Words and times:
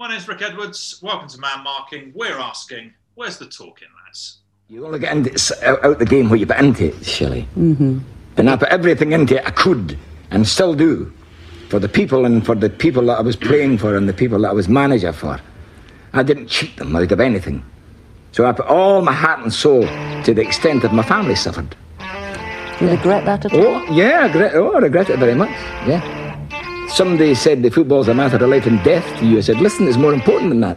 My 0.00 0.08
name's 0.08 0.26
Rick 0.26 0.40
Edwards. 0.40 0.98
Welcome 1.02 1.28
to 1.28 1.38
Man 1.38 1.62
Marking. 1.62 2.10
We're 2.14 2.38
asking, 2.38 2.94
where's 3.16 3.36
the 3.36 3.44
talking, 3.44 3.88
lads? 4.06 4.38
You 4.66 4.86
only 4.86 4.98
get 4.98 5.14
into, 5.14 5.30
s- 5.34 5.52
out, 5.62 5.84
out 5.84 5.98
the 5.98 6.06
game 6.06 6.30
what 6.30 6.40
you 6.40 6.46
put 6.46 6.56
into 6.56 6.86
it, 6.86 7.04
Shelley. 7.04 7.46
Mm-hmm. 7.54 7.98
And 8.38 8.48
I 8.48 8.56
put 8.56 8.70
everything 8.70 9.12
into 9.12 9.36
it 9.36 9.46
I 9.46 9.50
could 9.50 9.98
and 10.30 10.48
still 10.48 10.72
do 10.72 11.12
for 11.68 11.78
the 11.78 11.86
people 11.86 12.24
and 12.24 12.46
for 12.46 12.54
the 12.54 12.70
people 12.70 13.04
that 13.04 13.18
I 13.18 13.20
was 13.20 13.36
playing 13.36 13.76
for 13.76 13.94
and 13.94 14.08
the 14.08 14.14
people 14.14 14.38
that 14.38 14.48
I 14.48 14.52
was 14.54 14.70
manager 14.70 15.12
for. 15.12 15.38
I 16.14 16.22
didn't 16.22 16.46
cheat 16.46 16.78
them 16.78 16.96
out 16.96 17.12
of 17.12 17.20
anything. 17.20 17.62
So 18.32 18.46
I 18.46 18.52
put 18.52 18.68
all 18.68 19.02
my 19.02 19.12
heart 19.12 19.40
and 19.40 19.52
soul 19.52 19.82
to 19.82 20.32
the 20.32 20.40
extent 20.40 20.80
that 20.80 20.94
my 20.94 21.02
family 21.02 21.34
suffered. 21.34 21.76
You 22.80 22.88
regret 22.88 23.26
that 23.26 23.44
at 23.44 23.52
all? 23.52 23.60
Oh, 23.60 23.84
yeah, 23.92 24.20
I 24.20 24.26
regret, 24.28 24.54
oh, 24.54 24.72
I 24.72 24.78
regret 24.78 25.10
it 25.10 25.18
very 25.18 25.34
much. 25.34 25.50
Yeah. 25.86 26.19
Somebody 26.92 27.36
said 27.36 27.62
the 27.62 27.70
football's 27.70 28.08
a 28.08 28.14
matter 28.14 28.36
of 28.36 28.50
life 28.50 28.66
and 28.66 28.82
death 28.82 29.06
to 29.20 29.26
you. 29.26 29.38
I 29.38 29.40
said, 29.42 29.58
listen, 29.58 29.86
it's 29.86 29.96
more 29.96 30.12
important 30.12 30.50
than 30.50 30.60
that. 30.60 30.76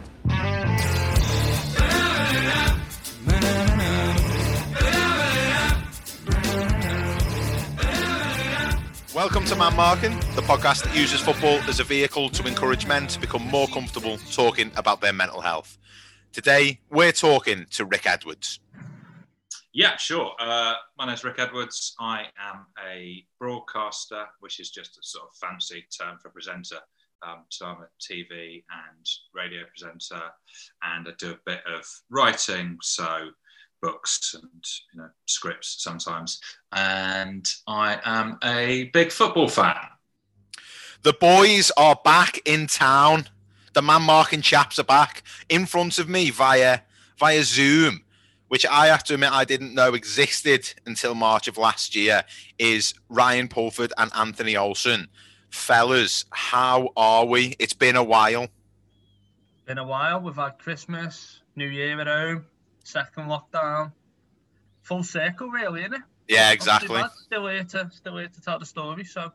Welcome 9.12 9.44
to 9.46 9.56
Man 9.56 9.74
Marking, 9.74 10.12
the 10.36 10.42
podcast 10.42 10.84
that 10.84 10.96
uses 10.96 11.20
football 11.20 11.58
as 11.68 11.80
a 11.80 11.84
vehicle 11.84 12.28
to 12.30 12.46
encourage 12.46 12.86
men 12.86 13.08
to 13.08 13.20
become 13.20 13.42
more 13.48 13.66
comfortable 13.66 14.16
talking 14.30 14.70
about 14.76 15.00
their 15.00 15.12
mental 15.12 15.40
health. 15.40 15.78
Today, 16.32 16.78
we're 16.90 17.12
talking 17.12 17.66
to 17.72 17.84
Rick 17.84 18.06
Edwards. 18.06 18.60
Yeah, 19.76 19.96
sure. 19.96 20.30
Uh, 20.38 20.74
my 20.96 21.04
name's 21.04 21.24
Rick 21.24 21.40
Edwards. 21.40 21.96
I 21.98 22.26
am 22.38 22.66
a 22.88 23.26
broadcaster, 23.40 24.24
which 24.38 24.60
is 24.60 24.70
just 24.70 24.96
a 24.96 25.02
sort 25.02 25.24
of 25.24 25.36
fancy 25.36 25.84
term 26.00 26.16
for 26.22 26.28
presenter. 26.28 26.78
Um, 27.26 27.40
so 27.48 27.66
I'm 27.66 27.78
a 27.78 27.88
TV 28.00 28.62
and 28.70 29.04
radio 29.34 29.62
presenter, 29.66 30.22
and 30.84 31.08
I 31.08 31.10
do 31.18 31.32
a 31.32 31.38
bit 31.44 31.62
of 31.66 31.84
writing, 32.08 32.78
so 32.82 33.30
books 33.82 34.36
and 34.40 34.64
you 34.92 35.00
know 35.00 35.08
scripts 35.26 35.82
sometimes. 35.82 36.40
And 36.70 37.44
I 37.66 37.98
am 38.04 38.38
a 38.44 38.90
big 38.92 39.10
football 39.10 39.48
fan. 39.48 39.74
The 41.02 41.14
boys 41.14 41.72
are 41.76 41.98
back 42.04 42.38
in 42.44 42.68
town. 42.68 43.28
The 43.72 43.82
Man 43.82 44.02
Marking 44.02 44.40
chaps 44.40 44.78
are 44.78 44.84
back 44.84 45.24
in 45.48 45.66
front 45.66 45.98
of 45.98 46.08
me 46.08 46.30
via 46.30 46.82
via 47.18 47.42
Zoom, 47.42 48.03
which 48.54 48.64
I 48.64 48.86
have 48.86 49.02
to 49.04 49.14
admit 49.14 49.32
I 49.32 49.44
didn't 49.44 49.74
know 49.74 49.94
existed 49.94 50.74
until 50.86 51.16
March 51.16 51.48
of 51.48 51.58
last 51.58 51.96
year. 51.96 52.22
Is 52.56 52.94
Ryan 53.08 53.48
Pulford 53.48 53.92
and 53.98 54.12
Anthony 54.14 54.56
Olsen, 54.56 55.08
fellas? 55.50 56.24
How 56.30 56.90
are 56.96 57.24
we? 57.24 57.56
It's 57.58 57.72
been 57.72 57.96
a 57.96 58.04
while. 58.04 58.46
Been 59.66 59.78
a 59.78 59.84
while. 59.84 60.20
We've 60.20 60.36
had 60.36 60.60
Christmas, 60.60 61.40
New 61.56 61.66
Year 61.66 62.00
at 62.00 62.06
home, 62.06 62.46
second 62.84 63.24
lockdown. 63.24 63.90
Full 64.82 65.02
circle, 65.02 65.50
really, 65.50 65.80
isn't 65.80 65.94
it? 65.94 66.02
Yeah, 66.28 66.52
exactly. 66.52 67.00
bad. 67.00 67.10
Still 67.10 67.48
here 67.48 67.64
to 67.64 67.90
still 67.92 68.18
here 68.18 68.28
to 68.28 68.40
tell 68.40 68.60
the 68.60 68.66
story. 68.66 69.02
So 69.02 69.32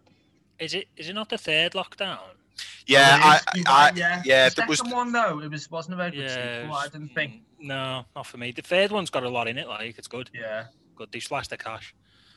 Is 0.59 0.73
it 0.73 0.87
is 0.95 1.09
it 1.09 1.13
not 1.13 1.27
the 1.27 1.37
third 1.37 1.73
lockdown? 1.73 2.38
Yeah, 2.85 3.19
I, 3.21 3.39
You're 3.55 3.65
I, 3.67 3.91
yeah. 3.95 4.21
yeah, 4.25 4.49
The 4.49 4.55
there 4.55 4.67
was 4.67 4.79
second 4.79 4.93
one 4.93 5.11
though, 5.11 5.39
it 5.39 5.51
was 5.51 5.69
wasn't 5.69 5.93
a 5.93 5.97
very 5.97 6.11
good 6.11 6.21
Yeah. 6.29 6.61
sequel. 6.63 6.75
I 6.77 6.87
didn't 6.87 7.09
think. 7.15 7.41
No, 7.59 8.05
not 8.15 8.25
for 8.25 8.37
me. 8.37 8.51
The 8.51 8.61
third 8.61 8.91
one's 8.91 9.09
got 9.09 9.23
a 9.23 9.29
lot 9.29 9.47
in 9.47 9.57
it. 9.57 9.67
Like 9.67 9.97
it's 9.97 10.07
good. 10.07 10.29
Yeah. 10.33 10.65
Good. 10.95 11.11
They 11.11 11.19
slashed 11.19 11.49
the 11.51 11.57
cash. 11.57 11.93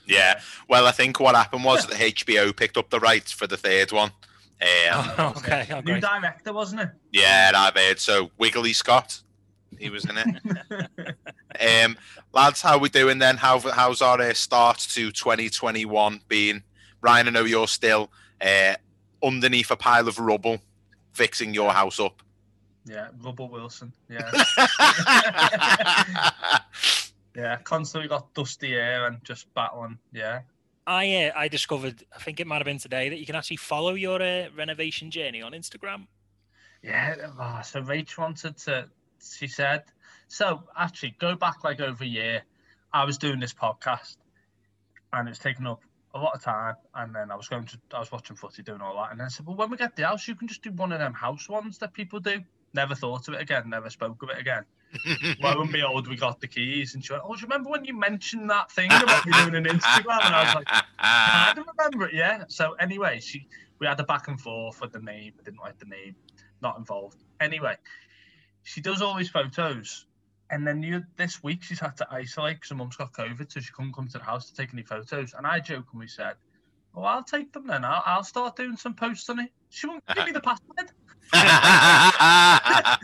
Yeah. 0.07 0.41
Well, 0.69 0.87
I 0.87 0.91
think 0.93 1.21
what 1.21 1.35
happened 1.35 1.65
was 1.65 1.87
that 1.87 1.97
HBO 1.97 2.55
picked 2.57 2.77
up 2.77 2.91
the 2.91 3.01
rights 3.01 3.31
for 3.33 3.47
the 3.47 3.57
third 3.57 3.93
one. 3.93 4.11
Um, 4.91 5.11
okay. 5.37 5.67
Oh, 5.71 5.81
New 5.81 6.01
director, 6.01 6.53
wasn't 6.53 6.83
it? 6.83 6.89
yeah, 7.13 7.49
and 7.49 7.57
I've 7.57 7.75
heard. 7.77 7.99
So 7.99 8.31
Wiggly 8.39 8.73
Scott, 8.73 9.21
he 9.79 9.91
was 9.91 10.05
in 10.05 10.19
it. 10.19 11.17
um, 11.85 11.97
lads, 12.33 12.63
how 12.63 12.79
we 12.79 12.89
doing 12.89 13.19
then? 13.19 13.37
How 13.37 13.59
how's 13.59 14.03
our 14.03 14.21
uh, 14.21 14.35
start 14.35 14.79
to 14.91 15.11
2021 15.13 16.21
been? 16.29 16.63
Ryan, 17.01 17.29
I 17.29 17.31
know 17.31 17.45
you're 17.45 17.67
still 17.69 18.11
uh, 18.41 18.75
underneath 19.23 19.71
a 19.71 19.77
pile 19.77 20.09
of 20.09 20.19
rubble, 20.19 20.61
fixing 21.13 21.55
your 21.55 21.73
house 21.73 22.01
up. 22.01 22.23
yeah, 22.85 23.09
Rubble 23.23 23.49
Wilson. 23.49 23.93
Yeah. 24.09 24.31
yeah. 27.37 27.57
Constantly 27.65 28.09
got 28.09 28.33
dusty 28.35 28.75
air 28.75 29.07
and 29.07 29.23
just 29.25 29.53
battling. 29.55 29.99
Yeah. 30.13 30.41
I 30.87 31.27
uh, 31.27 31.33
I 31.37 31.49
discovered. 31.49 32.03
I 32.15 32.19
think 32.19 32.41
it 32.41 32.47
might 32.47 32.57
have 32.57 32.65
been 32.65 32.79
today 32.79 33.09
that 33.09 33.19
you 33.19 33.27
can 33.27 33.37
actually 33.37 33.59
follow 33.59 33.95
your 33.95 34.21
uh, 34.21 34.47
renovation 34.57 35.11
journey 35.11 35.43
on 35.43 35.53
Instagram. 35.53 36.07
Yeah, 36.83 37.15
oh, 37.39 37.61
so 37.63 37.81
Rach 37.83 38.19
wanted 38.19 38.57
to. 38.59 38.89
She 39.23 39.47
said, 39.47 39.85
so 40.27 40.65
actually, 40.77 41.15
go 41.21 41.37
back 41.37 41.63
like 41.63 41.81
over 41.81 42.03
a 42.03 42.07
year. 42.07 42.43
I 42.93 43.05
was 43.05 43.19
doing 43.19 43.39
this 43.39 43.55
podcast, 43.55 44.17
and 45.13 45.29
it's 45.29 45.39
taken 45.39 45.67
up 45.67 45.83
a 46.15 46.19
lot 46.19 46.35
of 46.35 46.43
time. 46.43 46.77
And 46.95 47.15
then 47.15 47.31
I 47.31 47.37
was 47.37 47.49
going 47.49 47.65
to, 47.65 47.79
I 47.95 48.01
was 48.01 48.13
watching 48.13 48.37
footy, 48.37 48.63
doing 48.63 48.81
all 48.81 48.97
that. 48.97 49.11
And 49.11 49.21
then 49.21 49.27
I 49.27 49.29
said, 49.29 49.47
well, 49.47 49.57
when 49.57 49.71
we 49.71 49.77
get 49.77 49.97
the 49.97 50.07
house, 50.07 50.29
you 50.29 50.35
can 50.35 50.49
just 50.49 50.63
do 50.63 50.73
one 50.73 50.93
of 50.93 50.99
them 50.99 51.15
house 51.15 51.49
ones 51.49 51.79
that 51.79 51.93
people 51.93 52.21
do. 52.21 52.41
Never 52.75 52.95
thought 52.95 53.29
of 53.29 53.35
it 53.35 53.41
again. 53.41 53.69
Never 53.69 53.91
spoke 53.91 54.23
of 54.23 54.31
it 54.31 54.39
again. 54.39 54.65
Lo 55.41 55.61
and 55.61 55.73
behold, 55.73 56.09
we 56.09 56.17
got 56.17 56.41
the 56.41 56.47
keys, 56.47 56.95
and 56.95 57.05
she 57.05 57.13
went, 57.13 57.25
oh, 57.27 57.35
do 57.35 57.41
you 57.41 57.47
remember 57.47 57.71
when 57.71 57.85
you 57.85 57.99
mentioned 57.99 58.49
that 58.51 58.71
thing 58.71 58.91
about 58.93 59.27
me 59.27 59.33
doing 59.33 59.55
an 59.55 59.65
Instagram? 59.65 60.25
And 60.25 60.35
I 60.35 60.45
was 60.45 60.55
like, 60.55 60.85
I 60.99 61.53
don't 61.55 61.69
remember 61.77 62.07
it, 62.07 62.15
yeah. 62.15 62.45
So 62.49 62.75
anyway, 62.75 63.21
she 63.21 63.47
we 63.79 63.87
had 63.87 63.99
a 64.01 64.05
back 64.05 64.29
and 64.29 64.41
forth 64.41 64.81
with 64.81 64.93
the 64.93 65.01
name. 65.01 65.33
I 65.39 65.43
didn't 65.43 65.61
like 65.61 65.79
the 65.79 65.87
name, 65.87 66.15
not 66.61 66.79
involved. 66.79 67.19
Anyway, 67.41 67.77
she 68.63 68.81
does 68.81 69.03
all 69.03 69.17
these 69.17 69.31
photos, 69.31 70.07
and 70.53 70.67
then 70.67 70.83
you, 70.83 71.03
this 71.17 71.43
week 71.43 71.63
she's 71.63 71.81
had 71.81 71.97
to 71.97 72.07
isolate 72.11 72.57
because 72.57 72.69
her 72.69 72.77
mum's 72.77 72.97
got 72.97 73.13
COVID, 73.13 73.51
so 73.51 73.59
she 73.59 73.73
couldn't 73.73 73.95
come 73.95 74.07
to 74.09 74.19
the 74.19 74.25
house 74.25 74.51
to 74.51 74.55
take 74.55 74.73
any 74.73 74.83
photos. 74.83 75.35
And 75.37 75.47
I 75.47 75.59
jokingly 75.59 76.07
said, 76.07 76.35
"Well, 76.95 77.07
I'll 77.07 77.25
take 77.25 77.53
them 77.53 77.67
then. 77.67 77.85
I'll, 77.85 78.03
I'll 78.05 78.25
start 78.25 78.55
doing 78.55 78.77
some 78.77 78.95
posts 78.95 79.29
on 79.31 79.41
it." 79.41 79.51
She 79.71 79.87
won't 79.87 80.05
give 80.15 80.27
me 80.27 80.33
the 80.33 80.41
password. 80.41 80.93
I 81.33 82.99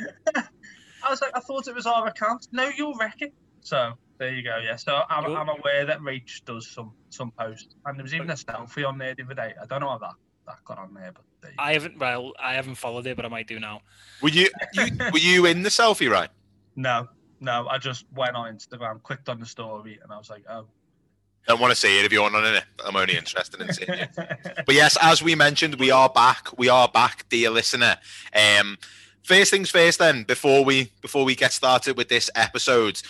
was 1.08 1.22
like, 1.22 1.30
I 1.34 1.40
thought 1.40 1.66
it 1.66 1.74
was 1.74 1.86
our 1.86 2.06
account. 2.06 2.48
No, 2.52 2.68
you'll 2.76 2.94
wreck 2.94 3.22
it. 3.22 3.32
So 3.62 3.94
there 4.18 4.34
you 4.34 4.42
go. 4.42 4.58
Yeah. 4.62 4.76
So 4.76 5.02
I'm, 5.08 5.24
Cool. 5.24 5.36
I'm 5.36 5.48
aware 5.48 5.86
that 5.86 6.00
Rach 6.00 6.44
does 6.44 6.68
some 6.68 6.92
some 7.08 7.30
posts, 7.30 7.74
and 7.86 7.98
there 7.98 8.04
was 8.04 8.14
even 8.14 8.28
a 8.28 8.34
selfie 8.34 8.86
on 8.86 8.98
there 8.98 9.14
the 9.14 9.24
other 9.24 9.34
day. 9.34 9.54
I 9.60 9.64
don't 9.64 9.80
know 9.80 9.88
how 9.88 9.98
that 9.98 10.14
that 10.46 10.64
got 10.66 10.78
on 10.78 10.92
there, 10.92 11.12
but 11.14 11.24
there. 11.40 11.54
I 11.58 11.72
haven't. 11.72 11.98
Well, 11.98 12.32
I 12.38 12.52
haven't 12.54 12.74
followed 12.74 13.06
it, 13.06 13.16
but 13.16 13.24
I 13.24 13.28
might 13.28 13.46
do 13.46 13.58
now. 13.58 13.80
were 14.20 14.28
you, 14.28 14.50
you 14.74 14.84
were 15.12 15.18
you 15.18 15.46
in 15.46 15.62
the 15.62 15.70
selfie, 15.70 16.10
right? 16.10 16.28
no, 16.76 17.08
no. 17.40 17.66
I 17.68 17.78
just 17.78 18.04
went 18.14 18.36
on 18.36 18.54
Instagram, 18.54 19.02
clicked 19.02 19.28
on 19.28 19.40
the 19.40 19.46
story, 19.46 19.98
and 20.02 20.12
I 20.12 20.18
was 20.18 20.30
like, 20.30 20.44
oh. 20.48 20.66
Don't 21.46 21.60
want 21.60 21.70
to 21.70 21.76
see 21.76 21.98
it 21.98 22.04
if 22.04 22.12
you're 22.12 22.30
not 22.30 22.44
in 22.44 22.56
it. 22.56 22.64
I'm 22.84 22.94
only 22.94 23.16
interested 23.16 23.60
in 23.60 23.72
seeing 23.72 23.90
it. 23.90 24.10
But 24.66 24.74
yes, 24.74 24.98
as 25.00 25.22
we 25.22 25.34
mentioned, 25.34 25.76
we 25.76 25.90
are 25.90 26.10
back. 26.10 26.48
We 26.58 26.68
are 26.68 26.88
back, 26.88 27.26
dear 27.30 27.48
listener. 27.48 27.96
Um, 28.34 28.76
first 29.22 29.50
things 29.50 29.70
first, 29.70 29.98
then 29.98 30.24
before 30.24 30.62
we 30.62 30.92
before 31.00 31.24
we 31.24 31.34
get 31.34 31.52
started 31.52 31.96
with 31.96 32.08
this 32.08 32.28
episode, 32.34 33.00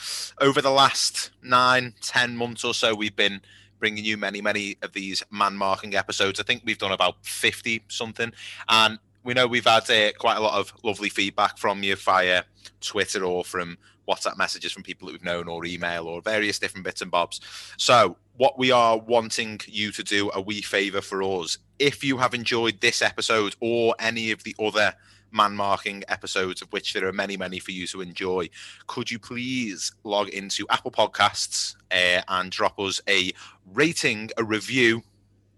over 0.40 0.62
the 0.62 0.70
last 0.70 1.30
nine, 1.42 1.94
ten 2.00 2.36
months 2.36 2.64
or 2.64 2.74
so, 2.74 2.94
we've 2.94 3.16
been 3.16 3.40
bringing 3.80 4.04
you 4.04 4.16
many, 4.16 4.40
many 4.40 4.76
of 4.82 4.92
these 4.92 5.22
man 5.32 5.54
marking 5.54 5.96
episodes. 5.96 6.38
I 6.38 6.44
think 6.44 6.62
we've 6.64 6.78
done 6.78 6.92
about 6.92 7.24
fifty 7.26 7.82
something, 7.88 8.32
and 8.68 9.00
we 9.24 9.34
know 9.34 9.46
we've 9.46 9.66
had 9.66 9.90
uh, 9.90 10.12
quite 10.18 10.36
a 10.36 10.40
lot 10.40 10.58
of 10.58 10.72
lovely 10.82 11.08
feedback 11.08 11.58
from 11.58 11.82
you 11.82 11.96
via 11.96 12.44
Twitter 12.80 13.24
or 13.24 13.44
from 13.44 13.78
WhatsApp 14.08 14.36
messages 14.38 14.72
from 14.72 14.82
people 14.82 15.06
that 15.06 15.12
we've 15.12 15.24
known 15.24 15.48
or 15.48 15.64
email 15.64 16.06
or 16.06 16.20
various 16.20 16.58
different 16.58 16.84
bits 16.84 17.02
and 17.02 17.10
bobs. 17.10 17.41
So, 17.76 18.16
what 18.36 18.58
we 18.58 18.70
are 18.70 18.96
wanting 18.96 19.60
you 19.66 19.91
to 19.92 20.02
do 20.02 20.30
a 20.32 20.41
wee 20.41 20.62
favor 20.62 21.00
for 21.00 21.22
us, 21.22 21.58
if 21.78 22.02
you 22.02 22.16
have 22.19 22.34
enjoyed 22.34 22.80
this 22.80 23.02
episode 23.02 23.56
or 23.60 23.94
any 23.98 24.30
of 24.30 24.42
the 24.44 24.54
other 24.58 24.94
man 25.32 25.54
marking 25.54 26.04
episodes, 26.08 26.62
of 26.62 26.72
which 26.72 26.92
there 26.92 27.06
are 27.06 27.12
many, 27.12 27.37
many 27.37 27.58
for 27.58 27.72
you 27.72 27.87
to 27.88 28.00
enjoy, 28.00 28.49
could 28.87 29.10
you 29.10 29.19
please 29.19 29.93
log 30.05 30.28
into 30.31 30.66
Apple 30.70 30.90
Podcasts 30.90 31.76
uh, 31.90 32.22
and 32.28 32.50
drop 32.50 32.78
us 32.78 33.00
a 33.08 33.32
rating, 33.72 34.31
a 34.37 34.44
review, 34.44 35.02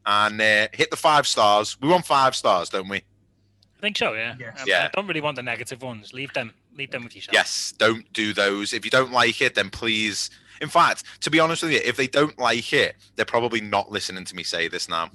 and 0.06 0.40
uh, 0.40 0.68
hit 0.72 0.90
the 0.90 0.96
five 0.96 1.26
stars? 1.26 1.76
We 1.80 1.88
want 1.88 2.06
five 2.06 2.34
stars, 2.34 2.70
don't 2.70 2.88
we? 2.88 2.98
I 2.98 3.80
think 3.80 3.96
so. 3.96 4.14
Yeah. 4.14 4.34
Yes. 4.38 4.60
Um, 4.60 4.64
Yeah. 4.66 4.88
I 4.92 4.96
don't 4.96 5.06
really 5.06 5.20
want 5.20 5.36
the 5.36 5.42
negative 5.42 5.82
ones. 5.82 6.12
Leave 6.12 6.32
them. 6.34 6.52
Leave 6.76 6.90
them 6.90 7.04
with 7.04 7.14
yourself. 7.16 7.32
Yes, 7.34 7.74
don't 7.78 8.10
do 8.12 8.32
those. 8.32 8.72
If 8.72 8.84
you 8.84 8.90
don't 8.90 9.12
like 9.12 9.40
it, 9.40 9.54
then 9.54 9.70
please. 9.70 10.30
In 10.60 10.68
fact, 10.68 11.04
to 11.22 11.30
be 11.30 11.40
honest 11.40 11.62
with 11.62 11.72
you, 11.72 11.80
if 11.84 11.96
they 11.96 12.06
don't 12.06 12.38
like 12.38 12.72
it, 12.72 12.96
they're 13.16 13.24
probably 13.24 13.60
not 13.60 13.90
listening 13.90 14.24
to 14.26 14.36
me 14.36 14.42
say 14.42 14.68
this 14.68 14.88
now 14.88 15.10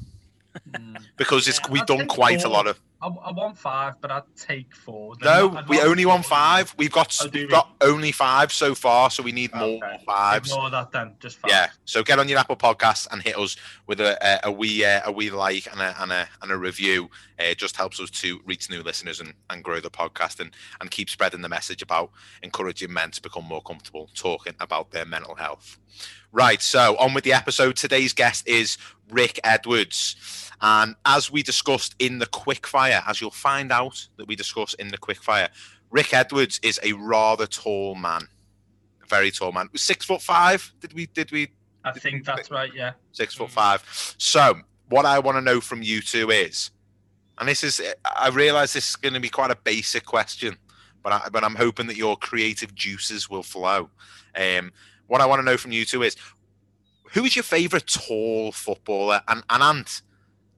Mm. 0.72 0.98
because 1.18 1.50
it's 1.50 1.60
Yeah, 1.66 1.72
we've 1.72 1.81
I 1.81 1.86
done 1.86 1.98
think 1.98 2.10
quite 2.10 2.44
a 2.46 2.50
lot 2.50 2.66
of. 2.66 2.80
I, 3.02 3.07
I 3.07 3.31
want 3.34 3.57
five, 3.57 3.96
but 4.00 4.10
I'd 4.10 4.24
take 4.38 4.74
four. 4.74 5.16
No, 5.22 5.54
I'd 5.57 5.68
we 5.68 5.81
only 5.81 6.06
want 6.06 6.25
five. 6.25 6.74
We've 6.78 6.92
got 6.94 7.13
Oh, 7.22 7.28
we've 7.34 7.50
got 7.50 7.75
only 7.81 8.13
five 8.13 8.54
so 8.54 8.74
far, 8.74 9.10
so 9.10 9.22
we 9.22 9.34
need 9.34 9.54
more 9.54 9.81
fives. 10.06 10.50
Ignore 10.51 10.69
that 10.69 10.92
then. 10.94 11.16
Just 11.19 11.40
five. 11.40 11.51
Yeah, 11.51 11.69
so 11.84 12.04
get 12.04 12.19
on 12.19 12.30
your 12.30 12.40
Apple 12.40 12.56
Podcast 12.56 13.08
and 13.12 13.22
hit 13.22 13.38
us 13.38 13.58
with 13.86 14.00
a, 14.00 14.18
a, 14.46 14.48
a 14.48 14.51
wee 14.51 14.86
uh, 14.86 15.01
a 15.04 15.12
wee 15.12 15.30
like 15.30 15.69
and 15.69 15.81
a 15.81 15.94
and 16.01 16.13
a, 16.13 16.28
and 16.42 16.51
a 16.54 16.58
review. 16.58 17.10
Uh, 17.40 17.44
it 17.46 17.58
just 17.58 17.76
helps 17.76 18.00
us 18.00 18.10
to 18.10 18.40
reach 18.46 18.70
new 18.70 18.82
listeners 18.82 19.20
and, 19.20 19.34
and 19.50 19.64
grow 19.64 19.80
the 19.80 19.90
podcast 19.90 20.40
and, 20.40 20.52
and 20.80 20.90
keep 20.92 21.10
spreading 21.10 21.42
the 21.42 21.50
message 21.50 21.82
about 21.82 22.12
encouraging 22.44 22.92
men 22.94 23.12
to 23.12 23.22
become 23.22 23.44
more 23.46 23.62
comfortable 23.62 24.10
talking 24.16 24.54
about 24.60 24.92
their 24.92 25.06
mental 25.06 25.36
health. 25.36 25.78
Right, 26.32 26.62
so 26.62 26.96
on 26.98 27.14
with 27.14 27.24
the 27.24 27.34
episode. 27.34 27.76
Today's 27.76 28.14
guest 28.14 28.48
is 28.48 28.78
Rick 29.10 29.40
Edwards. 29.44 30.52
And 30.62 30.96
as 31.06 31.32
we 31.32 31.44
discussed 31.44 31.96
in 32.00 32.20
the 32.20 32.26
quickfire, 32.26 33.04
as 33.08 33.20
you'll 33.22 33.32
find 33.32 33.72
out 33.72 34.08
that 34.18 34.28
we 34.28 34.36
discuss 34.36 34.74
in 34.76 34.88
the 34.90 34.98
quickfire, 34.98 35.50
Rick 35.92 36.14
Edwards 36.14 36.60
is 36.64 36.80
a 36.84 36.94
rather 36.94 37.46
tall 37.48 37.96
man. 37.96 38.28
A 39.04 39.08
very 39.08 39.32
tall 39.32 39.52
man. 39.52 39.70
Six 39.76 40.06
foot 40.06 40.22
five. 40.22 40.74
Did 40.80 40.94
we 40.94 41.06
did 41.08 41.32
we 41.32 41.50
I 41.84 41.92
think 41.92 42.26
that's 42.26 42.50
right. 42.50 42.72
Yeah. 42.74 42.94
six 43.12 43.36
foot 43.36 43.50
Mm. 43.50 43.54
five. 43.54 44.16
So, 44.18 44.62
what 44.90 45.06
I 45.06 45.20
want 45.20 45.38
to 45.38 45.42
know 45.42 45.62
from 45.62 45.84
you 45.84 46.02
two 46.02 46.32
is, 46.32 46.72
and 47.38 47.48
this 47.48 47.64
is, 47.64 47.82
I 48.06 48.30
realize 48.30 48.74
this 48.74 48.90
is 48.92 48.96
going 48.96 49.14
to 49.14 49.20
be 49.20 49.30
quite 49.30 49.52
a 49.52 49.56
basic 49.56 50.06
question, 50.06 50.58
but 51.04 51.14
I, 51.14 51.30
but 51.32 51.44
I'm 51.44 51.56
hoping 51.56 51.88
that 51.88 51.98
your 51.98 52.18
creative 52.18 52.74
juices 52.76 53.30
will 53.30 53.44
flow. 53.44 53.90
Um, 54.36 54.72
what 55.08 55.22
I 55.22 55.26
want 55.26 55.40
to 55.40 55.46
know 55.46 55.58
from 55.58 55.72
you 55.72 55.86
two 55.86 56.04
is, 56.04 56.16
who 57.12 57.24
is 57.26 57.36
your 57.36 57.44
favorite 57.44 57.88
tall 57.88 58.52
footballer? 58.52 59.22
And 59.28 59.44
and 59.50 59.64
Ant, 59.64 60.02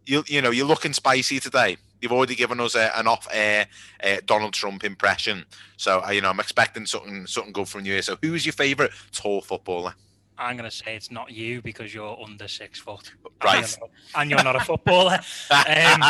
you 0.06 0.24
you 0.28 0.42
know 0.42 0.50
you're 0.50 0.66
looking 0.66 0.94
spicy 0.94 1.40
today. 1.40 1.78
You've 2.02 2.12
already 2.12 2.36
given 2.36 2.60
us 2.60 2.76
a, 2.76 2.96
an 2.98 3.08
off-air 3.08 3.68
uh, 4.04 4.18
Donald 4.26 4.54
Trump 4.54 4.84
impression, 4.84 5.46
so 5.78 6.02
uh, 6.06 6.12
you 6.12 6.22
know 6.22 6.30
I'm 6.30 6.40
expecting 6.40 6.86
something 6.86 7.28
something 7.28 7.54
good 7.54 7.68
from 7.68 7.86
you. 7.86 7.94
here. 7.94 8.02
So, 8.02 8.18
who 8.22 8.34
is 8.34 8.46
your 8.46 8.54
favorite 8.54 8.92
tall 9.12 9.42
footballer? 9.42 9.94
I'm 10.40 10.56
going 10.58 10.70
to 10.70 10.76
say 10.76 10.96
it's 10.96 11.10
not 11.12 11.32
you 11.32 11.62
because 11.62 11.94
you're 11.94 12.18
under 12.24 12.48
six 12.48 12.80
foot. 12.80 13.12
Right. 13.44 13.64
And 13.64 13.70
you're 13.70 13.80
not, 13.80 13.90
and 14.16 14.30
you're 14.32 14.44
not 14.44 14.56
a 14.56 14.60
footballer. 14.60 15.20
Um, 15.52 16.04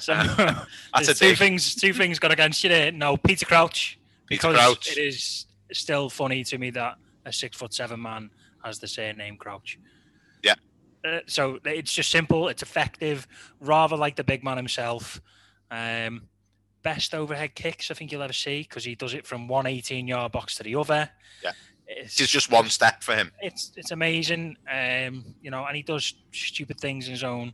so 1.02 1.12
two 1.12 1.28
dig. 1.30 1.38
things. 1.38 1.74
Two 1.74 1.92
things 1.92 2.18
got 2.18 2.32
against 2.32 2.62
you 2.62 2.70
there. 2.70 2.92
No, 2.92 3.16
Peter 3.16 3.46
Crouch. 3.46 3.98
Peter 4.26 4.48
Because 4.48 4.56
Crouch. 4.56 4.92
it 4.92 4.98
is 4.98 5.46
still 5.72 6.08
funny 6.10 6.44
to 6.44 6.58
me 6.58 6.70
that 6.70 6.96
a 7.24 7.32
six 7.32 7.56
foot 7.56 7.72
seven 7.72 8.00
man 8.02 8.30
has 8.64 8.78
the 8.78 8.88
same 8.88 9.16
name 9.16 9.36
Crouch. 9.36 9.78
Yeah. 10.42 10.54
Uh, 11.04 11.20
so 11.26 11.58
it's 11.64 11.92
just 11.92 12.10
simple. 12.10 12.48
It's 12.48 12.62
effective. 12.62 13.26
Rather 13.60 13.96
like 13.96 14.16
the 14.16 14.24
big 14.24 14.44
man 14.44 14.56
himself. 14.56 15.20
Um, 15.70 16.28
best 16.82 17.14
overhead 17.14 17.54
kicks 17.56 17.90
I 17.90 17.94
think 17.94 18.12
you'll 18.12 18.22
ever 18.22 18.32
see 18.32 18.60
because 18.62 18.84
he 18.84 18.94
does 18.94 19.12
it 19.12 19.26
from 19.26 19.48
one 19.48 19.66
18 19.66 20.06
yard 20.06 20.30
box 20.32 20.54
to 20.56 20.62
the 20.62 20.76
other. 20.76 21.10
Yeah. 21.42 21.52
It's 21.86 22.20
It's 22.20 22.30
just 22.30 22.50
one 22.50 22.68
step 22.68 23.02
for 23.02 23.14
him. 23.14 23.30
it's 23.40 23.72
it's 23.76 23.90
amazing. 23.92 24.56
Um, 24.70 25.34
you 25.40 25.50
know, 25.50 25.64
and 25.64 25.76
he 25.76 25.82
does 25.82 26.14
stupid 26.32 26.80
things 26.80 27.06
in 27.06 27.12
his 27.12 27.24
own 27.24 27.52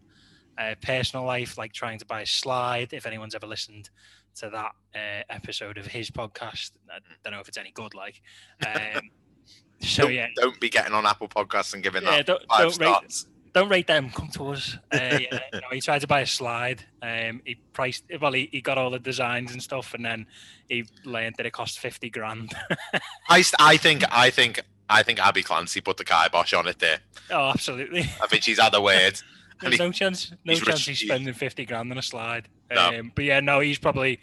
uh, 0.58 0.75
personal 0.82 1.25
life, 1.25 1.58
like 1.58 1.73
trying 1.73 1.99
to 1.99 2.06
buy 2.06 2.23
a 2.23 2.26
slide. 2.26 2.93
If 2.93 3.06
anyone's 3.06 3.34
ever 3.34 3.46
listened 3.46 3.90
to 4.37 4.50
that 4.50 4.73
uh, 4.94 5.23
episode 5.31 5.79
of 5.79 5.87
his 5.87 6.11
podcast, 6.11 6.73
I 6.90 6.99
don't 7.23 7.32
know 7.32 7.40
if 7.40 7.49
it's 7.49 7.58
any 7.58 7.73
good. 7.73 7.94
Like, 7.94 8.23
um, 8.67 9.02
so 9.81 10.05
don't, 10.05 10.14
yeah, 10.14 10.29
don't 10.37 10.58
be 10.61 10.70
getting 10.70 10.94
on 10.94 11.06
Apple 11.06 11.28
Podcasts 11.28 11.75
and 11.75 11.82
giving 11.82 12.02
yeah, 12.02 12.19
that 12.23 12.26
don't, 12.26 12.43
5 12.49 12.58
don't 12.58 12.78
rate 12.78 12.96
stars. 12.96 13.26
Don't 13.54 13.69
rate 13.69 13.87
them. 13.87 14.10
Come 14.10 14.28
to 14.28 14.49
us. 14.49 14.76
Uh, 14.93 15.19
yeah, 15.20 15.40
you 15.52 15.60
know, 15.60 15.66
he 15.72 15.81
tried 15.81 16.00
to 16.02 16.06
buy 16.06 16.20
a 16.20 16.26
slide. 16.26 16.84
Um, 17.02 17.40
he 17.44 17.54
priced 17.72 18.04
well. 18.20 18.32
He, 18.32 18.49
he 18.52 18.60
got 18.60 18.76
all 18.78 18.90
the 18.90 18.99
designs 18.99 19.52
and 19.52 19.62
stuff, 19.62 19.94
and 19.94 20.04
then 20.04 20.26
he 20.69 20.84
learned 21.04 21.37
that 21.38 21.46
it 21.46 21.52
cost 21.52 21.78
fifty 21.78 22.10
grand. 22.10 22.52
I, 23.28 23.43
I 23.58 23.76
think 23.78 24.04
I 24.10 24.31
think 24.31 24.60
I 24.90 25.02
think 25.02 25.19
Abby 25.19 25.43
Clancy 25.43 25.81
put 25.81 25.96
the 25.96 26.04
kibosh 26.04 26.52
on 26.52 26.66
it 26.69 26.78
there. 26.78 27.00
oh, 27.31 27.49
absolutely. 27.50 28.00
I 28.22 28.26
think 28.26 28.43
she's 28.43 28.60
had 28.60 28.75
a 28.75 28.81
word. 28.82 29.20
There's 29.60 29.75
he- 29.75 29.78
no 29.78 29.93
chance, 29.93 30.31
no 30.44 30.52
he's 30.52 30.60
chance 30.62 30.87
rich- 30.88 30.99
he's 31.00 31.08
spending 31.08 31.32
fifty 31.34 31.64
grand 31.64 31.90
on 31.90 31.99
a 31.99 32.02
slide. 32.02 32.49
No. 32.70 32.99
Um, 32.99 33.12
but 33.14 33.25
yeah, 33.25 33.40
no, 33.40 33.60
he's 33.60 33.78
probably 33.78 34.20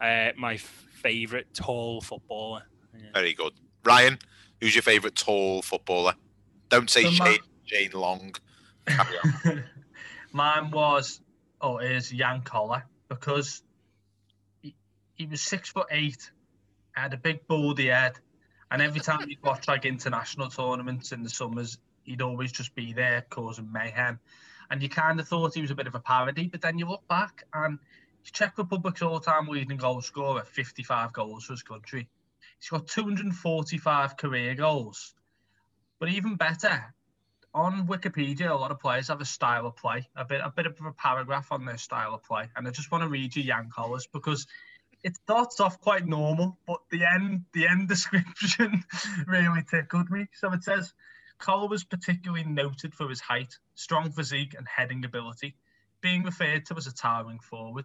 uh, 0.00 0.30
my 0.36 0.56
favourite 0.58 1.52
tall 1.54 2.00
footballer. 2.00 2.62
Yeah. 2.96 3.06
Very 3.14 3.34
good. 3.34 3.52
Ryan, 3.84 4.18
who's 4.60 4.74
your 4.74 4.82
favourite 4.82 5.16
tall 5.16 5.62
footballer? 5.62 6.14
Don't 6.68 6.88
say 6.90 7.04
So 7.04 7.10
my- 7.24 7.30
Shane, 7.32 7.38
Shane 7.64 7.90
Long. 7.92 8.34
Mine 10.32 10.70
was, 10.70 11.20
oh, 11.60 11.78
is 11.78 12.10
Jan 12.10 12.42
Koller 12.42 12.84
because 13.08 13.62
he, 14.62 14.74
he 15.14 15.26
was 15.26 15.40
six 15.40 15.68
foot 15.70 15.86
eight, 15.90 16.30
had 16.92 17.14
a 17.14 17.16
big 17.16 17.46
baldy 17.46 17.86
head, 17.86 18.18
and 18.70 18.82
every 18.82 19.00
time 19.00 19.28
you'd 19.28 19.42
watch 19.42 19.68
like 19.68 19.84
international 19.84 20.48
tournaments 20.48 21.12
in 21.12 21.22
the 21.22 21.30
summers, 21.30 21.78
he'd 22.04 22.22
always 22.22 22.52
just 22.52 22.74
be 22.74 22.92
there 22.92 23.24
causing 23.30 23.70
mayhem. 23.72 24.18
And 24.70 24.82
you 24.82 24.88
kind 24.88 25.20
of 25.20 25.28
thought 25.28 25.54
he 25.54 25.60
was 25.60 25.70
a 25.70 25.74
bit 25.74 25.86
of 25.86 25.94
a 25.94 26.00
parody, 26.00 26.48
but 26.48 26.60
then 26.60 26.78
you 26.78 26.88
look 26.88 27.06
back 27.08 27.44
and 27.52 27.78
he's 28.22 28.32
Czech 28.32 28.56
Republic's 28.58 29.02
all-time 29.02 29.46
leading 29.46 29.76
goal 29.76 30.00
scorer, 30.00 30.42
55 30.42 31.12
goals 31.12 31.44
for 31.44 31.52
his 31.52 31.62
country. 31.62 32.08
He's 32.58 32.70
got 32.70 32.86
245 32.88 34.16
career 34.16 34.54
goals. 34.54 35.14
But 35.98 36.08
even 36.08 36.36
better, 36.36 36.94
on 37.54 37.86
Wikipedia, 37.86 38.50
a 38.50 38.54
lot 38.54 38.72
of 38.72 38.80
players 38.80 39.08
have 39.08 39.20
a 39.20 39.24
style 39.24 39.66
of 39.66 39.76
play, 39.76 40.08
a 40.16 40.24
bit, 40.24 40.40
a 40.44 40.50
bit 40.50 40.66
of 40.66 40.74
a 40.84 40.92
paragraph 40.92 41.52
on 41.52 41.64
their 41.64 41.78
style 41.78 42.14
of 42.14 42.24
play, 42.24 42.48
and 42.56 42.66
I 42.66 42.70
just 42.70 42.90
want 42.90 43.04
to 43.04 43.08
read 43.08 43.36
you 43.36 43.44
Jan 43.44 43.70
Kollers 43.74 44.08
because 44.12 44.46
it 45.04 45.16
starts 45.16 45.60
off 45.60 45.80
quite 45.80 46.06
normal, 46.06 46.58
but 46.66 46.80
the 46.90 47.04
end, 47.04 47.44
the 47.52 47.68
end 47.68 47.88
description 47.94 48.82
really 49.26 49.62
tickled 49.70 50.10
me. 50.10 50.26
So 50.34 50.52
it 50.52 50.64
says, 50.64 50.92
Collar 51.38 51.68
was 51.68 51.84
particularly 51.84 52.44
noted 52.44 52.94
for 52.94 53.08
his 53.08 53.20
height, 53.20 53.58
strong 53.74 54.10
physique, 54.10 54.54
and 54.56 54.66
heading 54.66 55.04
ability, 55.04 55.54
being 56.00 56.24
referred 56.24 56.66
to 56.66 56.76
as 56.76 56.86
a 56.86 56.94
towering 56.94 57.38
forward, 57.38 57.84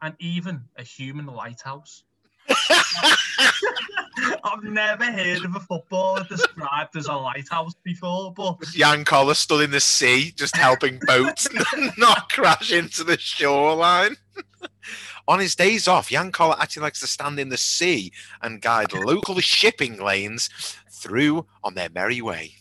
and 0.00 0.14
even 0.18 0.64
a 0.76 0.82
human 0.82 1.26
lighthouse. 1.26 2.02
I've 4.44 4.62
never 4.62 5.04
heard 5.04 5.44
of 5.44 5.56
a 5.56 5.60
footballer 5.60 6.24
described 6.24 6.96
as 6.96 7.06
a 7.06 7.14
lighthouse 7.14 7.74
before, 7.82 8.32
but 8.32 8.60
Jan 8.72 9.04
Koller 9.04 9.34
stood 9.34 9.64
in 9.64 9.70
the 9.70 9.80
sea, 9.80 10.32
just 10.36 10.56
helping 10.56 11.00
boats 11.06 11.48
not 11.98 12.30
crash 12.30 12.72
into 12.72 13.04
the 13.04 13.18
shoreline. 13.18 14.16
On 15.26 15.38
his 15.38 15.54
days 15.54 15.88
off, 15.88 16.10
Jan 16.10 16.32
Koller 16.32 16.56
actually 16.58 16.82
likes 16.82 17.00
to 17.00 17.06
stand 17.06 17.40
in 17.40 17.48
the 17.48 17.56
sea 17.56 18.12
and 18.42 18.60
guide 18.60 18.92
local 18.92 19.40
shipping 19.40 19.98
lanes 19.98 20.50
through 20.90 21.46
on 21.62 21.74
their 21.74 21.88
merry 21.88 22.20
way. 22.20 22.52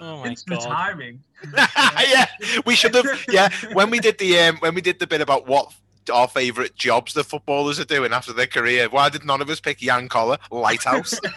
Oh 0.00 0.18
my 0.22 0.30
it's 0.30 0.42
god! 0.42 0.64
retiring. 0.64 1.20
yeah, 2.08 2.26
we 2.64 2.76
should 2.76 2.94
have. 2.94 3.24
Yeah, 3.28 3.48
when 3.72 3.90
we 3.90 3.98
did 3.98 4.18
the 4.18 4.38
um, 4.38 4.56
when 4.58 4.74
we 4.74 4.80
did 4.80 4.98
the 5.00 5.06
bit 5.06 5.20
about 5.20 5.46
what 5.46 5.72
our 6.10 6.28
favourite 6.28 6.74
jobs 6.74 7.14
the 7.14 7.24
footballers 7.24 7.78
are 7.80 7.84
doing 7.84 8.12
after 8.12 8.32
their 8.32 8.46
career, 8.46 8.88
why 8.88 9.08
did 9.08 9.24
none 9.24 9.40
of 9.40 9.50
us 9.50 9.60
pick 9.60 9.78
Jan 9.78 10.08
Koller, 10.08 10.38
Lighthouse? 10.50 11.20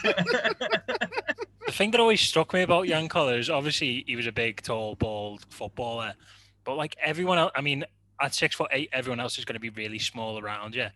The 1.69 1.75
thing 1.75 1.91
that 1.91 1.99
always 1.99 2.19
struck 2.19 2.51
me 2.51 2.63
about 2.63 2.87
Jan 2.87 3.07
Koller 3.09 3.37
is 3.37 3.47
obviously 3.47 4.03
he 4.07 4.15
was 4.15 4.25
a 4.25 4.31
big, 4.31 4.63
tall, 4.63 4.95
bald 4.95 5.45
footballer, 5.51 6.15
but 6.63 6.77
like 6.77 6.95
everyone 6.99 7.37
else, 7.37 7.51
I 7.55 7.61
mean, 7.61 7.85
at 8.19 8.33
six 8.33 8.55
foot 8.55 8.69
eight, 8.71 8.89
everyone 8.91 9.19
else 9.19 9.37
is 9.37 9.45
going 9.45 9.53
to 9.53 9.59
be 9.59 9.69
really 9.69 9.99
small 9.99 10.39
around 10.39 10.73
you. 10.73 10.87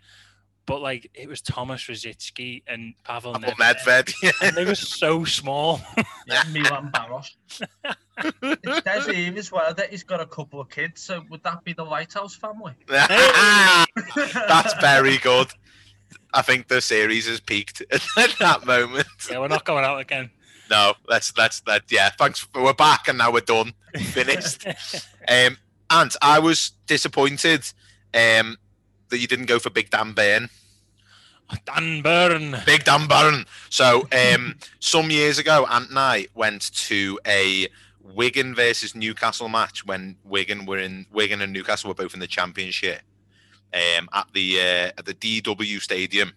But 0.66 0.82
like 0.82 1.12
it 1.14 1.28
was 1.28 1.42
Thomas 1.42 1.82
Rosicky 1.84 2.64
and 2.68 2.94
Pavel 3.04 3.34
Pavel 3.34 3.52
Nedved. 3.56 3.84
Nedved. 3.86 4.14
Yeah. 4.24 4.32
and 4.42 4.56
they 4.56 4.64
were 4.66 4.76
so 4.76 5.26
small. 5.26 5.82
Yeah, 6.26 6.44
Milan 6.52 6.90
Baros. 6.94 7.32
it 8.42 8.84
says 8.86 9.08
here 9.08 9.38
as 9.38 9.52
well 9.52 9.74
that 9.74 9.90
he's 9.90 10.04
got 10.04 10.22
a 10.22 10.26
couple 10.26 10.62
of 10.62 10.70
kids, 10.70 11.02
so 11.02 11.24
would 11.30 11.44
that 11.44 11.64
be 11.66 11.74
the 11.74 11.84
Lighthouse 11.84 12.36
family? 12.36 12.74
That's 12.88 14.74
very 14.80 15.18
good. 15.18 15.48
I 16.34 16.42
think 16.42 16.68
the 16.70 16.80
series 16.82 17.28
has 17.28 17.40
peaked 17.40 17.82
at 18.18 18.36
that 18.40 18.66
moment. 18.66 19.08
yeah, 19.30 19.40
we're 19.40 19.48
not 19.50 19.66
going 19.66 19.84
out 19.84 20.00
again. 20.00 20.30
No, 20.70 20.94
let's 21.08 21.38
let's 21.38 21.60
that. 21.62 21.84
Yeah, 21.92 22.10
thanks. 22.18 22.48
We're 22.56 22.74
back 22.74 23.08
and 23.10 23.18
now 23.18 23.32
we're 23.32 23.42
done, 23.42 23.74
finished. 23.96 24.66
um, 25.28 25.58
and 25.90 26.16
I 26.22 26.40
was 26.40 26.72
disappointed 26.88 27.66
um 28.14 28.58
that 29.14 29.20
you 29.20 29.28
didn't 29.28 29.46
go 29.46 29.60
for 29.60 29.70
Big 29.70 29.90
Dan 29.92 30.12
Burn. 30.14 30.50
Dan 31.66 32.02
Burn. 32.02 32.58
Big 32.66 32.84
Dan 32.84 33.08
Burn. 33.08 33.46
So 33.70 34.08
um, 34.12 34.56
some 34.80 35.12
years 35.12 35.38
ago, 35.38 35.68
Ant 35.70 35.90
and 35.90 36.00
I 36.00 36.28
went 36.34 36.74
to 36.88 37.20
a 37.28 37.68
Wigan 38.02 38.56
versus 38.56 38.96
Newcastle 38.96 39.50
match 39.50 39.86
when 39.86 40.18
Wigan 40.24 40.66
were 40.66 40.80
in 40.80 41.06
Wigan 41.12 41.42
and 41.42 41.54
Newcastle 41.54 41.90
were 41.90 41.94
both 41.94 42.14
in 42.16 42.20
the 42.20 42.28
Championship 42.28 43.02
um, 43.74 44.10
at 44.14 44.28
the 44.34 44.58
uh, 44.60 44.92
at 44.98 45.06
the 45.06 45.14
DW 45.14 45.80
Stadium. 45.80 46.34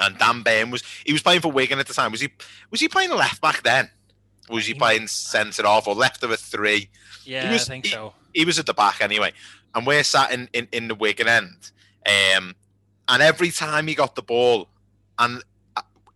And 0.00 0.18
Dan 0.18 0.42
Burn 0.42 0.70
was 0.70 0.82
he 1.06 1.12
was 1.12 1.22
playing 1.22 1.40
for 1.40 1.50
Wigan 1.50 1.78
at 1.78 1.86
the 1.86 1.94
time. 1.94 2.12
Was 2.12 2.20
he 2.20 2.28
was 2.70 2.80
he 2.80 2.88
playing 2.88 3.10
left 3.10 3.40
back 3.40 3.62
then? 3.62 3.90
Was 4.50 4.66
he 4.66 4.74
playing 4.74 5.06
centre 5.08 5.66
off 5.66 5.86
or 5.88 5.94
left 5.94 6.22
of 6.22 6.30
a 6.30 6.36
three? 6.36 6.90
Yeah, 7.24 7.50
was- 7.52 7.62
I 7.68 7.72
think 7.72 7.86
he- 7.86 7.92
so. 7.92 8.12
He 8.34 8.44
was 8.44 8.58
at 8.58 8.66
the 8.66 8.74
back 8.74 9.00
anyway. 9.00 9.32
and 9.74 9.86
we're 9.86 10.04
sat 10.04 10.30
in, 10.32 10.48
in, 10.52 10.68
in 10.70 10.86
the 10.88 10.94
Wigan 10.94 11.26
end. 11.28 11.70
Um, 12.06 12.54
and 13.08 13.22
every 13.22 13.50
time 13.50 13.86
he 13.86 13.94
got 13.94 14.14
the 14.14 14.22
ball, 14.22 14.68
and 15.18 15.42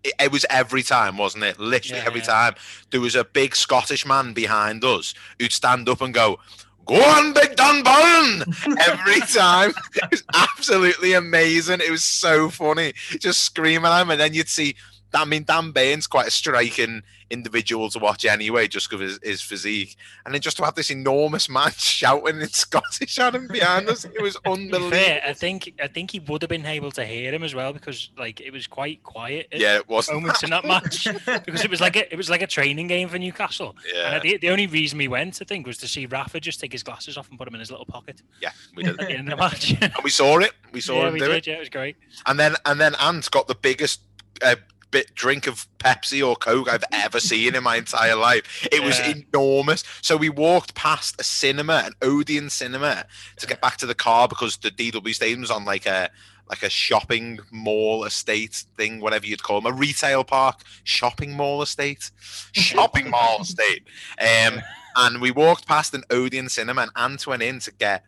it, 0.04 0.14
it 0.20 0.32
was 0.32 0.44
every 0.50 0.82
time, 0.82 1.16
wasn't 1.16 1.44
it? 1.44 1.58
Literally 1.58 2.00
Yeah, 2.00 2.06
every 2.06 2.20
yeah. 2.20 2.26
time. 2.26 2.54
There 2.90 3.00
was 3.00 3.14
a 3.14 3.24
big 3.24 3.54
Scottish 3.56 4.04
man 4.06 4.32
behind 4.32 4.84
us 4.84 5.14
who'd 5.38 5.52
stand 5.52 5.88
up 5.88 6.00
and 6.00 6.12
go, 6.12 6.38
Go 6.84 6.96
on, 6.96 7.32
Big 7.32 7.54
Dunburn! 7.54 8.42
Every 8.80 9.20
time. 9.20 9.70
It 9.94 10.10
was 10.10 10.24
absolutely 10.34 11.12
amazing. 11.12 11.80
It 11.80 11.92
was 11.92 12.02
so 12.02 12.50
funny. 12.50 12.92
Just 13.20 13.44
screaming 13.44 13.86
at 13.88 14.02
him. 14.02 14.10
And 14.10 14.20
then 14.20 14.34
you'd 14.34 14.48
see, 14.48 14.74
I 15.14 15.24
mean, 15.24 15.44
Dan 15.44 15.72
Burn's 15.72 16.06
quite 16.06 16.28
a 16.28 16.30
striking 16.30 17.02
individual 17.32 17.88
to 17.90 17.98
watch 17.98 18.24
anyway, 18.24 18.68
just 18.68 18.88
because 18.88 19.02
of 19.02 19.08
his, 19.08 19.18
his 19.22 19.42
physique. 19.42 19.96
And 20.24 20.34
then 20.34 20.40
just 20.40 20.58
to 20.58 20.64
have 20.64 20.74
this 20.74 20.90
enormous 20.90 21.48
man 21.48 21.72
shouting 21.76 22.40
in 22.40 22.48
Scottish 22.48 23.18
at 23.18 23.34
him 23.34 23.48
behind 23.48 23.88
us, 23.88 24.04
it 24.04 24.22
was 24.22 24.36
unbelievable. 24.44 24.90
fair, 24.90 25.22
I 25.26 25.32
think 25.32 25.72
I 25.82 25.88
think 25.88 26.10
he 26.10 26.20
would 26.20 26.42
have 26.42 26.48
been 26.48 26.66
able 26.66 26.90
to 26.92 27.04
hear 27.04 27.32
him 27.32 27.42
as 27.42 27.54
well 27.54 27.72
because 27.72 28.10
like 28.18 28.40
it 28.40 28.52
was 28.52 28.66
quite 28.66 29.02
quiet. 29.02 29.48
Yeah, 29.52 29.76
it 29.76 29.88
was. 29.88 30.10
moments 30.10 30.42
in 30.42 30.50
that 30.50 30.64
match 30.64 31.04
because 31.44 31.64
it 31.64 31.70
was 31.70 31.80
like 31.80 31.96
a, 31.96 32.12
it 32.12 32.16
was 32.16 32.30
like 32.30 32.42
a 32.42 32.46
training 32.46 32.86
game 32.86 33.08
for 33.08 33.18
Newcastle. 33.18 33.76
Yeah, 33.92 34.14
And 34.14 34.22
the, 34.22 34.36
the 34.36 34.50
only 34.50 34.66
reason 34.66 34.98
we 34.98 35.08
went, 35.08 35.40
I 35.40 35.44
think, 35.44 35.66
was 35.66 35.78
to 35.78 35.88
see 35.88 36.06
Rafa 36.06 36.40
just 36.40 36.60
take 36.60 36.72
his 36.72 36.82
glasses 36.82 37.16
off 37.16 37.28
and 37.30 37.38
put 37.38 37.46
them 37.46 37.54
in 37.54 37.60
his 37.60 37.70
little 37.70 37.86
pocket 37.86 38.22
yeah, 38.40 38.50
we 38.76 38.82
did. 38.82 38.92
at 39.00 39.08
the 39.08 39.14
end 39.14 39.32
of 39.32 39.38
the 39.38 39.42
match. 39.42 39.74
and 39.80 39.92
we 40.04 40.10
saw 40.10 40.38
it. 40.38 40.52
We 40.72 40.80
saw 40.80 41.00
yeah, 41.00 41.08
him 41.08 41.14
we 41.14 41.18
do 41.20 41.26
did. 41.26 41.36
it. 41.36 41.46
Yeah, 41.46 41.54
it 41.54 41.60
was 41.60 41.68
great. 41.70 41.96
And 42.26 42.38
then 42.38 42.56
and 42.66 42.80
then 42.80 42.94
Ant 42.96 43.30
got 43.30 43.48
the 43.48 43.54
biggest 43.54 44.00
uh, 44.42 44.56
bit 44.92 45.14
drink 45.14 45.48
of 45.48 45.66
Pepsi 45.78 46.24
or 46.26 46.36
Coke 46.36 46.68
I've 46.68 46.84
ever 46.92 47.18
seen 47.18 47.56
in 47.56 47.64
my 47.64 47.76
entire 47.76 48.14
life. 48.14 48.68
It 48.70 48.84
was 48.84 49.00
enormous. 49.00 49.82
So 50.02 50.16
we 50.16 50.28
walked 50.28 50.74
past 50.74 51.20
a 51.20 51.24
cinema, 51.24 51.82
an 51.84 51.94
Odeon 52.00 52.50
cinema, 52.50 53.06
to 53.38 53.46
get 53.46 53.60
back 53.60 53.78
to 53.78 53.86
the 53.86 53.94
car 53.94 54.28
because 54.28 54.58
the 54.58 54.70
DW 54.70 55.14
Stadium 55.14 55.40
was 55.40 55.50
on 55.50 55.64
like 55.64 55.86
a 55.86 56.10
like 56.48 56.62
a 56.62 56.68
shopping 56.68 57.40
mall 57.50 58.04
estate 58.04 58.64
thing, 58.76 59.00
whatever 59.00 59.24
you'd 59.26 59.42
call 59.42 59.60
them, 59.60 59.72
a 59.72 59.76
retail 59.76 60.22
park, 60.22 60.60
shopping 60.84 61.34
mall 61.34 61.62
estate, 61.62 62.10
shopping 62.52 63.08
mall 63.10 63.40
estate. 63.40 63.84
Um, 64.20 64.60
and 64.96 65.20
we 65.22 65.30
walked 65.30 65.66
past 65.66 65.94
an 65.94 66.02
Odeon 66.10 66.50
cinema, 66.50 66.82
and 66.82 66.90
Ant 66.94 67.26
went 67.26 67.42
in 67.42 67.58
to 67.60 67.72
get 67.72 68.04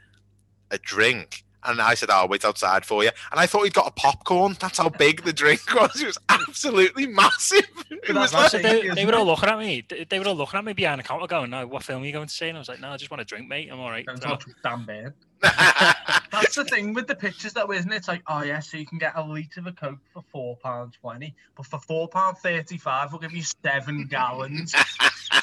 a 0.70 0.78
drink. 0.78 1.43
And 1.64 1.80
I 1.80 1.94
said, 1.94 2.10
oh, 2.10 2.14
I'll 2.14 2.28
wait 2.28 2.44
outside 2.44 2.84
for 2.84 3.02
you. 3.02 3.10
And 3.30 3.40
I 3.40 3.46
thought 3.46 3.64
he'd 3.64 3.74
got 3.74 3.86
a 3.86 3.90
popcorn. 3.92 4.56
That's 4.60 4.78
how 4.78 4.88
big 4.88 5.24
the 5.24 5.32
drink 5.32 5.60
was. 5.74 6.00
It 6.00 6.06
was 6.06 6.18
absolutely 6.28 7.06
massive. 7.06 7.64
It 8.06 8.14
was 8.14 8.34
like, 8.34 8.50
So 8.50 8.58
they, 8.58 8.90
they 8.90 9.06
were 9.06 9.14
all 9.14 9.24
looking 9.24 9.48
at 9.48 9.58
me. 9.58 9.82
They, 9.88 10.04
they 10.04 10.18
were 10.18 10.26
all 10.26 10.34
looking 10.34 10.58
at 10.58 10.64
me 10.64 10.74
behind 10.74 10.98
the 10.98 11.04
counter, 11.04 11.26
going, 11.26 11.48
"No, 11.48 11.66
what 11.66 11.82
film 11.82 12.02
are 12.02 12.06
you 12.06 12.12
going 12.12 12.28
to 12.28 12.34
see?" 12.34 12.48
And 12.48 12.58
I 12.58 12.60
was 12.60 12.68
like, 12.68 12.80
"No, 12.80 12.90
I 12.90 12.98
just 12.98 13.10
want 13.10 13.22
a 13.22 13.24
drink, 13.24 13.48
mate. 13.48 13.70
I'm 13.72 13.80
all 13.80 13.88
right." 13.88 14.04
Don't 14.04 14.20
So- 14.22 14.28
touch 14.28 14.44
Dan 14.62 15.14
That's 15.40 16.54
the 16.54 16.64
thing 16.64 16.92
with 16.92 17.06
the 17.06 17.14
pictures, 17.14 17.54
though, 17.54 17.70
isn't 17.72 17.90
it? 17.90 17.96
It's 17.96 18.08
like, 18.08 18.22
oh 18.26 18.42
yeah, 18.42 18.60
so 18.60 18.76
you 18.76 18.84
can 18.86 18.98
get 18.98 19.12
a 19.16 19.22
litre 19.22 19.60
of 19.60 19.66
a 19.68 19.72
coke 19.72 20.00
for 20.12 20.22
four 20.30 20.56
pound 20.56 20.96
twenty, 21.00 21.34
but 21.56 21.64
for 21.66 21.78
four 21.78 22.08
pound 22.08 22.36
thirty-five, 22.38 23.10
we'll 23.12 23.20
give 23.20 23.32
you 23.32 23.42
seven 23.62 24.06
gallons. 24.06 24.74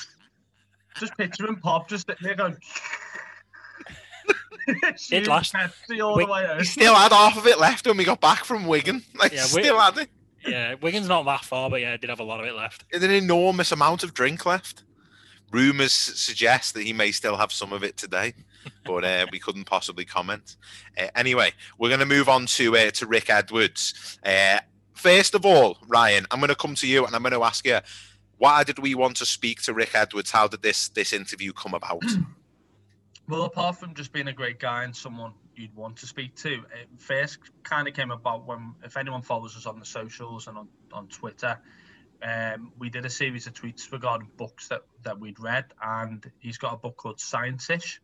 just 1.00 1.18
picture 1.18 1.48
him 1.48 1.56
pop 1.58 1.90
just 1.90 2.06
sitting 2.08 2.24
there 2.24 2.36
going. 2.36 2.58
Shooting 4.98 5.26
last- 5.30 5.54
Pepsi 5.54 6.04
all 6.06 6.16
we- 6.16 6.26
the 6.26 6.32
way 6.32 6.56
he 6.60 6.66
still 6.66 6.96
had 6.96 7.12
half 7.12 7.38
of 7.38 7.48
it 7.48 7.60
left 7.60 7.88
when 7.88 7.98
we 7.98 8.04
got 8.04 8.22
back 8.22 8.44
from 8.46 8.66
Wigan. 8.66 9.04
Like, 9.16 9.34
Yeah, 9.34 9.44
we- 9.54 9.64
still 9.64 9.80
had 9.80 9.98
it. 9.98 10.10
yeah, 10.46 10.76
Wigan's 10.82 11.08
not 11.08 11.24
that 11.26 11.44
far, 11.46 11.70
but 11.70 11.82
yeah, 11.82 11.94
I 11.94 11.98
did 11.98 12.10
have 12.10 12.20
a 12.20 12.24
lot 12.24 12.40
of 12.40 12.46
it 12.46 12.54
left. 12.56 12.86
There's 12.92 13.04
an 13.04 13.12
enormous 13.12 13.72
amount 13.72 14.04
of 14.04 14.14
drink 14.14 14.46
left. 14.46 14.84
Rumours 15.52 15.92
suggest 15.92 16.74
that 16.76 16.84
he 16.84 16.94
may 16.94 17.12
still 17.12 17.36
have 17.36 17.52
some 17.52 17.74
of 17.74 17.84
it 17.84 17.98
today, 17.98 18.34
but 18.86 19.04
uh, 19.04 19.26
we 19.32 19.40
couldn't 19.40 19.66
possibly 19.66 20.06
comment. 20.06 20.56
Uh, 20.98 21.08
anyway, 21.16 21.52
we're 21.78 21.90
going 21.90 22.00
to 22.00 22.06
move 22.06 22.30
on 22.30 22.46
to 22.46 22.78
uh, 22.78 22.92
to 22.92 23.06
Rick 23.06 23.30
Edwards. 23.30 24.18
Uh, 24.26 24.60
first 24.94 25.36
of 25.36 25.46
all, 25.46 25.78
Ryan, 25.88 26.26
I'm 26.32 26.40
going 26.40 26.50
to 26.50 26.56
come 26.56 26.76
to 26.76 26.88
you 26.88 27.06
and 27.06 27.14
I'm 27.16 27.22
going 27.22 27.34
to 27.34 27.44
ask 27.44 27.66
you, 27.68 27.80
why 28.38 28.64
did 28.64 28.80
we 28.80 28.96
want 28.96 29.18
to 29.18 29.26
speak 29.26 29.62
to 29.64 29.74
Rick 29.74 29.92
Edwards? 29.94 30.32
How 30.32 30.48
did 30.48 30.62
this 30.62 30.88
this 30.90 31.12
interview 31.12 31.52
come 31.54 31.74
about? 31.74 32.02
Well, 33.32 33.44
apart 33.44 33.78
from 33.78 33.94
just 33.94 34.12
being 34.12 34.28
a 34.28 34.34
great 34.34 34.60
guy 34.60 34.84
and 34.84 34.94
someone 34.94 35.32
you'd 35.56 35.74
want 35.74 35.96
to 36.00 36.06
speak 36.06 36.36
to, 36.36 36.50
it 36.50 36.90
first 36.98 37.38
kind 37.64 37.88
of 37.88 37.94
came 37.94 38.12
about 38.12 38.46
when, 38.46 38.76
if 38.84 38.98
anyone 38.98 39.22
follows 39.22 39.56
us 39.56 39.66
on 39.66 39.80
the 39.80 39.86
socials 39.86 40.48
and 40.48 40.58
on, 40.58 40.68
on 40.92 41.08
Twitter, 41.08 41.58
um, 42.22 42.74
we 42.78 42.90
did 42.90 43.06
a 43.06 43.10
series 43.10 43.48
of 43.48 43.54
tweets 43.54 43.90
regarding 43.90 44.28
books 44.36 44.68
that, 44.68 44.82
that 45.04 45.18
we'd 45.18 45.40
read, 45.40 45.64
and 45.82 46.30
he's 46.40 46.58
got 46.58 46.74
a 46.74 46.78
book 46.78 46.98
called 46.98 47.22
Science-ish. 47.22 48.02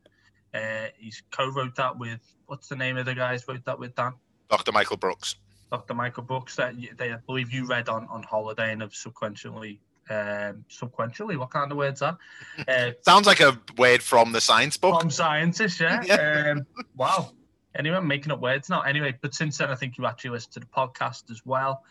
Uh, 0.53 0.85
he's 0.97 1.21
co-wrote 1.29 1.75
that 1.75 1.99
with, 1.99 2.21
what's 2.45 2.69
the 2.69 2.77
name 2.77 2.95
of 2.95 3.05
the 3.05 3.13
guy 3.13 3.33
guys 3.33 3.45
wrote 3.49 3.65
that 3.65 3.77
with, 3.77 3.95
Dan? 3.95 4.13
Dr. 4.49 4.71
Michael 4.71 4.95
Brooks. 4.95 5.35
Dr. 5.69 5.93
Michael 5.93 6.23
Brooks 6.23 6.55
that 6.55 6.75
they 6.97 7.11
I 7.11 7.17
believe 7.17 7.51
you 7.51 7.65
read 7.65 7.89
on, 7.89 8.07
on 8.07 8.23
holiday 8.23 8.71
and 8.71 8.81
have 8.81 8.95
subsequently, 8.95 9.81
um, 10.09 10.65
subsequently, 10.67 11.37
what 11.37 11.49
kind 11.49 11.71
of 11.71 11.77
words 11.77 12.01
are? 12.01 12.17
Uh, 12.67 12.91
Sounds 13.01 13.27
like 13.27 13.39
a 13.39 13.57
word 13.77 14.01
from 14.01 14.31
the 14.31 14.41
science 14.41 14.77
book. 14.77 14.99
From 14.99 15.11
scientists, 15.11 15.79
yeah. 15.79 16.01
Yeah. 16.05 16.51
Um, 16.51 16.65
wow. 16.95 17.31
Anyway, 17.75 17.95
I'm 17.95 18.07
making 18.07 18.31
up 18.31 18.41
words 18.41 18.69
now. 18.69 18.81
Anyway, 18.81 19.15
but 19.21 19.33
since 19.35 19.59
then, 19.59 19.69
I 19.69 19.75
think 19.75 19.97
you 19.97 20.05
actually 20.05 20.31
listened 20.31 20.53
to 20.53 20.59
the 20.59 20.65
podcast 20.65 21.29
as 21.29 21.45
well. 21.45 21.83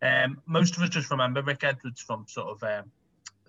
Um, 0.00 0.40
most 0.46 0.76
of 0.76 0.82
us 0.82 0.88
just 0.88 1.10
remember 1.10 1.42
Rick 1.42 1.64
Edwards 1.64 2.00
from 2.00 2.24
sort 2.26 2.48
of 2.48 2.62
um, 2.62 2.90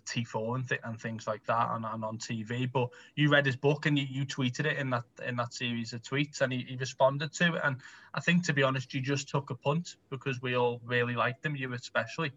T4 0.05 0.55
and, 0.55 0.69
th- 0.69 0.81
and 0.83 0.99
things 0.99 1.27
like 1.27 1.45
that 1.45 1.69
and, 1.71 1.85
and 1.85 2.03
on 2.03 2.17
TV. 2.17 2.71
But 2.71 2.89
you 3.15 3.29
read 3.29 3.45
his 3.45 3.55
book 3.55 3.85
and 3.85 3.97
you, 3.97 4.05
you 4.09 4.25
tweeted 4.25 4.65
it 4.65 4.77
in 4.77 4.89
that 4.91 5.05
in 5.25 5.35
that 5.37 5.53
series 5.53 5.93
of 5.93 6.01
tweets 6.01 6.41
and 6.41 6.53
he, 6.53 6.65
he 6.67 6.75
responded 6.75 7.33
to 7.33 7.55
it. 7.55 7.61
And 7.63 7.77
I 8.13 8.19
think, 8.19 8.45
to 8.45 8.53
be 8.53 8.63
honest, 8.63 8.93
you 8.93 9.01
just 9.01 9.29
took 9.29 9.49
a 9.49 9.55
punt 9.55 9.95
because 10.09 10.41
we 10.41 10.55
all 10.55 10.81
really 10.85 11.15
liked 11.15 11.45
him, 11.45 11.55
you 11.55 11.73
especially. 11.73 12.31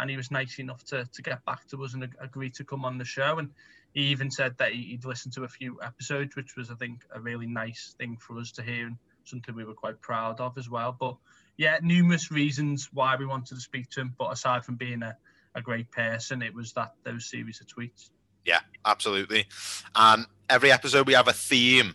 And 0.00 0.10
he 0.10 0.16
was 0.16 0.30
nice 0.30 0.58
enough 0.58 0.82
to, 0.86 1.04
to 1.04 1.22
get 1.22 1.44
back 1.44 1.68
to 1.68 1.84
us 1.84 1.94
and 1.94 2.04
ag- 2.04 2.16
agree 2.20 2.50
to 2.50 2.64
come 2.64 2.84
on 2.84 2.98
the 2.98 3.04
show. 3.04 3.38
And 3.38 3.50
he 3.92 4.02
even 4.04 4.30
said 4.30 4.56
that 4.58 4.72
he- 4.72 4.84
he'd 4.84 5.04
listened 5.04 5.34
to 5.34 5.44
a 5.44 5.48
few 5.48 5.78
episodes, 5.82 6.34
which 6.34 6.56
was, 6.56 6.70
I 6.70 6.74
think, 6.74 7.04
a 7.14 7.20
really 7.20 7.46
nice 7.46 7.94
thing 7.98 8.16
for 8.16 8.38
us 8.38 8.50
to 8.52 8.62
hear 8.62 8.86
and 8.86 8.96
something 9.24 9.54
we 9.54 9.64
were 9.64 9.74
quite 9.74 10.00
proud 10.00 10.40
of 10.40 10.56
as 10.56 10.70
well. 10.70 10.96
But 10.98 11.16
yeah, 11.58 11.78
numerous 11.82 12.30
reasons 12.30 12.88
why 12.92 13.14
we 13.16 13.26
wanted 13.26 13.54
to 13.54 13.60
speak 13.60 13.90
to 13.90 14.00
him. 14.00 14.14
But 14.18 14.32
aside 14.32 14.64
from 14.64 14.76
being 14.76 15.02
a, 15.02 15.16
a 15.54 15.60
great 15.60 15.90
person, 15.90 16.42
it 16.42 16.54
was 16.54 16.72
that 16.72 16.94
those 17.04 17.28
series 17.28 17.60
of 17.60 17.66
tweets. 17.66 18.10
Yeah, 18.44 18.60
absolutely. 18.86 19.46
And 19.94 20.26
every 20.48 20.72
episode 20.72 21.06
we 21.06 21.12
have 21.12 21.28
a 21.28 21.32
theme. 21.34 21.94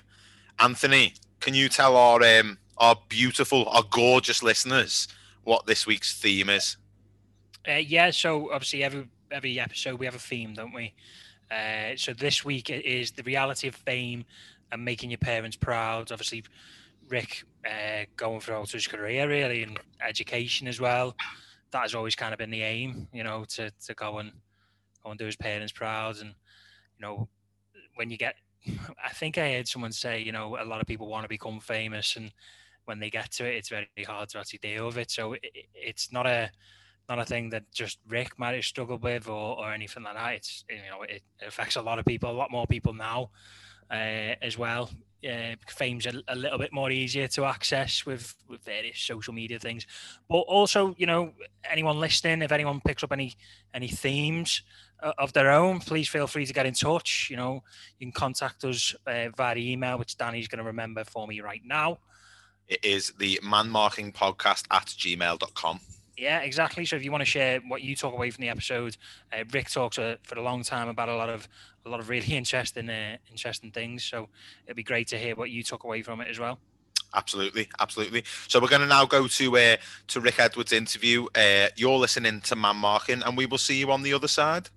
Anthony, 0.59 1.13
can 1.39 1.55
you 1.55 1.69
tell 1.69 1.95
our 1.95 2.21
um, 2.23 2.59
our 2.77 2.97
beautiful, 3.09 3.67
our 3.69 3.83
gorgeous 3.89 4.43
listeners 4.43 5.07
what 5.43 5.65
this 5.65 5.87
week's 5.87 6.19
theme 6.19 6.49
is? 6.49 6.77
Uh, 7.67 7.73
yeah, 7.75 8.11
so 8.11 8.51
obviously 8.51 8.83
every 8.83 9.07
every 9.31 9.59
episode 9.59 9.99
we 9.99 10.05
have 10.05 10.15
a 10.15 10.19
theme, 10.19 10.53
don't 10.53 10.73
we? 10.73 10.93
Uh, 11.51 11.95
so 11.95 12.13
this 12.13 12.45
week 12.45 12.69
is 12.69 13.11
the 13.11 13.23
reality 13.23 13.67
of 13.67 13.75
fame 13.75 14.25
and 14.71 14.83
making 14.85 15.11
your 15.11 15.17
parents 15.17 15.55
proud. 15.57 16.11
Obviously, 16.11 16.43
Rick 17.09 17.43
uh, 17.65 18.05
going 18.17 18.41
throughout 18.41 18.71
his 18.71 18.87
career 18.87 19.27
really 19.27 19.63
and 19.63 19.79
education 20.07 20.67
as 20.67 20.79
well. 20.81 21.15
That 21.71 21.83
has 21.83 21.95
always 21.95 22.15
kind 22.15 22.33
of 22.33 22.39
been 22.39 22.51
the 22.51 22.63
aim, 22.63 23.07
you 23.13 23.23
know, 23.23 23.45
to 23.49 23.71
to 23.85 23.93
go 23.95 24.19
and 24.19 24.31
go 25.03 25.11
and 25.11 25.19
do 25.19 25.25
his 25.25 25.35
parents 25.37 25.73
proud. 25.73 26.17
And 26.19 26.29
you 26.29 27.01
know, 27.01 27.29
when 27.95 28.09
you 28.11 28.17
get, 28.17 28.35
I 29.03 29.09
think 29.13 29.37
I 29.37 29.53
heard 29.53 29.67
someone 29.67 29.91
say, 29.91 30.21
you 30.21 30.31
know, 30.31 30.57
a 30.61 30.65
lot 30.65 30.81
of 30.81 30.87
people 30.87 31.07
want 31.07 31.23
to 31.25 31.29
become 31.29 31.59
famous, 31.59 32.15
and 32.15 32.31
when 32.85 32.99
they 32.99 33.09
get 33.09 33.31
to 33.33 33.45
it, 33.45 33.55
it's 33.57 33.69
very 33.69 33.87
hard 34.05 34.29
to 34.29 34.39
actually 34.39 34.59
deal 34.59 34.87
with 34.87 34.97
it. 34.97 35.11
So 35.11 35.33
it- 35.33 35.67
it's 35.73 36.11
not 36.11 36.27
a 36.27 36.51
not 37.07 37.19
a 37.19 37.25
thing 37.25 37.49
that 37.49 37.71
just 37.71 37.99
Rick 38.07 38.37
might 38.37 38.55
have 38.55 38.65
struggled 38.65 39.03
with 39.03 39.27
or, 39.27 39.59
or 39.59 39.71
anything 39.71 40.03
like 40.03 40.15
that. 40.15 40.33
It's 40.33 40.65
you 40.69 40.77
know 40.89 41.03
it, 41.03 41.21
affects 41.45 41.75
a 41.75 41.81
lot 41.81 41.99
of 41.99 42.05
people, 42.05 42.29
a 42.29 42.33
lot 42.33 42.51
more 42.51 42.67
people 42.67 42.93
now 42.93 43.29
uh, 43.91 44.35
as 44.41 44.57
well. 44.57 44.89
Uh, 45.23 45.55
fame's 45.67 46.05
a, 46.05 46.13
a 46.27 46.35
little 46.35 46.59
bit 46.59 46.71
more 46.71 46.91
easier 46.91 47.27
to 47.27 47.45
access 47.45 48.05
with 48.05 48.35
with 48.47 48.63
various 48.63 48.99
social 48.99 49.33
media 49.33 49.59
things, 49.59 49.87
but 50.29 50.39
also 50.39 50.95
you 50.97 51.05
know 51.05 51.31
anyone 51.69 51.99
listening, 51.99 52.41
if 52.41 52.51
anyone 52.51 52.81
picks 52.85 53.03
up 53.03 53.11
any 53.11 53.35
any 53.73 53.87
themes 53.87 54.61
uh, 55.01 55.13
of 55.17 55.33
their 55.33 55.51
own, 55.51 55.79
please 55.79 56.07
feel 56.07 56.27
free 56.27 56.45
to 56.45 56.53
get 56.53 56.65
in 56.65 56.73
touch. 56.73 57.27
You 57.29 57.37
know 57.37 57.63
you 57.99 58.07
can 58.07 58.11
contact 58.11 58.63
us 58.65 58.95
uh, 59.07 59.29
via 59.35 59.55
email, 59.55 59.97
which 59.97 60.17
Danny's 60.17 60.47
going 60.47 60.59
to 60.59 60.65
remember 60.65 61.03
for 61.03 61.27
me 61.27 61.41
right 61.41 61.61
now. 61.65 61.99
It 62.67 62.83
is 62.83 63.13
the 63.19 63.39
man 63.43 63.69
marking 63.69 64.11
podcast 64.11 64.65
at 64.71 64.87
gmail.com. 64.87 65.79
Yeah, 66.17 66.39
exactly. 66.39 66.85
So 66.85 66.95
if 66.95 67.03
you 67.03 67.11
want 67.11 67.21
to 67.21 67.25
share 67.25 67.59
what 67.67 67.81
you 67.81 67.95
took 67.95 68.13
away 68.13 68.31
from 68.31 68.41
the 68.41 68.49
episode, 68.49 68.95
uh, 69.33 69.43
Rick 69.51 69.69
talks 69.69 69.99
uh, 69.99 70.15
for 70.23 70.37
a 70.37 70.41
long 70.41 70.63
time 70.63 70.87
about 70.87 71.09
a 71.09 71.15
lot 71.15 71.29
of 71.29 71.47
a 71.85 71.89
lot 71.89 71.99
of 71.99 72.09
really 72.09 72.27
interesting 72.35 72.89
uh, 72.89 73.17
interesting 73.29 73.71
things. 73.71 74.03
So 74.03 74.29
it'd 74.65 74.77
be 74.77 74.83
great 74.83 75.07
to 75.09 75.17
hear 75.17 75.35
what 75.35 75.49
you 75.49 75.63
took 75.63 75.83
away 75.83 76.01
from 76.01 76.21
it 76.21 76.29
as 76.29 76.39
well. 76.39 76.59
Absolutely, 77.13 77.69
absolutely. 77.79 78.23
So 78.47 78.59
we're 78.59 78.67
going 78.67 78.81
to 78.81 78.87
now 78.87 79.05
go 79.05 79.27
to 79.27 79.57
uh, 79.57 79.77
to 80.07 80.21
Rick 80.21 80.39
Edwards' 80.39 80.71
interview. 80.71 81.27
Uh, 81.35 81.67
you're 81.75 81.97
listening 81.97 82.41
to 82.41 82.55
Man 82.55 82.77
Marking, 82.77 83.21
and 83.23 83.37
we 83.37 83.45
will 83.45 83.57
see 83.57 83.77
you 83.77 83.91
on 83.91 84.03
the 84.03 84.13
other 84.13 84.27
side. 84.27 84.69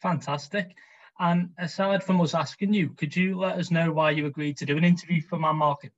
Fantastic. 0.00 0.76
And 1.20 1.50
aside 1.58 2.02
from 2.02 2.20
us 2.20 2.34
asking 2.34 2.72
you, 2.74 2.90
could 2.90 3.14
you 3.14 3.38
let 3.38 3.58
us 3.58 3.70
know 3.70 3.92
why 3.92 4.10
you 4.10 4.26
agreed 4.26 4.56
to 4.56 4.66
do 4.66 4.76
an 4.76 4.84
interview 4.84 5.20
for 5.20 5.38
Man 5.38 5.56
Marking? 5.56 5.90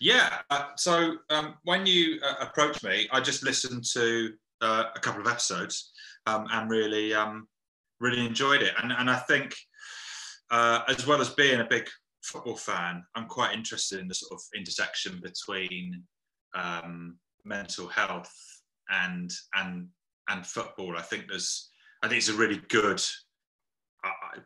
Yeah. 0.00 0.38
Uh, 0.50 0.66
so 0.76 1.16
um, 1.30 1.54
when 1.64 1.86
you 1.86 2.20
uh, 2.22 2.34
approached 2.40 2.84
me, 2.84 3.08
I 3.12 3.20
just 3.20 3.42
listened 3.42 3.84
to 3.94 4.34
uh, 4.60 4.84
a 4.94 5.00
couple 5.00 5.22
of 5.22 5.26
episodes 5.26 5.92
um, 6.26 6.46
and 6.52 6.70
really, 6.70 7.14
um, 7.14 7.48
really 7.98 8.24
enjoyed 8.24 8.62
it. 8.62 8.74
And, 8.82 8.92
and 8.92 9.10
I 9.10 9.16
think, 9.16 9.56
uh, 10.50 10.82
as 10.88 11.06
well 11.06 11.20
as 11.20 11.30
being 11.30 11.60
a 11.60 11.64
big 11.64 11.88
football 12.22 12.56
fan, 12.56 13.02
I'm 13.14 13.26
quite 13.26 13.54
interested 13.54 14.00
in 14.00 14.08
the 14.08 14.14
sort 14.14 14.32
of 14.32 14.42
intersection 14.54 15.20
between 15.22 16.02
um, 16.54 17.16
mental 17.44 17.88
health 17.88 18.34
and 18.90 19.32
and 19.54 19.88
and 20.28 20.46
football. 20.46 20.96
I 20.96 21.02
think 21.02 21.26
there's, 21.28 21.70
I 22.02 22.08
think 22.08 22.18
it's 22.18 22.28
a 22.28 22.34
really 22.34 22.60
good 22.68 23.00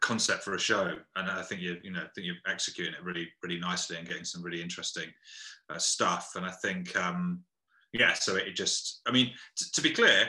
concept 0.01 0.43
for 0.43 0.55
a 0.55 0.61
show, 0.61 0.95
and 1.17 1.31
I 1.31 1.43
think 1.43 1.61
you 1.61 1.77
you 1.83 1.91
know 1.91 2.01
I 2.01 2.09
think 2.15 2.27
you're 2.27 2.37
executing 2.47 2.95
it 2.95 3.03
really 3.03 3.29
really 3.43 3.59
nicely 3.59 3.97
and 3.97 4.09
getting 4.09 4.25
some 4.25 4.43
really 4.43 4.63
interesting 4.63 5.09
uh, 5.71 5.79
stuff. 5.79 6.33
And 6.37 6.45
I 6.45 6.51
think 6.51 6.97
um, 6.97 7.43
yeah, 7.93 8.13
so 8.15 8.37
it 8.37 8.55
just 8.57 9.01
I 9.07 9.13
mean 9.13 9.33
t- 9.57 9.67
to 9.73 9.81
be 9.81 9.91
clear, 9.91 10.29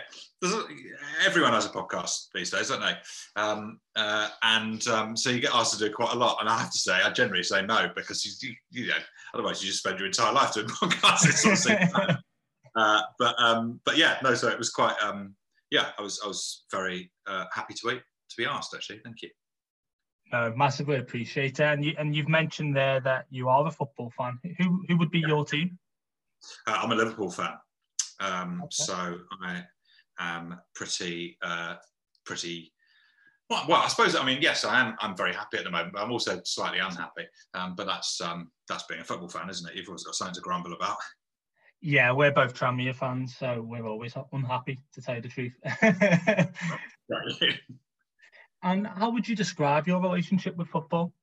everyone 1.25 1.53
has 1.53 1.65
a 1.65 1.69
podcast 1.69 2.27
these 2.33 2.51
days, 2.51 2.69
don't 2.69 2.81
they? 2.81 3.41
Um, 3.41 3.79
uh, 3.95 4.29
and 4.43 4.87
um, 4.87 5.17
so 5.17 5.31
you 5.31 5.39
get 5.39 5.53
asked 5.53 5.73
to 5.73 5.79
do 5.79 5.93
quite 5.93 6.13
a 6.13 6.17
lot, 6.17 6.37
and 6.39 6.49
I 6.49 6.59
have 6.59 6.71
to 6.71 6.77
say 6.77 6.93
I 6.93 7.09
generally 7.09 7.43
say 7.43 7.63
no 7.63 7.89
because 7.95 8.23
you, 8.23 8.49
you, 8.71 8.83
you 8.83 8.87
know 8.89 8.97
otherwise 9.33 9.61
you 9.61 9.67
just 9.67 9.79
spend 9.79 9.97
your 9.99 10.07
entire 10.07 10.33
life 10.33 10.53
doing 10.53 10.67
podcasts. 10.69 12.09
Of 12.09 12.17
uh, 12.75 13.01
but 13.17 13.35
um, 13.39 13.79
but 13.85 13.97
yeah, 13.97 14.17
no, 14.23 14.35
so 14.35 14.47
it 14.47 14.57
was 14.57 14.69
quite 14.69 14.95
um, 15.01 15.35
yeah, 15.71 15.87
I 15.97 16.01
was 16.01 16.21
I 16.23 16.27
was 16.27 16.65
very 16.71 17.11
uh, 17.25 17.45
happy 17.51 17.73
to 17.73 17.81
wait 17.85 18.01
to 18.29 18.35
be 18.37 18.45
asked. 18.45 18.73
Actually, 18.75 18.99
thank 19.03 19.21
you. 19.21 19.29
Uh, 20.35 20.51
massively 20.53 20.97
appreciate 20.97 21.61
it. 21.61 21.63
And 21.63 21.85
you 21.85 21.93
and 21.97 22.13
you've 22.13 22.27
mentioned 22.27 22.75
there 22.75 22.99
that 23.01 23.25
you 23.29 23.47
are 23.47 23.65
a 23.65 23.71
football 23.71 24.11
fan. 24.17 24.37
Who 24.57 24.83
who 24.87 24.97
would 24.97 25.09
be 25.09 25.19
yeah. 25.19 25.27
your 25.27 25.45
team? 25.45 25.79
Uh, 26.67 26.79
I'm 26.81 26.91
a 26.91 26.95
Liverpool 26.95 27.31
fan, 27.31 27.53
um, 28.19 28.61
okay. 28.63 28.67
so 28.69 29.17
I 29.41 29.63
am 30.19 30.59
pretty 30.75 31.37
uh, 31.41 31.75
pretty. 32.25 32.73
Well, 33.49 33.63
well, 33.69 33.81
I 33.81 33.87
suppose 33.87 34.15
I 34.15 34.25
mean 34.25 34.41
yes, 34.41 34.65
I 34.65 34.81
am. 34.81 34.95
I'm 34.99 35.15
very 35.15 35.33
happy 35.33 35.57
at 35.57 35.63
the 35.63 35.71
moment, 35.71 35.93
but 35.93 36.01
I'm 36.01 36.11
also 36.11 36.41
slightly 36.43 36.79
unhappy. 36.79 37.27
Um, 37.53 37.75
but 37.77 37.87
that's 37.87 38.19
um, 38.19 38.51
that's 38.67 38.83
being 38.83 38.99
a 38.99 39.05
football 39.05 39.29
fan, 39.29 39.49
isn't 39.49 39.69
it? 39.69 39.75
You've 39.75 39.87
always 39.87 40.03
got 40.03 40.15
something 40.15 40.35
to 40.35 40.41
grumble 40.41 40.73
about. 40.73 40.97
Yeah, 41.81 42.11
we're 42.11 42.31
both 42.31 42.53
Tranmere 42.53 42.95
fans, 42.95 43.37
so 43.37 43.61
we're 43.65 43.87
always 43.87 44.15
unhappy 44.33 44.81
to 44.93 45.01
tell 45.01 45.15
you 45.15 45.21
the 45.21 45.29
truth. 45.29 45.53
And 48.65 48.87
how 48.87 49.11
would 49.11 49.27
you 49.27 49.35
describe 49.35 49.87
your 49.87 50.01
relationship 50.01 50.57
with 50.57 50.67
football? 50.69 51.13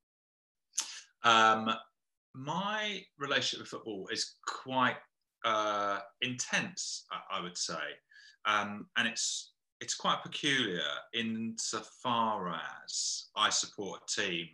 Um, 1.24 1.74
my 2.34 3.02
relationship 3.18 3.64
with 3.64 3.68
football 3.68 4.08
is 4.12 4.36
quite 4.46 4.96
uh, 5.44 5.98
intense, 6.20 7.04
I, 7.32 7.40
would 7.40 7.58
say, 7.58 7.82
um, 8.46 8.86
and 8.96 9.08
it's 9.08 9.54
it's 9.80 9.96
quite 9.96 10.22
peculiar 10.22 10.84
insofar 11.12 12.54
as 12.84 13.24
I 13.36 13.50
support 13.50 14.02
a 14.02 14.20
team 14.20 14.46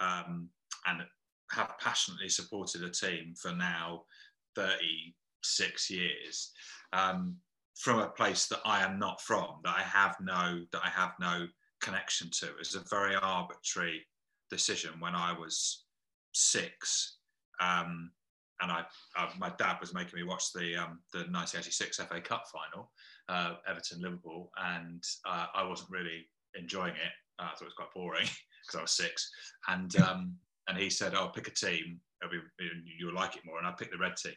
um, 0.00 0.48
and 0.86 1.02
have 1.50 1.72
passionately 1.80 2.28
supported 2.28 2.84
a 2.84 2.90
team 2.90 3.34
for 3.36 3.50
now 3.50 4.04
36 4.54 5.90
years 5.90 6.52
um, 6.92 7.34
from 7.74 7.98
a 7.98 8.08
place 8.10 8.46
that 8.46 8.60
I 8.64 8.84
am 8.84 9.00
not 9.00 9.20
from, 9.20 9.56
that 9.64 9.74
I 9.76 9.82
have 9.82 10.14
no 10.20 10.60
that 10.70 10.82
I 10.84 10.90
have 10.90 11.10
no 11.18 11.48
connection 11.80 12.30
to. 12.40 12.46
It 12.46 12.58
was 12.58 12.74
a 12.74 12.84
very 12.90 13.14
arbitrary 13.16 14.06
decision 14.50 14.92
when 14.98 15.14
I 15.14 15.32
was 15.32 15.84
six. 16.32 17.18
Um, 17.60 18.10
and 18.62 18.72
I, 18.72 18.84
uh, 19.18 19.28
my 19.38 19.52
dad 19.58 19.76
was 19.80 19.92
making 19.92 20.18
me 20.18 20.24
watch 20.24 20.52
the 20.54 20.76
um, 20.76 21.00
the 21.12 21.18
1986 21.30 21.98
FA 21.98 22.20
Cup 22.20 22.44
final, 22.50 22.90
uh, 23.28 23.54
Everton 23.68 24.00
Liverpool, 24.00 24.50
and 24.56 25.02
uh, 25.28 25.46
I 25.54 25.64
wasn't 25.64 25.90
really 25.90 26.26
enjoying 26.58 26.94
it. 26.94 27.12
Uh, 27.38 27.44
I 27.44 27.48
thought 27.48 27.62
it 27.62 27.64
was 27.66 27.74
quite 27.74 27.92
boring 27.94 28.26
because 28.62 28.78
I 28.78 28.82
was 28.82 28.92
six. 28.92 29.30
And 29.68 29.94
um, 29.96 30.34
and 30.68 30.78
he 30.78 30.88
said, 30.88 31.14
"I'll 31.14 31.24
"Oh, 31.24 31.28
pick 31.28 31.48
a 31.48 31.50
team. 31.50 32.00
Be, 32.30 32.38
you'll 32.98 33.14
like 33.14 33.36
it 33.36 33.44
more." 33.44 33.58
And 33.58 33.66
I 33.66 33.72
picked 33.72 33.92
the 33.92 33.98
red 33.98 34.16
team. 34.16 34.32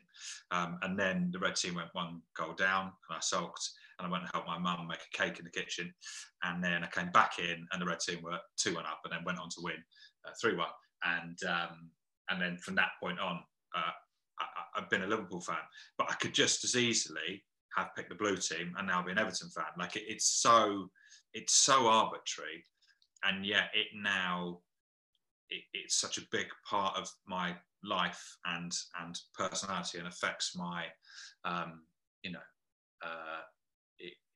Um, 0.52 0.78
and 0.82 1.00
then 1.00 1.30
the 1.32 1.40
red 1.40 1.56
team 1.56 1.76
went 1.76 1.90
one 1.94 2.22
goal 2.38 2.54
down, 2.54 2.92
and 3.10 3.18
I 3.18 3.20
sulked 3.22 3.70
and 4.00 4.08
I 4.08 4.12
went 4.12 4.24
and 4.24 4.32
helped 4.34 4.48
my 4.48 4.58
mum 4.58 4.88
make 4.88 5.00
a 5.00 5.18
cake 5.18 5.40
in 5.40 5.46
the 5.46 5.52
kitchen. 5.52 5.94
And 6.44 6.64
then 6.64 6.84
I 6.84 6.88
came 6.88 7.12
back 7.12 7.38
in, 7.38 7.68
and 7.72 7.82
the 7.82 7.86
red 7.86 8.00
team 8.00 8.22
were 8.24 8.40
two 8.58 8.76
one 8.76 8.86
up, 8.86 9.02
and 9.04 9.14
then 9.14 9.26
went 9.26 9.40
on 9.40 9.50
to 9.50 9.62
win 9.62 9.84
uh, 10.26 10.32
three 10.42 10.54
uh, 10.54 10.58
one. 10.58 10.68
And 11.04 11.38
um, 11.48 11.92
and 12.30 12.42
then 12.42 12.58
from 12.58 12.76
that 12.76 12.92
point 13.02 13.20
on, 13.20 13.42
uh, 13.76 13.92
I, 14.40 14.80
have 14.80 14.90
been 14.90 15.04
a 15.04 15.08
Liverpool 15.08 15.42
fan, 15.42 15.58
but 15.98 16.10
I 16.10 16.16
could 16.16 16.34
just 16.34 16.64
as 16.64 16.76
easily 16.76 17.44
have 17.76 17.90
picked 17.96 18.10
the 18.10 18.16
blue 18.16 18.38
team 18.38 18.74
and 18.78 18.88
now 18.88 19.04
be 19.04 19.12
an 19.12 19.20
Everton 19.20 19.50
fan. 19.50 19.66
Like 19.78 19.96
it, 19.96 20.04
it's 20.08 20.42
so 20.42 20.90
it's 21.34 21.54
so 21.54 21.88
arbitrary, 21.88 22.64
and 23.24 23.46
yet 23.46 23.70
it 23.74 23.88
now 23.96 24.60
it, 25.50 25.64
it's 25.74 26.00
such 26.00 26.18
a 26.18 26.28
big 26.32 26.48
part 26.70 26.98
of 26.98 27.10
my 27.28 27.56
life 27.84 28.38
and 28.46 28.72
and 29.02 29.20
personality 29.36 30.00
and 30.00 30.08
affects 30.08 30.56
my 30.56 30.86
um, 31.46 31.82
you 32.24 32.32
know 32.32 32.40
uh, 33.04 33.42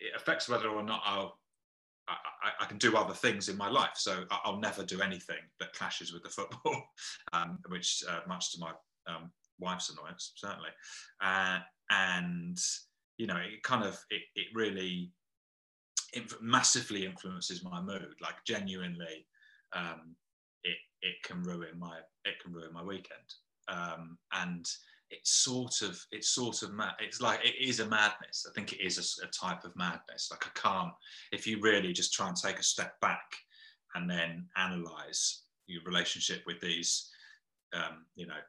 it, 0.04 0.12
affects 0.16 0.50
whether 0.50 0.70
or 0.70 0.84
not 0.84 1.02
I'll 1.06 1.40
I, 2.08 2.64
I, 2.64 2.66
can 2.66 2.78
do 2.78 2.98
other 2.98 3.14
things 3.14 3.48
in 3.48 3.56
my 3.56 3.70
life. 3.70 3.94
So 3.96 4.26
I'll 4.30 4.60
never 4.60 4.84
do 4.84 5.02
anything 5.02 5.38
that 5.62 5.72
clashes 5.72 6.12
with 6.12 6.24
the 6.24 6.30
football, 6.30 6.84
um, 7.34 7.60
which 7.70 8.04
uh, 8.10 8.20
much 8.28 8.52
to 8.52 8.60
my 8.60 8.72
um, 9.08 9.32
wife's 9.60 9.90
annoyance, 9.90 10.34
certainly. 10.36 10.70
Uh, 11.22 11.60
and 11.90 12.58
you 13.18 13.28
know, 13.28 13.38
it 13.38 13.64
kind 13.64 13.84
of 13.84 13.98
it, 14.10 14.24
it 14.36 14.48
really 14.54 15.12
it 16.14 16.32
massively 16.42 17.06
influences 17.06 17.64
my 17.64 17.82
mood. 17.82 18.16
Like 18.22 18.36
genuinely, 18.46 19.26
um, 19.74 20.16
it 20.64 20.78
it 21.02 21.16
can 21.24 21.42
ruin 21.44 21.80
my 21.80 22.00
it 22.26 22.36
can 22.44 22.54
ruin 22.54 22.74
my 22.74 22.84
weekend. 22.84 23.34
Um, 23.70 24.18
and 24.34 24.66
it's 25.10 25.32
sort 25.32 25.82
of 25.82 26.00
it's 26.12 26.30
sort 26.30 26.62
of 26.64 26.74
mad. 26.74 26.94
It's 27.00 27.22
like 27.22 27.40
it 27.44 27.56
is 27.62 27.80
a 27.80 27.88
madness. 27.88 28.46
I 28.48 28.54
think 28.54 28.74
it 28.74 28.82
is 28.82 28.98
a, 28.98 29.26
a, 29.26 29.30
type 29.30 29.64
of 29.64 29.76
madness. 29.76 30.30
Like 30.32 30.46
I 30.48 30.60
can't 30.60 30.94
if 31.32 31.46
you 31.46 31.60
really 31.62 31.94
just 31.94 32.14
try 32.14 32.28
and 32.28 32.36
take 32.36 32.60
a 32.60 32.64
step 32.64 33.00
back 33.02 33.26
and 33.96 34.10
then 34.10 34.48
analyze 34.58 35.44
your 35.68 35.84
relationship 35.86 36.44
with 36.46 36.60
these, 36.60 37.10
um, 37.74 38.06
you 38.16 38.26
know, 38.26 38.42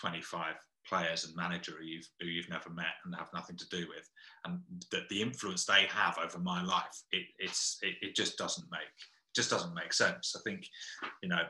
25 0.00 0.54
players 0.86 1.24
and 1.24 1.36
manager 1.36 1.72
who 1.78 1.84
you've 1.84 2.08
who 2.20 2.28
you've 2.28 2.50
never 2.50 2.70
met 2.70 2.94
and 3.04 3.14
have 3.14 3.28
nothing 3.34 3.56
to 3.56 3.68
do 3.68 3.86
with, 3.88 4.08
and 4.44 4.60
that 4.90 5.08
the 5.08 5.20
influence 5.20 5.64
they 5.64 5.86
have 5.88 6.18
over 6.22 6.38
my 6.38 6.62
life, 6.62 7.02
it 7.10 7.24
it's 7.38 7.78
it, 7.82 7.94
it 8.00 8.14
just 8.14 8.38
doesn't 8.38 8.70
make 8.70 8.82
just 9.34 9.50
doesn't 9.50 9.74
make 9.74 9.92
sense. 9.92 10.34
I 10.36 10.40
think, 10.44 10.66
you 11.22 11.28
know, 11.28 11.42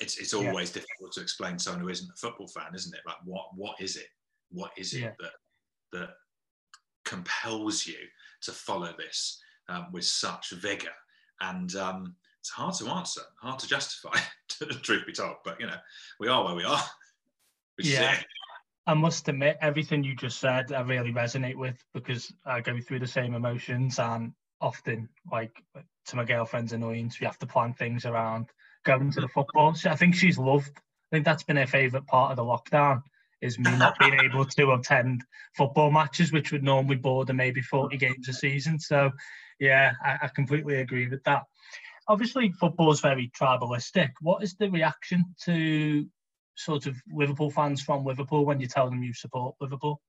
it's 0.00 0.18
it's 0.18 0.34
always 0.34 0.70
yeah. 0.70 0.80
difficult 0.80 1.12
to 1.12 1.20
explain 1.20 1.56
to 1.56 1.62
someone 1.62 1.82
who 1.82 1.88
isn't 1.88 2.10
a 2.10 2.16
football 2.16 2.48
fan, 2.48 2.74
isn't 2.74 2.94
it? 2.94 3.00
Like 3.06 3.16
what 3.24 3.46
what 3.54 3.80
is 3.80 3.96
it? 3.96 4.08
What 4.50 4.72
is 4.76 4.94
it 4.94 5.00
yeah. 5.00 5.12
that 5.20 5.32
that 5.92 6.10
compels 7.04 7.86
you 7.86 7.98
to 8.42 8.52
follow 8.52 8.92
this 8.98 9.40
um, 9.68 9.86
with 9.92 10.04
such 10.04 10.50
vigor? 10.50 10.94
And 11.40 11.74
um, 11.76 12.16
it's 12.40 12.50
hard 12.50 12.74
to 12.76 12.86
answer, 12.88 13.22
hard 13.40 13.58
to 13.58 13.66
justify, 13.66 14.18
truth 14.82 15.06
be 15.06 15.12
told. 15.12 15.36
But 15.44 15.60
you 15.60 15.66
know, 15.66 15.78
we 16.20 16.28
are 16.28 16.44
where 16.44 16.54
we 16.54 16.64
are. 16.64 16.82
yeah. 17.78 18.18
I 18.88 18.94
must 18.94 19.28
admit, 19.28 19.58
everything 19.60 20.04
you 20.04 20.14
just 20.14 20.38
said, 20.38 20.70
I 20.70 20.80
really 20.82 21.12
resonate 21.12 21.56
with 21.56 21.76
because 21.92 22.32
I 22.44 22.60
go 22.60 22.78
through 22.80 23.00
the 23.00 23.06
same 23.06 23.34
emotions 23.34 23.98
and 23.98 24.32
often, 24.60 25.08
like 25.32 25.60
to 26.06 26.16
my 26.16 26.24
girlfriend's 26.24 26.72
annoyance, 26.72 27.18
we 27.18 27.26
have 27.26 27.38
to 27.40 27.46
plan 27.46 27.74
things 27.74 28.06
around 28.06 28.46
going 28.86 29.10
to 29.10 29.20
the 29.20 29.28
football. 29.28 29.76
I 29.84 29.96
think 29.96 30.14
she's 30.14 30.38
loved. 30.38 30.72
I 30.78 31.16
think 31.16 31.24
that's 31.24 31.42
been 31.42 31.56
her 31.56 31.66
favourite 31.66 32.06
part 32.06 32.30
of 32.30 32.36
the 32.36 32.42
lockdown 32.42 33.02
is 33.42 33.58
me 33.58 33.76
not 33.76 33.98
being 33.98 34.18
able 34.24 34.44
to 34.44 34.72
attend 34.72 35.22
football 35.54 35.90
matches, 35.90 36.32
which 36.32 36.52
would 36.52 36.62
normally 36.62 36.96
border 36.96 37.34
maybe 37.34 37.60
40 37.60 37.96
games 37.98 38.28
a 38.28 38.32
season. 38.32 38.78
So, 38.78 39.10
yeah, 39.60 39.92
I, 40.02 40.18
I 40.22 40.28
completely 40.28 40.76
agree 40.76 41.08
with 41.08 41.22
that. 41.24 41.44
Obviously, 42.08 42.52
football 42.52 42.92
is 42.92 43.00
very 43.00 43.30
tribalistic. 43.38 44.10
What 44.20 44.42
is 44.42 44.54
the 44.54 44.70
reaction 44.70 45.24
to 45.44 46.06
sort 46.54 46.86
of 46.86 46.96
Liverpool 47.12 47.50
fans 47.50 47.82
from 47.82 48.04
Liverpool 48.04 48.46
when 48.46 48.60
you 48.60 48.68
tell 48.68 48.88
them 48.88 49.02
you 49.02 49.12
support 49.12 49.56
Liverpool? 49.60 50.00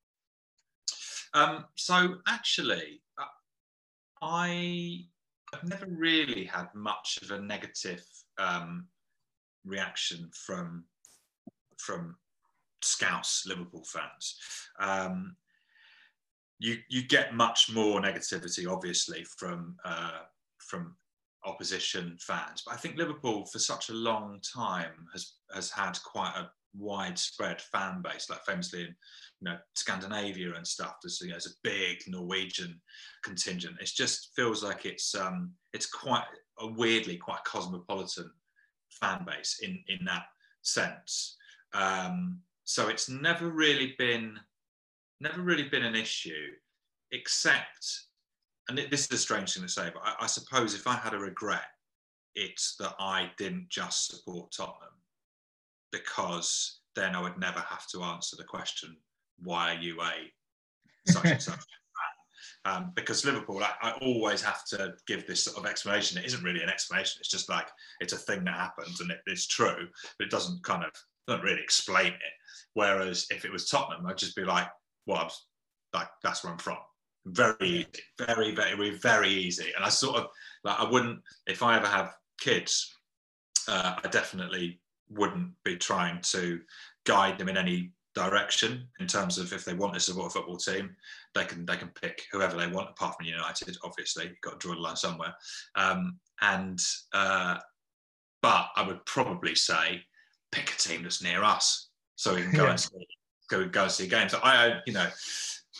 Um, 1.33 1.65
so, 1.75 2.17
actually, 2.27 3.01
uh, 3.17 3.25
I 4.21 5.07
I've 5.53 5.63
never 5.63 5.85
really 5.87 6.45
had 6.45 6.67
much 6.73 7.19
of 7.21 7.31
a 7.31 7.39
negative 7.39 8.03
um, 8.37 8.87
reaction 9.65 10.29
from 10.33 10.85
from 11.77 12.15
Scouse 12.81 13.45
Liverpool 13.47 13.83
fans. 13.85 14.37
Um, 14.79 15.35
you 16.59 16.77
you 16.89 17.03
get 17.03 17.33
much 17.35 17.71
more 17.71 18.01
negativity, 18.01 18.69
obviously, 18.69 19.25
from 19.37 19.75
uh, 19.85 20.21
from 20.59 20.95
opposition 21.45 22.17
fans. 22.19 22.63
But 22.65 22.73
I 22.73 22.77
think 22.77 22.97
Liverpool, 22.97 23.45
for 23.45 23.59
such 23.59 23.89
a 23.89 23.93
long 23.93 24.41
time, 24.41 25.07
has 25.13 25.33
has 25.53 25.71
had 25.71 25.97
quite 26.03 26.33
a 26.35 26.49
widespread 26.77 27.61
fan 27.61 28.01
base, 28.01 28.29
like 28.29 28.43
famously 28.45 28.81
in 28.81 28.95
you 29.41 29.45
know 29.45 29.57
Scandinavia 29.75 30.53
and 30.55 30.67
stuff. 30.67 30.95
There's, 31.01 31.19
you 31.21 31.27
know, 31.27 31.33
there's 31.33 31.47
a 31.47 31.63
big 31.63 31.99
Norwegian 32.07 32.79
contingent. 33.23 33.77
It 33.79 33.91
just 33.95 34.31
feels 34.35 34.63
like 34.63 34.85
it's 34.85 35.15
um, 35.15 35.51
it's 35.73 35.87
quite 35.87 36.25
a 36.59 36.67
weirdly 36.67 37.17
quite 37.17 37.43
cosmopolitan 37.45 38.31
fan 38.89 39.25
base 39.25 39.59
in 39.61 39.83
in 39.87 40.05
that 40.05 40.23
sense. 40.61 41.37
Um, 41.73 42.39
so 42.63 42.89
it's 42.89 43.09
never 43.09 43.49
really 43.49 43.95
been 43.97 44.39
never 45.19 45.41
really 45.41 45.67
been 45.69 45.83
an 45.83 45.95
issue, 45.95 46.51
except, 47.11 48.01
and 48.69 48.77
this 48.77 49.05
is 49.05 49.11
a 49.11 49.17
strange 49.17 49.53
thing 49.53 49.63
to 49.63 49.69
say, 49.69 49.89
but 49.93 50.03
I, 50.03 50.15
I 50.21 50.27
suppose 50.27 50.75
if 50.75 50.85
I 50.85 50.93
had 50.95 51.13
a 51.13 51.19
regret, 51.19 51.65
it's 52.35 52.75
that 52.77 52.93
I 52.99 53.31
didn't 53.37 53.69
just 53.69 54.07
support 54.07 54.51
Tottenham 54.51 54.96
because 55.91 56.79
then 56.95 57.15
I 57.15 57.21
would 57.21 57.39
never 57.39 57.59
have 57.59 57.87
to 57.93 58.03
answer 58.03 58.35
the 58.35 58.43
question, 58.43 58.95
why 59.39 59.75
are 59.75 59.79
you 59.79 60.01
a 60.01 61.11
such 61.11 61.25
and 61.25 61.41
such? 61.41 61.59
Um, 62.65 62.91
because 62.95 63.23
Liverpool, 63.23 63.63
I, 63.63 63.71
I, 63.81 63.91
always 64.01 64.41
have 64.41 64.65
to 64.65 64.93
give 65.07 65.25
this 65.25 65.45
sort 65.45 65.57
of 65.57 65.65
explanation. 65.65 66.17
It 66.17 66.25
isn't 66.25 66.43
really 66.43 66.61
an 66.61 66.69
explanation. 66.69 67.17
It's 67.19 67.29
just 67.29 67.49
like 67.49 67.67
it's 68.01 68.11
a 68.11 68.17
thing 68.17 68.43
that 68.43 68.55
happens 68.55 68.99
and 68.99 69.09
it, 69.09 69.19
it's 69.25 69.47
true, 69.47 69.87
but 70.17 70.25
it 70.25 70.31
doesn't 70.31 70.63
kind 70.63 70.83
of 70.83 70.91
doesn't 71.27 71.45
really 71.45 71.61
explain 71.61 72.07
it. 72.07 72.33
Whereas 72.73 73.25
if 73.29 73.45
it 73.45 73.53
was 73.53 73.69
Tottenham, 73.69 74.05
I'd 74.05 74.17
just 74.17 74.35
be 74.35 74.43
like, 74.43 74.67
well, 75.05 75.19
I'm, 75.19 75.29
like 75.93 76.09
that's 76.23 76.43
where 76.43 76.51
I'm 76.51 76.59
from. 76.59 76.77
Very 77.27 77.55
easy, 77.61 77.87
very, 78.19 78.53
very, 78.53 78.89
very 78.97 79.29
easy. 79.29 79.71
And 79.75 79.85
I 79.85 79.89
sort 79.89 80.17
of 80.17 80.27
like 80.65 80.79
I 80.79 80.89
wouldn't 80.89 81.19
if 81.45 81.63
I 81.63 81.77
ever 81.77 81.87
have 81.87 82.15
kids, 82.39 82.93
uh, 83.69 83.95
I 84.03 84.07
definitely 84.09 84.81
wouldn't 85.09 85.51
be 85.63 85.75
trying 85.75 86.21
to 86.21 86.59
guide 87.05 87.37
them 87.37 87.49
in 87.49 87.57
any 87.57 87.91
direction 88.17 88.87
in 88.99 89.07
terms 89.07 89.37
of 89.37 89.53
if 89.53 89.63
they 89.63 89.73
want 89.73 89.93
to 89.93 89.99
support 89.99 90.27
a 90.27 90.29
football 90.31 90.57
team, 90.57 90.95
they 91.35 91.45
can 91.45 91.65
they 91.65 91.77
can 91.77 91.89
pick 91.89 92.23
whoever 92.31 92.57
they 92.57 92.67
want, 92.67 92.89
apart 92.89 93.15
from 93.15 93.25
United. 93.25 93.77
Obviously, 93.83 94.25
you've 94.25 94.41
got 94.41 94.59
to 94.59 94.67
draw 94.67 94.75
the 94.75 94.81
line 94.81 94.95
somewhere. 94.95 95.33
Um, 95.75 96.17
and 96.41 96.79
uh, 97.13 97.57
but 98.41 98.67
I 98.75 98.85
would 98.85 99.05
probably 99.05 99.55
say 99.55 100.01
pick 100.51 100.71
a 100.71 100.77
team 100.77 101.03
that's 101.03 101.21
near 101.21 101.43
us, 101.43 101.89
so 102.15 102.35
we 102.35 102.41
can 102.41 102.53
go 102.53 102.63
yeah. 102.63 102.71
and 102.71 102.79
see, 102.79 103.07
go 103.49 103.67
go 103.67 103.83
and 103.83 103.91
see 103.91 104.07
games. 104.07 104.31
So 104.31 104.39
I 104.43 104.79
you 104.85 104.93
know 104.93 105.07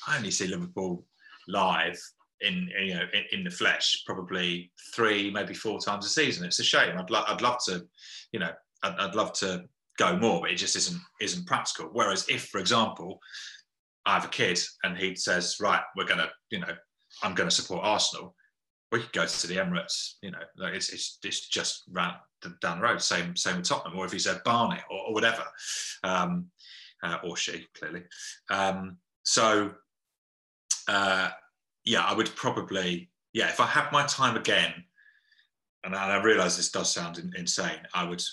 I 0.07 0.17
only 0.17 0.31
see 0.31 0.47
Liverpool 0.47 1.03
live 1.47 1.99
in 2.41 2.69
you 2.79 2.93
know 2.93 3.05
in, 3.13 3.39
in, 3.39 3.43
the 3.43 3.49
flesh 3.49 4.03
probably 4.05 4.71
three 4.93 5.31
maybe 5.31 5.55
four 5.55 5.79
times 5.79 6.05
a 6.05 6.09
season. 6.09 6.45
It's 6.45 6.59
a 6.59 6.63
shame. 6.63 6.97
I'd 6.97 7.09
love 7.09 7.25
I'd 7.27 7.41
love 7.41 7.57
to 7.65 7.85
you 8.31 8.39
know 8.39 8.51
I'd, 8.83 8.95
I'd 8.97 9.15
love 9.15 9.33
to 9.33 9.65
go 9.97 10.17
more, 10.17 10.41
but 10.41 10.51
it 10.51 10.55
just 10.55 10.75
isn't 10.75 10.99
isn't 11.21 11.47
practical. 11.47 11.89
Whereas 11.91 12.27
if, 12.29 12.45
for 12.47 12.59
example, 12.59 13.19
I 14.05 14.13
have 14.13 14.25
a 14.25 14.29
kid 14.29 14.59
and 14.83 14.97
he 14.97 15.15
says, 15.15 15.57
right, 15.59 15.81
we're 15.95 16.05
gonna, 16.05 16.29
you 16.49 16.59
know, 16.59 16.73
I'm 17.23 17.35
gonna 17.35 17.51
support 17.51 17.83
Arsenal, 17.83 18.35
we 18.91 19.01
could 19.01 19.13
go 19.13 19.25
to 19.25 19.47
the 19.47 19.57
Emirates, 19.57 20.13
you 20.21 20.31
know, 20.31 20.39
like 20.57 20.73
it's, 20.73 20.93
it's, 20.93 21.19
it's 21.23 21.47
just 21.47 21.83
round 21.91 22.15
down 22.61 22.79
the 22.79 22.83
road. 22.83 23.01
Same 23.01 23.35
same 23.35 23.57
with 23.57 23.67
Tottenham, 23.67 23.97
or 23.97 24.05
if 24.05 24.11
he 24.11 24.19
said 24.19 24.41
Barnet 24.45 24.83
or, 24.89 25.07
or 25.07 25.13
whatever, 25.13 25.43
um, 26.03 26.45
uh, 27.03 27.17
or 27.23 27.35
she 27.35 27.67
clearly. 27.77 28.03
Um, 28.49 28.97
so 29.23 29.71
uh, 30.87 31.29
yeah, 31.83 32.03
I 32.05 32.13
would 32.13 32.33
probably 32.35 33.09
yeah, 33.33 33.49
if 33.49 33.59
I 33.59 33.65
had 33.65 33.91
my 33.91 34.05
time 34.05 34.37
again, 34.37 34.73
and 35.83 35.95
I 35.95 36.21
realise 36.21 36.57
this 36.57 36.71
does 36.71 36.91
sound 36.91 37.19
insane, 37.37 37.79
I 37.93 38.03
would 38.03 38.23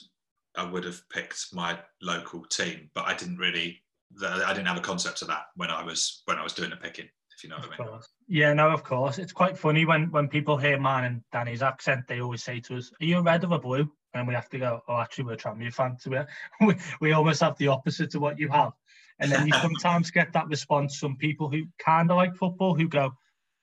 I 0.56 0.64
would 0.64 0.84
have 0.84 1.00
picked 1.08 1.52
my 1.52 1.78
local 2.02 2.44
team, 2.44 2.90
but 2.94 3.06
I 3.06 3.14
didn't 3.14 3.38
really. 3.38 3.82
I 4.22 4.52
didn't 4.52 4.68
have 4.68 4.76
a 4.76 4.80
concept 4.80 5.22
of 5.22 5.28
that 5.28 5.46
when 5.56 5.70
I 5.70 5.82
was 5.82 6.22
when 6.26 6.38
I 6.38 6.42
was 6.42 6.52
doing 6.52 6.70
the 6.70 6.76
picking. 6.76 7.08
If 7.36 7.42
you 7.42 7.50
know 7.50 7.56
what 7.56 7.64
of 7.64 7.72
I 7.72 7.78
mean. 7.78 7.88
Course. 7.88 8.08
Yeah, 8.28 8.52
no, 8.52 8.70
of 8.70 8.84
course. 8.84 9.18
It's 9.18 9.32
quite 9.32 9.58
funny 9.58 9.84
when 9.84 10.10
when 10.12 10.28
people 10.28 10.56
hear 10.56 10.78
mine 10.78 11.04
and 11.04 11.22
Danny's 11.32 11.62
accent, 11.62 12.06
they 12.06 12.20
always 12.20 12.44
say 12.44 12.60
to 12.60 12.76
us, 12.76 12.92
"Are 13.00 13.04
you 13.04 13.18
a 13.18 13.22
red 13.22 13.44
or 13.44 13.54
a 13.54 13.58
blue?" 13.58 13.90
And 14.14 14.28
we 14.28 14.34
have 14.34 14.48
to 14.50 14.58
go, 14.58 14.82
"Oh, 14.86 15.00
actually, 15.00 15.24
we're 15.24 15.32
a 15.32 15.36
Tranmere 15.36 15.74
fan." 15.74 15.98
So 15.98 16.10
we 16.60 16.76
we 17.00 17.12
almost 17.12 17.40
have 17.40 17.58
the 17.58 17.68
opposite 17.68 18.10
to 18.12 18.20
what 18.20 18.38
you 18.38 18.48
have. 18.48 18.72
And 19.18 19.32
then 19.32 19.46
you 19.46 19.52
sometimes 19.60 20.10
get 20.10 20.32
that 20.32 20.46
response 20.46 20.96
from 20.96 21.16
people 21.16 21.50
who 21.50 21.64
kind 21.78 22.10
of 22.10 22.16
like 22.16 22.36
football 22.36 22.74
who 22.74 22.88
go, 22.88 23.12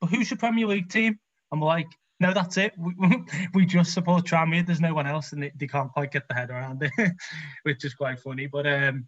"But 0.01 0.10
who's 0.10 0.30
your 0.30 0.38
Premier 0.38 0.67
League 0.67 0.89
team?" 0.89 1.17
I'm 1.54 1.62
like, 1.62 1.88
no, 2.22 2.34
that's 2.34 2.56
it. 2.58 2.74
We, 2.78 2.94
we 3.54 3.66
just 3.66 3.94
support 3.94 4.26
Tranmere. 4.26 4.66
There's 4.66 4.80
no 4.80 4.94
one 4.94 5.08
else, 5.08 5.34
and 5.34 5.42
they, 5.42 5.52
they 5.56 5.68
can't 5.68 5.92
quite 5.92 6.12
get 6.12 6.28
the 6.28 6.36
head 6.36 6.52
around 6.52 6.84
it, 6.84 6.92
which 7.64 7.84
is 7.84 7.96
quite 7.96 8.20
funny. 8.20 8.46
But 8.46 8.68
um, 8.68 9.08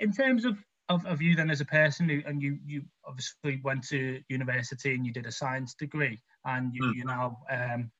in 0.00 0.12
terms 0.12 0.44
of, 0.44 0.58
of, 0.88 1.06
of 1.06 1.22
you 1.22 1.36
then 1.36 1.48
as 1.48 1.60
a 1.60 1.64
person, 1.64 2.08
who, 2.08 2.20
and 2.26 2.42
you 2.42 2.58
you 2.66 2.82
obviously 3.06 3.60
went 3.62 3.86
to 3.88 4.20
university 4.28 4.94
and 4.94 5.06
you 5.06 5.12
did 5.12 5.26
a 5.26 5.32
science 5.32 5.74
degree, 5.74 6.18
and 6.44 6.74
you, 6.74 6.82
mm. 6.82 6.94
you 6.96 7.04
now 7.04 7.38
um, 7.48 7.90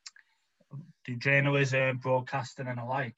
do 1.05 1.17
journalism, 1.17 1.99
broadcasting, 1.99 2.67
and 2.67 2.81
alike. 2.81 3.15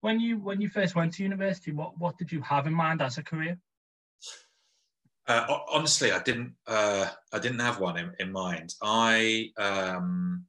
When 0.00 0.18
you 0.18 0.38
when 0.38 0.60
you 0.60 0.68
first 0.68 0.96
went 0.96 1.14
to 1.14 1.22
university, 1.22 1.70
what 1.70 1.96
what 1.98 2.18
did 2.18 2.32
you 2.32 2.42
have 2.42 2.66
in 2.66 2.74
mind 2.74 3.00
as 3.00 3.18
a 3.18 3.22
career? 3.22 3.56
Uh, 5.28 5.58
honestly, 5.72 6.10
I 6.10 6.22
didn't. 6.22 6.54
Uh, 6.66 7.06
I 7.32 7.38
didn't 7.38 7.60
have 7.60 7.78
one 7.78 7.96
in, 7.96 8.12
in 8.18 8.32
mind. 8.32 8.74
I 8.82 9.50
um, 9.58 10.44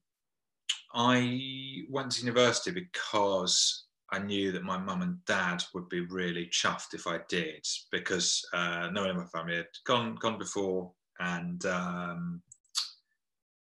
I 0.94 1.84
went 1.90 2.12
to 2.14 2.22
university 2.22 2.72
because 2.72 3.86
I 4.12 4.20
knew 4.20 4.52
that 4.54 4.64
my 4.64 4.78
mum 4.78 5.02
and 5.02 5.24
dad 5.26 5.64
would 5.74 5.90
be 5.90 6.02
really 6.02 6.48
chuffed 6.48 6.94
if 6.94 7.08
I 7.08 7.20
did, 7.28 7.66
because 7.92 8.46
uh, 8.54 8.90
no 8.92 9.02
one 9.02 9.10
in 9.12 9.18
my 9.18 9.26
family 9.26 9.58
had 9.58 9.68
gone 9.86 10.16
gone 10.16 10.38
before, 10.38 10.92
and 11.20 11.66
um, 11.66 12.42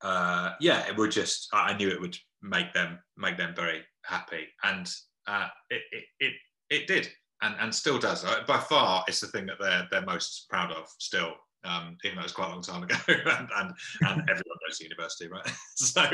uh, 0.02 0.50
yeah, 0.60 0.88
it 0.88 0.96
would 0.96 1.12
just. 1.12 1.48
I 1.52 1.74
knew 1.74 1.88
it 1.88 2.00
would 2.00 2.16
make 2.42 2.72
them 2.74 2.98
make 3.16 3.36
them 3.36 3.54
very 3.54 3.82
happy, 4.04 4.46
and 4.64 4.88
uh, 5.28 5.48
it, 5.70 5.82
it 5.92 6.04
it 6.18 6.32
it 6.70 6.86
did, 6.88 7.08
and 7.40 7.54
and 7.60 7.72
still 7.72 7.98
does. 7.98 8.24
By 8.46 8.58
far, 8.58 9.04
it's 9.06 9.20
the 9.20 9.28
thing 9.28 9.46
that 9.46 9.58
they're 9.60 9.86
they're 9.90 10.06
most 10.06 10.46
proud 10.50 10.72
of 10.72 10.88
still 10.98 11.34
um, 11.64 11.96
even 12.04 12.16
though 12.16 12.24
it's 12.24 12.32
quite 12.32 12.48
a 12.48 12.50
long 12.50 12.62
time 12.62 12.82
ago, 12.82 12.96
and, 13.08 13.48
and, 13.56 13.74
and 14.02 14.20
everyone 14.22 14.51
university, 14.80 15.28
right? 15.28 15.46
so, 15.74 16.04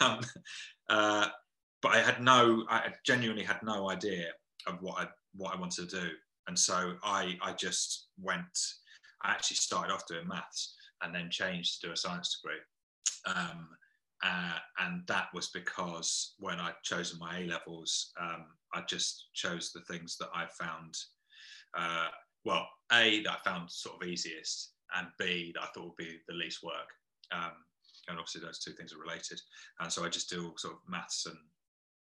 um, 0.00 0.20
uh, 0.88 1.26
but 1.82 1.94
I 1.94 1.98
had 1.98 2.22
no, 2.22 2.64
I 2.68 2.92
genuinely 3.04 3.44
had 3.44 3.62
no 3.62 3.90
idea 3.90 4.30
of 4.66 4.82
what 4.82 5.00
I 5.00 5.08
what 5.34 5.54
I 5.54 5.60
wanted 5.60 5.88
to 5.88 6.00
do, 6.00 6.08
and 6.46 6.58
so 6.58 6.94
I 7.02 7.36
I 7.42 7.52
just 7.52 8.08
went. 8.20 8.58
I 9.22 9.30
actually 9.32 9.56
started 9.56 9.92
off 9.92 10.06
doing 10.06 10.28
maths 10.28 10.76
and 11.02 11.12
then 11.14 11.28
changed 11.30 11.80
to 11.80 11.88
do 11.88 11.92
a 11.92 11.96
science 11.96 12.40
degree. 12.40 12.60
Um, 13.26 13.68
uh, 14.22 14.58
and 14.80 15.02
that 15.06 15.26
was 15.34 15.48
because 15.48 16.34
when 16.38 16.58
I'd 16.60 16.74
chosen 16.84 17.18
my 17.18 17.40
A 17.40 17.46
levels, 17.46 18.12
um, 18.20 18.46
I 18.74 18.82
just 18.88 19.28
chose 19.34 19.72
the 19.72 19.80
things 19.92 20.16
that 20.18 20.28
I 20.34 20.46
found 20.46 20.96
uh, 21.76 22.08
well, 22.44 22.68
A, 22.92 23.22
that 23.22 23.32
I 23.32 23.48
found 23.48 23.70
sort 23.70 24.02
of 24.02 24.08
easiest, 24.08 24.72
and 24.96 25.08
B, 25.18 25.52
that 25.54 25.62
I 25.62 25.66
thought 25.66 25.86
would 25.86 25.96
be 25.96 26.18
the 26.28 26.34
least 26.34 26.62
work. 26.62 26.88
Um, 27.32 27.52
and 28.08 28.18
obviously, 28.18 28.40
those 28.40 28.58
two 28.58 28.72
things 28.72 28.92
are 28.92 29.00
related. 29.00 29.40
And 29.80 29.92
so 29.92 30.04
I 30.04 30.08
just 30.08 30.30
do 30.30 30.52
sort 30.56 30.74
of 30.74 30.80
maths 30.88 31.26
and 31.26 31.36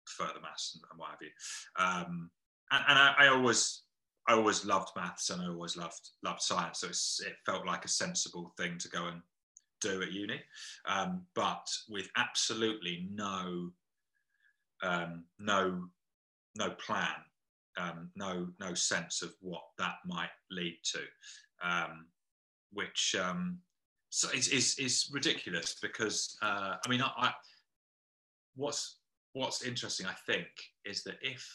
further 0.06 0.39
maths 0.41 0.76
and, 0.76 0.84
and 0.91 1.00
what 1.00 1.12
have 1.12 1.22
you. 1.22 1.30
Um, 1.78 2.30
and, 2.72 2.84
and 2.88 3.00
I, 3.00 3.13
I, 3.20 3.28
always, 3.28 3.84
I 4.28 4.34
always 4.34 4.65
loved 4.65 4.89
maths 4.96 5.30
and 5.30 5.41
I 5.41 5.48
always 5.48 5.78
loved 5.78 6.10
loved 6.24 6.41
science. 6.41 6.80
So 6.80 6.88
it 7.26 7.36
felt 7.46 7.65
like 7.65 7.86
a 7.86 7.89
sensible 7.89 8.54
thing 8.58 8.78
to 8.80 8.89
go 8.89 9.08
and 9.08 9.22
do 9.82 10.02
at 10.02 10.12
uni, 10.12 10.41
um, 10.88 11.24
but 11.36 11.68
with 11.89 12.10
absolutely 12.15 13.08
no, 13.12 13.72
um, 14.82 15.26
no, 15.39 15.89
no 16.58 16.70
plan 16.72 17.15
um, 17.78 18.10
no 18.15 18.48
no 18.60 18.74
sense 18.74 19.22
of 19.22 19.34
what 19.41 19.63
that 19.78 19.96
might 20.06 20.30
lead 20.52 20.78
to, 20.84 21.00
um, 21.68 22.08
which 22.72 23.15
um, 23.20 23.60
so 24.15 24.30
it's, 24.34 24.47
is, 24.47 24.80
is 24.80 25.10
ridiculous 25.12 25.75
because 25.82 26.38
uh, 26.41 26.75
I 26.86 26.89
mean 26.89 27.01
I, 27.01 27.12
I, 27.17 27.32
what's 28.56 28.99
what's 29.34 29.62
interesting 29.62 30.06
I 30.06 30.13
think 30.25 30.47
is 30.86 31.04
that 31.04 31.17
if 31.21 31.45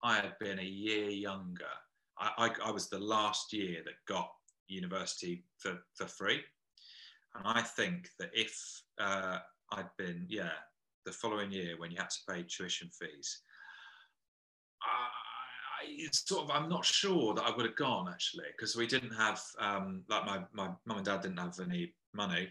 I 0.00 0.14
had 0.14 0.38
been 0.38 0.60
a 0.60 0.62
year 0.62 1.10
younger, 1.10 1.64
I, 2.16 2.30
I, 2.46 2.68
I 2.68 2.70
was 2.70 2.88
the 2.88 3.00
last 3.00 3.52
year 3.52 3.78
that 3.84 3.94
got 4.06 4.30
university 4.68 5.42
for, 5.58 5.78
for 5.96 6.06
free, 6.06 6.40
and 7.34 7.44
I 7.44 7.62
think 7.62 8.08
that 8.20 8.30
if 8.32 8.56
uh, 9.00 9.38
I'd 9.72 9.90
been 9.98 10.26
yeah 10.28 10.52
the 11.04 11.12
following 11.12 11.50
year 11.50 11.74
when 11.76 11.90
you 11.90 11.96
had 11.96 12.10
to 12.10 12.32
pay 12.32 12.44
tuition 12.44 12.88
fees. 12.96 13.42
It's 15.84 16.26
sort 16.26 16.44
of 16.44 16.50
I'm 16.50 16.68
not 16.68 16.84
sure 16.84 17.34
that 17.34 17.44
I 17.44 17.54
would 17.54 17.66
have 17.66 17.76
gone 17.76 18.08
actually 18.08 18.46
because 18.56 18.76
we 18.76 18.86
didn't 18.86 19.14
have 19.14 19.40
um, 19.58 20.02
like 20.08 20.24
my 20.24 20.42
my 20.52 20.70
mum 20.86 20.98
and 20.98 21.04
dad 21.04 21.22
didn't 21.22 21.38
have 21.38 21.58
any 21.60 21.94
money, 22.14 22.48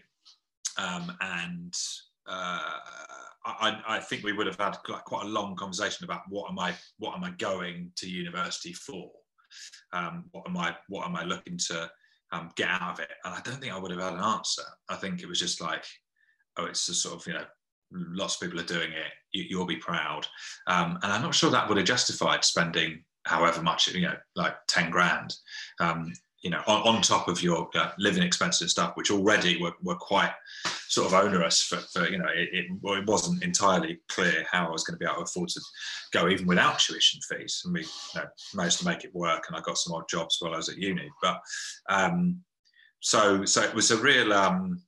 um, 0.78 1.12
and 1.20 1.74
uh, 2.28 2.78
I, 3.44 3.80
I 3.86 3.98
think 4.00 4.22
we 4.22 4.32
would 4.32 4.46
have 4.46 4.58
had 4.58 4.76
quite, 4.84 5.24
a 5.24 5.28
long 5.28 5.56
conversation 5.56 6.04
about 6.04 6.22
what 6.28 6.50
am 6.50 6.58
I 6.58 6.74
what 6.98 7.16
am 7.16 7.24
I 7.24 7.30
going 7.30 7.90
to 7.96 8.08
university 8.08 8.72
for? 8.72 9.10
Um, 9.92 10.26
what 10.32 10.44
am 10.46 10.56
I 10.56 10.76
what 10.88 11.06
am 11.06 11.16
I 11.16 11.24
looking 11.24 11.58
to 11.68 11.90
um, 12.32 12.50
get 12.56 12.68
out 12.68 12.92
of 12.92 13.00
it? 13.00 13.10
And 13.24 13.34
I 13.34 13.40
don't 13.40 13.60
think 13.60 13.72
I 13.72 13.78
would 13.78 13.90
have 13.90 14.00
had 14.00 14.14
an 14.14 14.20
answer. 14.20 14.62
I 14.88 14.96
think 14.96 15.22
it 15.22 15.28
was 15.28 15.40
just 15.40 15.60
like, 15.60 15.84
oh, 16.58 16.66
it's 16.66 16.88
a 16.88 16.94
sort 16.94 17.16
of 17.16 17.26
you 17.26 17.34
know, 17.34 17.44
lots 17.92 18.34
of 18.34 18.40
people 18.42 18.60
are 18.60 18.64
doing 18.64 18.92
it. 18.92 19.12
You, 19.32 19.58
will 19.58 19.66
be 19.66 19.76
proud, 19.76 20.26
um, 20.66 20.98
and 21.02 21.12
I'm 21.12 21.22
not 21.22 21.34
sure 21.34 21.50
that 21.50 21.68
would 21.68 21.78
have 21.78 21.86
justified 21.86 22.44
spending 22.44 23.04
however 23.24 23.62
much 23.62 23.88
you 23.88 24.02
know, 24.02 24.16
like 24.36 24.54
ten 24.66 24.90
grand. 24.90 25.34
Um, 25.78 26.12
you 26.42 26.48
know, 26.48 26.62
on, 26.66 26.96
on 26.96 27.02
top 27.02 27.28
of 27.28 27.42
your 27.42 27.68
uh, 27.74 27.90
living 27.98 28.22
expenses 28.22 28.62
and 28.62 28.70
stuff, 28.70 28.92
which 28.94 29.10
already 29.10 29.60
were, 29.60 29.74
were 29.82 29.96
quite 29.96 30.32
sort 30.88 31.06
of 31.06 31.14
onerous 31.14 31.62
for, 31.62 31.76
for 31.76 32.08
you 32.08 32.18
know, 32.18 32.28
it, 32.34 32.48
it, 32.52 32.66
it, 32.82 33.06
wasn't 33.06 33.42
entirely 33.42 34.00
clear 34.08 34.46
how 34.50 34.66
I 34.66 34.70
was 34.70 34.82
going 34.82 34.98
to 34.98 34.98
be 34.98 35.04
able 35.04 35.16
to 35.16 35.24
afford 35.24 35.50
to 35.50 35.60
go 36.12 36.28
even 36.28 36.46
without 36.46 36.78
tuition 36.78 37.20
fees. 37.28 37.60
And 37.64 37.74
we 37.74 37.82
you 37.82 37.86
know, 38.16 38.26
managed 38.54 38.78
to 38.78 38.86
make 38.86 39.04
it 39.04 39.14
work 39.14 39.44
and 39.48 39.56
I 39.56 39.60
got 39.60 39.76
some 39.76 39.94
odd 39.94 40.08
jobs 40.08 40.38
while 40.40 40.54
I 40.54 40.56
was 40.56 40.70
at 40.70 40.78
uni. 40.78 41.10
But 41.20 41.40
um, 41.90 42.40
so, 43.00 43.44
so 43.44 43.62
it 43.62 43.74
was 43.74 43.90
a 43.90 44.00
real, 44.00 44.32
um, 44.32 44.82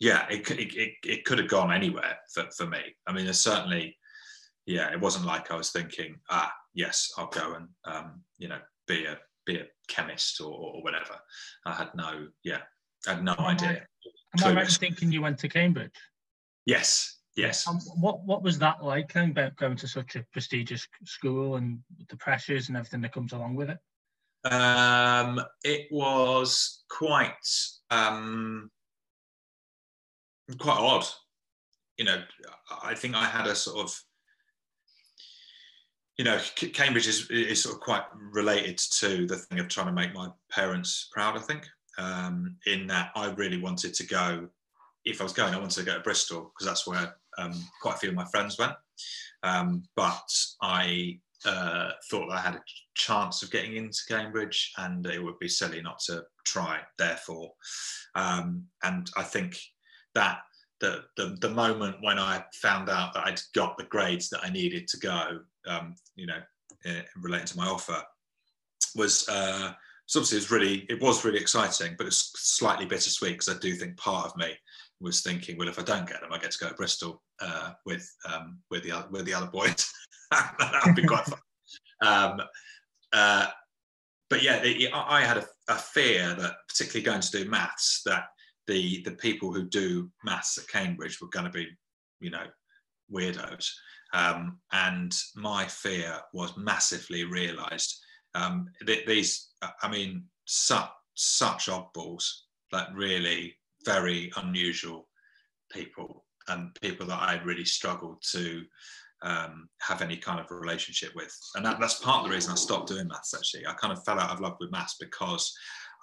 yeah, 0.00 0.26
it, 0.30 0.50
it, 0.50 0.94
it, 1.04 1.24
could 1.26 1.38
have 1.38 1.48
gone 1.48 1.72
anywhere 1.72 2.16
for, 2.32 2.46
for 2.56 2.66
me. 2.66 2.80
I 3.06 3.12
mean, 3.12 3.24
there's 3.24 3.40
certainly, 3.40 3.96
yeah, 4.66 4.92
it 4.92 5.00
wasn't 5.00 5.26
like 5.26 5.50
I 5.50 5.56
was 5.56 5.70
thinking, 5.70 6.16
ah, 6.30 6.52
yes, 6.74 7.10
I'll 7.16 7.28
go 7.28 7.54
and, 7.54 7.68
um, 7.84 8.22
you 8.38 8.48
know, 8.48 8.58
be 8.86 9.06
a 9.06 9.18
be 9.44 9.56
a 9.56 9.66
chemist 9.88 10.40
or, 10.40 10.52
or 10.52 10.82
whatever. 10.82 11.18
I 11.66 11.72
had 11.72 11.90
no, 11.94 12.28
yeah, 12.44 12.60
I 13.06 13.14
had 13.14 13.24
no 13.24 13.32
am 13.32 13.44
idea. 13.44 13.86
I, 14.38 14.48
am 14.48 14.56
I 14.56 14.60
right 14.60 14.70
thinking 14.70 15.10
you 15.10 15.22
went 15.22 15.38
to 15.38 15.48
Cambridge? 15.48 15.90
Yes, 16.64 17.18
yes. 17.36 17.66
Um, 17.66 17.80
what 18.00 18.24
what 18.24 18.42
was 18.42 18.58
that 18.60 18.84
like? 18.84 19.12
Going 19.12 19.76
to 19.76 19.88
such 19.88 20.16
a 20.16 20.24
prestigious 20.32 20.86
school 21.04 21.56
and 21.56 21.80
the 22.08 22.16
pressures 22.16 22.68
and 22.68 22.76
everything 22.76 23.00
that 23.02 23.12
comes 23.12 23.32
along 23.32 23.56
with 23.56 23.70
it. 23.70 23.78
Um, 24.44 25.40
it 25.64 25.88
was 25.90 26.84
quite 26.88 27.32
um, 27.90 28.70
quite 30.58 30.78
odd. 30.78 31.04
You 31.98 32.04
know, 32.04 32.22
I 32.82 32.94
think 32.94 33.14
I 33.14 33.24
had 33.24 33.46
a 33.46 33.54
sort 33.54 33.84
of 33.84 33.94
you 36.18 36.24
know, 36.24 36.38
Cambridge 36.56 37.08
is, 37.08 37.30
is 37.30 37.62
sort 37.62 37.74
of 37.74 37.80
quite 37.80 38.02
related 38.32 38.78
to 38.98 39.26
the 39.26 39.36
thing 39.36 39.58
of 39.58 39.68
trying 39.68 39.86
to 39.86 39.92
make 39.92 40.14
my 40.14 40.28
parents 40.50 41.08
proud, 41.12 41.36
I 41.36 41.40
think, 41.40 41.66
um, 41.98 42.56
in 42.66 42.86
that 42.88 43.10
I 43.16 43.30
really 43.30 43.60
wanted 43.60 43.94
to 43.94 44.06
go, 44.06 44.48
if 45.04 45.20
I 45.20 45.24
was 45.24 45.32
going, 45.32 45.54
I 45.54 45.58
wanted 45.58 45.80
to 45.80 45.86
go 45.86 45.94
to 45.94 46.00
Bristol 46.00 46.52
because 46.52 46.66
that's 46.66 46.86
where 46.86 47.16
um, 47.38 47.54
quite 47.80 47.94
a 47.94 47.98
few 47.98 48.10
of 48.10 48.14
my 48.14 48.26
friends 48.26 48.58
went. 48.58 48.74
Um, 49.42 49.84
but 49.96 50.28
I 50.60 51.18
uh, 51.46 51.90
thought 52.10 52.30
I 52.30 52.40
had 52.40 52.54
a 52.56 52.62
chance 52.94 53.42
of 53.42 53.50
getting 53.50 53.76
into 53.76 53.98
Cambridge 54.08 54.72
and 54.76 55.04
it 55.06 55.22
would 55.22 55.38
be 55.38 55.48
silly 55.48 55.80
not 55.80 55.98
to 56.06 56.24
try, 56.44 56.80
therefore. 56.98 57.52
Um, 58.14 58.64
and 58.82 59.10
I 59.16 59.22
think 59.22 59.58
that 60.14 60.40
the, 60.80 61.04
the, 61.16 61.36
the 61.40 61.48
moment 61.48 61.96
when 62.00 62.18
I 62.18 62.44
found 62.60 62.90
out 62.90 63.14
that 63.14 63.26
I'd 63.26 63.40
got 63.54 63.78
the 63.78 63.84
grades 63.84 64.28
that 64.30 64.44
I 64.44 64.50
needed 64.50 64.86
to 64.88 64.98
go 64.98 65.40
um, 65.66 65.94
you 66.16 66.26
know, 66.26 66.40
uh, 66.86 67.02
relating 67.16 67.46
to 67.46 67.56
my 67.56 67.66
offer, 67.66 68.02
was 68.94 69.28
uh, 69.28 69.72
obviously 70.14 70.36
it 70.36 70.40
was 70.40 70.50
really 70.50 70.86
it 70.88 71.00
was 71.00 71.24
really 71.24 71.40
exciting, 71.40 71.94
but 71.96 72.06
it's 72.06 72.32
slightly 72.36 72.86
bittersweet 72.86 73.32
because 73.32 73.54
I 73.54 73.58
do 73.58 73.74
think 73.74 73.96
part 73.96 74.26
of 74.26 74.36
me 74.36 74.54
was 75.00 75.20
thinking, 75.20 75.58
well, 75.58 75.68
if 75.68 75.78
I 75.78 75.82
don't 75.82 76.08
get 76.08 76.20
them, 76.20 76.32
I 76.32 76.38
get 76.38 76.52
to 76.52 76.58
go 76.58 76.68
to 76.68 76.74
Bristol 76.74 77.22
uh, 77.40 77.72
with 77.86 78.08
um, 78.32 78.58
with 78.70 78.84
the 78.84 79.06
with 79.10 79.24
the 79.24 79.34
other 79.34 79.46
boys. 79.46 79.90
that 80.30 80.82
would 80.86 80.96
be 80.96 81.04
quite 81.04 81.24
fun. 81.24 81.38
Um, 82.02 82.40
uh, 83.12 83.46
but 84.30 84.42
yeah, 84.42 84.62
I 84.94 85.20
had 85.20 85.38
a, 85.38 85.46
a, 85.68 85.76
fear 85.76 86.34
that, 86.34 86.54
particularly 86.66 87.04
going 87.04 87.20
to 87.20 87.44
do 87.44 87.50
maths, 87.50 88.00
that 88.06 88.24
the 88.66 89.02
the 89.02 89.10
people 89.12 89.52
who 89.52 89.68
do 89.68 90.10
maths 90.24 90.56
at 90.56 90.68
Cambridge 90.68 91.20
were 91.20 91.28
going 91.28 91.44
to 91.44 91.50
be, 91.50 91.68
you 92.20 92.30
know, 92.30 92.46
weirdos. 93.12 93.70
Um, 94.12 94.58
and 94.72 95.14
my 95.34 95.66
fear 95.66 96.20
was 96.32 96.56
massively 96.56 97.24
realized. 97.24 97.98
Um, 98.34 98.66
th- 98.86 99.06
these, 99.06 99.50
I 99.82 99.88
mean, 99.88 100.24
such, 100.46 100.88
such 101.14 101.66
oddballs, 101.66 102.24
like 102.72 102.88
really 102.94 103.56
very 103.84 104.32
unusual 104.36 105.08
people 105.70 106.24
and 106.48 106.74
people 106.80 107.06
that 107.06 107.20
I 107.20 107.40
really 107.42 107.64
struggled 107.64 108.22
to 108.32 108.62
um, 109.22 109.68
have 109.80 110.02
any 110.02 110.16
kind 110.16 110.40
of 110.40 110.50
relationship 110.50 111.14
with. 111.14 111.34
And 111.54 111.64
that, 111.64 111.78
that's 111.80 112.00
part 112.00 112.24
of 112.24 112.28
the 112.28 112.34
reason 112.34 112.52
I 112.52 112.56
stopped 112.56 112.88
doing 112.88 113.08
maths 113.08 113.34
actually. 113.34 113.66
I 113.66 113.74
kind 113.74 113.92
of 113.92 114.04
fell 114.04 114.18
out 114.18 114.30
of 114.30 114.40
love 114.40 114.56
with 114.60 114.72
maths 114.72 114.96
because 114.98 115.54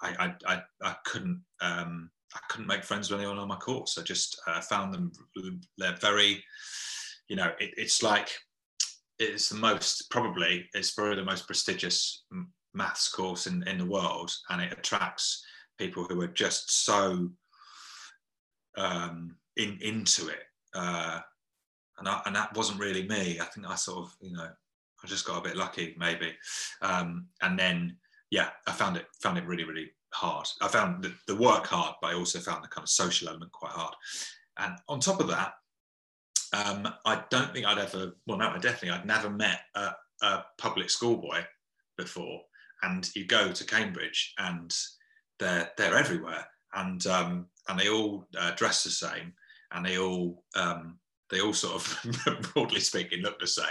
I, 0.02 0.34
I, 0.46 0.54
I, 0.54 0.62
I 0.82 0.96
couldn't 1.04 1.42
um, 1.60 2.10
I 2.34 2.38
couldn't 2.48 2.68
make 2.68 2.84
friends 2.84 3.10
with 3.10 3.18
anyone 3.18 3.38
on 3.38 3.48
my 3.48 3.56
course. 3.56 3.98
I 3.98 4.02
just 4.02 4.40
uh, 4.46 4.60
found 4.60 4.94
them 4.94 5.10
they're 5.78 5.96
very 6.00 6.42
you 7.30 7.36
know, 7.36 7.52
it, 7.60 7.70
it's 7.76 8.02
like 8.02 8.28
it's 9.20 9.48
the 9.48 9.56
most 9.56 10.10
probably 10.10 10.68
it's 10.74 10.90
probably 10.90 11.14
the 11.14 11.24
most 11.24 11.46
prestigious 11.46 12.24
maths 12.74 13.08
course 13.08 13.46
in, 13.46 13.66
in 13.68 13.78
the 13.78 13.86
world, 13.86 14.34
and 14.50 14.60
it 14.60 14.72
attracts 14.72 15.42
people 15.78 16.04
who 16.04 16.20
are 16.20 16.26
just 16.26 16.84
so 16.84 17.30
um, 18.76 19.36
in 19.56 19.78
into 19.80 20.28
it. 20.28 20.42
Uh, 20.74 21.20
and, 21.98 22.08
I, 22.08 22.20
and 22.26 22.34
that 22.34 22.56
wasn't 22.56 22.80
really 22.80 23.06
me. 23.06 23.38
I 23.40 23.44
think 23.44 23.66
I 23.66 23.76
sort 23.76 23.98
of, 23.98 24.16
you 24.20 24.32
know, 24.32 24.48
I 25.02 25.06
just 25.06 25.26
got 25.26 25.38
a 25.38 25.48
bit 25.48 25.56
lucky 25.56 25.94
maybe. 25.98 26.34
Um, 26.82 27.26
and 27.42 27.56
then, 27.56 27.96
yeah, 28.30 28.48
I 28.66 28.72
found 28.72 28.96
it 28.96 29.06
found 29.22 29.38
it 29.38 29.46
really 29.46 29.64
really 29.64 29.92
hard. 30.12 30.48
I 30.60 30.66
found 30.66 31.04
the, 31.04 31.14
the 31.28 31.36
work 31.36 31.66
hard, 31.66 31.94
but 32.02 32.10
I 32.10 32.14
also 32.14 32.40
found 32.40 32.64
the 32.64 32.68
kind 32.68 32.82
of 32.82 32.90
social 32.90 33.28
element 33.28 33.52
quite 33.52 33.70
hard. 33.70 33.94
And 34.58 34.74
on 34.88 34.98
top 34.98 35.20
of 35.20 35.28
that, 35.28 35.52
um, 36.52 36.88
I 37.04 37.22
don't 37.30 37.52
think 37.52 37.66
I'd 37.66 37.78
ever, 37.78 38.12
well, 38.26 38.38
no, 38.38 38.48
I 38.48 38.58
definitely, 38.58 38.90
I'd 38.90 39.06
never 39.06 39.30
met 39.30 39.60
a, 39.74 39.90
a 40.22 40.44
public 40.58 40.90
school 40.90 41.16
boy 41.16 41.44
before. 41.96 42.40
And 42.82 43.08
you 43.14 43.26
go 43.26 43.52
to 43.52 43.64
Cambridge 43.64 44.34
and 44.38 44.74
they're, 45.38 45.70
they're 45.76 45.96
everywhere. 45.96 46.46
And, 46.74 47.04
um, 47.06 47.46
and 47.68 47.78
they 47.78 47.88
all 47.88 48.26
uh, 48.38 48.52
dress 48.52 48.82
the 48.82 48.90
same 48.90 49.32
and 49.72 49.84
they 49.84 49.98
all, 49.98 50.42
um, 50.56 50.98
they 51.30 51.40
all 51.40 51.52
sort 51.52 51.74
of, 51.74 52.52
broadly 52.54 52.80
speaking, 52.80 53.22
look 53.22 53.38
the 53.38 53.46
same 53.46 53.66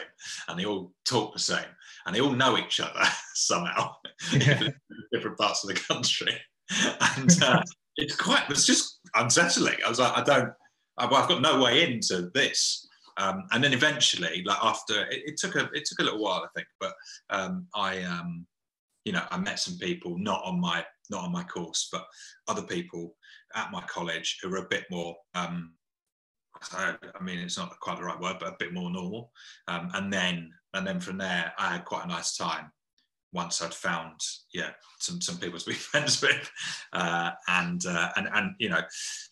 and 0.48 0.58
they 0.58 0.66
all 0.66 0.94
talk 1.06 1.34
the 1.34 1.40
same 1.40 1.66
and 2.06 2.16
they 2.16 2.22
all 2.22 2.32
know 2.32 2.58
each 2.58 2.80
other 2.80 3.02
somehow 3.34 3.94
yeah. 4.34 4.62
in 4.62 4.74
different 5.12 5.38
parts 5.38 5.64
of 5.64 5.74
the 5.74 5.82
country. 5.82 6.34
And 7.18 7.36
uh, 7.42 7.64
it's 7.98 8.16
quite, 8.16 8.44
it's 8.48 8.68
just 8.68 9.00
unsettling. 9.16 9.78
I 9.84 9.90
was 9.90 9.98
like, 9.98 10.16
I 10.16 10.24
don't, 10.24 10.54
well, 11.08 11.22
I've 11.22 11.30
got 11.30 11.42
no 11.42 11.62
way 11.62 11.84
into 11.84 12.30
this. 12.34 12.88
Um, 13.18 13.44
and 13.52 13.64
then 13.64 13.74
eventually, 13.74 14.44
like 14.46 14.64
after 14.64 15.06
it, 15.08 15.24
it, 15.26 15.38
took 15.38 15.56
a 15.56 15.70
it 15.74 15.86
took 15.86 16.00
a 16.00 16.04
little 16.04 16.24
while, 16.24 16.42
I 16.44 16.48
think, 16.56 16.68
but 16.80 16.94
um, 17.30 17.68
I 17.76 18.02
um, 18.04 18.46
you 19.04 19.12
know 19.12 19.24
I 19.30 19.38
met 19.38 19.60
some 19.60 19.78
people 19.78 20.18
not 20.18 20.42
on 20.46 20.60
my 20.60 20.86
not 21.10 21.26
on 21.26 21.32
my 21.32 21.44
course, 21.44 21.90
but 21.92 22.06
other 22.48 22.62
people 22.62 23.16
at 23.56 23.72
my 23.72 23.82
college 23.84 24.40
who 24.42 24.50
were 24.50 24.58
a 24.58 24.70
bit 24.70 24.86
more. 24.90 25.16
Um, 25.36 25.74
I, 26.74 26.96
I 27.20 27.24
mean, 27.24 27.40
it's 27.40 27.58
not 27.58 27.78
quite 27.80 27.98
the 27.98 28.04
right 28.04 28.20
word, 28.20 28.38
but 28.40 28.50
a 28.50 28.56
bit 28.58 28.74
more 28.74 28.90
normal. 28.90 29.32
Um, 29.68 29.90
and 29.94 30.14
then 30.14 30.52
and 30.74 30.88
then 30.88 31.02
from 31.02 31.18
there, 31.18 31.54
I 31.58 31.74
had 31.74 31.86
quite 31.86 32.06
a 32.06 32.10
nice 32.10 32.38
time 32.38 32.72
once 33.32 33.62
I'd 33.62 33.74
found 33.74 34.20
yeah 34.54 34.72
some 35.00 35.22
some 35.22 35.38
people 35.38 35.60
to 35.60 35.66
be 35.66 35.74
friends 35.92 36.22
with, 36.22 36.52
uh, 36.94 37.32
and 37.48 37.86
uh, 37.86 38.10
and 38.16 38.28
and 38.34 38.56
you 38.60 38.70
know 38.70 38.82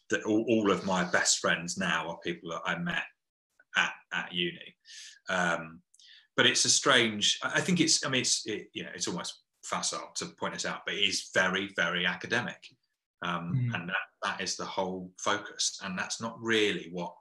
that 0.10 0.24
all, 0.24 0.46
all, 0.50 0.72
of 0.72 0.86
my 0.86 1.04
best 1.04 1.40
friends 1.40 1.78
now 1.78 2.10
are 2.10 2.20
people 2.24 2.50
that 2.52 2.62
I 2.66 2.78
met 2.78 3.04
at 3.76 3.92
at 4.14 4.34
uni. 4.34 4.76
Um, 5.30 5.82
but 6.36 6.46
it's 6.46 6.66
a 6.66 6.70
strange. 6.70 7.40
I 7.44 7.62
think 7.62 7.80
it's. 7.80 8.06
I 8.06 8.10
mean, 8.10 8.22
it's 8.22 8.46
it, 8.46 8.68
you 8.74 8.84
know, 8.84 8.92
it's 8.94 9.08
almost 9.08 9.42
facile 9.64 10.12
to 10.16 10.28
point 10.40 10.56
it 10.56 10.66
out, 10.66 10.82
but 10.86 10.96
it 10.96 11.02
is 11.02 11.30
very 11.34 11.72
very 11.76 12.06
academic, 12.06 12.64
um, 13.24 13.54
mm. 13.56 13.76
and 13.76 13.90
that 13.90 13.96
that 14.24 14.42
is 14.42 14.56
the 14.56 14.66
whole 14.66 15.12
focus, 15.18 15.80
and 15.84 15.98
that's 15.98 16.22
not 16.22 16.38
really 16.40 16.90
what 16.92 17.14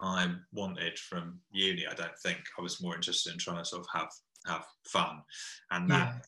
I 0.00 0.32
wanted 0.52 0.98
from 0.98 1.40
uni. 1.50 1.86
I 1.86 1.94
don't 1.94 2.18
think 2.22 2.38
I 2.58 2.62
was 2.62 2.80
more 2.80 2.94
interested 2.94 3.32
in 3.32 3.38
trying 3.38 3.58
to 3.58 3.64
sort 3.64 3.82
of 3.82 3.88
have 4.00 4.10
have 4.46 4.64
fun, 4.84 5.22
and 5.70 5.90
that 5.90 6.08
yeah. 6.08 6.14
um, 6.14 6.20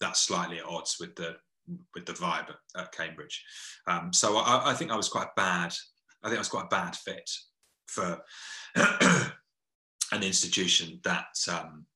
that's 0.00 0.20
slightly 0.20 0.58
at 0.58 0.64
odds 0.64 0.96
with 1.00 1.14
the 1.16 1.36
with 1.94 2.06
the 2.06 2.12
vibe 2.12 2.48
at, 2.48 2.80
at 2.80 2.92
Cambridge. 2.92 3.44
Um, 3.86 4.12
so 4.12 4.38
I, 4.38 4.70
I, 4.70 4.74
think 4.74 4.90
I 4.90 4.96
was 4.96 5.08
quite 5.08 5.34
bad. 5.36 5.72
I 6.22 6.28
think 6.28 6.36
I 6.36 6.40
was 6.40 6.48
quite 6.48 6.64
a 6.64 6.68
bad 6.68 6.96
fit 6.96 7.30
for 7.86 8.20
an 8.74 10.22
institution 10.22 11.00
that 11.04 11.36
um, 11.50 11.86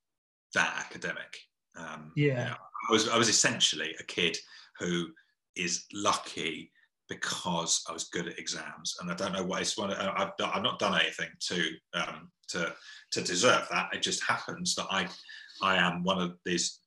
that 0.53 0.75
academic. 0.77 1.37
Um, 1.77 2.11
yeah, 2.15 2.25
you 2.25 2.49
know, 2.49 2.55
I 2.89 2.91
was 2.91 3.09
I 3.09 3.17
was 3.17 3.29
essentially 3.29 3.95
a 3.99 4.03
kid 4.03 4.37
who 4.79 5.07
is 5.55 5.85
lucky 5.93 6.71
because 7.07 7.83
I 7.87 7.93
was 7.93 8.05
good 8.05 8.27
at 8.27 8.39
exams, 8.39 8.95
and 8.99 9.11
I 9.11 9.15
don't 9.15 9.33
know 9.33 9.43
what 9.43 9.61
it's. 9.61 9.77
I've, 9.77 10.31
I've 10.39 10.63
not 10.63 10.79
done 10.79 10.99
anything 10.99 11.29
to 11.47 11.69
um, 11.93 12.31
to 12.49 12.73
to 13.11 13.21
deserve 13.21 13.67
that. 13.71 13.93
It 13.93 14.01
just 14.01 14.23
happens 14.23 14.75
that 14.75 14.87
I 14.89 15.07
I 15.61 15.77
am 15.77 16.03
one 16.03 16.21
of 16.21 16.37
these 16.45 16.79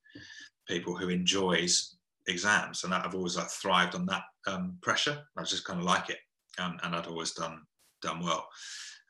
people 0.68 0.96
who 0.96 1.09
enjoys 1.09 1.96
exams, 2.26 2.85
and 2.85 2.94
I've 2.94 3.14
always 3.14 3.37
like 3.37 3.48
thrived 3.48 3.94
on 3.94 4.07
that 4.07 4.22
um, 4.46 4.78
pressure. 4.83 5.18
I 5.37 5.42
just 5.42 5.64
kind 5.64 5.81
of 5.81 5.87
like 5.87 6.11
it, 6.11 6.18
and, 6.59 6.78
and 6.83 6.94
I'd 6.94 7.07
always 7.07 7.33
done 7.33 7.62
done 8.02 8.20
well. 8.20 8.46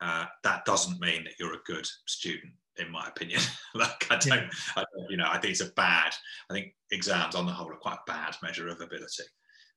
Uh, 0.00 0.26
that 0.44 0.64
doesn't 0.64 1.00
mean 1.00 1.24
that 1.24 1.34
you're 1.38 1.54
a 1.54 1.62
good 1.66 1.86
student, 2.06 2.52
in 2.78 2.90
my 2.90 3.08
opinion. 3.08 3.40
like 3.74 4.06
I 4.10 4.16
don't, 4.16 4.38
yeah. 4.38 4.50
I 4.76 4.84
don't, 4.94 5.10
you 5.10 5.16
know, 5.16 5.28
I 5.28 5.38
think 5.38 5.52
it's 5.52 5.60
a 5.60 5.72
bad. 5.72 6.14
I 6.50 6.54
think 6.54 6.74
exams, 6.92 7.34
on 7.34 7.46
the 7.46 7.52
whole, 7.52 7.70
are 7.70 7.76
quite 7.76 7.98
a 8.06 8.10
bad 8.10 8.36
measure 8.42 8.68
of 8.68 8.80
ability. 8.80 9.24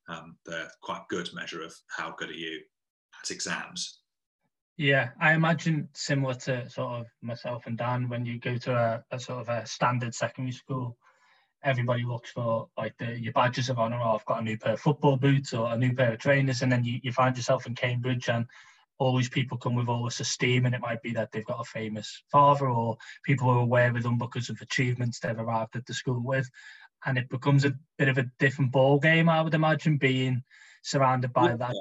Um, 0.07 0.37
they're 0.45 0.69
quite 0.81 1.01
good 1.09 1.29
measure 1.33 1.63
of 1.63 1.73
how 1.95 2.13
good 2.17 2.29
are 2.29 2.33
you 2.33 2.59
at 3.21 3.31
exams. 3.31 4.00
Yeah, 4.81 5.09
I 5.19 5.33
imagine 5.33 5.89
similar 5.93 6.33
to 6.33 6.67
sort 6.67 7.01
of 7.01 7.07
myself 7.21 7.67
and 7.67 7.77
Dan 7.77 8.09
when 8.09 8.25
you 8.25 8.39
go 8.39 8.57
to 8.57 8.73
a, 8.73 9.03
a 9.11 9.19
sort 9.19 9.41
of 9.41 9.49
a 9.49 9.63
standard 9.65 10.15
secondary 10.15 10.53
school 10.53 10.97
everybody 11.63 12.03
looks 12.03 12.31
for 12.31 12.67
like 12.77 12.97
the 12.97 13.19
your 13.19 13.33
badges 13.33 13.69
of 13.69 13.77
honour. 13.77 13.99
Oh, 14.01 14.15
I've 14.15 14.25
got 14.25 14.39
a 14.39 14.43
new 14.43 14.57
pair 14.57 14.73
of 14.73 14.79
football 14.79 15.17
boots 15.17 15.53
or 15.53 15.71
a 15.71 15.77
new 15.77 15.93
pair 15.93 16.13
of 16.13 16.19
trainers, 16.19 16.61
and 16.61 16.71
then 16.71 16.83
you, 16.83 16.99
you 17.03 17.11
find 17.11 17.37
yourself 17.37 17.67
in 17.67 17.75
Cambridge 17.75 18.29
and 18.29 18.45
all 18.97 19.15
these 19.15 19.29
people 19.29 19.57
come 19.57 19.75
with 19.75 19.87
all 19.87 20.05
this 20.05 20.19
esteem, 20.19 20.65
and 20.65 20.75
it 20.75 20.81
might 20.81 21.01
be 21.01 21.11
that 21.13 21.31
they've 21.31 21.45
got 21.45 21.61
a 21.61 21.63
famous 21.63 22.23
father 22.31 22.67
or 22.67 22.97
people 23.23 23.51
who 23.51 23.59
are 23.59 23.63
aware 23.63 23.95
of 23.95 24.03
them 24.03 24.17
because 24.17 24.49
of 24.49 24.61
achievements 24.61 25.19
they've 25.19 25.37
arrived 25.37 25.75
at 25.75 25.85
the 25.85 25.93
school 25.93 26.21
with, 26.23 26.49
and 27.05 27.17
it 27.17 27.29
becomes 27.29 27.65
a 27.65 27.73
bit 27.97 28.07
of 28.07 28.17
a 28.17 28.25
different 28.39 28.71
ball 28.71 28.99
game. 28.99 29.29
I 29.29 29.41
would 29.41 29.53
imagine 29.53 29.97
being 29.97 30.43
surrounded 30.83 31.33
by 31.33 31.49
yeah. 31.49 31.57
that 31.57 31.75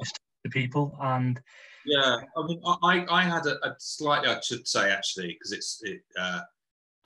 the 0.44 0.50
people 0.50 0.96
and. 1.00 1.40
Yeah, 1.84 2.16
I 2.36 2.42
mean, 2.46 2.60
I, 2.64 3.06
I 3.08 3.22
had 3.22 3.46
a, 3.46 3.56
a 3.66 3.74
slightly, 3.78 4.28
I 4.28 4.40
should 4.40 4.68
say 4.68 4.90
actually, 4.90 5.28
because 5.28 5.52
it's 5.52 5.80
it, 5.82 6.02
uh, 6.18 6.40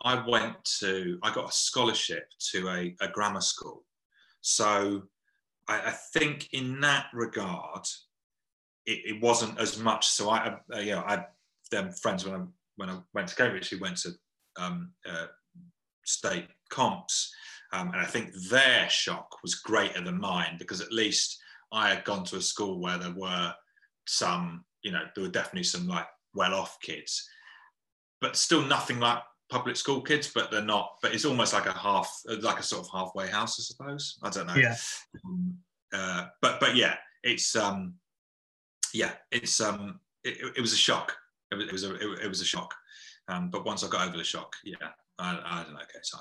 I 0.04 0.26
went 0.28 0.62
to, 0.80 1.18
I 1.22 1.32
got 1.32 1.48
a 1.48 1.52
scholarship 1.52 2.28
to 2.52 2.68
a, 2.68 2.96
a 3.00 3.08
grammar 3.08 3.40
school. 3.40 3.84
So 4.40 5.04
I, 5.68 5.80
I, 5.80 5.90
think 6.12 6.48
in 6.52 6.80
that 6.80 7.06
regard, 7.14 7.86
it, 8.84 9.00
it, 9.04 9.22
wasn't 9.22 9.58
as 9.58 9.78
much. 9.78 10.06
So 10.08 10.28
I, 10.28 10.58
uh, 10.74 10.78
you 10.80 10.92
know, 10.92 11.04
I 11.06 11.24
them 11.70 11.90
friends 11.92 12.26
when 12.26 12.34
I, 12.34 12.44
when 12.76 12.90
I 12.90 12.98
went 13.14 13.28
to 13.28 13.36
Cambridge 13.36 13.70
who 13.70 13.78
went 13.78 13.96
to 13.98 14.10
um, 14.56 14.90
uh, 15.08 15.26
state 16.04 16.48
comps. 16.68 17.32
Um, 17.72 17.88
and 17.88 18.00
I 18.00 18.04
think 18.04 18.32
their 18.50 18.88
shock 18.88 19.42
was 19.42 19.56
greater 19.56 20.02
than 20.02 20.20
mine 20.20 20.56
because 20.58 20.80
at 20.80 20.92
least 20.92 21.40
I 21.72 21.88
had 21.88 22.04
gone 22.04 22.24
to 22.24 22.36
a 22.36 22.42
school 22.42 22.80
where 22.80 22.98
there 22.98 23.14
were 23.16 23.54
some, 24.06 24.64
you 24.82 24.92
know, 24.92 25.02
there 25.14 25.24
were 25.24 25.30
definitely 25.30 25.64
some 25.64 25.86
like 25.86 26.06
well 26.34 26.54
off 26.54 26.78
kids, 26.80 27.28
but 28.20 28.36
still 28.36 28.62
nothing 28.62 29.00
like 29.00 29.22
public 29.50 29.76
school 29.76 30.00
kids, 30.00 30.30
but 30.34 30.50
they're 30.50 30.62
not. 30.62 30.96
But 31.02 31.14
it's 31.14 31.24
almost 31.24 31.52
like 31.52 31.66
a 31.66 31.72
half, 31.72 32.12
like 32.40 32.60
a 32.60 32.62
sort 32.62 32.86
of 32.86 32.90
halfway 32.92 33.28
house, 33.28 33.58
I 33.58 33.62
suppose. 33.62 34.18
I 34.22 34.30
don't 34.30 34.46
know. 34.46 34.54
Yeah. 34.54 34.76
Um, 35.24 35.58
uh, 35.92 36.26
but 36.42 36.60
but 36.60 36.76
yeah, 36.76 36.96
it's 37.22 37.54
um, 37.56 37.94
yeah, 38.92 39.12
it's 39.30 39.60
um, 39.60 40.00
it, 40.24 40.38
it 40.56 40.60
was 40.60 40.72
a 40.72 40.76
shock. 40.76 41.16
It 41.50 41.56
was, 41.56 41.66
it 41.66 41.72
was 41.72 41.84
a 41.84 41.94
it, 41.94 42.24
it, 42.24 42.28
was 42.28 42.40
a 42.40 42.44
shock. 42.44 42.74
Um, 43.28 43.50
but 43.50 43.64
once 43.64 43.84
I 43.84 43.88
got 43.88 44.08
over 44.08 44.16
the 44.16 44.24
shock, 44.24 44.54
yeah, 44.64 44.76
I, 45.18 45.40
I 45.44 45.62
don't 45.62 45.74
know. 45.74 45.80
Okay, 45.80 46.00
so 46.02 46.18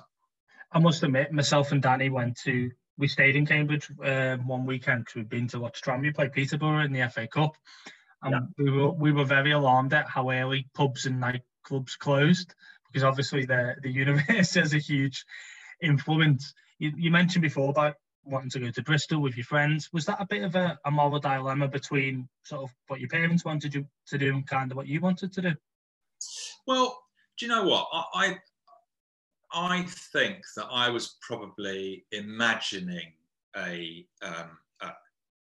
I 0.72 0.80
must 0.80 1.04
admit, 1.04 1.32
myself 1.32 1.72
and 1.72 1.82
Danny 1.82 2.10
went 2.10 2.38
to. 2.44 2.70
We 2.98 3.08
stayed 3.08 3.36
in 3.36 3.46
Cambridge 3.46 3.90
uh, 4.04 4.38
one 4.38 4.66
weekend 4.66 5.06
because 5.06 5.16
we'd 5.16 5.30
been 5.30 5.48
to 5.50 5.60
watch 5.60 5.82
Tranmere 5.82 6.14
play 6.14 6.30
Peterborough 6.30 6.84
in 6.84 6.94
the 6.94 7.10
FA 7.10 7.28
Cup, 7.28 7.58
and 8.22 8.34
yeah. 8.34 8.64
we 8.64 8.72
were 8.72 8.92
we 8.92 9.12
were 9.12 9.26
very 9.26 9.52
alarmed 9.52 9.94
at 9.94 10.08
how 10.08 10.30
early 10.30 10.68
pubs 10.74 11.06
and 11.06 11.22
nightclubs 11.22 11.98
closed 11.98 12.54
because 12.88 13.04
obviously 13.04 13.46
the 13.46 13.76
the 13.82 13.92
universe 13.92 14.54
has 14.56 14.74
a 14.74 14.78
huge 14.78 15.26
influence. 15.82 16.54
You, 16.80 16.92
you, 16.96 17.12
mentioned 17.12 17.42
before 17.42 17.70
about 17.70 17.96
wanting 18.24 18.50
to 18.52 18.60
go 18.60 18.72
to 18.72 18.84
Bristol 18.84 19.22
with 19.22 19.36
your 19.36 19.46
friends. 19.46 19.90
Was 19.92 20.06
that 20.06 20.22
a 20.22 20.26
bit 20.26 20.44
of 20.44 20.56
a, 20.56 20.80
a 20.86 20.92
moral 20.92 21.20
dilemma 21.20 21.68
between 21.68 22.28
sort 22.44 22.64
of 22.64 22.72
what 22.88 23.00
your 23.00 23.10
parents 23.10 23.44
wanted 23.44 23.74
you 23.74 23.86
to 24.08 24.18
do 24.18 24.34
and 24.34 24.48
kind 24.48 24.72
of 24.72 24.78
what 24.78 24.88
you 24.88 25.00
wanted 25.02 25.34
to 25.34 25.42
do? 25.42 25.54
Well, 26.66 27.00
do 27.38 27.46
you 27.46 27.52
know 27.52 27.64
what 27.64 27.88
I 28.14 28.38
I 29.54 29.84
think 29.84 30.44
that 30.56 30.68
I 30.72 30.90
was 30.90 31.18
probably 31.22 32.06
imagining 32.12 33.14
a 33.56 34.06
um, 34.22 34.58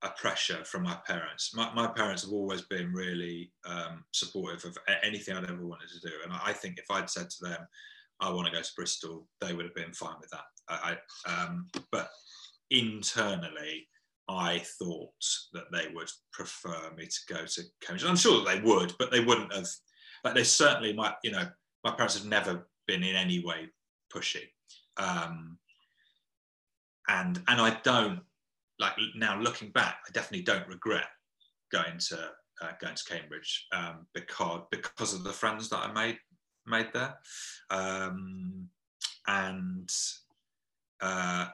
a 0.01 0.09
pressure 0.11 0.63
from 0.63 0.83
my 0.83 0.97
parents. 1.05 1.53
My, 1.53 1.73
my 1.73 1.87
parents 1.87 2.23
have 2.23 2.31
always 2.31 2.61
been 2.61 2.93
really 2.93 3.51
um, 3.65 4.03
supportive 4.11 4.63
of 4.65 4.77
anything 5.03 5.35
I'd 5.35 5.49
ever 5.49 5.65
wanted 5.65 5.89
to 5.89 6.07
do. 6.07 6.13
And 6.23 6.31
I 6.33 6.53
think 6.53 6.77
if 6.77 6.89
I'd 6.89 7.09
said 7.09 7.29
to 7.29 7.45
them, 7.45 7.67
I 8.21 8.31
want 8.31 8.47
to 8.47 8.53
go 8.53 8.61
to 8.61 8.71
Bristol, 8.75 9.27
they 9.41 9.53
would 9.53 9.65
have 9.65 9.75
been 9.75 9.93
fine 9.93 10.15
with 10.19 10.29
that. 10.29 10.45
I, 10.69 10.97
I 11.27 11.43
um, 11.43 11.67
but 11.91 12.09
internally, 12.69 13.87
I 14.29 14.59
thought 14.79 15.11
that 15.53 15.71
they 15.71 15.87
would 15.93 16.09
prefer 16.31 16.91
me 16.95 17.05
to 17.05 17.33
go 17.33 17.45
to 17.45 17.63
Cambridge. 17.81 18.05
I'm 18.05 18.15
sure 18.15 18.43
that 18.43 18.53
they 18.53 18.61
would, 18.61 18.93
but 18.99 19.11
they 19.11 19.21
wouldn't 19.21 19.53
have. 19.53 19.67
But 20.23 20.35
they 20.35 20.43
certainly 20.43 20.93
might, 20.93 21.13
you 21.23 21.31
know, 21.31 21.47
my 21.83 21.91
parents 21.91 22.17
have 22.17 22.27
never 22.27 22.67
been 22.87 23.03
in 23.03 23.15
any 23.15 23.43
way 23.43 23.69
pushy. 24.13 24.49
Um, 24.97 25.57
and 27.07 27.41
and 27.47 27.61
I 27.61 27.79
don't 27.83 28.21
like 28.79 28.93
now 29.15 29.39
looking 29.39 29.69
back, 29.71 29.97
I 30.07 30.11
definitely 30.11 30.43
don't 30.43 30.67
regret 30.67 31.07
going 31.71 31.97
to 31.97 32.31
uh, 32.61 32.71
going 32.81 32.95
to 32.95 33.03
Cambridge 33.03 33.67
um, 33.71 34.05
because 34.13 34.61
because 34.71 35.13
of 35.13 35.23
the 35.23 35.33
friends 35.33 35.69
that 35.69 35.79
I 35.79 35.91
made 35.91 36.17
made 36.65 36.89
there, 36.93 37.17
um, 37.69 38.67
and, 39.27 39.89
uh, 41.01 41.47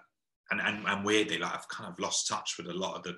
and 0.51 0.61
and 0.61 0.85
and 0.87 1.05
weirdly, 1.05 1.37
like 1.37 1.53
I've 1.53 1.69
kind 1.69 1.91
of 1.91 1.99
lost 1.99 2.27
touch 2.27 2.55
with 2.57 2.67
a 2.67 2.77
lot 2.77 2.95
of 2.95 3.03
the 3.03 3.15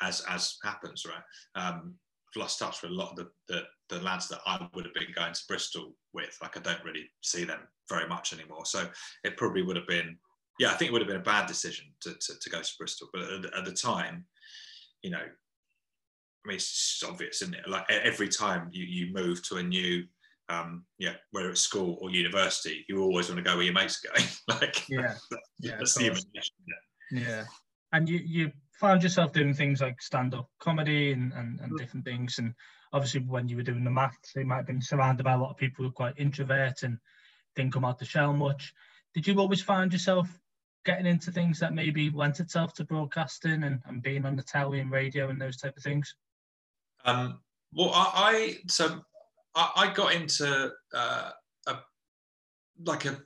as 0.00 0.22
as 0.28 0.56
happens, 0.62 1.04
right? 1.06 1.62
Um, 1.62 1.94
I've 2.28 2.40
lost 2.40 2.58
touch 2.58 2.82
with 2.82 2.90
a 2.90 2.94
lot 2.94 3.10
of 3.10 3.16
the, 3.16 3.28
the 3.48 3.62
the 3.88 4.00
lads 4.00 4.28
that 4.28 4.40
I 4.46 4.66
would 4.74 4.84
have 4.84 4.94
been 4.94 5.12
going 5.14 5.34
to 5.34 5.40
Bristol 5.46 5.94
with. 6.12 6.36
Like 6.40 6.56
I 6.56 6.60
don't 6.60 6.84
really 6.84 7.10
see 7.22 7.44
them 7.44 7.60
very 7.88 8.08
much 8.08 8.32
anymore. 8.32 8.64
So 8.64 8.88
it 9.24 9.36
probably 9.36 9.62
would 9.62 9.76
have 9.76 9.86
been 9.86 10.16
yeah, 10.58 10.70
I 10.70 10.74
think 10.74 10.88
it 10.88 10.92
would 10.92 11.02
have 11.02 11.08
been 11.08 11.16
a 11.16 11.20
bad 11.20 11.46
decision 11.46 11.86
to, 12.02 12.14
to, 12.14 12.38
to 12.40 12.50
go 12.50 12.60
to 12.60 12.72
Bristol. 12.78 13.08
But 13.12 13.22
at, 13.22 13.58
at, 13.58 13.64
the 13.64 13.72
time, 13.72 14.24
you 15.02 15.10
know, 15.10 15.18
I 15.18 16.48
mean, 16.48 16.56
it's 16.56 17.02
obvious, 17.06 17.42
isn't 17.42 17.54
it? 17.54 17.68
Like 17.68 17.90
every 17.90 18.28
time 18.28 18.68
you, 18.70 18.84
you 18.84 19.12
move 19.12 19.42
to 19.48 19.56
a 19.56 19.62
new, 19.62 20.04
um, 20.48 20.84
yeah, 20.98 21.14
whether 21.32 21.50
it's 21.50 21.62
school 21.62 21.98
or 22.00 22.10
university, 22.10 22.84
you 22.88 23.02
always 23.02 23.28
want 23.28 23.38
to 23.38 23.50
go 23.50 23.56
where 23.56 23.64
your 23.64 23.74
mates 23.74 24.04
are 24.04 24.14
going. 24.14 24.28
like, 24.60 24.88
yeah, 24.88 25.14
yeah, 25.60 25.76
that's 25.78 25.94
the 25.94 26.24
yeah. 26.32 26.42
yeah. 27.10 27.44
And 27.92 28.08
you, 28.08 28.20
you 28.24 28.52
found 28.78 29.02
yourself 29.02 29.32
doing 29.32 29.54
things 29.54 29.80
like 29.80 30.00
stand-up 30.02 30.48
comedy 30.60 31.12
and, 31.12 31.32
and, 31.32 31.58
and 31.60 31.78
different 31.78 32.04
things. 32.04 32.38
And 32.38 32.52
obviously 32.94 33.20
when 33.20 33.48
you 33.48 33.56
were 33.56 33.62
doing 33.62 33.84
the 33.84 33.90
maths, 33.90 34.32
you 34.36 34.46
might 34.46 34.58
have 34.58 34.66
been 34.66 34.80
surrounded 34.80 35.24
by 35.24 35.32
a 35.32 35.38
lot 35.38 35.50
of 35.50 35.56
people 35.56 35.82
who 35.84 35.90
are 35.90 35.92
quite 35.92 36.14
introvert 36.16 36.84
and 36.84 36.96
didn't 37.56 37.72
come 37.72 37.84
out 37.84 37.98
the 37.98 38.04
shell 38.04 38.32
much. 38.32 38.72
Did 39.14 39.26
you 39.26 39.38
always 39.38 39.60
find 39.60 39.92
yourself 39.92 40.28
getting 40.84 41.06
into 41.06 41.32
things 41.32 41.58
that 41.58 41.74
maybe 41.74 42.10
lent 42.10 42.38
itself 42.38 42.72
to 42.74 42.84
broadcasting 42.84 43.64
and, 43.64 43.80
and 43.86 44.02
being 44.02 44.24
on 44.24 44.36
the 44.36 44.42
telly 44.42 44.78
and 44.78 44.92
radio 44.92 45.28
and 45.28 45.40
those 45.40 45.56
type 45.56 45.76
of 45.76 45.82
things? 45.82 46.14
Um, 47.04 47.40
well, 47.72 47.90
I, 47.92 48.12
I 48.14 48.56
so 48.68 49.00
I, 49.56 49.70
I, 49.76 49.92
got 49.92 50.14
into 50.14 50.70
uh, 50.94 51.30
a 51.66 51.76
like 52.84 53.04
a 53.06 53.18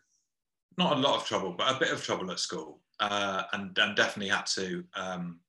not 0.79 0.97
a 0.97 1.01
lot 1.01 1.17
of 1.17 1.27
trouble, 1.27 1.53
but 1.53 1.77
a 1.77 1.79
bit 1.79 1.93
of 1.93 2.03
trouble 2.03 2.31
at 2.31 2.39
school, 2.39 2.81
uh, 3.01 3.43
and, 3.53 3.77
and 3.79 3.97
definitely 3.97 4.31
had 4.31 4.47
to 4.47 4.85
um, 4.95 5.41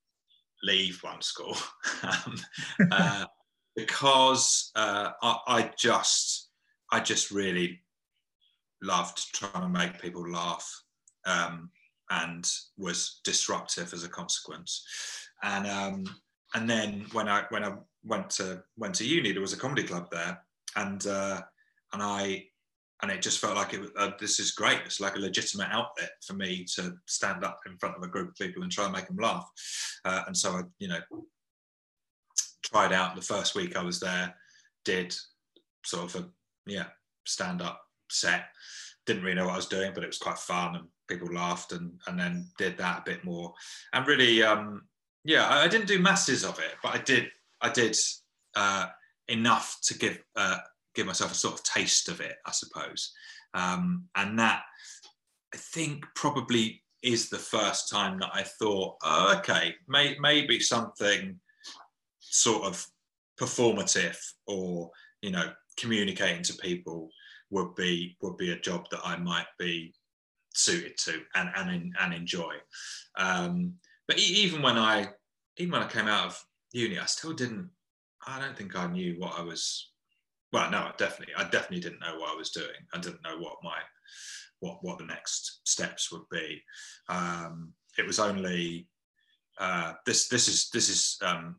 leave 0.63 1.01
one 1.01 1.21
school 1.21 1.55
um, 2.03 2.35
uh, 2.91 3.25
because 3.79 4.71
uh, 4.75 5.11
I, 5.21 5.37
I 5.47 5.71
just 5.77 6.49
I 6.91 6.99
just 6.99 7.31
really 7.31 7.79
loved 8.81 9.33
trying 9.33 9.63
to 9.63 9.69
make 9.69 10.01
people 10.01 10.29
laugh. 10.29 10.67
Um, 11.25 11.69
and 12.09 12.49
was 12.77 13.21
disruptive 13.23 13.93
as 13.93 14.03
a 14.03 14.09
consequence. 14.09 14.83
And 15.43 15.67
um, 15.67 16.15
and 16.55 16.69
then 16.69 17.05
when 17.11 17.27
I 17.27 17.43
when 17.49 17.63
I 17.63 17.73
went 18.03 18.29
to 18.31 18.63
went 18.77 18.95
to 18.95 19.07
uni, 19.07 19.31
there 19.31 19.41
was 19.41 19.53
a 19.53 19.57
comedy 19.57 19.83
club 19.83 20.07
there, 20.11 20.41
and 20.75 21.05
uh, 21.05 21.41
and 21.93 22.01
I 22.01 22.45
and 23.01 23.11
it 23.11 23.21
just 23.21 23.39
felt 23.39 23.55
like 23.55 23.73
it. 23.73 23.89
Uh, 23.97 24.11
this 24.19 24.39
is 24.39 24.51
great. 24.51 24.79
It's 24.85 24.99
like 24.99 25.15
a 25.15 25.19
legitimate 25.19 25.69
outlet 25.71 26.11
for 26.25 26.33
me 26.33 26.65
to 26.75 26.95
stand 27.05 27.43
up 27.43 27.59
in 27.65 27.77
front 27.77 27.95
of 27.95 28.03
a 28.03 28.07
group 28.07 28.29
of 28.29 28.35
people 28.35 28.63
and 28.63 28.71
try 28.71 28.85
and 28.85 28.93
make 28.93 29.07
them 29.07 29.17
laugh. 29.17 29.49
Uh, 30.03 30.23
and 30.27 30.35
so 30.35 30.51
I, 30.51 30.61
you 30.79 30.87
know, 30.87 30.99
tried 32.71 32.93
out 32.93 33.15
the 33.15 33.21
first 33.21 33.55
week 33.55 33.75
I 33.75 33.83
was 33.83 33.99
there, 33.99 34.35
did 34.85 35.15
sort 35.85 36.15
of 36.15 36.23
a 36.23 36.29
yeah 36.65 36.87
stand 37.25 37.61
up 37.61 37.81
set. 38.09 38.45
Didn't 39.05 39.23
really 39.23 39.35
know 39.35 39.45
what 39.45 39.53
I 39.53 39.57
was 39.57 39.67
doing, 39.67 39.91
but 39.93 40.03
it 40.03 40.07
was 40.07 40.17
quite 40.17 40.37
fun 40.37 40.75
and 40.75 40.87
people 41.07 41.33
laughed 41.33 41.71
and 41.71 41.99
and 42.07 42.19
then 42.19 42.47
did 42.57 42.77
that 42.77 42.99
a 42.99 43.09
bit 43.09 43.23
more 43.23 43.53
and 43.93 44.05
really 44.05 44.43
um 44.43 44.83
yeah, 45.23 45.47
I 45.47 45.63
I 45.63 45.67
didn't 45.67 45.87
do 45.87 45.99
masses 45.99 46.43
of 46.43 46.59
it, 46.59 46.75
but 46.81 46.95
I 46.95 46.99
did. 46.99 47.29
I 47.61 47.69
did 47.69 47.95
uh, 48.55 48.87
enough 49.27 49.77
to 49.83 49.97
give 49.97 50.19
uh, 50.35 50.57
give 50.95 51.05
myself 51.05 51.31
a 51.31 51.35
sort 51.35 51.55
of 51.55 51.63
taste 51.63 52.09
of 52.09 52.21
it, 52.21 52.37
I 52.45 52.51
suppose. 52.51 53.11
Um, 53.53 54.05
and 54.15 54.39
that 54.39 54.63
I 55.53 55.57
think 55.57 56.05
probably 56.15 56.83
is 57.01 57.29
the 57.29 57.37
first 57.37 57.89
time 57.89 58.19
that 58.19 58.31
I 58.33 58.43
thought, 58.43 58.97
oh, 59.03 59.37
okay, 59.37 59.75
may, 59.87 60.17
maybe 60.19 60.59
something 60.59 61.39
sort 62.29 62.63
of 62.63 62.85
performative 63.39 64.17
or 64.47 64.91
you 65.21 65.31
know 65.31 65.51
communicating 65.77 66.43
to 66.43 66.53
people 66.55 67.09
would 67.49 67.73
be 67.75 68.17
would 68.21 68.37
be 68.37 68.51
a 68.51 68.59
job 68.59 68.85
that 68.91 69.01
I 69.03 69.17
might 69.17 69.47
be 69.57 69.93
suited 70.53 70.97
to 70.97 71.21
and 71.35 71.49
and, 71.55 71.95
and 71.99 72.13
enjoy. 72.13 72.55
Um, 73.17 73.73
but 74.07 74.19
even 74.19 74.61
when 74.61 74.77
I 74.77 75.07
even 75.57 75.71
when 75.71 75.83
I 75.83 75.87
came 75.87 76.07
out 76.07 76.27
of 76.27 76.45
uni, 76.71 76.99
I 76.99 77.05
still 77.05 77.33
didn't. 77.33 77.69
I 78.27 78.39
don't 78.39 78.57
think 78.57 78.75
I 78.75 78.87
knew 78.87 79.15
what 79.17 79.37
I 79.37 79.41
was. 79.41 79.91
Well, 80.51 80.69
no, 80.71 80.79
I 80.79 80.93
definitely, 80.97 81.35
I 81.35 81.43
definitely 81.43 81.79
didn't 81.79 81.99
know 81.99 82.17
what 82.17 82.33
I 82.33 82.35
was 82.35 82.49
doing. 82.49 82.81
I 82.93 82.99
didn't 82.99 83.23
know 83.23 83.37
what 83.37 83.57
my 83.63 83.77
what 84.59 84.79
what 84.81 84.97
the 84.97 85.05
next 85.05 85.61
steps 85.63 86.11
would 86.11 86.27
be. 86.31 86.61
Um, 87.07 87.73
it 87.97 88.05
was 88.05 88.19
only 88.19 88.87
uh, 89.59 89.93
this 90.05 90.27
this 90.27 90.47
is 90.47 90.69
this 90.73 90.89
is 90.89 91.17
um, 91.21 91.57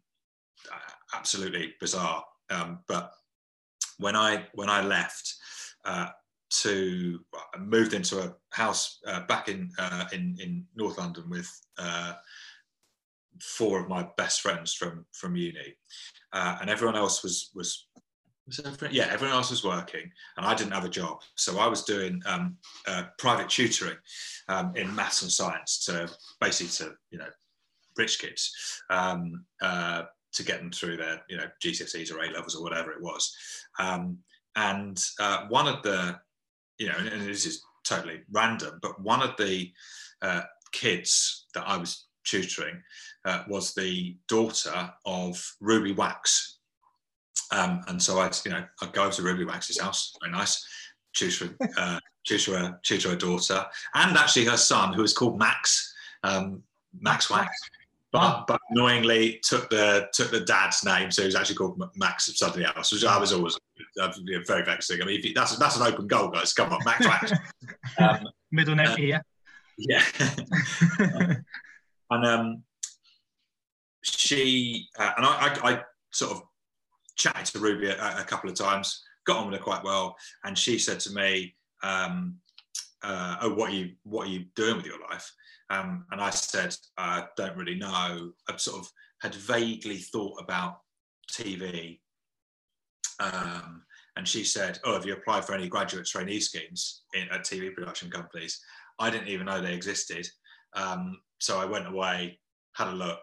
absolutely 1.15 1.75
bizarre. 1.81 2.25
Um, 2.51 2.81
but 2.89 3.13
when 3.99 4.17
I 4.17 4.47
when 4.55 4.71
I 4.71 4.83
left 4.83 5.35
uh, 5.85 6.09
to 6.51 7.21
I 7.55 7.59
moved 7.59 7.95
into 7.95 8.21
a 8.21 8.35
house 8.51 8.99
uh, 9.07 9.21
back 9.27 9.49
in 9.49 9.71
uh, 9.79 10.07
in 10.13 10.37
in 10.41 10.67
North 10.75 10.99
London 10.99 11.29
with 11.31 11.49
uh, 11.79 12.15
four 13.41 13.81
of 13.81 13.89
my 13.89 14.07
best 14.17 14.41
friends 14.41 14.75
from 14.75 15.07
from 15.13 15.37
uni, 15.37 15.77
uh, 16.33 16.59
and 16.61 16.69
everyone 16.71 16.97
else 16.97 17.23
was 17.23 17.51
was. 17.55 17.87
was 18.47 18.61
everyone- 18.61 18.95
yeah, 18.95 19.09
everyone 19.11 19.37
else 19.37 19.51
was 19.51 19.63
working, 19.65 20.11
and 20.37 20.47
I 20.47 20.55
didn't 20.55 20.73
have 20.73 20.85
a 20.85 20.89
job, 20.89 21.21
so 21.37 21.59
I 21.59 21.69
was 21.69 21.85
doing 21.85 22.21
um, 22.27 22.57
uh, 22.87 23.05
private 23.19 23.49
tutoring 23.49 23.99
um, 24.49 24.75
in 24.77 24.95
maths 24.95 25.23
and 25.23 25.31
science 25.31 25.85
to 25.87 26.11
basically 26.41 26.73
to 26.87 26.95
you 27.11 27.19
know 27.19 27.31
rich 27.97 28.19
kids 28.19 28.53
um, 28.91 29.45
uh, 29.63 30.03
to 30.33 30.43
get 30.43 30.61
them 30.61 30.71
through 30.71 30.97
their 30.97 31.23
you 31.29 31.37
know 31.37 31.47
GCSEs 31.63 32.13
or 32.13 32.23
A 32.23 32.31
levels 32.31 32.57
or 32.57 32.63
whatever 32.63 32.93
it 32.93 33.03
was. 33.03 33.35
Um, 33.79 34.19
and 34.57 35.03
uh, 35.19 35.47
one 35.49 35.69
of 35.69 35.83
the 35.83 36.19
you 36.79 36.89
know, 36.89 36.95
and, 36.99 37.09
and 37.09 37.23
this 37.23 37.47
is 37.47 37.63
totally 37.85 38.21
random, 38.33 38.79
but 38.83 39.01
one 39.01 39.23
of 39.23 39.37
the 39.37 39.71
uh, 40.23 40.43
kids 40.73 41.47
that 41.55 41.65
I 41.67 41.77
was 41.77 42.07
tutoring 42.25 42.83
uh, 43.25 43.45
was 43.49 43.75
the 43.75 44.17
daughter 44.29 44.91
of 45.05 45.57
Ruby 45.61 45.93
Wax. 45.93 46.59
Um, 47.53 47.83
and 47.89 48.01
so 48.03 48.19
I, 48.19 48.31
you 48.45 48.53
know, 48.53 48.65
I 48.81 48.87
go 48.93 49.11
to 49.11 49.23
Ruby 49.23 49.45
Wax's 49.45 49.81
house, 49.81 50.17
very 50.21 50.33
nice, 50.33 50.65
tutor, 51.15 51.57
uh, 51.77 51.99
tutor, 52.25 52.59
her, 52.59 52.81
tutor 52.83 53.11
her 53.11 53.17
daughter, 53.17 53.65
and 53.95 54.17
actually 54.17 54.45
her 54.45 54.57
son, 54.57 54.93
who 54.93 55.03
is 55.03 55.13
called 55.13 55.39
Max, 55.39 55.93
um, 56.23 56.63
Max 56.99 57.29
Wax. 57.31 57.51
But, 58.13 58.47
but 58.49 58.61
annoyingly 58.71 59.41
took 59.45 59.71
the 59.71 60.09
took 60.13 60.33
the 60.33 60.41
dad's 60.41 60.85
name, 60.85 61.13
so 61.13 61.23
he 61.23 61.27
was 61.27 61.37
actually 61.37 61.55
called 61.55 61.81
Max 61.95 62.29
something 62.37 62.65
else. 62.65 62.91
Which 62.93 63.05
I 63.05 63.17
was 63.17 63.33
always 63.33 63.57
uh, 64.01 64.13
very 64.47 64.65
vexing. 64.65 65.01
I 65.01 65.05
mean, 65.05 65.19
if 65.19 65.25
you, 65.25 65.33
that's 65.33 65.57
that's 65.59 65.77
an 65.77 65.87
open 65.87 66.09
goal, 66.09 66.29
guys. 66.29 66.53
Come 66.53 66.73
on, 66.73 66.81
Max 66.85 67.07
Wax. 67.07 67.33
um, 67.99 68.27
Middle 68.51 68.75
neck 68.75 68.89
Uh, 68.89 68.97
here. 68.97 69.23
yeah. 69.79 70.03
and 72.11 72.27
um, 72.27 72.63
she 74.03 74.89
uh, 74.99 75.13
and 75.17 75.25
I, 75.25 75.31
I, 75.31 75.71
I 75.73 75.83
sort 76.11 76.33
of 76.33 76.43
chatted 77.17 77.47
to 77.47 77.59
Ruby 77.61 77.89
a, 77.89 78.19
a 78.19 78.25
couple 78.25 78.51
of 78.51 78.57
times, 78.57 79.03
got 79.25 79.39
on 79.39 79.51
with 79.51 79.59
her 79.59 79.65
quite 79.65 79.85
well, 79.85 80.17
and 80.45 80.59
she 80.59 80.79
said 80.79 81.01
to 81.01 81.13
me, 81.13 81.55
um, 81.83 82.37
uh, 83.03 83.37
"Oh, 83.43 83.55
what 83.55 83.71
are 83.71 83.75
you 83.75 83.95
what 84.03 84.27
are 84.27 84.31
you 84.31 84.47
doing 84.57 84.77
with 84.77 84.87
your 84.87 85.01
life?" 85.11 85.31
Um, 85.71 86.07
and 86.11 86.21
I 86.21 86.31
said, 86.31 86.77
"I 86.97 87.27
don't 87.37 87.57
really 87.57 87.77
know." 87.77 88.33
I 88.49 88.57
sort 88.57 88.81
of 88.81 88.91
had 89.23 89.35
vaguely 89.35 89.99
thought 89.99 90.41
about 90.43 90.81
TV. 91.31 92.01
Um, 93.21 93.83
and 94.17 94.27
she 94.27 94.45
said, 94.45 94.79
"Oh, 94.85 94.95
have 94.95 95.07
you 95.07 95.15
applied 95.15 95.45
for 95.45 95.55
any 95.55 95.69
graduate 95.69 96.07
trainee 96.07 96.41
schemes 96.41 97.03
in, 97.15 97.29
at 97.31 97.45
TV 97.45 97.75
production 97.75 98.11
companies?" 98.11 98.61
I 98.99 99.11
didn't 99.11 99.29
even 99.29 99.47
know 99.47 99.61
they 99.61 99.75
existed. 99.75 100.29
Um, 100.75 101.21
so 101.41 101.59
I 101.59 101.65
went 101.65 101.87
away, 101.87 102.39
had 102.75 102.89
a 102.89 102.93
look, 102.93 103.23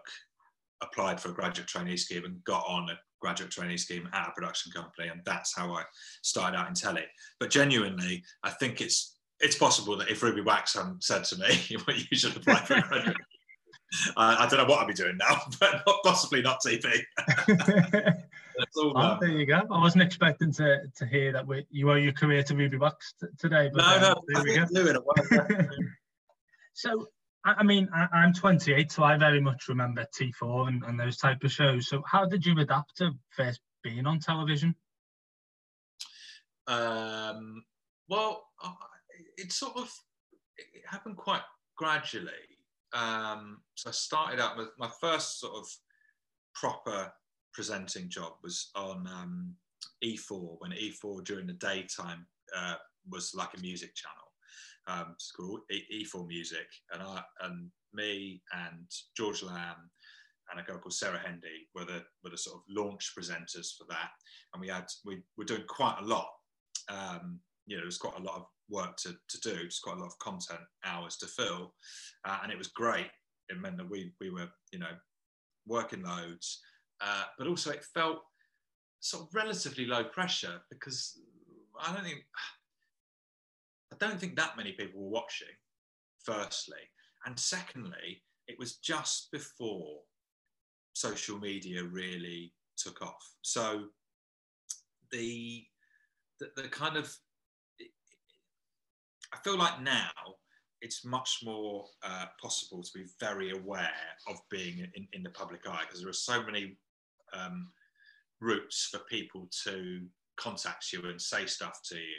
applied 0.82 1.20
for 1.20 1.30
a 1.30 1.34
graduate 1.34 1.68
trainee 1.68 1.96
scheme, 1.96 2.24
and 2.24 2.42
got 2.44 2.64
on 2.66 2.90
a 2.90 2.98
graduate 3.20 3.50
trainee 3.50 3.76
scheme 3.76 4.08
at 4.12 4.28
a 4.28 4.32
production 4.32 4.72
company, 4.72 5.08
and 5.08 5.20
that's 5.24 5.56
how 5.56 5.72
I 5.72 5.84
started 6.22 6.56
out 6.56 6.68
in 6.68 6.74
telly. 6.74 7.04
But 7.40 7.50
genuinely, 7.50 8.24
I 8.42 8.50
think 8.50 8.80
it's 8.80 9.17
it's 9.40 9.56
possible 9.56 9.96
that 9.98 10.08
if 10.10 10.22
Ruby 10.22 10.40
Wax 10.40 10.74
hadn't 10.74 11.04
said 11.04 11.24
to 11.24 11.36
me, 11.38 11.76
"Well, 11.86 11.96
you 12.10 12.16
should 12.16 12.36
apply 12.36 12.60
for 12.64 12.74
a 12.78 12.82
graduate," 12.82 13.16
I, 14.16 14.44
I 14.44 14.48
don't 14.48 14.58
know 14.58 14.64
what 14.72 14.80
I'd 14.82 14.88
be 14.88 14.94
doing 14.94 15.16
now, 15.18 15.40
but 15.60 15.82
not, 15.86 15.96
possibly 16.04 16.42
not 16.42 16.60
TV. 16.64 17.02
All, 18.76 18.92
Oh, 18.96 18.96
um, 18.96 19.18
there 19.20 19.30
you 19.30 19.46
go. 19.46 19.60
I 19.70 19.80
wasn't 19.80 20.02
expecting 20.02 20.52
to, 20.54 20.80
to 20.96 21.06
hear 21.06 21.30
that 21.32 21.46
we, 21.46 21.64
you 21.70 21.88
owe 21.92 21.94
your 21.94 22.12
career 22.12 22.42
to 22.42 22.56
Ruby 22.56 22.76
Wax 22.76 23.14
t- 23.20 23.28
today. 23.38 23.70
But 23.72 24.00
no, 24.00 24.08
um, 24.08 24.18
no, 24.28 24.34
there 24.34 24.84
we 24.84 24.92
go. 24.92 25.68
So, 26.72 27.06
I 27.44 27.54
I 27.58 27.62
mean, 27.62 27.88
I, 27.94 28.08
I'm 28.12 28.32
28, 28.32 28.90
so 28.90 29.04
I 29.04 29.16
very 29.16 29.40
much 29.40 29.68
remember 29.68 30.04
T4 30.12 30.66
and, 30.68 30.82
and 30.82 30.98
those 30.98 31.16
type 31.18 31.44
of 31.44 31.52
shows. 31.52 31.86
So, 31.88 32.02
how 32.04 32.26
did 32.26 32.44
you 32.44 32.58
adapt 32.58 32.96
to 32.96 33.12
first 33.30 33.60
being 33.84 34.06
on 34.06 34.18
television? 34.18 34.74
Um, 36.66 37.62
well, 38.08 38.44
I- 38.60 38.74
it 39.36 39.52
sort 39.52 39.76
of 39.76 39.90
it 40.56 40.82
happened 40.86 41.16
quite 41.16 41.42
gradually. 41.76 42.32
Um, 42.92 43.60
so 43.74 43.90
I 43.90 43.92
started 43.92 44.40
out 44.40 44.56
with 44.56 44.68
my 44.78 44.90
first 45.00 45.40
sort 45.40 45.54
of 45.54 45.66
proper 46.54 47.12
presenting 47.52 48.08
job 48.08 48.32
was 48.42 48.70
on 48.74 49.06
um, 49.06 49.54
E4 50.04 50.56
when 50.58 50.72
E4 50.72 51.24
during 51.24 51.46
the 51.46 51.52
daytime 51.54 52.26
uh, 52.56 52.74
was 53.10 53.34
like 53.34 53.50
a 53.56 53.60
music 53.60 53.94
channel. 53.94 54.28
Um, 54.86 55.12
it's 55.14 55.32
called 55.32 55.60
E- 55.70 56.04
E4 56.04 56.26
Music, 56.26 56.66
and 56.92 57.02
I 57.02 57.22
and 57.42 57.70
me 57.92 58.42
and 58.52 58.86
George 59.16 59.42
Lamb 59.42 59.90
and 60.50 60.60
a 60.60 60.62
girl 60.62 60.78
called 60.78 60.94
Sarah 60.94 61.18
Hendy 61.18 61.68
were 61.74 61.84
the 61.84 62.04
were 62.24 62.30
the 62.30 62.38
sort 62.38 62.56
of 62.56 62.62
launch 62.68 63.12
presenters 63.18 63.76
for 63.76 63.84
that, 63.90 64.10
and 64.52 64.60
we 64.60 64.68
had 64.68 64.86
we 65.04 65.22
were 65.36 65.44
doing 65.44 65.64
quite 65.68 65.96
a 66.00 66.04
lot. 66.04 66.28
Um, 66.88 67.40
you 67.66 67.76
know, 67.76 67.82
there 67.82 67.86
was 67.86 67.98
quite 67.98 68.18
a 68.18 68.22
lot 68.22 68.36
of 68.36 68.46
work 68.68 68.96
to, 68.98 69.16
to 69.28 69.40
do, 69.40 69.64
just 69.64 69.82
quite 69.82 69.96
a 69.96 70.00
lot 70.00 70.06
of 70.06 70.18
content 70.18 70.60
hours 70.84 71.16
to 71.18 71.26
fill, 71.26 71.74
uh, 72.24 72.38
and 72.42 72.52
it 72.52 72.58
was 72.58 72.68
great. 72.68 73.08
It 73.48 73.60
meant 73.60 73.78
that 73.78 73.88
we 73.88 74.12
we 74.20 74.30
were 74.30 74.48
you 74.72 74.78
know 74.78 74.94
working 75.66 76.02
loads, 76.02 76.60
uh, 77.00 77.24
but 77.38 77.46
also 77.46 77.70
it 77.70 77.84
felt 77.94 78.18
sort 79.00 79.24
of 79.24 79.34
relatively 79.34 79.86
low 79.86 80.04
pressure 80.04 80.60
because 80.70 81.18
I 81.80 81.94
don't 81.94 82.04
think 82.04 82.24
I 83.92 83.96
don't 83.98 84.20
think 84.20 84.36
that 84.36 84.56
many 84.56 84.72
people 84.72 85.02
were 85.02 85.10
watching. 85.10 85.48
Firstly, 86.24 86.82
and 87.24 87.38
secondly, 87.38 88.22
it 88.48 88.58
was 88.58 88.76
just 88.76 89.30
before 89.32 90.00
social 90.92 91.38
media 91.38 91.84
really 91.84 92.52
took 92.76 93.00
off. 93.02 93.34
So 93.42 93.84
the 95.10 95.64
the, 96.40 96.50
the 96.56 96.68
kind 96.68 96.96
of 96.96 97.14
I 99.32 99.38
feel 99.38 99.58
like 99.58 99.82
now 99.82 100.10
it's 100.80 101.04
much 101.04 101.40
more 101.44 101.86
uh, 102.04 102.26
possible 102.40 102.82
to 102.82 102.90
be 102.94 103.04
very 103.20 103.50
aware 103.50 103.90
of 104.28 104.36
being 104.50 104.86
in, 104.94 105.08
in 105.12 105.22
the 105.22 105.30
public 105.30 105.66
eye 105.68 105.82
because 105.86 106.00
there 106.00 106.10
are 106.10 106.12
so 106.12 106.42
many 106.42 106.76
um, 107.32 107.68
routes 108.40 108.88
for 108.90 109.00
people 109.10 109.48
to 109.64 110.02
contact 110.38 110.92
you 110.92 111.02
and 111.04 111.20
say 111.20 111.46
stuff 111.46 111.80
to 111.84 111.96
you. 111.96 112.16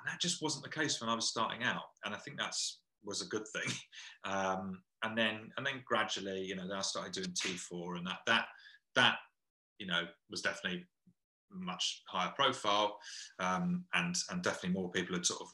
And 0.00 0.12
that 0.12 0.20
just 0.20 0.42
wasn't 0.42 0.64
the 0.64 0.70
case 0.70 1.00
when 1.00 1.10
I 1.10 1.14
was 1.14 1.28
starting 1.28 1.62
out. 1.62 1.82
And 2.04 2.14
I 2.14 2.18
think 2.18 2.38
that's 2.38 2.80
was 3.04 3.22
a 3.22 3.26
good 3.26 3.46
thing. 3.48 3.72
Um, 4.24 4.82
and 5.04 5.16
then 5.16 5.48
and 5.56 5.64
then 5.64 5.80
gradually, 5.86 6.42
you 6.42 6.56
know, 6.56 6.68
then 6.68 6.76
I 6.76 6.82
started 6.82 7.12
doing 7.12 7.28
T4 7.28 7.96
and 7.96 8.06
that 8.06 8.18
that 8.26 8.46
that, 8.96 9.14
you 9.78 9.86
know, 9.86 10.02
was 10.28 10.42
definitely 10.42 10.86
much 11.50 12.02
higher 12.08 12.32
profile. 12.36 12.98
Um, 13.38 13.84
and 13.94 14.14
and 14.30 14.42
definitely 14.42 14.78
more 14.78 14.90
people 14.90 15.14
had 15.14 15.24
sort 15.24 15.40
of 15.40 15.48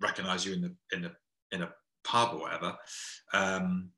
recognize 0.00 0.44
you 0.44 0.54
in 0.54 0.62
the 0.62 0.74
in 0.92 1.02
the 1.02 1.12
in 1.52 1.62
a 1.62 1.72
pub 2.04 2.34
or 2.34 2.40
whatever. 2.40 2.76
Um, 3.32 3.90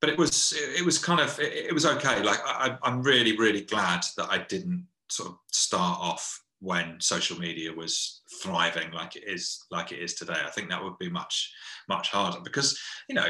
but 0.00 0.10
it 0.10 0.18
was 0.18 0.54
it, 0.56 0.84
was 0.84 0.98
kind 0.98 1.20
of 1.20 1.38
it, 1.40 1.52
it 1.68 1.72
was 1.72 1.86
okay. 1.86 2.22
Like 2.22 2.40
I, 2.44 2.76
I'm 2.82 3.02
really 3.02 3.36
really 3.36 3.62
glad 3.62 4.04
that 4.16 4.28
I 4.30 4.38
didn't 4.38 4.86
sort 5.08 5.30
of 5.30 5.38
start 5.52 5.98
off 6.00 6.42
when 6.60 7.00
social 7.00 7.38
media 7.38 7.72
was 7.72 8.22
thriving 8.42 8.90
like 8.90 9.14
it 9.14 9.24
is 9.26 9.64
like 9.70 9.92
it 9.92 10.00
is 10.00 10.14
today. 10.14 10.38
I 10.44 10.50
think 10.50 10.68
that 10.68 10.82
would 10.82 10.98
be 10.98 11.10
much 11.10 11.52
much 11.88 12.10
harder 12.10 12.40
because 12.42 12.78
you 13.08 13.14
know 13.14 13.28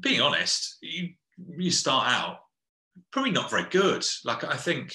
being 0.00 0.20
honest, 0.20 0.78
you 0.80 1.10
you 1.56 1.70
start 1.70 2.08
out 2.08 2.38
probably 3.10 3.30
not 3.30 3.50
very 3.50 3.68
good. 3.70 4.04
Like 4.24 4.44
I 4.44 4.56
think, 4.56 4.94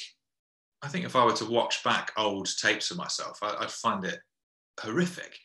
I 0.82 0.88
think 0.88 1.06
if 1.06 1.16
I 1.16 1.26
were 1.26 1.34
to 1.34 1.50
watch 1.50 1.84
back 1.84 2.12
old 2.18 2.48
tapes 2.62 2.92
of 2.92 2.98
myself, 2.98 3.40
I, 3.42 3.60
would 3.60 3.72
find 3.72 4.06
it 4.06 4.20
horrific. 4.80 5.38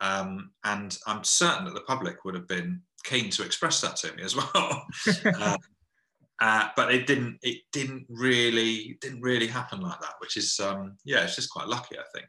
Um, 0.00 0.52
and 0.64 0.96
I'm 1.06 1.24
certain 1.24 1.64
that 1.66 1.74
the 1.74 1.82
public 1.82 2.24
would 2.24 2.34
have 2.34 2.48
been 2.48 2.82
keen 3.04 3.30
to 3.30 3.44
express 3.44 3.80
that 3.82 3.96
to 3.96 4.14
me 4.14 4.22
as 4.22 4.36
well. 4.54 4.86
uh, 5.24 5.56
uh, 6.40 6.68
but 6.76 6.94
it 6.94 7.06
didn't. 7.06 7.38
It 7.42 7.62
didn't 7.72 8.06
really 8.08 8.98
didn't 9.00 9.20
really 9.20 9.46
happen 9.46 9.80
like 9.80 10.00
that, 10.00 10.14
which 10.18 10.36
is 10.36 10.58
um, 10.60 10.96
yeah, 11.04 11.24
it's 11.24 11.36
just 11.36 11.50
quite 11.50 11.68
lucky, 11.68 11.98
I 11.98 12.04
think. 12.14 12.28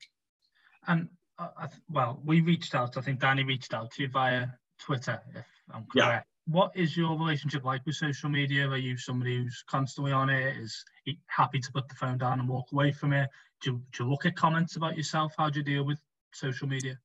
And 0.87 1.09
uh, 1.39 1.67
well, 1.89 2.21
we 2.25 2.41
reached 2.41 2.75
out. 2.75 2.97
I 2.97 3.01
think 3.01 3.19
Danny 3.19 3.43
reached 3.43 3.73
out 3.73 3.91
to 3.91 4.03
you 4.03 4.09
via 4.09 4.47
Twitter, 4.79 5.21
if 5.35 5.45
I'm 5.73 5.85
correct. 5.91 5.95
Yeah. 5.95 6.21
What 6.47 6.71
is 6.75 6.97
your 6.97 7.17
relationship 7.17 7.63
like 7.63 7.85
with 7.85 7.95
social 7.95 8.29
media? 8.29 8.67
Are 8.67 8.77
you 8.77 8.97
somebody 8.97 9.37
who's 9.37 9.63
constantly 9.69 10.11
on 10.11 10.29
it? 10.29 10.57
Is 10.57 10.83
happy 11.27 11.59
to 11.59 11.71
put 11.71 11.87
the 11.87 11.95
phone 11.95 12.17
down 12.17 12.39
and 12.39 12.49
walk 12.49 12.71
away 12.73 12.91
from 12.91 13.13
it? 13.13 13.29
Do 13.61 13.81
do 13.93 14.03
you 14.03 14.09
look 14.09 14.25
at 14.25 14.35
comments 14.35 14.75
about 14.75 14.97
yourself? 14.97 15.33
How 15.37 15.49
do 15.49 15.59
you 15.59 15.65
deal 15.65 15.85
with 15.85 15.99
social 16.33 16.67
media? 16.67 16.97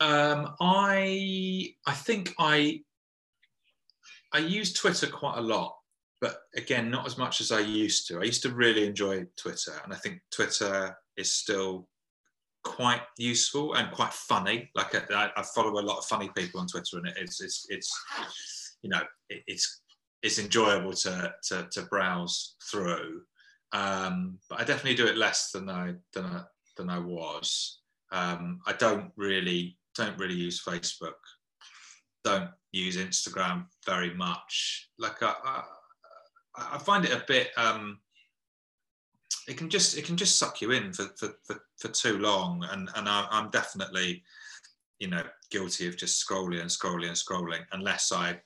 Um, 0.00 0.54
I 0.60 1.74
I 1.86 1.92
think 1.92 2.34
I 2.38 2.80
I 4.32 4.38
use 4.38 4.72
Twitter 4.72 5.06
quite 5.06 5.38
a 5.38 5.42
lot, 5.42 5.76
but 6.20 6.38
again, 6.56 6.90
not 6.90 7.06
as 7.06 7.16
much 7.16 7.40
as 7.40 7.52
I 7.52 7.60
used 7.60 8.08
to. 8.08 8.20
I 8.20 8.24
used 8.24 8.42
to 8.42 8.50
really 8.50 8.86
enjoy 8.86 9.24
Twitter, 9.36 9.72
and 9.84 9.92
I 9.92 9.96
think 9.96 10.20
Twitter 10.32 10.96
is 11.16 11.32
still 11.32 11.88
quite 12.64 13.02
useful 13.18 13.74
and 13.74 13.92
quite 13.92 14.12
funny. 14.12 14.70
Like 14.74 14.94
I, 15.12 15.30
I 15.36 15.42
follow 15.42 15.78
a 15.78 15.86
lot 15.86 15.98
of 15.98 16.06
funny 16.06 16.30
people 16.36 16.60
on 16.60 16.66
Twitter, 16.66 16.98
and 16.98 17.06
it's 17.16 17.40
it's 17.40 17.66
it's 17.68 18.76
you 18.82 18.90
know 18.90 19.02
it, 19.28 19.42
it's 19.46 19.82
it's 20.22 20.38
enjoyable 20.38 20.94
to 20.94 21.32
to, 21.48 21.68
to 21.70 21.82
browse 21.82 22.56
through. 22.70 23.22
Um, 23.72 24.38
but 24.48 24.60
I 24.60 24.64
definitely 24.64 24.96
do 24.96 25.06
it 25.06 25.16
less 25.16 25.50
than 25.52 25.68
I 25.68 25.94
than 26.12 26.24
I 26.24 26.42
than 26.76 26.90
I 26.90 26.98
was. 26.98 27.80
Um, 28.10 28.60
I 28.66 28.72
don't 28.72 29.12
really 29.16 29.78
don't 29.96 30.18
really 30.18 30.34
use 30.34 30.62
Facebook. 30.62 31.12
Don't 32.24 32.50
use 32.72 32.96
Instagram 32.96 33.66
very 33.86 34.14
much. 34.14 34.88
Like 34.98 35.22
I, 35.22 35.34
I, 35.44 35.62
I 36.74 36.78
find 36.78 37.04
it 37.04 37.12
a 37.12 37.24
bit. 37.26 37.50
Um, 37.56 37.98
it 39.46 39.56
can 39.56 39.68
just 39.68 39.96
it 39.98 40.04
can 40.04 40.16
just 40.16 40.38
suck 40.38 40.60
you 40.60 40.70
in 40.70 40.92
for 40.92 41.08
for, 41.18 41.34
for, 41.44 41.60
for 41.78 41.88
too 41.88 42.18
long, 42.18 42.64
and 42.70 42.88
and 42.96 43.08
I, 43.08 43.26
I'm 43.30 43.50
definitely, 43.50 44.22
you 44.98 45.08
know, 45.08 45.22
guilty 45.50 45.86
of 45.86 45.96
just 45.96 46.26
scrolling 46.26 46.60
and 46.60 46.70
scrolling 46.70 47.08
and 47.08 47.16
scrolling 47.16 47.60
unless 47.72 48.10
I 48.10 48.40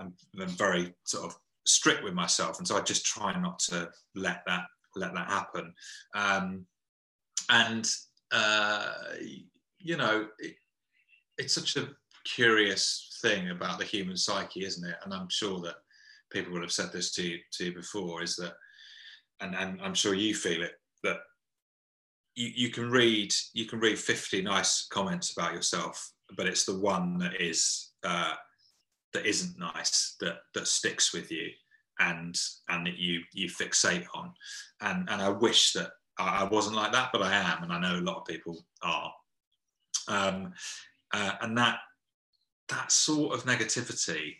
am 0.00 0.14
very 0.34 0.94
sort 1.04 1.26
of 1.26 1.36
strict 1.64 2.02
with 2.02 2.14
myself, 2.14 2.58
and 2.58 2.66
so 2.66 2.76
I 2.76 2.80
just 2.80 3.06
try 3.06 3.38
not 3.40 3.58
to 3.70 3.88
let 4.14 4.42
that 4.46 4.64
let 4.96 5.14
that 5.14 5.30
happen. 5.30 5.72
Um, 6.14 6.66
and 7.50 7.88
uh, 8.32 8.92
you 9.78 9.96
know, 9.96 10.26
it's 11.38 11.54
such 11.54 11.76
a 11.76 11.88
curious 12.24 13.18
thing 13.22 13.50
about 13.50 13.78
the 13.78 13.84
human 13.84 14.16
psyche, 14.16 14.64
isn't 14.64 14.88
it? 14.88 14.96
And 15.04 15.14
I'm 15.14 15.28
sure 15.28 15.60
that 15.60 15.76
people 16.32 16.52
will 16.52 16.62
have 16.62 16.72
said 16.72 16.92
this 16.92 17.12
to 17.14 17.22
you, 17.22 17.38
to 17.52 17.64
you 17.66 17.74
before, 17.74 18.22
is 18.22 18.36
that, 18.36 18.54
and, 19.40 19.54
and 19.54 19.80
I'm 19.82 19.94
sure 19.94 20.14
you 20.14 20.34
feel 20.34 20.62
it, 20.62 20.72
that 21.02 21.18
you, 22.34 22.50
you 22.54 22.70
can 22.70 22.90
read 22.90 23.32
you 23.54 23.66
can 23.66 23.80
read 23.80 23.98
50 23.98 24.42
nice 24.42 24.86
comments 24.90 25.32
about 25.32 25.54
yourself, 25.54 26.12
but 26.36 26.46
it's 26.46 26.64
the 26.64 26.78
one 26.78 27.18
that 27.18 27.40
is 27.40 27.92
uh, 28.04 28.34
that 29.12 29.26
isn't 29.26 29.58
nice 29.58 30.16
that 30.20 30.38
that 30.54 30.68
sticks 30.68 31.12
with 31.12 31.30
you 31.30 31.48
and 31.98 32.38
and 32.68 32.86
that 32.86 32.98
you 32.98 33.22
you 33.32 33.48
fixate 33.48 34.06
on. 34.14 34.32
And 34.80 35.08
and 35.08 35.22
I 35.22 35.30
wish 35.30 35.72
that 35.72 35.90
I 36.18 36.44
wasn't 36.44 36.76
like 36.76 36.92
that, 36.92 37.10
but 37.12 37.22
I 37.22 37.34
am, 37.34 37.62
and 37.62 37.72
I 37.72 37.80
know 37.80 37.98
a 37.98 38.00
lot 38.00 38.18
of 38.18 38.26
people 38.26 38.64
are. 38.82 39.12
Um, 40.08 40.52
uh, 41.12 41.32
and 41.42 41.56
that 41.58 41.78
that 42.68 42.90
sort 42.90 43.34
of 43.34 43.44
negativity, 43.44 44.34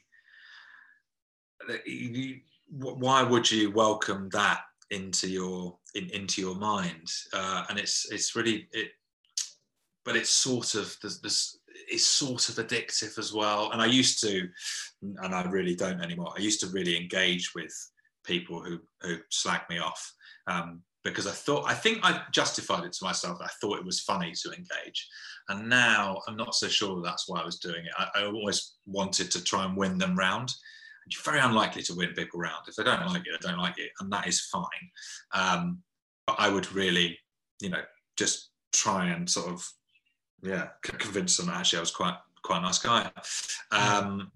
why 2.68 3.22
would 3.22 3.50
you 3.50 3.70
welcome 3.70 4.28
that 4.30 4.60
into 4.90 5.28
your 5.28 5.78
in, 5.94 6.10
into 6.10 6.40
your 6.40 6.56
mind? 6.56 7.08
Uh, 7.32 7.64
and 7.68 7.78
it's 7.78 8.10
it's 8.10 8.34
really 8.34 8.68
it, 8.72 8.90
but 10.04 10.16
it's 10.16 10.30
sort 10.30 10.74
of 10.74 10.96
there's, 11.02 11.20
there's 11.20 11.58
it's 11.88 12.06
sort 12.06 12.48
of 12.48 12.56
addictive 12.56 13.18
as 13.18 13.32
well. 13.32 13.70
And 13.72 13.80
I 13.80 13.86
used 13.86 14.20
to, 14.22 14.48
and 15.02 15.34
I 15.34 15.42
really 15.44 15.74
don't 15.74 16.00
anymore. 16.00 16.32
I 16.36 16.40
used 16.40 16.60
to 16.60 16.68
really 16.68 16.96
engage 16.96 17.54
with 17.54 17.72
people 18.24 18.62
who 18.62 18.80
who 19.02 19.18
slag 19.30 19.62
me 19.70 19.78
off. 19.78 20.12
Um, 20.46 20.82
because 21.06 21.26
I 21.26 21.32
thought 21.32 21.64
I 21.66 21.74
think 21.74 22.00
I 22.02 22.22
justified 22.32 22.84
it 22.84 22.92
to 22.94 23.04
myself. 23.04 23.38
I 23.40 23.48
thought 23.60 23.78
it 23.78 23.84
was 23.84 24.00
funny 24.00 24.32
to 24.42 24.50
engage, 24.50 25.08
and 25.48 25.68
now 25.68 26.20
I'm 26.26 26.36
not 26.36 26.54
so 26.54 26.68
sure 26.68 27.00
that's 27.02 27.28
why 27.28 27.40
I 27.40 27.44
was 27.44 27.58
doing 27.58 27.84
it. 27.84 27.92
I, 27.96 28.20
I 28.20 28.26
always 28.26 28.74
wanted 28.86 29.30
to 29.30 29.44
try 29.44 29.64
and 29.64 29.76
win 29.76 29.98
them 29.98 30.16
round. 30.16 30.52
You're 31.08 31.22
very 31.22 31.40
unlikely 31.40 31.82
to 31.82 31.94
win 31.94 32.12
people 32.14 32.40
round. 32.40 32.66
If 32.66 32.74
they 32.74 32.82
don't 32.82 33.06
like 33.06 33.24
you, 33.24 33.32
they 33.32 33.48
don't 33.48 33.60
like 33.60 33.78
you, 33.78 33.88
and 34.00 34.12
that 34.12 34.26
is 34.26 34.40
fine. 34.40 34.64
Um, 35.32 35.78
but 36.26 36.36
I 36.38 36.48
would 36.48 36.70
really, 36.72 37.18
you 37.60 37.70
know, 37.70 37.82
just 38.16 38.50
try 38.72 39.06
and 39.06 39.30
sort 39.30 39.48
of, 39.48 39.66
yeah, 40.42 40.68
convince 40.82 41.36
them 41.36 41.46
that 41.46 41.58
actually 41.58 41.78
I 41.78 41.80
was 41.80 41.92
quite 41.92 42.16
quite 42.42 42.58
a 42.58 42.62
nice 42.62 42.78
guy. 42.78 43.10
Um, 43.70 44.32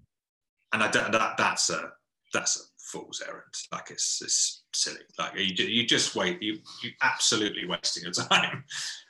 and 0.73 0.81
I, 0.81 0.89
don't 0.89 1.11
that 1.11 1.37
that's 1.37 1.69
a 1.69 1.91
that's 2.33 2.57
a 2.57 2.63
fool's 2.91 3.21
errand. 3.27 3.53
Like 3.71 3.91
it's, 3.91 4.21
it's 4.21 4.63
silly. 4.73 4.99
Like 5.17 5.33
you, 5.35 5.65
you 5.65 5.85
just 5.85 6.15
wait. 6.15 6.41
You 6.41 6.59
you 6.83 6.91
absolutely 7.01 7.65
wasting 7.67 8.03
your 8.03 8.11
time. 8.29 8.63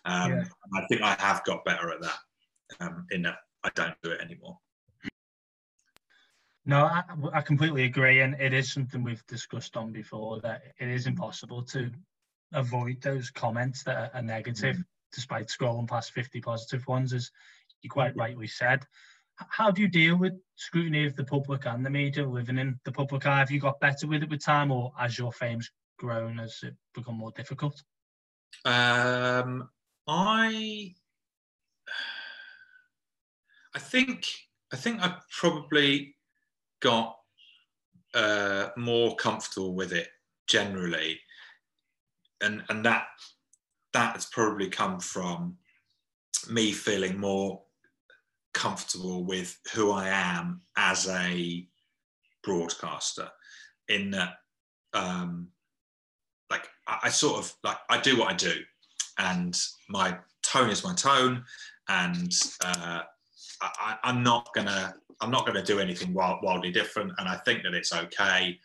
Um, 0.06 0.32
yeah. 0.32 0.44
I 0.76 0.86
think 0.90 1.02
I 1.02 1.16
have 1.20 1.44
got 1.44 1.66
better 1.66 1.92
at 1.92 2.02
that. 2.02 2.18
Um, 2.80 3.06
in 3.12 3.24
that 3.24 3.38
I 3.64 3.70
don't 3.76 3.96
do 4.02 4.12
it 4.12 4.22
anymore. 4.22 4.58
No, 6.66 6.86
I, 6.86 7.04
I 7.34 7.42
completely 7.42 7.86
agree, 7.86 8.22
and 8.22 8.36
it 8.40 8.54
is 8.54 8.72
something 8.72 9.04
we've 9.04 9.26
discussed 9.28 9.76
on 9.76 9.92
before 9.92 10.40
that 10.42 10.62
it 10.80 10.88
is 10.88 11.08
impossible 11.08 11.64
to 11.64 11.90
avoid 12.54 13.02
those 13.02 13.32
comments 13.32 13.84
that 13.84 14.12
are 14.14 14.22
negative, 14.22 14.76
mm-hmm. 14.76 14.82
despite 15.14 15.48
scrolling 15.48 15.88
past 15.88 16.12
50 16.12 16.40
positive 16.40 16.88
ones, 16.88 17.14
as 17.14 17.32
you 17.82 17.90
quite 17.90 18.16
rightly 18.16 18.48
said 18.48 18.86
how 19.50 19.72
do 19.72 19.82
you 19.82 19.88
deal 19.88 20.18
with 20.18 20.34
scrutiny 20.56 21.06
of 21.06 21.16
the 21.16 21.24
public 21.24 21.66
and 21.66 21.86
the 21.86 21.90
media 21.90 22.28
living 22.28 22.58
in 22.58 22.80
the 22.86 22.92
public 22.92 23.26
eye? 23.26 23.40
Have 23.40 23.52
you 23.52 23.60
got 23.60 23.80
better 23.80 24.08
with 24.08 24.24
it 24.24 24.30
with 24.30 24.44
time, 24.44 24.72
or 24.72 24.92
as 25.00 25.18
your 25.18 25.32
fame's 25.32 25.70
grown, 25.98 26.38
has 26.38 26.60
it 26.64 26.76
become 26.94 27.16
more 27.16 27.32
difficult? 27.32 27.82
Um, 28.66 29.70
I, 30.08 30.94
I 33.76 33.80
think, 33.80 34.28
I 34.74 34.76
think 34.76 35.02
I've 35.02 35.28
probably 35.30 36.16
got 36.82 37.18
uh, 38.14 38.70
more 38.78 39.16
comfortable 39.16 39.74
with 39.74 39.94
it 39.94 40.10
generally, 40.48 41.20
and 42.42 42.64
and 42.70 42.84
that 42.86 43.06
that 43.94 44.16
has 44.16 44.26
probably 44.26 44.70
come 44.70 45.00
from 45.00 45.58
me 46.50 46.72
feeling 46.72 47.18
more 47.18 47.62
comfortable 48.54 49.24
with 49.24 49.58
who 49.74 49.92
I 49.92 50.10
am 50.10 50.62
as 50.78 51.08
a 51.08 51.68
broadcaster 52.44 53.30
in 53.88 54.12
that 54.12 54.34
um, 54.94 55.48
like 56.50 56.68
I, 56.88 57.00
I, 57.04 57.10
sort 57.10 57.40
of 57.40 57.54
like 57.64 57.78
I 57.90 58.00
do 58.00 58.18
what 58.18 58.32
I 58.32 58.36
do 58.36 58.54
and 59.18 59.58
my 59.90 60.18
tone 60.44 60.70
is 60.70 60.84
my 60.84 60.94
tone 60.94 61.44
and 61.88 62.34
uh, 62.66 63.02
I, 63.62 63.98
am 64.04 64.24
not 64.24 64.50
gonna 64.54 64.94
I'm 65.22 65.32
not 65.32 65.46
gonna 65.46 65.64
do 65.64 65.80
anything 65.80 66.14
wild, 66.14 66.40
wildly 66.44 66.72
different 66.72 67.14
and 67.18 67.30
I 67.30 67.38
think 67.38 67.64
that 67.64 67.74
it's 67.74 67.94
okay 67.94 68.60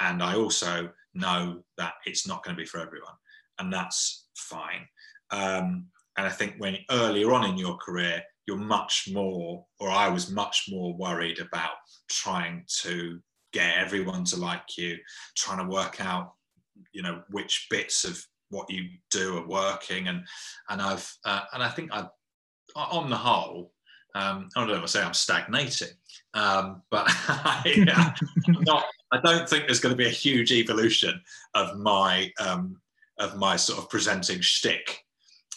and 0.00 0.22
I 0.22 0.34
also 0.34 0.90
know 1.14 1.62
that 1.76 1.94
it's 2.06 2.26
not 2.26 2.44
going 2.44 2.56
to 2.56 2.62
be 2.62 2.66
for 2.66 2.80
everyone 2.80 3.14
and 3.58 3.72
that's 3.72 4.26
fine. 4.36 4.86
Um, 5.30 5.86
and 6.16 6.26
I 6.26 6.30
think 6.30 6.54
when 6.58 6.78
earlier 6.90 7.32
on 7.32 7.48
in 7.48 7.58
your 7.58 7.76
career 7.76 8.22
you're 8.48 8.56
much 8.56 9.10
more, 9.12 9.62
or 9.78 9.90
I 9.90 10.08
was 10.08 10.30
much 10.30 10.68
more 10.70 10.96
worried 10.96 11.38
about 11.38 11.72
trying 12.08 12.64
to 12.80 13.20
get 13.52 13.76
everyone 13.76 14.24
to 14.24 14.36
like 14.36 14.78
you, 14.78 14.96
trying 15.36 15.58
to 15.58 15.70
work 15.70 16.00
out, 16.00 16.32
you 16.92 17.02
know, 17.02 17.20
which 17.28 17.66
bits 17.70 18.06
of 18.06 18.24
what 18.48 18.70
you 18.70 18.88
do 19.10 19.36
are 19.36 19.46
working, 19.46 20.08
and 20.08 20.24
and 20.70 20.80
I've 20.80 21.14
uh, 21.26 21.42
and 21.52 21.62
I 21.62 21.68
think 21.68 21.92
I, 21.92 22.06
on 22.74 23.10
the 23.10 23.16
whole, 23.16 23.74
um, 24.14 24.48
I 24.56 24.60
don't 24.60 24.68
know 24.68 24.76
if 24.76 24.82
I 24.82 24.86
say 24.86 25.02
I'm 25.02 25.12
stagnating, 25.12 25.94
um, 26.32 26.80
but 26.90 27.04
I, 27.08 28.14
not, 28.46 28.86
I 29.12 29.20
don't 29.22 29.46
think 29.46 29.66
there's 29.66 29.80
going 29.80 29.92
to 29.92 30.02
be 30.02 30.06
a 30.06 30.22
huge 30.24 30.52
evolution 30.52 31.20
of 31.52 31.76
my 31.76 32.32
um, 32.40 32.80
of 33.18 33.36
my 33.36 33.56
sort 33.56 33.78
of 33.78 33.90
presenting 33.90 34.40
shtick 34.40 35.04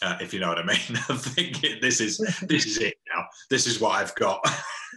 uh, 0.02 0.18
if 0.20 0.34
you 0.34 0.40
know 0.40 0.48
what 0.48 0.58
I 0.58 0.64
mean. 0.64 0.78
I 1.08 1.16
think 1.16 1.80
this 1.80 2.00
is 2.00 2.18
this 2.42 2.66
is 2.66 2.78
it 2.78 2.94
now. 3.14 3.24
This 3.50 3.66
is 3.66 3.80
what 3.80 3.92
I've 3.92 4.14
got. 4.16 4.40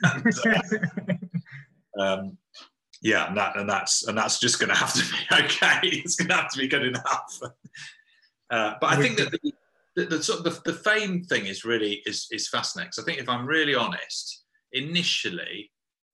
and, 0.04 0.34
uh, 1.98 2.02
um, 2.02 2.38
yeah, 3.02 3.28
and, 3.28 3.38
that, 3.38 3.56
and 3.56 3.70
that's 3.70 4.08
and 4.08 4.18
that's 4.18 4.40
just 4.40 4.60
going 4.60 4.70
to 4.70 4.76
have 4.76 4.94
to 4.94 5.00
be 5.00 5.44
okay. 5.46 5.80
It's 5.84 6.16
going 6.16 6.30
to 6.30 6.36
have 6.36 6.52
to 6.52 6.60
be 6.60 6.68
good 6.68 6.86
enough. 6.88 7.40
Uh, 8.50 8.74
but 8.82 8.94
I 8.94 8.96
think 9.02 9.18
that 9.18 9.32
the, 9.32 9.54
the, 9.96 10.06
the 10.06 10.24
sort 10.24 10.40
of 10.40 10.64
the, 10.64 10.72
the 10.72 10.78
fame 10.78 11.24
thing 11.24 11.46
is 11.46 11.64
really 11.64 12.02
is 12.06 12.28
is 12.32 12.50
fascinating. 12.50 12.92
So 12.92 13.02
I 13.02 13.06
think 13.06 13.20
if 13.20 13.30
I'm 13.30 13.46
really 13.46 13.76
honest, 13.76 14.44
initially 14.74 15.72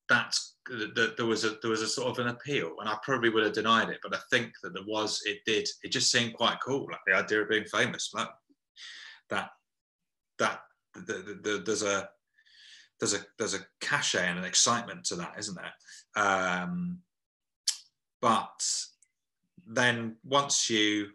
that's 0.10 0.58
that 0.70 1.16
there 1.18 1.26
was 1.26 1.44
a 1.44 1.56
there 1.62 1.72
was 1.72 1.82
a 1.82 1.88
sort 1.88 2.10
of 2.10 2.26
an 2.26 2.32
appeal, 2.32 2.74
and 2.80 2.90
I 2.90 2.98
probably 3.04 3.30
would 3.30 3.44
have 3.44 3.54
denied 3.54 3.90
it, 3.90 4.00
but 4.04 4.16
I 4.16 4.20
think 4.30 4.52
that 4.62 4.74
there 4.74 4.84
was 4.86 5.22
it 5.26 5.40
did 5.46 5.68
it 5.84 5.92
just 5.92 6.12
seemed 6.12 6.34
quite 6.34 6.58
cool, 6.64 6.88
like 6.92 7.00
the 7.08 7.16
idea 7.16 7.42
of 7.42 7.50
being 7.50 7.66
famous, 7.66 8.12
like 8.14 8.28
that 9.30 9.52
that 10.40 10.62
the, 10.94 11.14
the, 11.14 11.40
the, 11.42 11.64
there's 11.66 11.84
a 11.84 12.10
there's 13.00 13.14
a 13.14 13.20
there's 13.38 13.54
a 13.54 13.66
cachet 13.80 14.28
and 14.28 14.40
an 14.40 14.46
excitement 14.46 15.06
to 15.06 15.16
that, 15.16 15.36
isn't 15.38 15.58
there? 15.58 16.24
Um, 16.24 17.00
but 18.22 18.66
then 19.66 20.18
once 20.24 20.70
you 20.70 21.10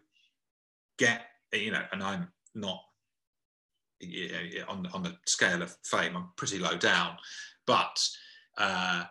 get 0.97 1.21
you 1.53 1.71
know, 1.71 1.83
and 1.91 2.03
I'm 2.03 2.27
not 2.55 2.81
on 4.67 4.87
on 4.93 5.03
the 5.03 5.15
scale 5.25 5.61
of 5.61 5.75
fame, 5.83 6.15
I'm 6.15 6.29
pretty 6.35 6.59
low 6.59 6.75
down, 6.75 7.17
but 7.65 7.97
uh, 8.57 9.05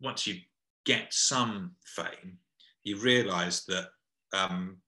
once 0.00 0.26
you 0.26 0.36
get 0.84 1.12
some 1.12 1.72
fame, 1.84 2.38
you 2.84 2.96
realise 2.96 3.64
that 3.64 3.88
um, 4.32 4.78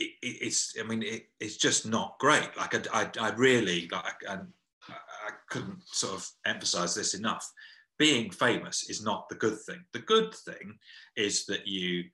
it, 0.00 0.12
it's 0.22 0.74
I 0.80 0.82
mean 0.82 1.02
it, 1.02 1.26
it's 1.38 1.56
just 1.56 1.86
not 1.86 2.18
great. 2.18 2.48
Like 2.56 2.74
I, 2.94 3.02
I, 3.02 3.10
I 3.20 3.30
really 3.34 3.88
like 3.92 4.04
I, 4.28 4.38
I 4.88 5.30
couldn't 5.50 5.82
sort 5.86 6.14
of 6.14 6.28
emphasize 6.46 6.94
this 6.94 7.14
enough. 7.14 7.48
Being 7.98 8.30
famous 8.30 8.88
is 8.88 9.04
not 9.04 9.28
the 9.28 9.34
good 9.34 9.58
thing. 9.60 9.84
The 9.92 10.00
good 10.00 10.34
thing 10.34 10.78
is 11.16 11.46
that 11.46 11.66
you 11.66 12.04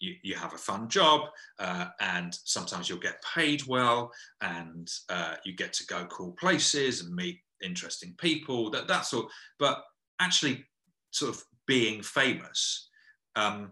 you, 0.00 0.16
you, 0.22 0.34
have 0.34 0.52
a 0.52 0.58
fun 0.58 0.88
job 0.88 1.28
uh, 1.60 1.86
and 2.00 2.36
sometimes 2.44 2.88
you'll 2.88 2.98
get 2.98 3.24
paid 3.34 3.64
well 3.66 4.10
and 4.42 4.90
uh, 5.08 5.36
you 5.44 5.54
get 5.54 5.72
to 5.74 5.86
go 5.86 6.04
cool 6.06 6.32
places 6.32 7.00
and 7.00 7.14
meet 7.14 7.38
interesting 7.62 8.14
people 8.18 8.70
that 8.70 8.86
that's 8.86 9.14
all 9.14 9.30
but 9.58 9.84
actually 10.20 10.64
sort 11.12 11.34
of 11.34 11.42
being 11.66 12.02
famous 12.02 12.90
um, 13.36 13.70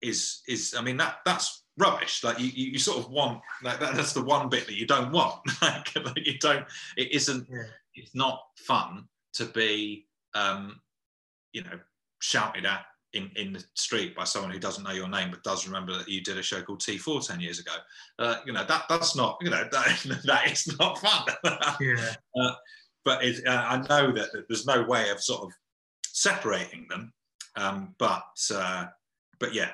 is 0.00 0.40
is 0.48 0.74
i 0.78 0.80
mean 0.80 0.96
that 0.96 1.16
that's 1.26 1.61
rubbish 1.78 2.22
like 2.22 2.38
you, 2.38 2.46
you 2.48 2.78
sort 2.78 2.98
of 2.98 3.10
want 3.10 3.40
like 3.62 3.80
that, 3.80 3.94
that's 3.94 4.12
the 4.12 4.22
one 4.22 4.48
bit 4.48 4.66
that 4.66 4.76
you 4.76 4.86
don't 4.86 5.10
want 5.10 5.40
like, 5.62 5.94
like 5.96 6.26
you 6.26 6.38
don't 6.38 6.66
it 6.96 7.10
isn't 7.12 7.48
yeah. 7.50 7.62
it's 7.94 8.14
not 8.14 8.42
fun 8.56 9.04
to 9.32 9.46
be 9.46 10.06
um 10.34 10.80
you 11.52 11.62
know 11.62 11.78
shouted 12.20 12.66
at 12.66 12.84
in, 13.14 13.30
in 13.36 13.52
the 13.52 13.64
street 13.74 14.16
by 14.16 14.24
someone 14.24 14.50
who 14.50 14.58
doesn't 14.58 14.84
know 14.84 14.92
your 14.92 15.08
name 15.08 15.30
but 15.30 15.42
does 15.42 15.66
remember 15.66 15.92
that 15.96 16.08
you 16.08 16.22
did 16.22 16.38
a 16.38 16.42
show 16.42 16.62
called 16.62 16.80
T4 16.80 17.26
10 17.26 17.40
years 17.40 17.58
ago. 17.58 17.72
Uh, 18.18 18.36
you 18.46 18.52
know 18.52 18.64
that 18.64 18.84
that's 18.88 19.14
not 19.14 19.36
you 19.40 19.50
know 19.50 19.68
that, 19.72 20.20
that 20.24 20.50
is 20.50 20.78
not 20.78 20.98
fun. 20.98 21.26
yeah. 21.80 22.14
Uh, 22.40 22.52
but 23.04 23.24
it, 23.24 23.46
uh, 23.46 23.50
I 23.68 23.76
know 23.78 24.12
that, 24.12 24.32
that, 24.32 24.44
there's 24.48 24.66
no 24.66 24.82
way 24.82 25.10
of 25.10 25.20
sort 25.22 25.42
of 25.42 25.52
separating 26.06 26.86
them. 26.88 27.12
Um, 27.56 27.94
but 27.98 28.24
uh, 28.54 28.86
but 29.38 29.52
yeah, 29.52 29.70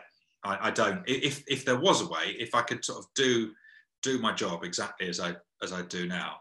I, 0.48 0.68
I, 0.68 0.70
don't. 0.70 1.02
If 1.06 1.44
if 1.46 1.64
there 1.64 1.78
was 1.78 2.02
a 2.02 2.08
way, 2.08 2.36
if 2.38 2.54
I 2.54 2.62
could 2.62 2.84
sort 2.84 2.98
of 3.00 3.06
do 3.14 3.52
do 4.02 4.18
my 4.18 4.32
job 4.32 4.64
exactly 4.64 5.08
as 5.08 5.20
I 5.20 5.36
as 5.62 5.72
I 5.72 5.82
do 5.82 6.06
now, 6.06 6.36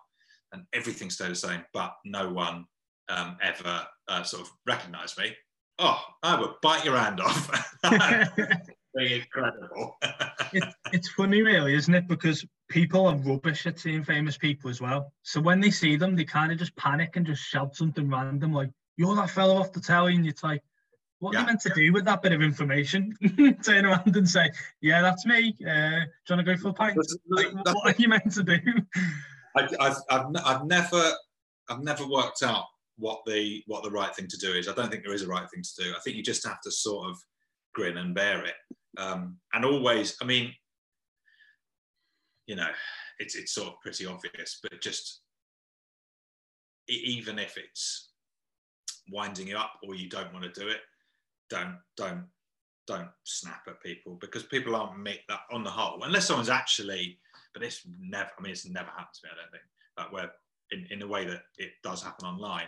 and 0.53 0.63
everything 0.73 1.09
stayed 1.09 1.31
the 1.31 1.35
same, 1.35 1.63
but 1.73 1.93
no 2.05 2.29
one 2.29 2.65
um, 3.09 3.37
ever 3.41 3.85
uh, 4.07 4.23
sort 4.23 4.43
of 4.43 4.51
recognised 4.65 5.17
me, 5.17 5.35
oh, 5.79 6.01
I 6.23 6.39
would 6.39 6.53
bite 6.61 6.85
your 6.85 6.97
hand 6.97 7.19
off. 7.19 7.49
incredible. 8.95 9.95
it, 10.53 10.63
it's 10.91 11.09
funny, 11.09 11.41
really, 11.41 11.75
isn't 11.75 11.93
it? 11.93 12.07
Because 12.07 12.45
people 12.69 13.07
are 13.07 13.15
rubbish 13.17 13.67
at 13.67 13.79
seeing 13.79 14.03
famous 14.03 14.37
people 14.37 14.69
as 14.69 14.81
well. 14.81 15.11
So 15.23 15.39
when 15.39 15.59
they 15.59 15.71
see 15.71 15.95
them, 15.97 16.15
they 16.15 16.23
kind 16.23 16.51
of 16.51 16.57
just 16.57 16.75
panic 16.75 17.15
and 17.15 17.25
just 17.25 17.43
shout 17.43 17.75
something 17.75 18.09
random 18.09 18.53
like, 18.53 18.71
You're 18.97 19.15
that 19.15 19.29
fellow 19.29 19.57
off 19.57 19.71
the 19.71 19.81
telly. 19.81 20.15
And 20.15 20.25
it's 20.27 20.43
like, 20.43 20.63
what 21.19 21.33
yeah. 21.33 21.39
are 21.39 21.41
you 21.41 21.47
meant 21.47 21.61
to 21.61 21.73
do 21.73 21.93
with 21.93 22.05
that 22.05 22.21
bit 22.21 22.31
of 22.31 22.41
information? 22.41 23.15
Turn 23.63 23.85
around 23.85 24.15
and 24.15 24.27
say, 24.27 24.51
Yeah, 24.81 25.01
that's 25.01 25.25
me. 25.25 25.55
Uh, 25.61 26.01
want 26.29 26.39
to 26.39 26.43
go 26.43 26.57
for 26.57 26.69
a 26.69 26.73
pint? 26.73 26.97
Like, 27.29 27.53
what 27.53 27.95
are 27.95 28.01
you 28.01 28.07
meant 28.07 28.31
to 28.33 28.43
do? 28.43 28.59
I, 29.55 29.67
I've, 29.79 29.97
I've, 30.09 30.25
I've 30.45 30.65
never 30.65 31.11
I've 31.69 31.83
never 31.83 32.07
worked 32.07 32.43
out 32.43 32.65
what 32.97 33.21
the 33.25 33.63
what 33.67 33.83
the 33.83 33.91
right 33.91 34.15
thing 34.15 34.27
to 34.27 34.37
do 34.37 34.53
is. 34.53 34.67
I 34.67 34.73
don't 34.73 34.91
think 34.91 35.03
there 35.03 35.13
is 35.13 35.23
a 35.23 35.27
right 35.27 35.49
thing 35.49 35.63
to 35.63 35.83
do. 35.83 35.91
I 35.95 35.99
think 35.99 36.15
you 36.15 36.23
just 36.23 36.45
have 36.47 36.61
to 36.61 36.71
sort 36.71 37.09
of 37.09 37.17
grin 37.73 37.97
and 37.97 38.13
bear 38.13 38.45
it. 38.45 38.55
Um, 38.97 39.37
and 39.53 39.63
always, 39.65 40.17
I 40.21 40.25
mean, 40.25 40.53
you 42.47 42.55
know, 42.55 42.69
it's 43.19 43.35
it's 43.35 43.53
sort 43.53 43.69
of 43.69 43.81
pretty 43.81 44.05
obvious, 44.05 44.59
but 44.61 44.81
just 44.81 45.21
even 46.87 47.37
if 47.37 47.57
it's 47.57 48.11
winding 49.11 49.47
you 49.47 49.57
up 49.57 49.73
or 49.83 49.95
you 49.95 50.09
don't 50.09 50.33
want 50.33 50.45
to 50.45 50.59
do 50.59 50.67
it, 50.67 50.79
don't 51.49 51.77
don't 51.95 52.25
don't 52.87 53.09
snap 53.25 53.63
at 53.67 53.81
people 53.83 54.17
because 54.21 54.43
people 54.43 54.75
aren't 54.75 54.99
make 54.99 55.27
that 55.27 55.41
on 55.51 55.63
the 55.63 55.69
whole, 55.69 56.03
unless 56.03 56.27
someone's 56.27 56.49
actually. 56.49 57.19
But 57.53 57.63
it's 57.63 57.81
never. 57.99 58.29
I 58.37 58.41
mean, 58.41 58.51
it's 58.51 58.67
never 58.67 58.89
happened 58.89 59.15
to 59.21 59.27
me. 59.27 59.29
I 59.33 59.41
don't 59.41 59.51
think 59.51 59.63
that 59.97 60.13
where 60.13 60.31
in 60.71 60.87
in 60.91 61.01
a 61.01 61.07
way 61.07 61.25
that 61.25 61.43
it 61.57 61.71
does 61.83 62.03
happen 62.03 62.27
online, 62.27 62.67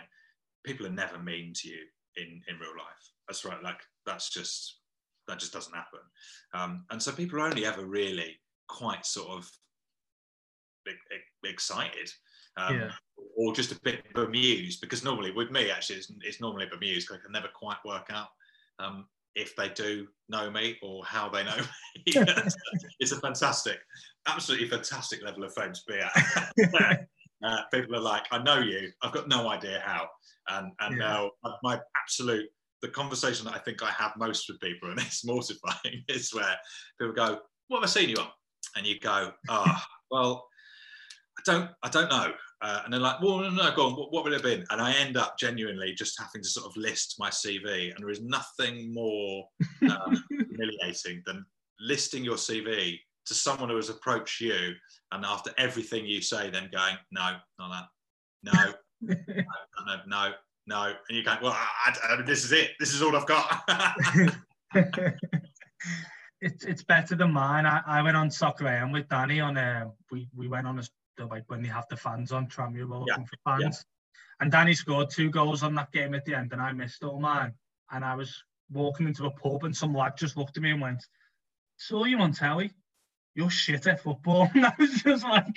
people 0.64 0.86
are 0.86 0.90
never 0.90 1.18
mean 1.18 1.52
to 1.54 1.68
you 1.68 1.78
in 2.16 2.42
in 2.48 2.58
real 2.58 2.76
life. 2.76 3.12
That's 3.28 3.44
right. 3.44 3.62
Like 3.62 3.80
that's 4.06 4.30
just 4.30 4.80
that 5.28 5.38
just 5.38 5.52
doesn't 5.52 5.74
happen. 5.74 6.00
Um, 6.54 6.84
and 6.90 7.02
so 7.02 7.12
people 7.12 7.38
are 7.38 7.46
only 7.46 7.64
ever 7.64 7.84
really 7.84 8.40
quite 8.68 9.06
sort 9.06 9.28
of 9.28 9.50
excited 11.44 12.10
um, 12.56 12.74
yeah. 12.74 12.90
or 13.36 13.54
just 13.54 13.72
a 13.72 13.80
bit 13.82 14.02
bemused 14.14 14.80
because 14.80 15.04
normally 15.04 15.30
with 15.30 15.50
me 15.50 15.70
actually 15.70 15.96
it's, 15.96 16.12
it's 16.22 16.40
normally 16.40 16.66
bemused 16.70 17.06
because 17.06 17.20
I 17.20 17.24
can 17.24 17.32
never 17.32 17.48
quite 17.48 17.76
work 17.84 18.08
out 18.10 18.28
um, 18.80 19.06
if 19.34 19.54
they 19.56 19.68
do 19.68 20.06
know 20.28 20.50
me 20.50 20.76
or 20.82 21.04
how 21.04 21.28
they 21.28 21.44
know 21.44 21.56
me 21.56 21.66
it's 23.00 23.12
a 23.12 23.20
fantastic 23.20 23.78
absolutely 24.26 24.68
fantastic 24.68 25.22
level 25.22 25.44
of 25.44 25.54
fame 25.54 25.72
to 25.72 25.80
be 25.86 25.94
at 25.94 27.06
uh, 27.44 27.62
people 27.72 27.96
are 27.96 28.00
like 28.00 28.24
I 28.30 28.42
know 28.42 28.58
you 28.58 28.90
I've 29.02 29.12
got 29.12 29.28
no 29.28 29.48
idea 29.48 29.82
how 29.84 30.08
and 30.48 30.72
and 30.80 30.96
yeah. 30.96 30.98
now 30.98 31.30
my 31.62 31.78
absolute 32.02 32.48
the 32.82 32.88
conversation 32.88 33.44
that 33.46 33.54
I 33.54 33.58
think 33.58 33.82
I 33.82 33.90
have 33.90 34.12
most 34.16 34.48
with 34.48 34.60
people, 34.60 34.90
and 34.90 34.98
it's 35.00 35.24
mortifying, 35.24 36.04
is 36.08 36.34
where 36.34 36.56
people 36.98 37.14
go, 37.14 37.40
"What 37.68 37.78
have 37.78 37.84
I 37.84 37.86
seen 37.86 38.08
you 38.08 38.16
on?" 38.16 38.28
And 38.76 38.86
you 38.86 38.98
go, 38.98 39.32
"Ah, 39.48 39.86
oh, 39.86 39.94
well, 40.10 40.48
I 41.38 41.42
don't, 41.44 41.70
I 41.82 41.88
don't 41.88 42.10
know." 42.10 42.32
Uh, 42.62 42.82
and 42.84 42.92
they're 42.92 43.00
like, 43.00 43.20
"Well, 43.22 43.38
no, 43.38 43.50
no, 43.50 43.74
go 43.74 43.86
on. 43.86 43.92
What, 43.94 44.12
what 44.12 44.24
would 44.24 44.32
it 44.32 44.36
have 44.36 44.42
been?" 44.42 44.66
And 44.70 44.80
I 44.80 44.92
end 44.92 45.16
up 45.16 45.38
genuinely 45.38 45.94
just 45.94 46.20
having 46.20 46.42
to 46.42 46.48
sort 46.48 46.66
of 46.66 46.76
list 46.76 47.16
my 47.18 47.30
CV, 47.30 47.94
and 47.94 48.02
there 48.02 48.10
is 48.10 48.20
nothing 48.20 48.92
more 48.92 49.48
um, 49.82 50.22
humiliating 50.30 51.22
than 51.26 51.44
listing 51.80 52.22
your 52.22 52.36
CV 52.36 52.98
to 53.26 53.34
someone 53.34 53.70
who 53.70 53.76
has 53.76 53.88
approached 53.88 54.40
you, 54.40 54.74
and 55.12 55.24
after 55.24 55.52
everything 55.56 56.04
you 56.04 56.20
say, 56.20 56.50
then 56.50 56.68
going, 56.72 56.96
"No, 57.12 57.36
not 57.58 57.70
that. 57.70 57.84
No, 58.42 58.74
no, 59.02 59.14
no, 59.86 59.96
no, 60.06 60.32
no. 60.66 60.92
And 61.08 61.16
you 61.18 61.24
go, 61.24 61.36
well, 61.42 61.56
I, 61.56 61.94
I, 62.08 62.22
this 62.22 62.44
is 62.44 62.52
it. 62.52 62.72
This 62.78 62.94
is 62.94 63.02
all 63.02 63.16
I've 63.16 63.26
got. 63.26 63.62
it's 66.40 66.64
it's 66.64 66.82
better 66.82 67.16
than 67.16 67.32
mine. 67.32 67.66
I, 67.66 67.82
I 67.86 68.02
went 68.02 68.16
on 68.16 68.30
soccer 68.30 68.68
AM 68.68 68.92
with 68.92 69.08
Danny 69.08 69.40
on. 69.40 69.56
Uh, 69.56 69.90
we 70.10 70.28
we 70.34 70.48
went 70.48 70.66
on 70.66 70.78
a 70.78 70.82
like 71.26 71.44
when 71.48 71.62
they 71.62 71.68
have 71.68 71.86
the 71.90 71.96
fans 71.96 72.32
on 72.32 72.46
Tranmere 72.46 73.04
yeah. 73.06 73.16
for 73.16 73.36
fans, 73.44 73.84
yeah. 73.84 74.42
and 74.42 74.52
Danny 74.52 74.74
scored 74.74 75.10
two 75.10 75.30
goals 75.30 75.62
on 75.62 75.74
that 75.74 75.92
game 75.92 76.14
at 76.14 76.24
the 76.24 76.34
end, 76.34 76.52
and 76.52 76.60
I 76.60 76.72
missed 76.72 77.04
all 77.04 77.20
mine. 77.20 77.54
And 77.92 78.04
I 78.04 78.14
was 78.14 78.42
walking 78.70 79.06
into 79.08 79.26
a 79.26 79.30
pub, 79.30 79.64
and 79.64 79.76
some 79.76 79.94
lad 79.94 80.16
just 80.16 80.36
looked 80.36 80.56
at 80.56 80.62
me 80.62 80.70
and 80.70 80.80
went, 80.80 81.04
"Saw 81.76 82.04
you 82.04 82.18
on 82.18 82.32
telly." 82.32 82.72
You're 83.36 83.50
shit 83.50 83.86
at 83.86 84.02
football. 84.02 84.50
And 84.54 84.66
I 84.66 84.72
was 84.76 85.02
just 85.02 85.22
like, 85.22 85.54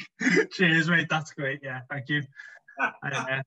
cheers, 0.51 0.87
mate. 0.89 1.07
That's 1.09 1.31
great. 1.31 1.59
Yeah, 1.63 1.81
thank 1.89 2.07
you 2.07 2.21
uh, 2.81 2.89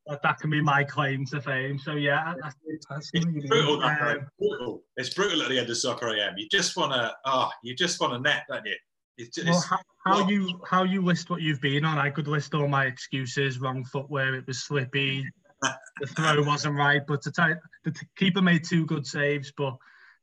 that, 0.06 0.22
that, 0.22 0.38
can 0.38 0.50
be 0.50 0.60
my 0.60 0.84
claim 0.84 1.24
to 1.26 1.40
fame. 1.40 1.78
So 1.78 1.92
yeah, 1.92 2.34
that's, 2.40 2.56
that's 2.88 3.10
it's 3.12 3.48
brutal. 3.48 3.82
Um, 3.82 4.26
brutal. 4.38 4.82
It's 4.96 5.14
brutal 5.14 5.42
at 5.42 5.48
the 5.48 5.58
end 5.58 5.70
of 5.70 5.76
soccer 5.76 6.08
I 6.08 6.18
AM. 6.18 6.34
You 6.36 6.48
just 6.50 6.76
want 6.76 6.92
to, 6.92 7.12
oh, 7.24 7.50
you 7.62 7.74
just 7.74 8.00
want 8.00 8.12
to 8.12 8.20
net, 8.20 8.44
don't 8.48 8.64
you? 8.64 8.76
Just, 9.18 9.44
well, 9.46 9.60
how, 9.60 9.78
how 10.04 10.28
you 10.28 10.60
how 10.68 10.84
you 10.84 11.00
list 11.00 11.30
what 11.30 11.40
you've 11.40 11.60
been 11.60 11.84
on? 11.84 11.98
I 11.98 12.10
could 12.10 12.28
list 12.28 12.54
all 12.54 12.68
my 12.68 12.84
excuses: 12.84 13.58
wrong 13.58 13.84
footwear, 13.84 14.34
it 14.34 14.46
was 14.46 14.62
slippy, 14.62 15.26
the 16.00 16.06
throw 16.06 16.42
wasn't 16.42 16.76
right. 16.76 17.00
But 17.06 17.22
tie, 17.34 17.54
the 17.84 17.94
keeper 18.16 18.42
made 18.42 18.64
two 18.64 18.84
good 18.84 19.06
saves. 19.06 19.52
But 19.56 19.76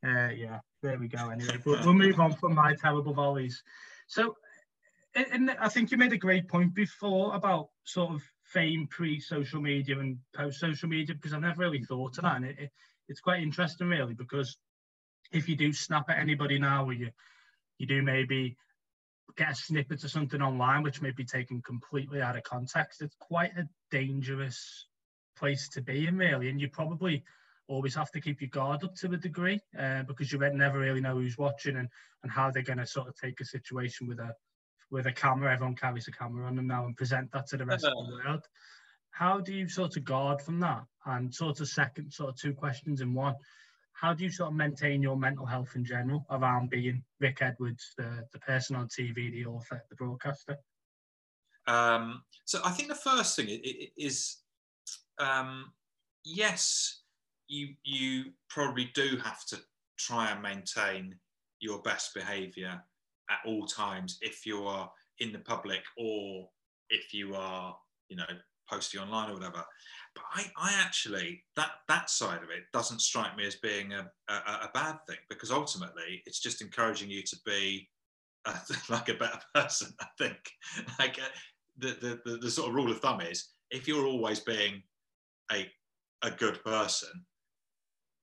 uh, 0.05 0.29
yeah, 0.29 0.59
there 0.81 0.99
we 0.99 1.07
go. 1.07 1.29
Anyway, 1.29 1.57
but 1.65 1.83
we'll 1.83 1.93
move 1.93 2.19
on 2.19 2.33
from 2.33 2.53
my 2.53 2.75
terrible 2.75 3.13
volleys. 3.13 3.63
So, 4.05 4.35
and 5.15 5.49
I 5.59 5.69
think 5.69 5.91
you 5.91 5.97
made 5.97 6.13
a 6.13 6.17
great 6.17 6.47
point 6.47 6.75
before 6.75 7.35
about 7.35 7.69
sort 7.83 8.13
of 8.13 8.21
fame 8.43 8.87
pre 8.87 9.19
social 9.19 9.59
media 9.61 9.99
and 9.99 10.17
post 10.35 10.59
social 10.59 10.87
media 10.87 11.15
because 11.15 11.33
I 11.33 11.39
never 11.39 11.61
really 11.61 11.83
thought 11.83 12.17
of 12.17 12.23
that. 12.23 12.35
And 12.35 12.45
it, 12.45 12.59
it, 12.59 12.71
it's 13.09 13.21
quite 13.21 13.41
interesting 13.41 13.87
really 13.87 14.13
because 14.13 14.57
if 15.31 15.49
you 15.49 15.55
do 15.55 15.73
snap 15.73 16.09
at 16.09 16.19
anybody 16.19 16.59
now, 16.59 16.85
or 16.85 16.93
you 16.93 17.09
you 17.79 17.87
do 17.87 18.03
maybe 18.03 18.55
get 19.37 19.51
a 19.51 19.55
snippet 19.55 20.03
of 20.03 20.11
something 20.11 20.41
online 20.41 20.83
which 20.83 21.01
may 21.01 21.11
be 21.11 21.25
taken 21.25 21.61
completely 21.61 22.21
out 22.21 22.37
of 22.37 22.43
context, 22.43 23.01
it's 23.01 23.15
quite 23.19 23.57
a 23.57 23.67
dangerous 23.91 24.87
place 25.37 25.69
to 25.69 25.81
be 25.81 26.07
in 26.07 26.17
really, 26.17 26.49
and 26.49 26.61
you 26.61 26.69
probably 26.69 27.23
always 27.67 27.95
have 27.95 28.11
to 28.11 28.21
keep 28.21 28.41
your 28.41 28.49
guard 28.49 28.83
up 28.83 28.95
to 28.95 29.11
a 29.11 29.17
degree 29.17 29.59
uh, 29.79 30.03
because 30.03 30.31
you 30.31 30.39
never 30.39 30.79
really 30.79 31.01
know 31.01 31.15
who's 31.15 31.37
watching 31.37 31.77
and, 31.77 31.89
and 32.21 32.31
how 32.31 32.51
they're 32.51 32.61
going 32.61 32.77
to 32.77 32.85
sort 32.85 33.07
of 33.07 33.15
take 33.15 33.39
a 33.39 33.45
situation 33.45 34.07
with 34.07 34.19
a 34.19 34.33
with 34.91 35.07
a 35.07 35.11
camera. 35.11 35.51
Everyone 35.51 35.75
carries 35.75 36.07
a 36.07 36.11
camera 36.11 36.45
on 36.45 36.55
them 36.55 36.67
now 36.67 36.85
and 36.85 36.95
present 36.95 37.31
that 37.31 37.47
to 37.47 37.57
the 37.57 37.65
rest 37.65 37.85
of 37.85 37.93
the 37.93 38.21
world. 38.25 38.43
How 39.11 39.39
do 39.39 39.53
you 39.53 39.67
sort 39.67 39.97
of 39.97 40.03
guard 40.03 40.41
from 40.41 40.59
that? 40.59 40.83
And 41.05 41.33
sort 41.33 41.59
of 41.59 41.67
second, 41.67 42.11
sort 42.13 42.29
of 42.29 42.37
two 42.37 42.53
questions 42.53 43.01
in 43.01 43.13
one. 43.13 43.35
How 43.93 44.13
do 44.13 44.23
you 44.23 44.31
sort 44.31 44.49
of 44.49 44.55
maintain 44.55 45.01
your 45.01 45.17
mental 45.17 45.45
health 45.45 45.71
in 45.75 45.85
general 45.85 46.25
around 46.29 46.69
being 46.69 47.03
Rick 47.19 47.41
Edwards, 47.41 47.93
the, 47.97 48.25
the 48.33 48.39
person 48.39 48.75
on 48.75 48.87
TV, 48.87 49.31
the 49.31 49.45
author, 49.45 49.83
the 49.89 49.95
broadcaster? 49.95 50.57
Um, 51.67 52.23
so 52.45 52.59
I 52.65 52.71
think 52.71 52.89
the 52.89 52.95
first 52.95 53.35
thing 53.35 53.47
is, 53.97 54.37
um, 55.19 55.71
yes, 56.25 57.03
you 57.47 57.69
you 57.83 58.31
probably 58.49 58.91
do 58.93 59.17
have 59.23 59.45
to 59.45 59.57
try 59.97 60.31
and 60.31 60.41
maintain 60.41 61.15
your 61.59 61.79
best 61.79 62.13
behavior 62.13 62.81
at 63.29 63.39
all 63.45 63.65
times 63.65 64.17
if 64.21 64.45
you 64.45 64.65
are 64.65 64.91
in 65.19 65.31
the 65.31 65.39
public 65.39 65.81
or 65.97 66.49
if 66.89 67.13
you 67.13 67.35
are 67.35 67.75
you 68.09 68.17
know 68.17 68.25
posting 68.69 68.99
online 68.99 69.29
or 69.29 69.33
whatever 69.35 69.63
but 70.15 70.23
i, 70.33 70.45
I 70.57 70.73
actually 70.83 71.43
that 71.55 71.71
that 71.87 72.09
side 72.09 72.43
of 72.43 72.49
it 72.49 72.63
doesn't 72.71 73.01
strike 73.01 73.35
me 73.37 73.45
as 73.45 73.55
being 73.55 73.93
a, 73.93 74.09
a, 74.29 74.33
a 74.33 74.69
bad 74.73 74.97
thing 75.07 75.17
because 75.29 75.51
ultimately 75.51 76.21
it's 76.25 76.39
just 76.39 76.61
encouraging 76.61 77.09
you 77.09 77.23
to 77.23 77.37
be 77.45 77.89
a, 78.45 78.53
like 78.89 79.09
a 79.09 79.15
better 79.15 79.39
person 79.55 79.93
i 80.01 80.07
think 80.17 80.37
like 80.99 81.19
uh, 81.19 81.25
the, 81.77 81.97
the, 82.01 82.19
the, 82.31 82.37
the 82.37 82.51
sort 82.51 82.69
of 82.69 82.75
rule 82.75 82.91
of 82.91 82.99
thumb 82.99 83.21
is 83.21 83.49
if 83.71 83.87
you're 83.87 84.05
always 84.05 84.39
being 84.39 84.83
a, 85.51 85.67
a 86.21 86.31
good 86.31 86.63
person 86.63 87.09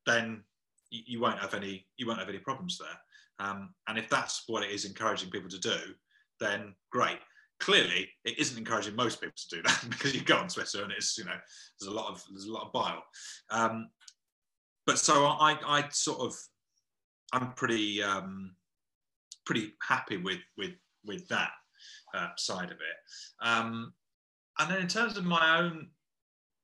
then 0.07 0.43
you, 0.91 1.03
you 1.07 1.21
won't 1.21 1.39
have 1.39 1.55
any 1.55 1.87
you 1.97 2.07
won't 2.07 2.19
have 2.19 2.29
any 2.29 2.39
problems 2.39 2.79
there. 2.79 3.47
Um, 3.47 3.71
and 3.89 3.99
if 3.99 4.09
that's 4.09 4.45
what 4.47 4.63
it 4.63 4.71
is 4.71 4.85
encouraging 4.85 5.31
people 5.31 5.49
to 5.49 5.59
do, 5.59 5.79
then 6.41 6.75
great. 6.91 7.19
Clearly, 7.61 8.09
it 8.25 8.39
isn't 8.39 8.59
encouraging 8.59 8.97
most 8.97 9.21
people 9.21 9.35
to 9.37 9.57
do 9.57 9.63
that 9.63 9.85
because 9.91 10.15
you 10.15 10.23
go 10.23 10.37
on 10.37 10.49
Twitter 10.49 10.83
and 10.83 10.93
it's 10.93 11.17
you 11.19 11.25
know 11.25 11.37
there's 11.79 11.93
a 11.93 11.95
lot 11.95 12.11
of 12.11 12.23
there's 12.31 12.47
a 12.47 12.53
lot 12.53 12.67
of 12.67 12.73
bile. 12.73 13.03
Um, 13.51 13.91
but 14.87 14.99
so 14.99 15.27
I, 15.27 15.57
I 15.67 15.89
sort 15.91 16.21
of 16.21 16.35
I'm 17.33 17.53
pretty 17.53 18.03
um, 18.03 18.55
pretty 19.45 19.73
happy 19.87 20.17
with 20.17 20.41
with 20.57 20.73
with 21.05 21.29
that 21.29 21.51
uh, 22.15 22.29
side 22.37 22.71
of 22.71 22.79
it. 22.79 23.47
Um, 23.47 23.93
and 24.59 24.71
then 24.71 24.79
in 24.79 24.89
terms 24.89 25.17
of 25.17 25.25
my 25.25 25.59
own 25.59 25.89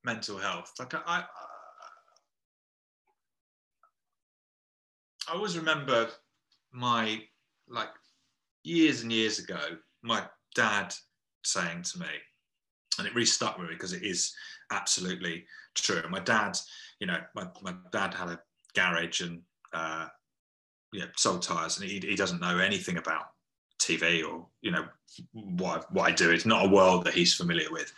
mental 0.04 0.38
health, 0.38 0.72
like 0.78 0.94
I, 0.94 1.24
I 5.28 5.34
always 5.34 5.56
remember 5.56 6.08
my 6.72 7.22
like 7.68 7.88
years 8.64 9.02
and 9.02 9.12
years 9.12 9.38
ago, 9.38 9.60
my 10.02 10.24
dad 10.56 10.94
saying 11.44 11.82
to 11.82 12.00
me, 12.00 12.06
and 12.98 13.06
it 13.06 13.14
really 13.14 13.26
stuck 13.26 13.58
with 13.58 13.68
me 13.68 13.74
because 13.74 13.92
it 13.92 14.02
is 14.02 14.34
absolutely 14.72 15.44
true. 15.74 16.02
My 16.10 16.20
dad, 16.20 16.58
you 16.98 17.06
know, 17.06 17.18
my, 17.34 17.46
my 17.62 17.74
dad 17.92 18.14
had 18.14 18.30
a 18.30 18.40
garage 18.74 19.20
and 19.20 19.42
uh, 19.72 20.08
sold 21.16 21.42
tires, 21.42 21.78
and 21.78 21.88
he, 21.88 22.00
he 22.00 22.16
doesn't 22.16 22.40
know 22.40 22.58
anything 22.58 22.96
about 22.96 23.26
TV 23.78 24.26
or 24.26 24.46
you 24.62 24.70
know 24.72 24.84
what 25.32 25.92
what 25.92 26.08
I 26.08 26.12
do. 26.12 26.30
It's 26.30 26.46
not 26.46 26.66
a 26.66 26.68
world 26.68 27.04
that 27.04 27.14
he's 27.14 27.34
familiar 27.34 27.70
with. 27.70 27.92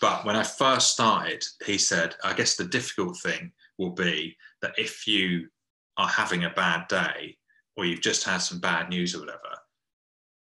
But 0.00 0.24
when 0.24 0.36
I 0.36 0.42
first 0.42 0.92
started, 0.92 1.44
he 1.64 1.78
said, 1.78 2.14
I 2.22 2.34
guess 2.34 2.56
the 2.56 2.64
difficult 2.64 3.18
thing 3.18 3.50
will 3.78 3.90
be 3.90 4.36
that 4.60 4.74
if 4.78 5.06
you 5.08 5.48
are 5.96 6.08
having 6.08 6.44
a 6.44 6.50
bad 6.50 6.86
day 6.88 7.36
or 7.76 7.84
you've 7.84 8.02
just 8.02 8.24
had 8.24 8.38
some 8.38 8.60
bad 8.60 8.88
news 8.88 9.14
or 9.14 9.20
whatever, 9.20 9.56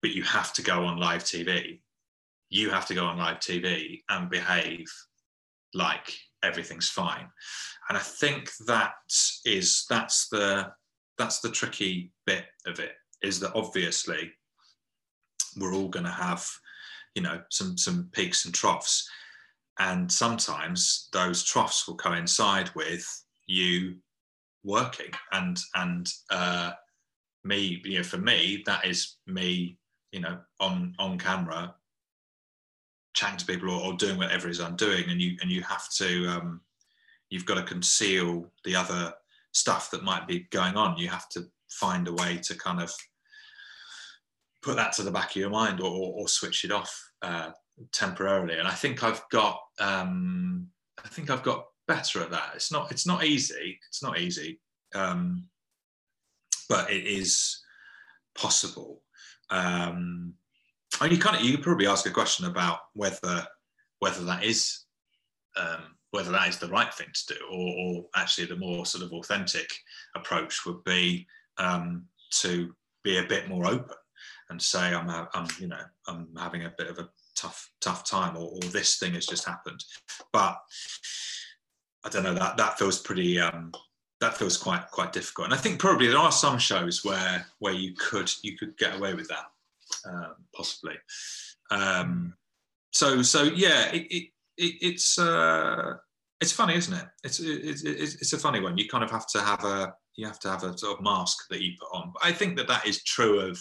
but 0.03 0.13
you 0.13 0.23
have 0.23 0.53
to 0.55 0.63
go 0.63 0.85
on 0.85 0.99
live 0.99 1.25
TV, 1.25 1.81
you 2.49 2.71
have 2.71 2.87
to 2.87 2.95
go 2.95 3.05
on 3.05 3.19
live 3.19 3.39
TV 3.39 4.03
and 4.09 4.31
behave 4.31 4.87
like 5.75 6.13
everything's 6.43 6.89
fine. 6.89 7.29
And 7.89 7.99
I 7.99 8.01
think 8.01 8.51
that 8.67 8.93
is 9.45 9.85
that's 9.89 10.29
the 10.29 10.73
that's 11.19 11.41
the 11.41 11.51
tricky 11.51 12.13
bit 12.27 12.47
of 12.67 12.81
it 12.81 12.93
is 13.23 13.41
that 13.41 13.53
obviously 13.55 14.33
we're 15.59 15.75
all 15.75 15.89
going 15.89 16.07
to 16.07 16.11
have 16.11 16.49
you 17.15 17.23
know 17.23 17.41
some 17.51 17.77
some 17.77 18.09
peaks 18.13 18.45
and 18.45 18.55
troughs. 18.55 19.09
And 19.79 20.11
sometimes 20.11 21.09
those 21.13 21.43
troughs 21.43 21.87
will 21.87 21.97
coincide 21.97 22.71
with 22.75 23.07
you 23.47 23.97
working. 24.65 25.11
And 25.33 25.59
and 25.75 26.09
uh, 26.31 26.73
me 27.45 27.81
you 27.85 27.99
know 27.99 28.05
for 28.05 28.19
me 28.19 28.63
that 28.67 28.85
is 28.87 29.17
me 29.27 29.79
you 30.13 30.21
know 30.21 30.39
on 30.59 30.95
on 30.99 31.19
camera 31.19 31.75
chatting 33.15 33.39
to 33.39 33.47
people 33.47 33.71
or, 33.71 33.85
or 33.85 33.97
doing 33.97 34.17
whatever 34.17 34.49
it 34.49 34.53
is 34.53 34.61
i'm 34.61 34.77
doing 34.77 35.05
and 35.09 35.21
you 35.21 35.37
and 35.43 35.51
you 35.51 35.63
have 35.63 35.89
to 35.91 36.27
um, 36.29 36.61
you've 37.29 37.47
got 37.47 37.55
to 37.55 37.63
conceal 37.63 38.47
the 38.65 38.75
other 38.75 39.13
stuff 39.53 39.91
that 39.91 40.05
might 40.05 40.27
be 40.27 40.47
going 40.51 40.77
on 40.77 40.97
you 40.97 41.09
have 41.09 41.29
to 41.29 41.45
find 41.71 42.09
a 42.09 42.13
way 42.15 42.39
to 42.43 42.55
kind 42.57 42.81
of 42.81 42.93
put 44.63 44.77
that 44.77 44.93
to 44.93 45.03
the 45.03 45.11
back 45.11 45.31
of 45.31 45.37
your 45.37 45.51
mind 45.51 45.81
or, 45.81 45.91
or, 45.91 46.21
or 46.21 46.29
switch 46.29 46.65
it 46.65 46.73
off 46.73 47.11
uh, 47.23 47.51
temporarily 47.93 48.59
and 48.59 48.69
i 48.69 48.73
think 48.73 49.03
i've 49.03 49.23
got 49.31 49.61
um, 49.81 50.69
i 51.05 51.09
think 51.09 51.31
i've 51.31 51.43
got 51.43 51.65
better 51.91 52.23
at 52.23 52.31
that. 52.31 52.53
It's 52.55 52.71
not 52.71 52.93
it's 52.93 53.07
not 53.07 53.25
easy. 53.25 53.79
It's 53.89 54.03
not 54.03 54.21
easy, 54.21 54.61
um, 54.95 55.45
but 56.69 56.91
it 56.91 57.05
is 57.05 57.61
possible. 58.37 59.03
Um, 59.51 60.35
and 61.01 61.13
you 61.13 61.19
kind 61.19 61.37
of 61.37 61.43
you 61.43 61.53
could 61.57 61.65
probably 61.65 61.87
ask 61.87 62.07
a 62.07 62.11
question 62.11 62.47
about 62.47 62.81
whether 62.95 63.47
whether 64.01 64.25
that 64.25 64.45
is 64.45 64.85
um, 65.57 65.97
whether 66.11 66.33
that 66.33 66.49
is 66.49 66.59
the 66.59 66.69
right 66.69 66.93
thing 66.93 67.09
to 67.13 67.35
do, 67.35 67.41
or, 67.51 67.75
or, 67.79 68.05
actually 68.17 68.47
the 68.47 68.57
more 68.57 68.85
sort 68.87 69.05
of 69.05 69.13
authentic 69.13 69.71
approach 70.17 70.65
would 70.67 70.83
be 70.85 71.27
um, 71.59 72.05
to 72.31 72.75
be 73.05 73.19
a 73.19 73.27
bit 73.27 73.49
more 73.49 73.67
open 73.67 73.97
and 74.51 74.61
say 74.61 74.95
I'm, 74.95 75.09
I'm 75.09 75.47
you 75.59 75.69
know 75.69 75.83
I'm 76.07 76.29
having 76.37 76.65
a 76.65 76.75
bit 76.77 76.89
of 76.89 76.99
a 76.99 77.09
tough 77.37 77.71
tough 77.81 78.09
time, 78.09 78.37
or, 78.37 78.51
or 78.53 78.61
this 78.71 78.99
thing 78.99 79.15
has 79.15 79.27
just 79.27 79.47
happened, 79.47 79.83
but 80.33 80.59
I 82.05 82.09
don't 82.09 82.25
know 82.25 82.35
that 82.35 82.57
that 82.57 82.79
feels 82.79 83.01
pretty 83.01 83.39
um, 83.41 83.73
that 84.21 84.37
feels 84.37 84.57
quite 84.57 84.91
quite 84.91 85.13
difficult. 85.13 85.47
And 85.47 85.55
I 85.55 85.59
think 85.59 85.79
probably 85.79 86.09
there 86.09 86.19
are 86.19 86.33
some 86.33 86.59
shows 86.59 87.05
where 87.05 87.47
where 87.59 87.73
you 87.73 87.95
could 87.95 88.31
you 88.43 88.57
could 88.57 88.77
get 88.77 88.97
away 88.97 89.15
with 89.15 89.29
that 89.29 89.47
um, 90.09 90.35
possibly. 90.55 90.97
Um, 91.71 92.35
so 92.93 93.23
so 93.23 93.45
yeah, 93.45 93.91
it, 93.93 94.07
it, 94.11 94.29
it 94.57 94.75
it's 94.81 95.19
uh, 95.19 95.95
it's 96.41 96.53
funny, 96.53 96.75
isn't 96.75 96.95
it? 96.95 97.07
It's, 97.25 97.41
it's 97.41 97.83
it's 97.85 98.33
a 98.33 98.39
funny 98.39 98.61
one. 98.61 98.79
You 98.79 98.89
kind 98.89 99.05
of 99.05 99.11
have 99.11 99.27
to 99.29 99.41
have 99.41 99.65
a 99.65 99.95
you 100.17 100.27
have 100.27 100.41
to 100.41 100.51
have 100.51 100.65
a 100.65 100.77
sort 100.77 100.99
of 100.99 101.05
mask 101.05 101.49
that 101.51 101.61
you 101.61 101.73
put 101.79 101.97
on. 101.97 102.13
But 102.13 102.25
I 102.25 102.33
think 102.33 102.57
that 102.57 102.69
that 102.69 102.87
is 102.87 103.03
true 103.05 103.41
of 103.41 103.61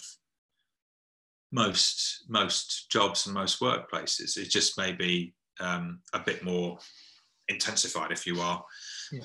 most 1.52 2.26
most 2.28 2.90
jobs 2.90 3.26
and 3.26 3.34
most 3.34 3.60
workplaces. 3.62 4.38
It 4.38 4.50
just 4.50 4.78
maybe 4.78 5.34
um, 5.60 6.02
a 6.14 6.20
bit 6.20 6.44
more 6.44 6.80
intensified 7.48 8.12
if 8.12 8.28
you 8.28 8.40
are 8.40 8.64
yeah. 9.12 9.22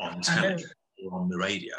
On 0.00 0.20
television 0.20 0.70
or 1.04 1.20
on 1.20 1.28
the 1.28 1.38
radio. 1.38 1.74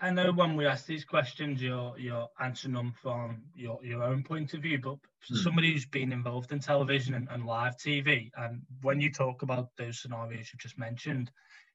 I 0.00 0.10
know 0.10 0.32
when 0.32 0.56
we 0.56 0.66
ask 0.66 0.84
these 0.86 1.04
questions, 1.04 1.62
you're 1.62 1.94
you're 1.96 2.28
answering 2.40 2.74
them 2.74 2.92
from 3.00 3.42
your, 3.54 3.78
your 3.84 4.02
own 4.02 4.24
point 4.24 4.52
of 4.52 4.60
view, 4.60 4.80
but 4.82 4.96
hmm. 5.28 5.36
somebody 5.36 5.72
who's 5.72 5.86
been 5.86 6.12
involved 6.12 6.50
in 6.50 6.58
television 6.58 7.14
and, 7.14 7.28
and, 7.30 7.46
live 7.46 7.76
TV, 7.76 8.30
and 8.36 8.62
when 8.82 9.00
you 9.00 9.12
talk 9.12 9.42
about 9.42 9.68
those 9.78 10.00
scenarios 10.00 10.50
you've 10.52 10.60
just 10.60 10.76
mentioned, 10.76 11.30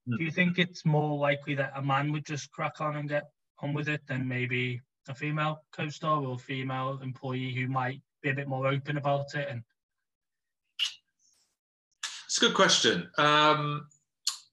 hmm. 0.06 0.18
do 0.18 0.24
you 0.26 0.32
think 0.32 0.60
it's 0.60 0.86
more 0.86 1.18
likely 1.18 1.56
that 1.56 1.72
a 1.76 1.82
man 1.82 2.12
would 2.12 2.26
just 2.26 2.52
crack 2.52 2.82
on 2.82 2.98
and 2.98 3.08
get 3.08 3.30
on 3.60 3.74
with 3.74 3.88
it 3.88 4.02
than 4.08 4.28
maybe 4.28 4.82
a 5.08 5.16
female 5.16 5.64
co-star 5.72 6.22
or 6.22 6.38
female 6.38 7.00
employee 7.02 7.54
who 7.54 7.70
might 7.70 8.02
be 8.22 8.30
a 8.30 8.36
bit 8.36 8.50
more 8.50 8.68
open 8.68 8.98
about 8.98 9.34
it 9.36 9.48
and 9.50 9.64
it's 12.26 12.38
a 12.40 12.42
good 12.42 12.56
question. 12.56 13.10
Um, 13.18 13.88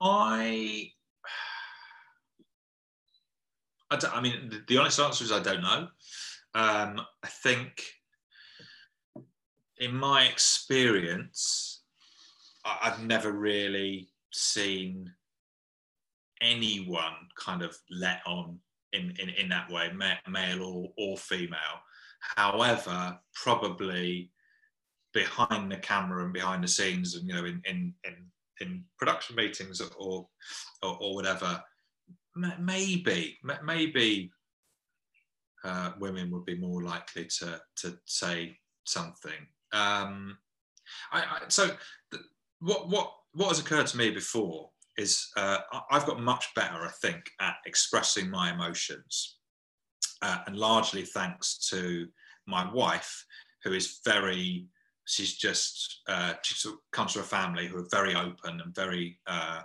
I, 0.00 0.90
I, 3.90 3.98
I, 4.12 4.20
mean, 4.20 4.50
the, 4.50 4.62
the, 4.66 4.78
honest 4.78 5.00
answer 5.00 5.24
is 5.24 5.32
I 5.32 5.42
don't 5.42 5.62
know. 5.62 5.88
Um, 6.54 7.00
I 7.22 7.28
think, 7.42 7.82
in 9.78 9.94
my 9.94 10.24
experience, 10.24 11.82
I, 12.64 12.78
I've 12.82 13.04
never 13.04 13.32
really 13.32 14.08
seen 14.32 15.12
anyone 16.40 17.14
kind 17.38 17.62
of 17.62 17.76
let 17.90 18.20
on 18.26 18.58
in, 18.92 19.14
in, 19.18 19.30
in 19.30 19.48
that 19.48 19.70
way, 19.70 19.90
male 20.28 20.62
or, 20.62 20.88
or 20.98 21.16
female. 21.16 21.80
However, 22.36 23.18
probably 23.34 24.30
behind 25.12 25.70
the 25.70 25.76
camera 25.76 26.24
and 26.24 26.32
behind 26.32 26.62
the 26.62 26.68
scenes 26.68 27.14
and 27.14 27.26
you 27.28 27.34
know 27.34 27.44
in 27.44 27.62
in 27.64 27.94
in, 28.04 28.14
in 28.60 28.84
production 28.98 29.36
meetings 29.36 29.80
or, 29.80 29.88
or, 29.98 30.28
or 30.82 31.14
whatever 31.14 31.62
maybe 32.58 33.38
maybe 33.64 34.30
uh, 35.64 35.92
women 35.98 36.30
would 36.30 36.44
be 36.44 36.56
more 36.56 36.82
likely 36.82 37.26
to 37.26 37.60
to 37.76 37.96
say 38.04 38.56
something 38.84 39.46
um, 39.72 40.36
I, 41.12 41.20
I, 41.20 41.40
so 41.48 41.68
th- 42.10 42.24
what 42.60 42.88
what 42.88 43.12
what 43.32 43.48
has 43.48 43.58
occurred 43.58 43.86
to 43.88 43.96
me 43.96 44.10
before 44.10 44.70
is 44.96 45.28
uh, 45.36 45.58
I've 45.90 46.06
got 46.06 46.20
much 46.20 46.54
better, 46.54 46.84
I 46.84 46.90
think, 47.02 47.24
at 47.40 47.56
expressing 47.66 48.30
my 48.30 48.52
emotions, 48.52 49.38
uh, 50.22 50.38
and 50.46 50.56
largely 50.56 51.02
thanks 51.02 51.68
to 51.70 52.06
my 52.46 52.72
wife, 52.72 53.24
who 53.64 53.72
is 53.72 54.00
very. 54.04 54.66
She's 55.06 55.34
just 55.34 56.00
uh, 56.08 56.34
she 56.42 56.54
sort 56.54 56.74
of 56.76 56.80
comes 56.92 57.12
from 57.12 57.22
a 57.22 57.26
family 57.26 57.66
who 57.66 57.78
are 57.78 57.88
very 57.90 58.14
open 58.14 58.60
and 58.60 58.74
very 58.74 59.18
uh, 59.26 59.60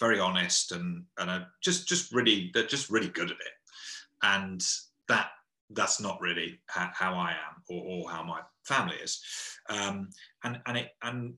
very 0.00 0.20
honest 0.20 0.72
and 0.72 1.04
and 1.18 1.30
are 1.30 1.46
just 1.62 1.88
just 1.88 2.12
really 2.12 2.50
they're 2.52 2.66
just 2.66 2.90
really 2.90 3.08
good 3.08 3.30
at 3.30 3.36
it, 3.36 3.56
and 4.22 4.62
that 5.08 5.30
that's 5.70 6.00
not 6.00 6.20
really 6.20 6.60
how, 6.66 6.90
how 6.92 7.14
I 7.14 7.30
am 7.30 7.62
or, 7.70 7.82
or, 7.84 8.10
how 8.10 8.22
my 8.22 8.40
family 8.64 8.96
is, 8.96 9.22
um, 9.70 10.10
and 10.44 10.60
and 10.66 10.76
it 10.76 10.90
and 11.02 11.34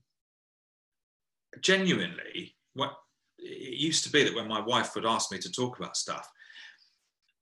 genuinely 1.61 2.55
what 2.73 2.93
it 3.39 3.79
used 3.79 4.03
to 4.03 4.11
be 4.11 4.23
that 4.23 4.35
when 4.35 4.47
my 4.47 4.59
wife 4.59 4.95
would 4.95 5.05
ask 5.05 5.31
me 5.31 5.37
to 5.39 5.51
talk 5.51 5.77
about 5.77 5.97
stuff, 5.97 6.29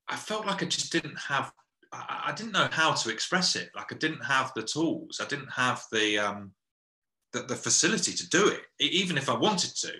I 0.07 0.15
felt 0.15 0.45
like 0.45 0.61
I 0.61 0.65
just 0.65 0.91
didn't 0.91 1.17
have, 1.17 1.51
I, 1.93 2.33
didn't 2.35 2.53
know 2.53 2.67
how 2.71 2.93
to 2.93 3.09
express 3.09 3.55
it. 3.55 3.69
Like 3.75 3.93
I 3.93 3.97
didn't 3.97 4.23
have 4.23 4.51
the 4.55 4.63
tools, 4.63 5.19
I 5.21 5.27
didn't 5.27 5.51
have 5.51 5.83
the, 5.91 6.17
um, 6.17 6.51
the, 7.31 7.41
the 7.41 7.55
facility 7.55 8.13
to 8.13 8.29
do 8.29 8.47
it, 8.47 8.61
even 8.79 9.17
if 9.17 9.29
I 9.29 9.37
wanted 9.37 9.75
to. 9.81 9.93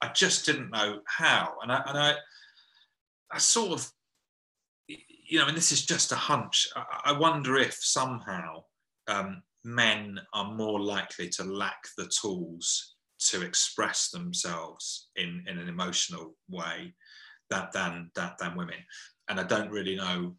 I 0.00 0.08
just 0.08 0.46
didn't 0.46 0.70
know 0.70 1.00
how. 1.06 1.54
And 1.62 1.72
I, 1.72 1.82
and 1.86 1.98
I, 1.98 2.14
I 3.32 3.38
sort 3.38 3.72
of, 3.72 3.90
you 4.88 5.38
know, 5.38 5.46
and 5.46 5.56
this 5.56 5.72
is 5.72 5.84
just 5.84 6.12
a 6.12 6.16
hunch. 6.16 6.68
I, 6.76 7.12
I 7.12 7.18
wonder 7.18 7.56
if 7.56 7.74
somehow 7.74 8.64
um, 9.08 9.42
men 9.64 10.20
are 10.32 10.52
more 10.52 10.80
likely 10.80 11.28
to 11.30 11.44
lack 11.44 11.82
the 11.96 12.10
tools 12.20 12.94
to 13.18 13.42
express 13.42 14.10
themselves 14.10 15.08
in, 15.16 15.44
in 15.48 15.58
an 15.58 15.68
emotional 15.68 16.36
way 16.50 16.94
that, 17.50 17.72
than, 17.72 18.10
that, 18.14 18.38
than 18.38 18.56
women. 18.56 18.76
And 19.28 19.40
I 19.40 19.44
don't 19.44 19.70
really 19.70 19.96
know 19.96 20.36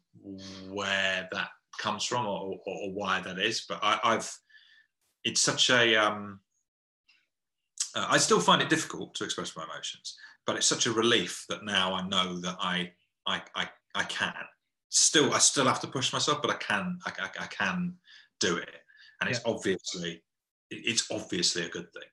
where 0.70 1.28
that 1.30 1.48
comes 1.78 2.04
from 2.04 2.26
or, 2.26 2.56
or, 2.66 2.74
or 2.82 2.92
why 2.92 3.20
that 3.20 3.38
is, 3.38 3.64
but 3.68 3.78
I, 3.82 3.98
have 4.02 4.30
it's 5.24 5.40
such 5.40 5.70
a 5.70 5.96
um, 5.96 6.40
uh, 7.94 8.06
I 8.08 8.18
still 8.18 8.40
find 8.40 8.62
it 8.62 8.68
difficult 8.68 9.14
to 9.16 9.24
express 9.24 9.56
my 9.56 9.64
emotions, 9.64 10.16
but 10.46 10.56
it's 10.56 10.66
such 10.66 10.86
a 10.86 10.92
relief 10.92 11.44
that 11.48 11.64
now 11.64 11.94
I 11.94 12.06
know 12.06 12.38
that 12.40 12.56
I 12.60 12.92
I 13.26 13.42
I, 13.54 13.68
I 13.94 14.04
can. 14.04 14.34
Still, 14.90 15.34
I 15.34 15.38
still 15.38 15.66
have 15.66 15.80
to 15.80 15.86
push 15.86 16.14
myself, 16.14 16.40
but 16.40 16.50
I 16.50 16.54
can 16.54 16.98
I, 17.04 17.12
I, 17.20 17.44
I 17.44 17.46
can 17.46 17.94
do 18.40 18.56
it, 18.56 18.74
and 19.20 19.28
yeah. 19.28 19.36
it's 19.36 19.44
obviously 19.44 20.22
it's 20.70 21.10
obviously 21.10 21.64
a 21.64 21.68
good 21.68 21.92
thing. 21.92 22.08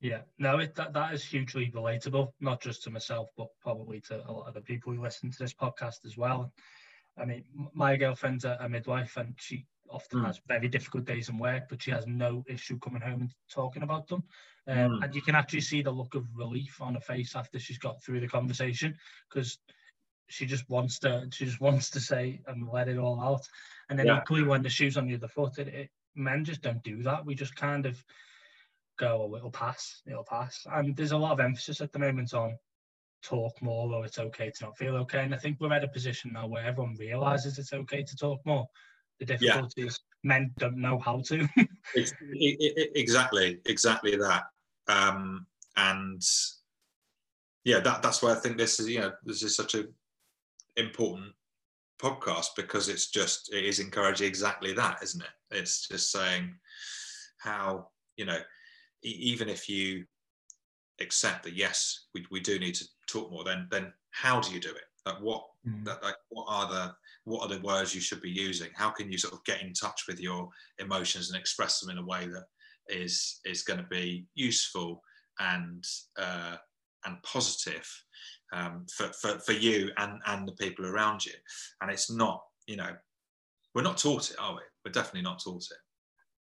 Yeah, 0.00 0.20
no, 0.38 0.58
it, 0.58 0.76
that, 0.76 0.92
that 0.92 1.12
is 1.12 1.24
hugely 1.24 1.72
relatable, 1.74 2.32
not 2.40 2.60
just 2.60 2.84
to 2.84 2.90
myself, 2.90 3.30
but 3.36 3.48
probably 3.60 4.00
to 4.02 4.24
a 4.28 4.30
lot 4.30 4.46
of 4.46 4.54
the 4.54 4.60
people 4.60 4.92
who 4.92 5.02
listen 5.02 5.30
to 5.30 5.38
this 5.38 5.54
podcast 5.54 6.04
as 6.04 6.16
well. 6.16 6.52
I 7.16 7.24
mean, 7.24 7.44
my 7.74 7.96
girlfriend's 7.96 8.44
a, 8.44 8.56
a 8.60 8.68
midwife 8.68 9.16
and 9.16 9.34
she 9.38 9.66
often 9.90 10.20
mm. 10.20 10.26
has 10.26 10.40
very 10.46 10.68
difficult 10.68 11.04
days 11.04 11.28
in 11.28 11.38
work, 11.38 11.64
but 11.68 11.82
she 11.82 11.90
has 11.90 12.06
no 12.06 12.44
issue 12.48 12.78
coming 12.78 13.02
home 13.02 13.22
and 13.22 13.34
talking 13.50 13.82
about 13.82 14.06
them. 14.06 14.22
Um, 14.68 14.76
mm. 14.76 15.04
And 15.04 15.14
you 15.14 15.22
can 15.22 15.34
actually 15.34 15.62
see 15.62 15.82
the 15.82 15.90
look 15.90 16.14
of 16.14 16.26
relief 16.34 16.80
on 16.80 16.94
her 16.94 17.00
face 17.00 17.34
after 17.34 17.58
she's 17.58 17.78
got 17.78 18.02
through 18.02 18.20
the 18.20 18.28
conversation 18.28 18.96
because 19.28 19.58
she 20.28 20.44
just 20.46 20.68
wants 20.68 20.98
to 21.00 21.26
she 21.32 21.46
just 21.46 21.60
wants 21.60 21.90
to 21.90 22.00
say 22.00 22.40
and 22.46 22.68
let 22.68 22.88
it 22.88 22.98
all 22.98 23.20
out. 23.20 23.48
And 23.88 23.98
then 23.98 24.06
yeah. 24.06 24.20
equally 24.20 24.44
when 24.44 24.62
the 24.62 24.68
shoes 24.68 24.96
on 24.96 25.06
the 25.06 25.14
other 25.14 25.28
foot, 25.28 25.58
it, 25.58 25.68
it, 25.68 25.90
men 26.14 26.44
just 26.44 26.62
don't 26.62 26.82
do 26.82 27.02
that. 27.02 27.24
We 27.24 27.34
just 27.34 27.56
kind 27.56 27.86
of 27.86 28.02
go, 28.98 29.34
it'll 29.36 29.50
pass, 29.50 30.02
it'll 30.06 30.24
pass. 30.24 30.66
And 30.72 30.94
there's 30.94 31.12
a 31.12 31.16
lot 31.16 31.32
of 31.32 31.40
emphasis 31.40 31.80
at 31.80 31.92
the 31.92 31.98
moment 31.98 32.34
on 32.34 32.58
talk 33.22 33.60
more 33.62 33.92
or 33.92 34.04
it's 34.04 34.18
okay 34.18 34.50
to 34.50 34.64
not 34.64 34.76
feel 34.76 34.96
okay. 34.96 35.20
And 35.20 35.34
I 35.34 35.38
think 35.38 35.58
we're 35.60 35.72
at 35.72 35.84
a 35.84 35.88
position 35.88 36.32
now 36.34 36.46
where 36.46 36.64
everyone 36.64 36.96
realizes 36.98 37.58
it's 37.58 37.72
okay 37.72 38.02
to 38.02 38.16
talk 38.16 38.40
more. 38.44 38.66
The 39.18 39.26
difficulty 39.26 39.82
yeah. 39.82 39.86
is 39.88 40.00
men 40.22 40.52
don't 40.58 40.76
know 40.76 40.98
how 40.98 41.22
to. 41.26 41.48
it, 41.94 42.12
it, 42.24 42.92
exactly, 42.94 43.60
exactly 43.66 44.16
that. 44.16 44.44
Um, 44.86 45.46
and 45.76 46.22
yeah, 47.64 47.80
that, 47.80 48.02
that's 48.02 48.22
why 48.22 48.32
I 48.32 48.36
think 48.36 48.56
this 48.56 48.78
is, 48.78 48.88
you 48.88 49.00
know, 49.00 49.12
this 49.24 49.42
is 49.42 49.56
such 49.56 49.74
an 49.74 49.92
important 50.76 51.32
podcast 52.00 52.48
because 52.56 52.88
it's 52.88 53.10
just, 53.10 53.52
it 53.52 53.64
is 53.64 53.80
encouraging 53.80 54.28
exactly 54.28 54.72
that, 54.74 55.02
isn't 55.02 55.22
it? 55.22 55.56
It's 55.56 55.88
just 55.88 56.12
saying 56.12 56.54
how, 57.38 57.88
you 58.16 58.24
know, 58.24 58.38
even 59.02 59.48
if 59.48 59.68
you 59.68 60.04
accept 61.00 61.44
that 61.44 61.54
yes, 61.54 62.06
we, 62.14 62.26
we 62.30 62.40
do 62.40 62.58
need 62.58 62.74
to 62.74 62.84
talk 63.06 63.30
more, 63.30 63.44
then 63.44 63.68
then 63.70 63.92
how 64.10 64.40
do 64.40 64.52
you 64.52 64.60
do 64.60 64.70
it? 64.70 64.84
Like 65.06 65.20
what 65.20 65.44
mm. 65.66 65.84
that, 65.84 66.02
like 66.02 66.16
what 66.28 66.46
are 66.48 66.68
the 66.68 66.94
what 67.24 67.42
are 67.42 67.54
the 67.54 67.62
words 67.62 67.94
you 67.94 68.00
should 68.00 68.20
be 68.20 68.30
using? 68.30 68.70
How 68.74 68.90
can 68.90 69.10
you 69.10 69.18
sort 69.18 69.34
of 69.34 69.44
get 69.44 69.62
in 69.62 69.72
touch 69.72 70.04
with 70.08 70.20
your 70.20 70.48
emotions 70.78 71.30
and 71.30 71.38
express 71.38 71.80
them 71.80 71.90
in 71.90 71.98
a 71.98 72.06
way 72.06 72.26
that 72.26 72.44
is 72.88 73.40
is 73.44 73.62
going 73.62 73.78
to 73.78 73.86
be 73.90 74.26
useful 74.34 75.02
and 75.38 75.84
uh, 76.18 76.56
and 77.04 77.22
positive 77.22 77.88
um, 78.52 78.86
for, 78.92 79.08
for, 79.12 79.38
for 79.40 79.52
you 79.52 79.90
and, 79.98 80.20
and 80.26 80.46
the 80.46 80.52
people 80.52 80.86
around 80.86 81.24
you. 81.24 81.32
And 81.80 81.90
it's 81.90 82.10
not, 82.10 82.42
you 82.66 82.76
know, 82.76 82.90
we're 83.74 83.82
not 83.82 83.98
taught 83.98 84.30
it, 84.30 84.36
are 84.38 84.54
we? 84.54 84.60
We're 84.84 84.92
definitely 84.92 85.22
not 85.22 85.42
taught 85.42 85.62
it. 85.62 85.78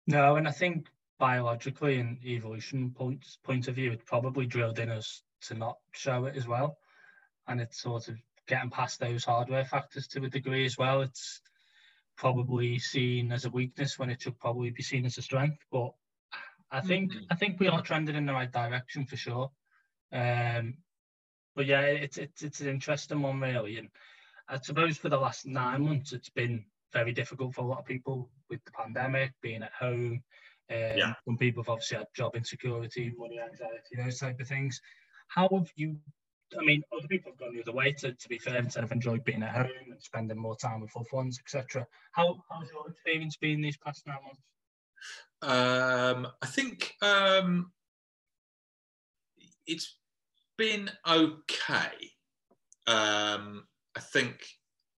No, 0.08 0.38
and 0.38 0.48
I 0.48 0.52
think 0.52 0.88
biologically 1.20 2.00
and 2.00 2.18
evolution 2.24 2.92
points 2.92 3.38
point 3.44 3.68
of 3.68 3.76
view, 3.76 3.92
it 3.92 4.06
probably 4.06 4.46
drilled 4.46 4.80
in 4.80 4.90
us 4.90 5.24
to 5.42 5.54
not 5.54 5.78
show 5.92 6.26
it 6.26 6.36
as 6.36 6.48
well. 6.48 6.78
And 7.48 7.62
it's 7.62 7.82
sort 7.82 8.08
of 8.08 8.18
getting 8.48 8.70
past 8.70 9.00
those 9.00 9.24
hardware 9.24 9.66
factors 9.66 10.08
to 10.08 10.24
a 10.24 10.30
degree 10.30 10.66
as 10.66 10.78
well. 10.78 11.02
It's 11.02 11.42
probably 12.18 12.80
seen 12.80 13.32
as 13.32 13.46
a 13.46 13.50
weakness 13.50 13.98
when 13.98 14.10
it 14.10 14.22
should 14.22 14.40
probably 14.40 14.72
be 14.72 14.84
seen 14.84 15.06
as 15.06 15.18
a 15.18 15.22
strength. 15.22 15.64
But 15.72 15.92
I 16.72 16.82
think 16.82 17.14
mm-hmm. 17.14 17.26
I 17.30 17.36
think 17.36 17.60
we 17.60 17.68
are 17.68 17.82
trending 17.82 18.16
in 18.16 18.26
the 18.26 18.34
right 18.34 18.52
direction 18.52 19.06
for 19.06 19.16
sure. 19.16 19.52
Um, 20.12 20.76
but 21.56 21.66
yeah, 21.66 21.82
it's 21.82 22.18
it's 22.18 22.44
it's 22.44 22.60
an 22.60 22.68
interesting 22.68 23.22
one 23.22 23.40
really, 23.40 23.78
and 23.78 23.90
I 24.48 24.60
suppose 24.60 24.98
for 24.98 25.10
the 25.10 25.18
last 25.18 25.46
nine 25.46 25.84
months 25.84 26.14
it's 26.14 26.30
been 26.30 26.66
very 26.94 27.14
difficult 27.14 27.54
for 27.54 27.62
a 27.62 27.68
lot 27.68 27.80
of 27.80 27.86
people 27.86 28.30
with 28.50 28.64
the 28.66 28.72
pandemic, 28.72 29.34
being 29.42 29.64
at 29.64 29.74
home, 29.74 30.24
um, 30.70 30.98
yeah. 30.98 31.14
Some 31.26 31.38
people 31.38 31.64
have 31.64 31.70
obviously 31.70 31.98
had 31.98 32.08
job 32.16 32.36
insecurity, 32.36 33.14
money 33.18 33.40
anxiety, 33.40 33.96
those 33.96 34.20
type 34.20 34.40
of 34.40 34.48
things. 34.48 34.82
How 35.28 35.48
have 35.54 35.72
you? 35.76 35.98
I 36.58 36.64
mean, 36.64 36.82
other 36.98 37.08
people 37.08 37.32
have 37.32 37.40
gone 37.40 37.56
the 37.56 37.62
other 37.62 37.74
way. 37.74 37.94
To, 37.94 38.14
to 38.14 38.30
be 38.30 38.38
fair, 38.38 38.58
instead 38.58 38.84
of 38.84 38.92
enjoyed 38.92 39.24
being 39.24 39.44
at 39.44 39.56
home 39.56 39.70
and 39.90 40.02
spending 40.02 40.38
more 40.38 40.56
time 40.56 40.82
with 40.82 40.96
loved 40.96 41.12
ones, 41.12 41.40
etc. 41.40 41.86
How 42.12 42.38
how's 42.50 42.70
your 42.70 42.90
experience 42.90 43.38
been 43.38 43.62
these 43.62 43.78
past 43.78 44.06
nine 44.08 44.18
months? 44.24 44.42
Um, 45.42 46.28
I 46.42 46.48
think 46.48 46.94
um, 47.02 47.72
it's 49.66 49.98
been 50.58 50.90
okay. 51.08 51.92
Um, 52.88 53.66
I 53.96 54.00
think 54.00 54.46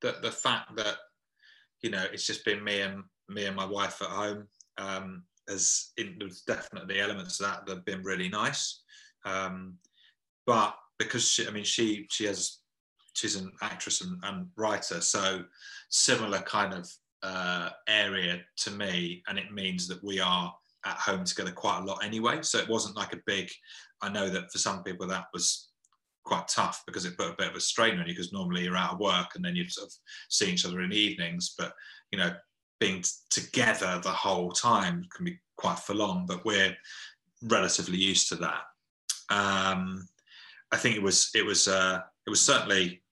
that 0.02 0.22
the 0.22 0.30
fact 0.30 0.76
that 0.76 0.96
you 1.82 1.90
know 1.90 2.04
it's 2.12 2.26
just 2.26 2.44
been 2.44 2.62
me 2.62 2.80
and 2.80 3.02
me 3.28 3.44
and 3.46 3.56
my 3.56 3.66
wife 3.66 4.00
at 4.00 4.08
home 4.08 4.48
um, 4.78 5.24
as 5.48 5.90
there's 5.96 6.42
definitely 6.42 7.00
elements 7.00 7.40
of 7.40 7.46
that 7.46 7.66
that 7.66 7.76
have 7.76 7.84
been 7.84 8.02
really 8.02 8.28
nice. 8.28 8.82
Um, 9.24 9.74
but 10.46 10.74
because 10.98 11.28
she, 11.30 11.46
I 11.46 11.50
mean, 11.50 11.64
she 11.64 12.06
she 12.10 12.24
has 12.26 12.58
she's 13.14 13.36
an 13.36 13.50
actress 13.62 14.00
and, 14.00 14.18
and 14.24 14.46
writer, 14.56 15.00
so 15.00 15.44
similar 15.88 16.38
kind 16.40 16.72
of 16.72 16.90
uh, 17.22 17.70
area 17.88 18.40
to 18.58 18.70
me, 18.70 19.22
and 19.28 19.38
it 19.38 19.52
means 19.52 19.88
that 19.88 20.02
we 20.04 20.20
are 20.20 20.54
at 20.86 20.96
home 20.96 21.24
together 21.24 21.50
quite 21.50 21.80
a 21.80 21.84
lot 21.84 22.04
anyway. 22.04 22.38
So 22.42 22.58
it 22.58 22.68
wasn't 22.68 22.96
like 22.96 23.12
a 23.12 23.20
big. 23.26 23.50
I 24.00 24.08
know 24.08 24.28
that 24.28 24.52
for 24.52 24.58
some 24.58 24.82
people 24.82 25.06
that 25.08 25.26
was 25.32 25.68
quite 26.24 26.46
tough 26.46 26.82
because 26.86 27.04
it 27.04 27.16
put 27.16 27.30
a 27.30 27.36
bit 27.38 27.48
of 27.48 27.56
a 27.56 27.60
strain 27.60 27.98
on 27.98 28.06
you 28.06 28.12
because 28.12 28.32
normally 28.32 28.62
you're 28.62 28.76
out 28.76 28.92
of 28.92 29.00
work 29.00 29.30
and 29.34 29.44
then 29.44 29.56
you 29.56 29.68
sort 29.68 29.88
of 29.88 29.94
see 30.28 30.52
each 30.52 30.64
other 30.64 30.82
in 30.82 30.90
the 30.90 30.96
evenings. 30.96 31.54
But 31.58 31.72
you 32.12 32.18
know, 32.18 32.32
being 32.78 33.02
t- 33.02 33.10
together 33.30 34.00
the 34.02 34.10
whole 34.10 34.52
time 34.52 35.06
can 35.14 35.24
be 35.24 35.38
quite 35.56 35.78
full 35.78 36.02
on, 36.02 36.26
but 36.26 36.44
we're 36.44 36.76
relatively 37.42 37.98
used 37.98 38.28
to 38.28 38.36
that. 38.36 38.62
Um, 39.30 40.08
I 40.72 40.76
think 40.76 40.96
it 40.96 41.02
was 41.02 41.30
it 41.34 41.44
was 41.44 41.68
uh, 41.68 42.00
it 42.26 42.30
was 42.30 42.40
certainly 42.40 43.02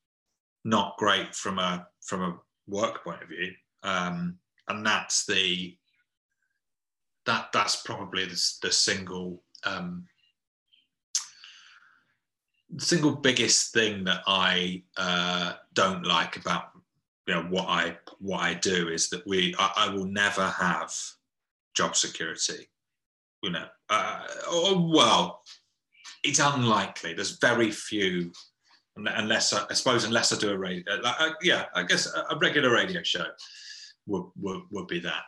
not 0.65 0.97
great 0.99 1.35
from 1.35 1.59
a 1.59 1.87
from 2.03 2.23
a 2.23 2.39
work 2.67 3.05
point 3.05 3.23
of 3.23 3.29
view, 3.29 3.53
um, 3.83 4.39
and 4.69 4.85
that's 4.85 5.27
the 5.27 5.77
that 7.25 7.49
that's 7.53 7.83
probably 7.83 8.25
the, 8.25 8.53
the 8.63 8.73
single 8.73 9.43
um, 9.65 10.07
the 12.71 12.85
single 12.85 13.13
biggest 13.13 13.73
thing 13.73 14.05
that 14.05 14.23
I 14.27 14.83
uh, 14.97 15.55
don't 15.75 16.07
like 16.07 16.37
about 16.37 16.71
you 17.27 17.35
know 17.35 17.43
what 17.43 17.69
I 17.69 17.99
what 18.19 18.41
I 18.41 18.55
do 18.55 18.89
is 18.89 19.11
that 19.11 19.27
we 19.27 19.55
I, 19.59 19.73
I 19.77 19.89
will 19.95 20.07
never 20.07 20.47
have 20.49 20.95
job 21.75 21.97
security. 21.97 22.69
You 23.43 23.51
know, 23.51 23.67
uh, 23.91 24.23
oh, 24.49 24.91
well, 24.93 25.43
it's 26.25 26.39
unlikely. 26.39 27.13
There's 27.13 27.39
very 27.39 27.71
few, 27.71 28.33
unless 28.97 29.53
I, 29.53 29.65
I 29.71 29.75
suppose 29.75 30.05
unless 30.05 30.33
I 30.33 30.37
do 30.39 30.51
a 30.51 30.59
radio, 30.59 30.85
uh, 31.05 31.15
uh, 31.19 31.31
yeah, 31.43 31.67
I 31.75 31.83
guess 31.83 32.13
a, 32.13 32.35
a 32.35 32.39
regular 32.39 32.73
radio 32.73 33.03
show 33.03 33.27
would, 34.07 34.25
would 34.41 34.63
would 34.71 34.87
be 34.87 35.01
that. 35.01 35.25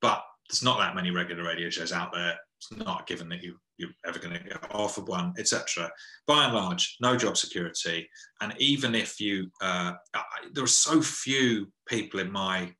But 0.00 0.22
there's 0.48 0.62
not 0.62 0.78
that 0.78 0.94
many 0.94 1.10
regular 1.10 1.44
radio 1.44 1.70
shows 1.70 1.92
out 1.92 2.12
there. 2.12 2.36
It's 2.70 2.78
not 2.78 3.06
given 3.06 3.28
that 3.30 3.42
you 3.42 3.56
you're 3.78 3.90
ever 4.06 4.18
going 4.18 4.34
to 4.34 4.44
get 4.44 4.64
offered 4.70 5.08
one, 5.08 5.34
etc. 5.38 5.90
By 6.26 6.44
and 6.44 6.54
large, 6.54 6.96
no 7.00 7.16
job 7.16 7.36
security, 7.36 8.08
and 8.40 8.54
even 8.58 8.94
if 8.94 9.20
you, 9.20 9.50
uh, 9.60 9.94
I, 10.14 10.22
there 10.52 10.62
are 10.62 10.68
so 10.68 11.02
few 11.02 11.72
people 11.88 12.20
in 12.20 12.30
my 12.30 12.72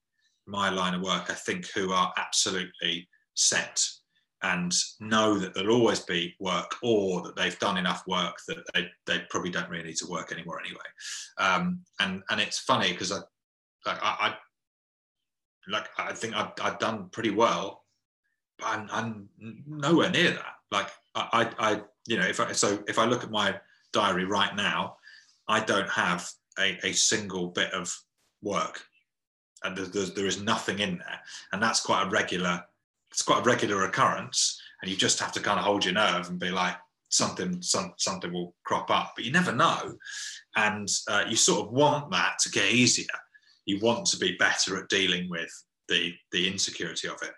my 0.46 0.70
line 0.70 0.94
of 0.94 1.02
work, 1.02 1.30
I 1.30 1.34
think, 1.34 1.66
who 1.74 1.92
are 1.92 2.12
absolutely 2.16 3.08
set 3.34 3.84
and 4.42 4.72
know 5.00 5.38
that 5.38 5.54
there'll 5.54 5.74
always 5.74 6.00
be 6.00 6.34
work 6.40 6.74
or 6.82 7.22
that 7.22 7.36
they've 7.36 7.58
done 7.60 7.78
enough 7.78 8.02
work 8.08 8.36
that 8.48 8.58
they, 8.74 8.88
they 9.06 9.20
probably 9.30 9.50
don't 9.50 9.70
really 9.70 9.84
need 9.84 9.96
to 9.96 10.08
work 10.08 10.32
anymore 10.32 10.60
anyway. 10.60 10.80
Um, 11.38 11.80
and 12.00 12.22
and 12.30 12.40
it's 12.40 12.58
funny 12.58 12.92
because 12.92 13.12
I 13.12 13.18
like 13.86 14.02
I, 14.02 14.16
I 14.20 14.34
like 15.68 15.88
I 15.98 16.12
think 16.12 16.34
I've, 16.34 16.52
I've 16.60 16.78
done 16.78 17.08
pretty 17.12 17.30
well, 17.30 17.81
I'm, 18.64 18.88
I'm 18.92 19.28
nowhere 19.66 20.10
near 20.10 20.30
that. 20.30 20.54
Like 20.70 20.88
I, 21.14 21.50
I, 21.58 21.80
you 22.06 22.16
know, 22.16 22.26
if 22.26 22.40
I 22.40 22.52
so 22.52 22.82
if 22.88 22.98
I 22.98 23.04
look 23.04 23.24
at 23.24 23.30
my 23.30 23.54
diary 23.92 24.24
right 24.24 24.54
now, 24.56 24.96
I 25.48 25.60
don't 25.60 25.88
have 25.90 26.30
a, 26.58 26.78
a 26.86 26.92
single 26.92 27.48
bit 27.48 27.72
of 27.72 27.94
work, 28.42 28.82
and 29.62 29.76
there's, 29.76 30.14
there 30.14 30.26
is 30.26 30.42
nothing 30.42 30.78
in 30.78 30.98
there, 30.98 31.20
and 31.52 31.62
that's 31.62 31.80
quite 31.80 32.06
a 32.06 32.10
regular 32.10 32.64
it's 33.12 33.22
quite 33.22 33.40
a 33.40 33.44
regular 33.44 33.84
occurrence. 33.84 34.60
And 34.80 34.90
you 34.90 34.96
just 34.96 35.20
have 35.20 35.32
to 35.32 35.40
kind 35.40 35.58
of 35.58 35.64
hold 35.64 35.84
your 35.84 35.94
nerve 35.94 36.28
and 36.28 36.40
be 36.40 36.50
like 36.50 36.74
something 37.10 37.60
some, 37.62 37.92
something 37.98 38.32
will 38.32 38.54
crop 38.64 38.90
up. 38.90 39.12
But 39.14 39.24
you 39.24 39.30
never 39.30 39.52
know. 39.52 39.94
And 40.56 40.88
uh, 41.08 41.24
you 41.28 41.36
sort 41.36 41.66
of 41.66 41.72
want 41.72 42.10
that 42.10 42.38
to 42.40 42.50
get 42.50 42.72
easier. 42.72 43.06
You 43.66 43.78
want 43.80 44.06
to 44.06 44.16
be 44.16 44.36
better 44.38 44.78
at 44.78 44.88
dealing 44.88 45.28
with 45.28 45.52
the 45.92 46.12
the 46.32 46.48
insecurity 46.48 47.08
of 47.08 47.18
it. 47.22 47.32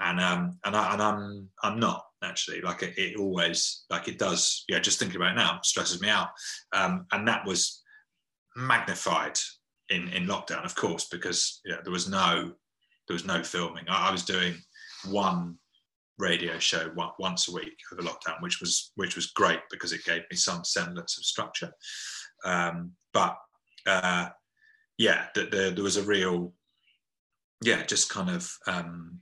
And 0.00 0.20
um 0.20 0.58
and, 0.64 0.76
I, 0.76 0.92
and 0.92 1.02
i'm 1.02 1.48
i'm 1.62 1.78
not 1.78 2.04
actually. 2.22 2.60
Like 2.60 2.82
it, 2.82 2.98
it 2.98 3.18
always 3.18 3.84
like 3.90 4.08
it 4.08 4.18
does 4.18 4.64
yeah 4.68 4.78
just 4.78 4.98
thinking 4.98 5.16
about 5.16 5.32
it 5.32 5.36
now 5.36 5.60
stresses 5.62 6.00
me 6.00 6.08
out. 6.08 6.28
Um 6.72 7.06
and 7.12 7.26
that 7.28 7.46
was 7.46 7.82
magnified 8.56 9.38
in 9.90 10.08
in 10.08 10.26
lockdown 10.26 10.64
of 10.64 10.74
course 10.74 11.06
because 11.10 11.60
yeah, 11.64 11.76
there 11.82 11.92
was 11.92 12.08
no 12.08 12.52
there 13.06 13.14
was 13.14 13.24
no 13.24 13.42
filming. 13.42 13.84
I, 13.88 14.08
I 14.08 14.12
was 14.12 14.24
doing 14.24 14.54
one 15.06 15.58
radio 16.18 16.58
show 16.58 16.90
once 17.18 17.48
a 17.48 17.52
week 17.52 17.78
over 17.92 18.02
lockdown, 18.02 18.40
which 18.40 18.60
was 18.60 18.92
which 18.96 19.16
was 19.16 19.28
great 19.28 19.60
because 19.70 19.92
it 19.92 20.04
gave 20.04 20.22
me 20.30 20.36
some 20.36 20.64
semblance 20.64 21.16
of 21.16 21.24
structure. 21.24 21.72
Um, 22.44 22.92
but 23.12 23.36
uh, 23.86 24.28
yeah, 24.98 25.26
the, 25.34 25.42
the, 25.42 25.72
there 25.74 25.84
was 25.84 25.96
a 25.96 26.02
real, 26.02 26.52
yeah, 27.62 27.84
just 27.84 28.10
kind 28.10 28.30
of 28.30 28.50
um, 28.66 29.20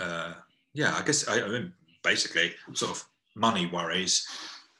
uh, 0.00 0.34
yeah. 0.72 0.94
I 0.96 1.02
guess 1.02 1.28
I, 1.28 1.42
I 1.42 1.48
mean 1.48 1.72
basically 2.02 2.52
sort 2.72 2.92
of 2.92 3.04
money 3.36 3.66
worries, 3.66 4.26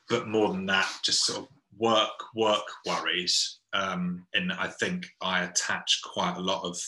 but 0.09 0.29
more 0.29 0.49
than 0.49 0.67
that, 0.67 0.91
just 1.03 1.25
sort 1.25 1.41
of 1.41 1.49
work 1.79 2.11
work 2.35 2.65
worries. 2.87 3.59
Um, 3.73 4.27
and 4.35 4.53
I 4.53 4.69
think 4.69 5.07
I 5.21 5.43
attach 5.43 6.01
quite 6.05 6.37
a 6.37 6.43
lot 6.43 6.65
of 6.65 6.81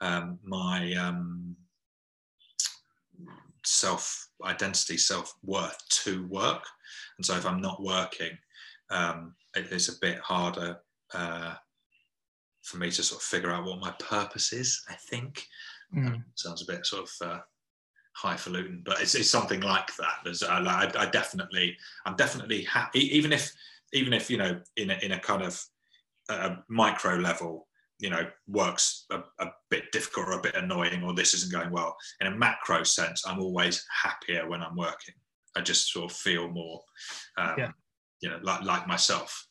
um, 0.00 0.38
my 0.44 0.92
um, 0.94 1.56
self 3.64 4.28
identity, 4.44 4.96
self 4.96 5.34
worth 5.42 5.78
to 5.90 6.26
work. 6.28 6.64
And 7.18 7.26
so 7.26 7.36
if 7.36 7.46
I'm 7.46 7.60
not 7.60 7.82
working, 7.82 8.36
um, 8.90 9.34
it, 9.56 9.66
it's 9.70 9.88
a 9.88 9.98
bit 10.00 10.18
harder 10.18 10.78
uh, 11.14 11.54
for 12.62 12.78
me 12.78 12.90
to 12.90 13.02
sort 13.02 13.20
of 13.20 13.26
figure 13.26 13.50
out 13.50 13.64
what 13.64 13.80
my 13.80 13.92
purpose 13.98 14.52
is. 14.52 14.82
I 14.88 14.94
think 14.94 15.46
mm. 15.94 16.22
sounds 16.34 16.62
a 16.62 16.72
bit 16.72 16.86
sort 16.86 17.02
of 17.02 17.28
uh, 17.28 17.40
highfalutin, 18.14 18.82
but 18.84 19.00
it's, 19.00 19.14
it's 19.14 19.30
something 19.30 19.60
like 19.60 19.94
that. 19.96 20.18
There's, 20.24 20.42
uh, 20.42 20.48
I, 20.48 20.90
I 20.96 21.06
definitely, 21.06 21.76
I'm 22.06 22.16
definitely 22.16 22.62
happy, 22.62 23.14
even 23.16 23.32
if, 23.32 23.52
even 23.92 24.12
if 24.12 24.30
you 24.30 24.38
know, 24.38 24.60
in 24.76 24.90
a, 24.90 24.98
in 25.02 25.12
a 25.12 25.18
kind 25.18 25.42
of 25.42 25.62
a 26.28 26.56
micro 26.68 27.16
level, 27.16 27.66
you 28.02 28.10
know 28.10 28.26
works 28.48 29.06
a, 29.10 29.20
a, 29.38 29.46
bit 29.70 29.90
difficult 29.92 30.26
or 30.26 30.32
a 30.32 30.42
bit 30.42 30.56
annoying 30.56 31.02
or 31.02 31.14
this 31.14 31.32
isn't 31.32 31.52
going 31.52 31.70
well 31.70 31.96
in 32.20 32.26
a 32.26 32.30
macro 32.36 32.82
sense 32.82 33.22
i'm 33.26 33.38
always 33.38 33.86
happier 34.02 34.46
when 34.48 34.60
i'm 34.60 34.76
working 34.76 35.14
i 35.56 35.60
just 35.60 35.90
sort 35.90 36.10
of 36.10 36.16
feel 36.16 36.48
more 36.48 36.82
um, 37.38 37.54
yeah. 37.56 37.70
you 38.20 38.28
know 38.28 38.38
like, 38.42 38.62
like 38.64 38.86
myself 38.86 39.46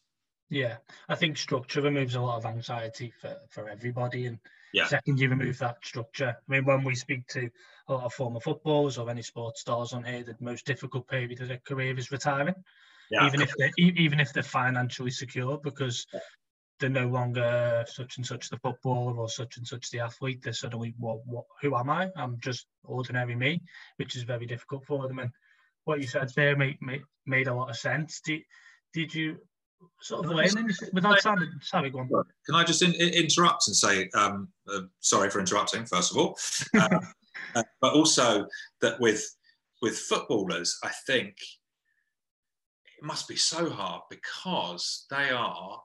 yeah 0.52 0.76
i 1.10 1.16
think 1.16 1.38
structure 1.38 1.82
removes 1.82 2.14
a 2.14 2.22
lot 2.22 2.38
of 2.38 2.46
anxiety 2.46 3.12
for 3.20 3.36
for 3.50 3.70
everybody 3.70 4.28
and 4.28 4.38
yeah. 4.74 4.86
second 4.86 5.20
you 5.20 5.30
remove 5.30 5.58
that 5.58 5.78
structure 5.84 6.36
i 6.38 6.52
mean 6.52 6.66
when 6.66 6.84
we 6.84 6.94
speak 6.94 7.26
to 7.28 7.50
a 7.88 7.94
lot 7.94 8.04
of 8.04 8.14
former 8.14 8.40
footballers 8.40 8.98
or 8.98 9.10
any 9.10 9.22
sports 9.22 9.62
stars 9.62 9.94
on 9.94 10.04
here 10.04 10.24
the 10.24 10.36
most 10.40 10.66
difficult 10.66 11.08
period 11.08 11.42
of 11.42 11.48
their 11.48 11.62
career 11.66 11.98
is 11.98 12.12
retiring 12.12 12.56
yeah. 13.10 13.26
even 13.26 13.42
if 13.42 13.52
they're 13.58 13.72
even 13.78 14.20
if 14.20 14.34
they're 14.34 14.44
financially 14.44 15.12
secure 15.12 15.58
because 15.58 16.06
they're 16.80 16.90
no 16.90 17.08
longer 17.08 17.86
such 17.88 18.18
and 18.18 18.26
such 18.26 18.50
the 18.50 18.58
footballer 18.58 19.16
or 19.16 19.30
such 19.30 19.58
and 19.58 19.68
such 19.68 19.92
the 19.92 20.00
athlete. 20.00 20.42
They're 20.42 20.52
suddenly, 20.52 20.96
what, 20.98 21.20
what, 21.26 21.46
who 21.62 21.78
am 21.78 21.92
I? 21.92 22.10
I'm 22.16 22.40
just 22.40 22.66
ordinary 22.84 23.36
me, 23.36 23.62
which 23.98 24.16
is 24.16 24.24
very 24.24 24.48
difficult 24.48 24.86
for 24.86 25.08
them. 25.08 25.20
And 25.20 25.30
what 25.84 26.02
you 26.02 26.08
said 26.08 26.32
there 26.36 26.58
made, 26.58 26.82
made, 26.82 27.04
made 27.26 27.48
a 27.48 27.54
lot 27.54 27.70
of 27.70 27.78
sense. 27.78 28.20
Did, 28.22 28.42
did 28.94 29.14
you 29.14 29.38
sort 30.02 30.26
of 30.26 30.32
learn 30.32 30.58
anything 30.58 30.90
without 30.94 31.20
sounding, 31.22 31.50
sorry, 31.62 31.90
go 31.90 32.00
on. 32.00 32.10
Can 32.46 32.56
I 32.56 32.64
just 32.64 32.82
in, 32.82 32.94
in, 32.94 33.10
interrupt 33.10 33.68
and 33.68 33.76
say, 33.76 34.10
um, 34.16 34.50
uh, 34.72 34.82
sorry 35.00 35.30
for 35.30 35.40
interrupting, 35.40 35.86
first 35.86 36.12
of 36.12 36.18
all, 36.18 36.38
uh, 36.80 37.00
uh, 37.56 37.64
but 37.80 37.94
also 37.94 38.46
that 38.82 39.00
with, 39.00 39.24
with 39.82 39.98
footballers, 39.98 40.78
I 40.84 40.90
think 41.08 41.36
it 42.98 43.04
must 43.04 43.28
be 43.28 43.36
so 43.36 43.70
hard 43.70 44.02
because 44.10 45.06
they 45.10 45.30
are 45.30 45.82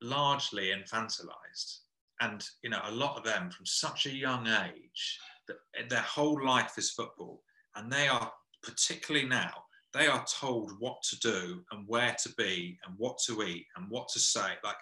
largely 0.00 0.72
infantilized. 0.72 1.78
And, 2.20 2.44
you 2.62 2.70
know, 2.70 2.80
a 2.84 2.92
lot 2.92 3.16
of 3.16 3.24
them 3.24 3.50
from 3.50 3.66
such 3.66 4.06
a 4.06 4.14
young 4.14 4.46
age 4.46 5.18
that 5.48 5.56
their 5.88 6.00
whole 6.00 6.44
life 6.44 6.74
is 6.78 6.90
football. 6.90 7.42
And 7.74 7.90
they 7.90 8.06
are, 8.08 8.30
particularly 8.62 9.26
now, 9.26 9.50
they 9.94 10.06
are 10.06 10.24
told 10.24 10.72
what 10.78 11.02
to 11.02 11.18
do 11.20 11.62
and 11.70 11.86
where 11.86 12.16
to 12.22 12.30
be 12.36 12.78
and 12.86 12.94
what 12.98 13.18
to 13.26 13.42
eat 13.42 13.66
and 13.76 13.90
what 13.90 14.08
to 14.08 14.20
say. 14.20 14.52
Like 14.64 14.76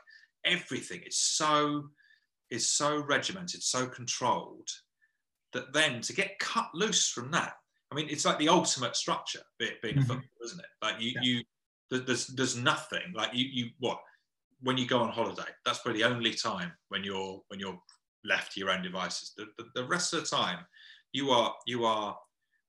everything 0.45 1.01
is 1.07 1.19
so 1.19 1.89
is 2.51 2.69
so 2.69 3.03
regimented, 3.05 3.63
so 3.63 3.87
controlled 3.87 4.69
that 5.53 5.73
then 5.73 6.01
to 6.03 6.13
get 6.13 6.39
cut 6.39 6.69
loose 6.75 7.09
from 7.09 7.31
that, 7.31 7.55
I 7.91 7.95
mean, 7.95 8.09
it's 8.09 8.25
like 8.25 8.39
the 8.39 8.49
ultimate 8.49 8.97
structure 8.97 9.43
being 9.59 9.75
mm-hmm. 9.83 10.01
football, 10.01 10.45
isn't 10.45 10.61
it? 10.61 10.67
Like 10.83 11.01
you, 11.01 11.13
yeah. 11.17 11.21
you, 11.23 11.45
there's 11.91 12.29
there's 12.29 12.57
nothing 12.57 13.13
like 13.15 13.31
you 13.35 13.47
you 13.51 13.71
what 13.81 13.99
when 14.63 14.77
you 14.77 14.87
go 14.87 15.01
on 15.01 15.09
holiday, 15.09 15.49
that's 15.65 15.79
probably 15.79 16.03
the 16.03 16.09
only 16.09 16.35
time 16.35 16.73
when 16.89 17.03
you're 17.03 17.41
when 17.49 17.59
you're 17.59 17.81
left 18.25 18.53
to 18.53 18.61
your 18.61 18.71
own 18.71 18.83
devices. 18.83 19.33
The, 19.37 19.47
the, 19.59 19.65
the 19.75 19.85
rest 19.85 20.13
of 20.13 20.21
the 20.21 20.27
time, 20.27 20.59
you 21.13 21.31
are 21.31 21.55
you 21.67 21.85
are 21.85 22.17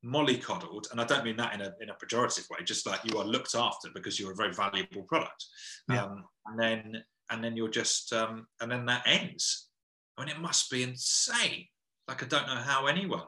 mollycoddled, 0.03 0.91
and 0.91 0.99
I 0.99 1.05
don't 1.05 1.23
mean 1.23 1.37
that 1.37 1.53
in 1.53 1.61
a 1.61 1.73
in 1.81 1.89
a 1.89 1.95
pejorative 1.95 2.49
way. 2.49 2.63
Just 2.63 2.87
like 2.87 3.01
you 3.03 3.17
are 3.17 3.25
looked 3.25 3.55
after 3.55 3.89
because 3.93 4.19
you're 4.19 4.31
a 4.31 4.35
very 4.35 4.53
valuable 4.53 5.03
product. 5.03 5.45
Yeah. 5.89 6.05
Um, 6.05 6.25
and 6.47 6.59
then 6.59 7.03
and 7.29 7.43
then 7.43 7.55
you're 7.55 7.69
just 7.69 8.11
um, 8.13 8.47
and 8.59 8.71
then 8.71 8.85
that 8.87 9.03
ends. 9.05 9.69
I 10.17 10.25
mean, 10.25 10.35
it 10.35 10.41
must 10.41 10.69
be 10.69 10.83
insane. 10.83 11.67
Like 12.07 12.23
I 12.23 12.27
don't 12.27 12.47
know 12.47 12.55
how 12.55 12.87
anyone 12.87 13.23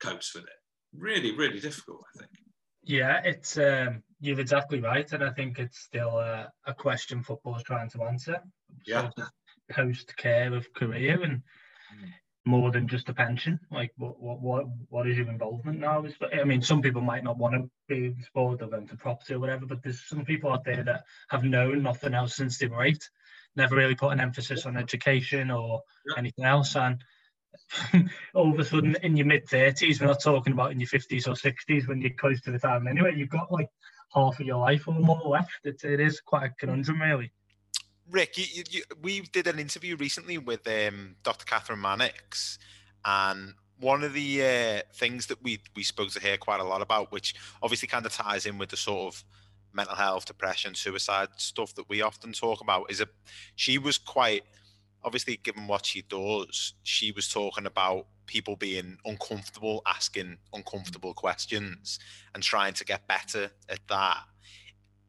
copes 0.00 0.34
with 0.34 0.44
it. 0.44 0.50
Really, 0.96 1.36
really 1.36 1.60
difficult. 1.60 2.02
I 2.14 2.18
think. 2.20 2.30
Yeah, 2.82 3.20
it's 3.24 3.58
um, 3.58 4.02
you're 4.20 4.40
exactly 4.40 4.80
right, 4.80 5.10
and 5.12 5.24
I 5.24 5.30
think 5.30 5.58
it's 5.58 5.80
still 5.80 6.18
a, 6.18 6.50
a 6.66 6.74
question 6.74 7.22
football's 7.22 7.64
trying 7.64 7.90
to 7.90 8.04
answer. 8.04 8.40
Yeah. 8.86 9.10
Post 9.70 10.16
care 10.16 10.54
of 10.54 10.72
career, 10.74 11.20
and 11.20 11.42
mm. 11.42 12.10
More 12.46 12.70
than 12.70 12.88
just 12.88 13.08
a 13.08 13.12
pension? 13.12 13.58
Like, 13.70 13.92
what 13.96 14.20
what 14.20 14.40
what, 14.40 14.64
what 14.88 15.08
is 15.08 15.18
your 15.18 15.28
involvement 15.28 15.80
now? 15.80 16.04
I 16.32 16.44
mean, 16.44 16.62
some 16.62 16.80
people 16.80 17.02
might 17.02 17.24
not 17.24 17.36
want 17.36 17.54
to 17.54 17.70
be 17.88 18.06
in 18.06 18.22
sport 18.22 18.62
or 18.62 18.74
into 18.76 18.96
property 18.96 19.34
or 19.34 19.40
whatever, 19.40 19.66
but 19.66 19.82
there's 19.82 20.00
some 20.08 20.24
people 20.24 20.52
out 20.52 20.64
there 20.64 20.84
that 20.84 21.04
have 21.28 21.44
known 21.44 21.82
nothing 21.82 22.14
else 22.14 22.36
since 22.36 22.58
they 22.58 22.68
were 22.68 22.84
eight, 22.84 23.10
never 23.56 23.76
really 23.76 23.96
put 23.96 24.12
an 24.12 24.20
emphasis 24.20 24.64
on 24.64 24.76
education 24.76 25.50
or 25.50 25.82
anything 26.16 26.44
else, 26.44 26.76
and 26.76 27.02
all 28.34 28.52
of 28.52 28.58
a 28.58 28.64
sudden 28.64 28.96
in 29.02 29.16
your 29.16 29.26
mid 29.26 29.46
30s, 29.46 30.00
we're 30.00 30.06
not 30.06 30.22
talking 30.22 30.52
about 30.52 30.72
in 30.72 30.80
your 30.80 30.88
50s 30.88 31.26
or 31.26 31.32
60s 31.32 31.88
when 31.88 32.00
you're 32.00 32.10
close 32.10 32.40
to 32.42 32.52
the 32.52 32.58
time 32.58 32.86
anyway, 32.86 33.14
you've 33.16 33.28
got 33.28 33.50
like 33.50 33.68
half 34.14 34.38
of 34.38 34.46
your 34.46 34.58
life 34.58 34.86
or 34.86 34.94
more 34.94 35.20
left. 35.24 35.60
It, 35.64 35.82
it 35.84 36.00
is 36.00 36.20
quite 36.20 36.44
a 36.44 36.54
conundrum, 36.58 37.00
really. 37.00 37.32
Rick, 38.10 38.38
you, 38.38 38.62
you, 38.70 38.82
we 39.02 39.20
did 39.20 39.46
an 39.46 39.58
interview 39.58 39.96
recently 39.96 40.38
with 40.38 40.66
um, 40.68 41.16
Dr. 41.22 41.44
Kathryn 41.44 41.78
Mannix, 41.78 42.58
and 43.04 43.54
one 43.80 44.04
of 44.04 44.12
the 44.12 44.42
uh, 44.42 44.82
things 44.94 45.26
that 45.26 45.42
we 45.42 45.60
we 45.74 45.82
spoke 45.82 46.10
to 46.10 46.20
her 46.20 46.36
quite 46.36 46.60
a 46.60 46.64
lot 46.64 46.82
about, 46.82 47.12
which 47.12 47.34
obviously 47.62 47.88
kind 47.88 48.06
of 48.06 48.12
ties 48.12 48.46
in 48.46 48.58
with 48.58 48.70
the 48.70 48.76
sort 48.76 49.14
of 49.14 49.24
mental 49.72 49.96
health, 49.96 50.24
depression, 50.24 50.74
suicide 50.74 51.28
stuff 51.36 51.74
that 51.74 51.88
we 51.88 52.00
often 52.00 52.32
talk 52.32 52.60
about, 52.60 52.90
is 52.90 53.00
a 53.00 53.08
she 53.56 53.78
was 53.78 53.98
quite 53.98 54.44
obviously 55.04 55.36
given 55.36 55.66
what 55.66 55.86
she 55.86 56.02
does, 56.02 56.74
she 56.82 57.12
was 57.12 57.28
talking 57.28 57.66
about 57.66 58.06
people 58.26 58.56
being 58.56 58.98
uncomfortable 59.04 59.80
asking 59.86 60.36
uncomfortable 60.52 61.14
questions 61.14 62.00
and 62.34 62.42
trying 62.42 62.74
to 62.74 62.84
get 62.84 63.06
better 63.06 63.48
at 63.68 63.78
that 63.88 64.18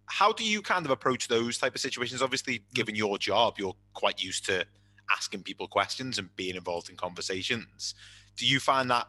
how 0.07 0.31
do 0.31 0.43
you 0.43 0.61
kind 0.61 0.85
of 0.85 0.91
approach 0.91 1.27
those 1.27 1.57
type 1.57 1.75
of 1.75 1.81
situations? 1.81 2.21
Obviously, 2.21 2.63
given 2.73 2.95
mm-hmm. 2.95 3.05
your 3.05 3.17
job, 3.17 3.55
you're 3.57 3.75
quite 3.93 4.23
used 4.23 4.45
to 4.45 4.65
asking 5.15 5.43
people 5.43 5.67
questions 5.67 6.17
and 6.17 6.35
being 6.35 6.55
involved 6.55 6.89
in 6.89 6.95
conversations. 6.95 7.93
Do 8.35 8.45
you 8.45 8.59
find 8.59 8.89
that 8.89 9.07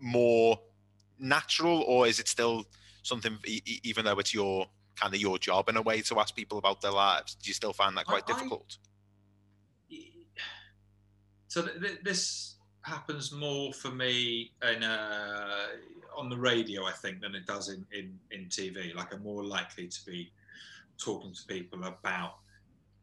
more 0.00 0.60
natural, 1.18 1.82
or 1.82 2.06
is 2.06 2.18
it 2.18 2.28
still 2.28 2.66
something, 3.02 3.38
even 3.82 4.04
though 4.04 4.18
it's 4.18 4.34
your 4.34 4.66
kind 4.96 5.14
of 5.14 5.20
your 5.20 5.38
job 5.38 5.68
in 5.68 5.76
a 5.76 5.82
way 5.82 6.00
to 6.02 6.18
ask 6.18 6.34
people 6.34 6.58
about 6.58 6.80
their 6.80 6.92
lives? 6.92 7.34
Do 7.34 7.48
you 7.48 7.54
still 7.54 7.72
find 7.72 7.96
that 7.96 8.06
quite 8.06 8.24
I, 8.26 8.32
difficult? 8.32 8.78
I, 8.78 8.84
so 11.48 11.62
th- 11.62 12.00
this 12.02 12.53
happens 12.84 13.32
more 13.32 13.72
for 13.72 13.90
me 13.90 14.52
in 14.62 14.82
a 14.82 15.68
on 16.16 16.28
the 16.28 16.36
radio, 16.36 16.84
I 16.84 16.92
think, 16.92 17.20
than 17.20 17.34
it 17.34 17.44
does 17.46 17.68
in, 17.68 17.84
in, 17.92 18.16
in 18.30 18.46
TV. 18.46 18.94
Like 18.94 19.12
I'm 19.12 19.22
more 19.22 19.42
likely 19.42 19.88
to 19.88 20.06
be 20.06 20.30
talking 20.96 21.32
to 21.32 21.44
people 21.46 21.84
about 21.84 22.36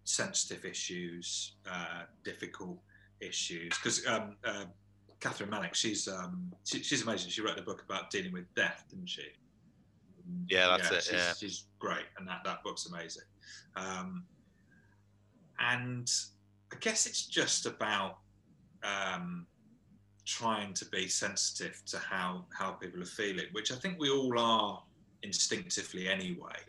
sensitive 0.05 0.65
issues, 0.65 1.55
uh, 1.69 2.03
difficult 2.23 2.77
issues. 3.19 3.73
Because 3.77 4.05
um, 4.07 4.37
uh, 4.45 4.65
Kathryn 5.19 5.49
Mannix, 5.49 5.79
she's 5.79 6.07
um, 6.07 6.51
she, 6.63 6.81
she's 6.83 7.03
amazing. 7.03 7.31
She 7.31 7.41
wrote 7.41 7.59
a 7.59 7.63
book 7.63 7.83
about 7.83 8.09
dealing 8.09 8.31
with 8.31 8.45
death, 8.55 8.85
didn't 8.89 9.09
she? 9.09 9.25
Yeah, 10.47 10.67
that's 10.77 10.91
yeah, 10.91 10.97
it. 10.97 11.03
She's, 11.03 11.13
yeah, 11.13 11.33
she's 11.37 11.63
great, 11.79 12.05
and 12.17 12.27
that 12.27 12.41
that 12.45 12.63
book's 12.63 12.87
amazing. 12.87 13.23
Um, 13.75 14.25
and 15.59 16.09
I 16.71 16.77
guess 16.79 17.05
it's 17.05 17.25
just 17.25 17.65
about 17.65 18.17
um, 18.83 19.45
trying 20.25 20.73
to 20.73 20.85
be 20.85 21.07
sensitive 21.07 21.81
to 21.87 21.97
how 21.97 22.45
how 22.57 22.71
people 22.71 23.01
are 23.01 23.05
feeling, 23.05 23.45
which 23.51 23.71
I 23.71 23.75
think 23.75 23.99
we 23.99 24.09
all 24.09 24.37
are 24.39 24.83
instinctively 25.23 26.07
anyway, 26.07 26.59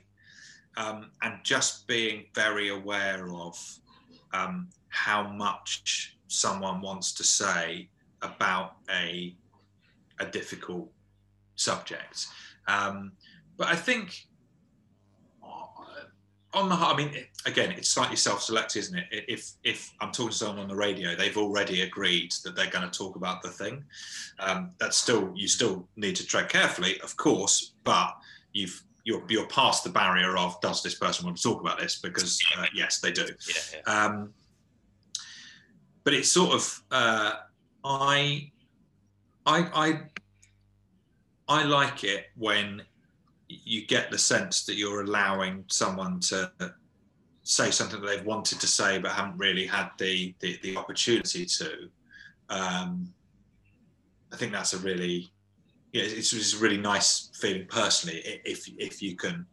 um, 0.77 1.11
and 1.23 1.35
just 1.43 1.87
being 1.87 2.27
very 2.35 2.69
aware 2.71 3.29
of 3.31 3.57
um, 4.33 4.69
how 4.89 5.29
much 5.29 6.17
someone 6.29 6.81
wants 6.81 7.13
to 7.13 7.25
say 7.25 7.89
about 8.23 8.77
a 8.91 9.35
a 10.21 10.27
difficult 10.27 10.89
subject. 11.57 12.27
Um, 12.69 13.13
but 13.57 13.69
I 13.69 13.77
think 13.77 14.27
on 16.55 16.69
the 16.69 16.75
I 16.75 16.97
mean, 16.97 17.13
again, 17.47 17.73
it's 17.73 17.89
slightly 17.89 18.17
self-selected, 18.17 18.79
isn't 18.79 18.99
it? 18.99 19.07
If 19.11 19.53
if 19.65 19.93
I'm 20.01 20.13
talking 20.13 20.31
to 20.31 20.37
someone 20.37 20.59
on 20.59 20.69
the 20.69 20.77
radio, 20.77 21.15
they've 21.15 21.37
already 21.37 21.83
agreed 21.83 22.33
that 22.45 22.55
they're 22.55 22.71
going 22.71 22.89
to 22.89 22.99
talk 22.99 23.17
about 23.17 23.43
the 23.43 23.49
thing. 23.49 23.85
Um, 24.39 24.71
that's 24.79 24.97
still 24.97 25.33
you 25.35 25.49
still 25.49 25.89
need 25.97 26.17
to 26.17 26.27
tread 26.27 26.49
carefully, 26.49 27.01
of 27.01 27.17
course, 27.17 27.73
but 27.85 28.15
you've 28.53 28.83
you're 29.05 29.23
you're 29.29 29.47
past 29.47 29.85
the 29.85 29.91
barrier 29.91 30.37
of 30.37 30.61
does 30.61 30.83
this 30.83 30.95
person 30.95 31.25
want 31.25 31.37
to 31.39 31.43
talk 31.43 31.61
about 31.61 31.79
this? 31.79 31.99
Because 31.99 32.41
uh, 32.59 32.67
yes, 32.75 33.01
they 33.01 33.13
do. 33.13 33.27
Yeah, 33.49 33.81
yeah. 33.87 34.05
Um, 34.05 34.35
but 36.05 36.15
it's 36.15 36.31
sort 36.31 36.55
of 36.55 36.83
uh, 36.91 37.33
I 37.85 38.51
I 39.47 39.69
I 39.75 40.01
I 41.49 41.65
like 41.65 42.05
it 42.05 42.27
when 42.37 42.83
you 43.65 43.87
get 43.87 44.11
the 44.11 44.19
sense 44.19 44.65
that 44.65 44.75
you're 44.75 45.03
allowing 45.03 45.65
someone 45.69 46.21
to 46.21 46.51
say 47.45 47.71
something 47.71 48.01
that 48.01 48.07
they've 48.07 48.25
wanted 48.25 48.61
to 48.61 48.67
say 48.67 48.99
but 48.99 49.11
haven't 49.11 49.37
really 49.39 49.67
had 49.67 49.91
the 49.99 50.35
the, 50.41 50.59
the 50.63 50.77
opportunity 50.77 51.45
to. 51.45 51.89
Um, 52.49 53.13
I 54.33 54.37
think 54.37 54.53
that's 54.53 54.73
a 54.73 54.79
really 54.79 55.33
yeah, 55.93 56.05
it's, 56.05 56.33
it's, 56.33 56.55
a 56.55 56.59
really 56.59 56.79
nice 56.79 57.31
feeling 57.39 57.67
personally 57.67 58.23
if 58.45 58.67
if 58.79 59.03
you 59.03 59.17
can 59.17 59.47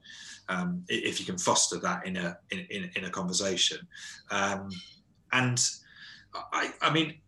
um, 0.48 0.84
if 0.88 1.20
you 1.20 1.26
can 1.26 1.38
foster 1.38 1.78
that 1.80 2.06
in 2.06 2.18
a 2.18 2.38
in, 2.52 2.60
in, 2.70 2.90
in 2.96 3.06
a 3.06 3.10
conversation, 3.10 3.80
um, 4.32 4.70
and 5.32 5.64
I 6.34 6.72
I 6.82 6.92
mean 6.92 7.20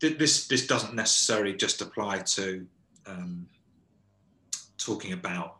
this 0.00 0.48
this 0.48 0.66
doesn't 0.66 0.94
necessarily 0.94 1.54
just 1.54 1.80
apply 1.82 2.18
to 2.18 2.66
um, 3.06 3.46
talking 4.78 5.12
about 5.12 5.58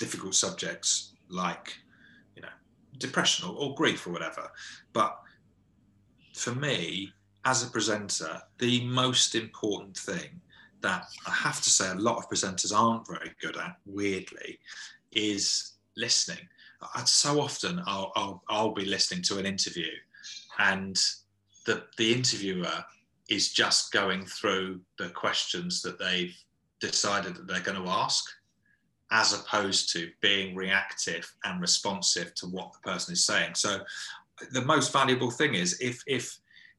difficult 0.00 0.34
subjects 0.34 1.12
like, 1.28 1.76
you 2.34 2.42
know, 2.42 2.48
depression 2.98 3.48
or, 3.48 3.54
or 3.54 3.74
grief 3.76 4.06
or 4.06 4.10
whatever. 4.10 4.50
But 4.92 5.16
for 6.34 6.54
me, 6.56 7.12
as 7.44 7.62
a 7.62 7.70
presenter, 7.70 8.42
the 8.58 8.84
most 8.86 9.36
important 9.36 9.96
thing 9.96 10.40
that 10.80 11.04
I 11.26 11.30
have 11.30 11.60
to 11.60 11.70
say 11.70 11.90
a 11.90 11.94
lot 11.94 12.16
of 12.16 12.28
presenters 12.28 12.76
aren't 12.76 13.06
very 13.06 13.30
good 13.40 13.56
at, 13.56 13.76
weirdly, 13.86 14.58
is 15.12 15.74
listening. 15.96 16.48
I'd 16.94 17.06
so 17.06 17.40
often 17.40 17.82
I'll, 17.86 18.10
I'll, 18.16 18.42
I'll 18.48 18.74
be 18.74 18.86
listening 18.86 19.22
to 19.24 19.38
an 19.38 19.46
interview 19.46 19.90
and 20.58 20.98
the, 21.66 21.84
the 21.98 22.12
interviewer 22.12 22.84
is 23.28 23.52
just 23.52 23.92
going 23.92 24.24
through 24.24 24.80
the 24.98 25.10
questions 25.10 25.82
that 25.82 25.98
they've 25.98 26.36
decided 26.80 27.36
that 27.36 27.46
they're 27.46 27.60
going 27.60 27.82
to 27.82 27.90
ask 27.90 28.24
as 29.10 29.32
opposed 29.32 29.92
to 29.92 30.10
being 30.20 30.54
reactive 30.54 31.32
and 31.44 31.60
responsive 31.60 32.34
to 32.36 32.46
what 32.46 32.72
the 32.72 32.90
person 32.90 33.12
is 33.12 33.24
saying. 33.24 33.54
So 33.54 33.80
the 34.52 34.64
most 34.64 34.92
valuable 34.92 35.30
thing 35.30 35.54
is 35.54 35.80
if 35.80 36.02
if 36.06 36.38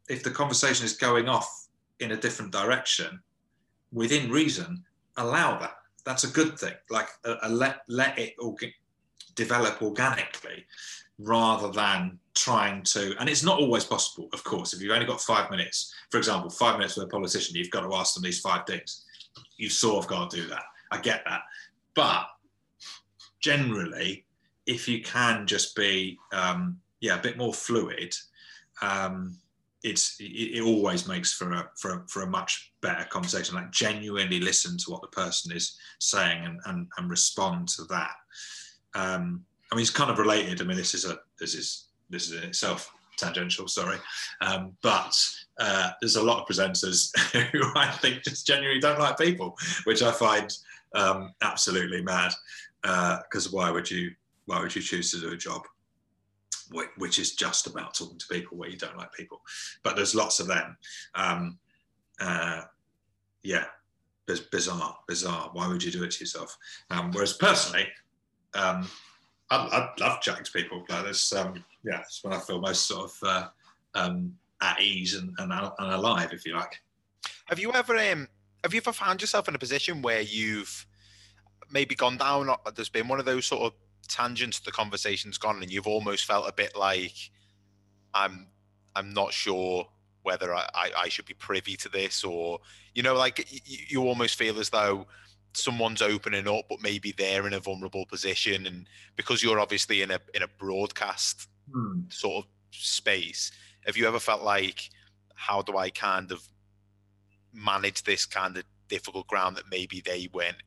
if 0.09 0.23
the 0.23 0.31
conversation 0.31 0.85
is 0.85 0.93
going 0.93 1.29
off 1.29 1.67
in 1.99 2.11
a 2.11 2.17
different 2.17 2.51
direction, 2.51 3.19
within 3.91 4.31
reason, 4.31 4.83
allow 5.17 5.59
that. 5.59 5.75
That's 6.05 6.23
a 6.23 6.29
good 6.29 6.57
thing. 6.57 6.73
Like 6.89 7.09
a, 7.25 7.35
a 7.43 7.49
let 7.49 7.81
let 7.87 8.17
it 8.17 8.33
orga- 8.39 8.73
develop 9.35 9.81
organically, 9.81 10.65
rather 11.19 11.71
than 11.71 12.17
trying 12.33 12.83
to. 12.83 13.15
And 13.19 13.29
it's 13.29 13.43
not 13.43 13.59
always 13.59 13.83
possible, 13.83 14.29
of 14.33 14.43
course. 14.43 14.73
If 14.73 14.81
you've 14.81 14.91
only 14.91 15.05
got 15.05 15.21
five 15.21 15.51
minutes, 15.51 15.93
for 16.09 16.17
example, 16.17 16.49
five 16.49 16.77
minutes 16.77 16.95
with 16.95 17.05
a 17.05 17.09
politician, 17.09 17.55
you've 17.55 17.69
got 17.69 17.81
to 17.81 17.95
ask 17.95 18.15
them 18.15 18.23
these 18.23 18.39
five 18.39 18.65
things. 18.65 19.05
You've 19.57 19.71
sort 19.71 20.03
of 20.03 20.09
got 20.09 20.31
to 20.31 20.41
do 20.41 20.47
that. 20.47 20.63
I 20.91 20.99
get 20.99 21.23
that. 21.25 21.41
But 21.95 22.27
generally, 23.41 24.25
if 24.65 24.87
you 24.87 25.01
can 25.01 25.47
just 25.47 25.75
be 25.75 26.17
um, 26.31 26.79
yeah 26.99 27.17
a 27.17 27.21
bit 27.21 27.37
more 27.37 27.53
fluid, 27.53 28.15
um, 28.81 29.37
it's 29.83 30.19
it, 30.19 30.57
it, 30.57 30.61
always 30.61 31.07
makes 31.07 31.33
for 31.33 31.51
a, 31.51 31.69
for 31.77 31.91
a 31.95 32.07
for 32.07 32.21
a 32.21 32.29
much 32.29 32.71
better 32.81 33.03
conversation. 33.05 33.55
Like 33.55 33.71
genuinely 33.71 34.39
listen 34.39 34.77
to 34.77 34.91
what 34.91 35.01
the 35.01 35.07
person 35.07 35.51
is 35.51 35.77
saying 35.99 36.45
and 36.45 36.59
and, 36.65 36.87
and 36.97 37.09
respond 37.09 37.67
to 37.69 37.83
that. 37.85 38.13
Um, 38.93 39.43
I 39.71 39.75
mean, 39.75 39.81
it's 39.81 39.89
kind 39.89 40.11
of 40.11 40.19
related. 40.19 40.61
I 40.61 40.65
mean, 40.65 40.77
this 40.77 40.93
is 40.93 41.05
a 41.05 41.19
this 41.39 41.55
is 41.55 41.87
this 42.09 42.29
is 42.29 42.37
in 42.37 42.49
itself 42.49 42.91
tangential. 43.17 43.67
Sorry, 43.67 43.97
um, 44.41 44.73
but 44.81 45.17
uh, 45.59 45.91
there's 46.01 46.15
a 46.15 46.23
lot 46.23 46.41
of 46.41 46.47
presenters 46.47 47.17
who 47.51 47.61
I 47.75 47.87
think 47.87 48.23
just 48.23 48.45
genuinely 48.45 48.81
don't 48.81 48.99
like 48.99 49.17
people, 49.17 49.57
which 49.85 50.01
I 50.03 50.11
find 50.11 50.51
um, 50.95 51.33
absolutely 51.41 52.01
mad. 52.01 52.33
Because 52.81 53.47
uh, 53.47 53.51
why 53.51 53.69
would 53.69 53.89
you 53.89 54.11
why 54.45 54.59
would 54.59 54.75
you 54.75 54.81
choose 54.81 55.11
to 55.11 55.19
do 55.19 55.31
a 55.31 55.37
job 55.37 55.61
which 56.97 57.19
is 57.19 57.35
just 57.35 57.67
about 57.67 57.93
talking 57.93 58.17
to 58.17 58.27
people 58.27 58.57
where 58.57 58.69
you 58.69 58.77
don't 58.77 58.97
like 58.97 59.13
people? 59.13 59.41
But 59.83 59.95
there's 59.95 60.15
lots 60.15 60.39
of 60.39 60.47
them. 60.47 60.77
Um, 61.15 61.59
uh, 62.19 62.61
yeah, 63.43 63.65
bizarre, 64.51 64.97
bizarre. 65.07 65.49
Why 65.53 65.67
would 65.67 65.83
you 65.83 65.91
do 65.91 66.03
it 66.03 66.11
to 66.11 66.19
yourself? 66.21 66.57
Um, 66.89 67.11
whereas 67.11 67.33
personally, 67.33 67.87
um, 68.53 68.87
I, 69.49 69.57
I, 69.99 70.03
love 70.03 70.21
chatting 70.21 70.43
to 70.43 70.51
people. 70.51 70.85
Like 70.89 71.05
this, 71.05 71.33
um, 71.33 71.63
yeah, 71.83 71.99
it's 71.99 72.23
when 72.23 72.33
I 72.33 72.39
feel 72.39 72.61
most 72.61 72.87
sort 72.87 73.11
of 73.11 73.27
uh, 73.27 73.47
um, 73.95 74.33
at 74.61 74.79
ease 74.81 75.15
and, 75.15 75.33
and, 75.39 75.51
and 75.51 75.93
alive, 75.93 76.31
if 76.31 76.45
you 76.45 76.55
like. 76.55 76.79
Have 77.45 77.59
you 77.59 77.71
ever 77.73 77.97
um 77.97 78.27
have 78.63 78.73
you 78.73 78.79
ever 78.79 78.93
found 78.93 79.21
yourself 79.21 79.47
in 79.47 79.55
a 79.55 79.59
position 79.59 80.01
where 80.01 80.21
you've 80.21 80.85
maybe 81.71 81.95
gone 81.95 82.17
down 82.17 82.49
or 82.49 82.57
there's 82.75 82.89
been 82.89 83.07
one 83.07 83.19
of 83.19 83.25
those 83.25 83.45
sort 83.45 83.61
of 83.63 83.73
tangents 84.07 84.59
the 84.59 84.71
conversation's 84.71 85.37
gone 85.37 85.61
and 85.61 85.71
you've 85.71 85.87
almost 85.87 86.25
felt 86.25 86.47
a 86.47 86.53
bit 86.53 86.75
like 86.75 87.15
I'm 88.13 88.47
I'm 88.95 89.13
not 89.13 89.31
sure 89.31 89.87
whether 90.23 90.53
I, 90.53 90.67
I, 90.75 90.91
I 91.03 91.09
should 91.09 91.25
be 91.25 91.33
privy 91.33 91.75
to 91.77 91.89
this 91.89 92.23
or 92.23 92.59
you 92.93 93.03
know 93.03 93.15
like 93.15 93.51
you, 93.51 93.77
you 93.87 94.07
almost 94.07 94.37
feel 94.37 94.59
as 94.59 94.69
though 94.69 95.07
someone's 95.53 96.01
opening 96.01 96.47
up 96.47 96.65
but 96.69 96.81
maybe 96.81 97.13
they're 97.17 97.47
in 97.47 97.53
a 97.53 97.59
vulnerable 97.59 98.05
position 98.05 98.65
and 98.67 98.87
because 99.15 99.41
you're 99.41 99.59
obviously 99.59 100.01
in 100.01 100.11
a 100.11 100.19
in 100.33 100.43
a 100.43 100.47
broadcast 100.47 101.47
Hmm. 101.71 102.01
sort 102.09 102.43
of 102.43 102.51
space 102.71 103.51
have 103.85 103.95
you 103.95 104.05
ever 104.05 104.19
felt 104.19 104.41
like 104.41 104.89
how 105.35 105.61
do 105.61 105.77
i 105.77 105.89
kind 105.89 106.31
of 106.33 106.45
manage 107.53 108.03
this 108.03 108.25
kind 108.25 108.57
of 108.57 108.63
difficult 108.87 109.27
ground 109.27 109.55
that 109.55 109.63
maybe 109.71 110.01
they 110.05 110.29
weren't 110.33 110.61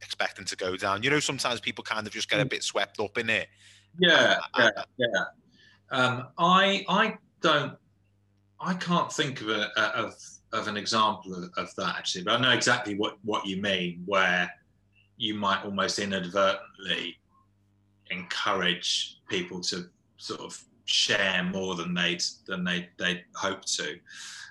expecting 0.00 0.44
to 0.44 0.56
go 0.56 0.76
down 0.76 1.02
you 1.02 1.10
know 1.10 1.20
sometimes 1.20 1.60
people 1.60 1.82
kind 1.82 2.06
of 2.06 2.12
just 2.12 2.28
get 2.28 2.40
a 2.40 2.44
bit 2.44 2.62
swept 2.62 3.00
up 3.00 3.16
in 3.16 3.30
it 3.30 3.48
Yeah, 3.98 4.38
Uh, 4.54 4.70
yeah, 4.98 5.06
yeah. 5.12 5.24
Um, 5.90 6.28
I 6.38 6.84
I 6.88 7.16
don't 7.40 7.76
I 8.60 8.74
can't 8.74 9.12
think 9.12 9.40
of 9.40 9.48
a 9.48 9.80
of 9.96 10.14
of 10.52 10.68
an 10.68 10.76
example 10.76 11.34
of, 11.34 11.50
of 11.56 11.74
that 11.76 11.96
actually, 11.96 12.24
but 12.24 12.38
I 12.38 12.42
know 12.42 12.50
exactly 12.50 12.94
what 12.96 13.18
what 13.22 13.46
you 13.46 13.60
mean. 13.60 14.02
Where 14.06 14.50
you 15.16 15.34
might 15.34 15.64
almost 15.64 15.98
inadvertently 15.98 17.16
encourage 18.10 19.20
people 19.28 19.60
to 19.60 19.88
sort 20.16 20.40
of 20.40 20.62
share 20.84 21.42
more 21.44 21.74
than 21.74 21.94
they'd 21.94 22.22
than 22.46 22.64
they 22.64 22.88
they'd 22.98 23.24
hoped 23.34 23.72
to, 23.76 23.96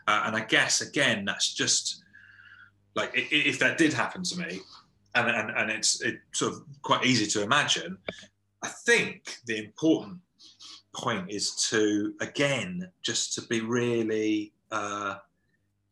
uh, 0.07 0.23
and 0.26 0.35
I 0.35 0.41
guess 0.45 0.81
again 0.81 1.26
that's 1.26 1.53
just 1.53 2.03
like 2.95 3.11
if 3.14 3.60
that 3.60 3.77
did 3.77 3.93
happen 3.93 4.23
to 4.23 4.39
me, 4.39 4.60
and 5.15 5.30
and, 5.30 5.49
and 5.57 5.72
it's 5.72 6.01
it 6.01 6.19
sort 6.31 6.53
of 6.53 6.64
quite 6.81 7.05
easy 7.05 7.26
to 7.27 7.43
imagine. 7.43 7.97
I 8.64 8.69
think 8.69 9.38
the 9.45 9.57
important 9.57 10.19
point 10.95 11.30
is 11.30 11.55
to 11.69 12.14
again 12.22 12.89
just 13.01 13.34
to 13.35 13.41
be 13.43 13.61
really 13.61 14.53
uh, 14.72 15.15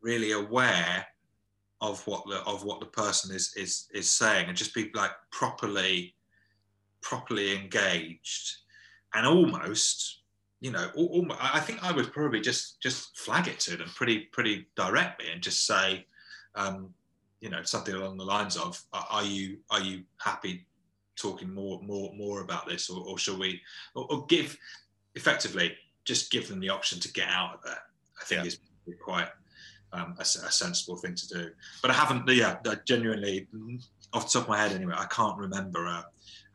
really 0.02 0.32
aware 0.32 1.06
of 1.82 2.06
what 2.06 2.24
the 2.28 2.38
of 2.42 2.64
what 2.64 2.80
the 2.80 2.86
person 2.86 3.36
is 3.36 3.54
is 3.56 3.88
is 3.94 4.10
saying 4.10 4.48
and 4.48 4.58
just 4.58 4.74
be 4.74 4.92
like 4.94 5.12
properly 5.32 6.16
properly 7.02 7.56
engaged 7.56 8.58
and 9.16 9.26
almost 9.26 10.21
you 10.62 10.72
know 10.72 10.90
al- 10.98 11.10
almo- 11.16 11.38
I 11.40 11.60
think 11.60 11.84
I 11.84 11.92
would 11.92 12.14
probably 12.14 12.40
just 12.40 12.80
just 12.82 13.18
flag 13.18 13.48
it 13.48 13.60
to 13.62 13.76
them 13.78 13.90
pretty 13.96 14.20
pretty 14.32 14.68
directly 14.76 15.26
and 15.32 15.42
just 15.42 15.66
say 15.66 16.06
um, 16.56 16.94
you 17.42 17.50
know 17.50 17.64
something 17.64 17.94
along 17.96 18.18
the 18.18 18.24
lines 18.26 18.56
of 18.56 18.82
are 18.94 19.24
you 19.24 19.58
are 19.72 19.82
you 19.82 20.04
happy 20.18 20.66
talking 21.18 21.54
more 21.54 21.82
more 21.84 22.14
more 22.16 22.42
about 22.42 22.68
this 22.68 22.90
or, 22.90 23.04
or 23.06 23.18
shall 23.18 23.38
we 23.38 23.60
or, 23.96 24.06
or 24.12 24.26
give 24.28 24.58
effectively 25.16 25.74
just 26.06 26.32
give 26.32 26.48
them 26.48 26.60
the 26.60 26.70
option 26.70 27.00
to 27.00 27.12
get 27.12 27.28
out 27.28 27.56
of 27.56 27.64
there 27.64 27.78
i 28.20 28.24
think 28.24 28.42
Yeah. 28.42 28.48
is 28.48 28.60
quite 29.04 29.28
um, 29.94 30.16
a, 30.18 30.22
a 30.22 30.26
sensible 30.26 30.96
thing 30.96 31.16
to 31.16 31.28
do 31.28 31.50
but 31.82 31.92
i 31.92 31.94
haven't 31.94 32.28
yeah 32.30 32.58
I 32.66 32.76
genuinely 32.86 33.48
off 34.14 34.32
the 34.32 34.40
top 34.40 34.44
of 34.44 34.50
my 34.50 34.58
head 34.58 34.72
anyway 34.72 34.96
i 34.98 35.06
can't 35.06 35.38
remember 35.38 35.86
a, 35.86 36.06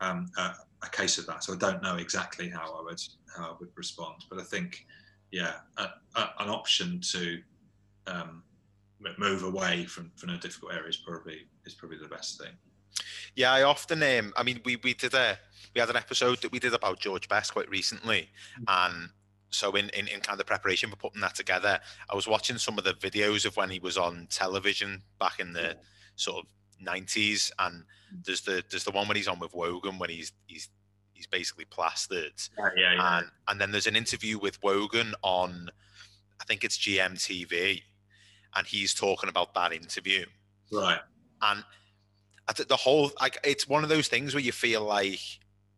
um, 0.01 0.27
a, 0.37 0.55
a 0.83 0.89
case 0.91 1.17
of 1.17 1.27
that 1.27 1.43
so 1.43 1.53
i 1.53 1.57
don't 1.57 1.83
know 1.83 1.97
exactly 1.97 2.49
how 2.49 2.73
i 2.79 2.81
would 2.83 2.99
how 3.37 3.51
i 3.51 3.55
would 3.59 3.69
respond. 3.75 4.25
But 4.29 4.39
i 4.39 4.43
think 4.43 4.85
yeah 5.31 5.55
a, 5.77 5.83
a, 6.15 6.29
an 6.39 6.49
option 6.49 7.01
to 7.11 7.41
um, 8.07 8.43
move 9.17 9.43
away 9.43 9.85
from 9.85 10.11
from 10.15 10.29
a 10.29 10.37
difficult 10.37 10.73
area 10.73 10.89
is 10.89 10.97
probably 10.97 11.47
is 11.65 11.73
probably 11.73 11.97
the 11.97 12.07
best 12.07 12.39
thing. 12.41 12.53
Yeah, 13.35 13.51
I 13.51 13.63
often 13.63 14.01
um 14.03 14.33
I 14.35 14.43
mean 14.43 14.61
we 14.65 14.77
we 14.77 14.93
did 14.93 15.13
a 15.13 15.37
we 15.75 15.79
had 15.79 15.89
an 15.89 15.95
episode 15.95 16.41
that 16.41 16.51
we 16.51 16.59
did 16.59 16.73
about 16.73 16.99
George 16.99 17.27
Best 17.29 17.53
quite 17.53 17.69
recently. 17.69 18.29
And 18.67 19.09
so 19.49 19.75
in, 19.75 19.89
in, 19.89 20.07
in 20.07 20.19
kind 20.19 20.39
of 20.39 20.45
preparation 20.47 20.89
for 20.89 20.95
putting 20.95 21.21
that 21.21 21.35
together, 21.35 21.79
I 22.09 22.15
was 22.15 22.27
watching 22.27 22.57
some 22.57 22.77
of 22.77 22.83
the 22.83 22.93
videos 22.93 23.45
of 23.45 23.55
when 23.57 23.69
he 23.69 23.79
was 23.79 23.97
on 23.97 24.27
television 24.29 25.03
back 25.19 25.39
in 25.39 25.53
the 25.53 25.77
sort 26.15 26.39
of 26.39 26.45
nineties. 26.81 27.51
And 27.59 27.83
there's 28.25 28.41
the 28.41 28.63
there's 28.69 28.83
the 28.83 28.91
one 28.91 29.07
when 29.07 29.17
he's 29.17 29.27
on 29.27 29.39
with 29.39 29.53
Wogan 29.53 29.99
when 29.99 30.09
he's 30.09 30.31
he's 30.47 30.69
he's 31.17 31.27
basically 31.27 31.65
plastered. 31.65 32.33
yeah 32.57 32.69
yeah 32.77 33.17
And 33.17 33.27
and 33.49 33.59
then 33.59 33.71
there's 33.71 33.87
an 33.87 33.95
interview 33.95 34.37
with 34.39 34.61
Wogan 34.63 35.13
on 35.23 35.69
I 36.39 36.45
think 36.45 36.63
it's 36.63 36.77
GMTV 36.77 37.81
and 38.55 38.65
he's 38.67 38.93
talking 38.93 39.29
about 39.29 39.53
that 39.55 39.73
interview 39.73 40.25
right 40.71 40.99
and 41.41 41.63
the 42.69 42.75
whole 42.77 43.11
like 43.19 43.37
it's 43.43 43.67
one 43.67 43.83
of 43.83 43.89
those 43.89 44.07
things 44.07 44.33
where 44.33 44.43
you 44.43 44.51
feel 44.53 44.83
like 44.83 45.19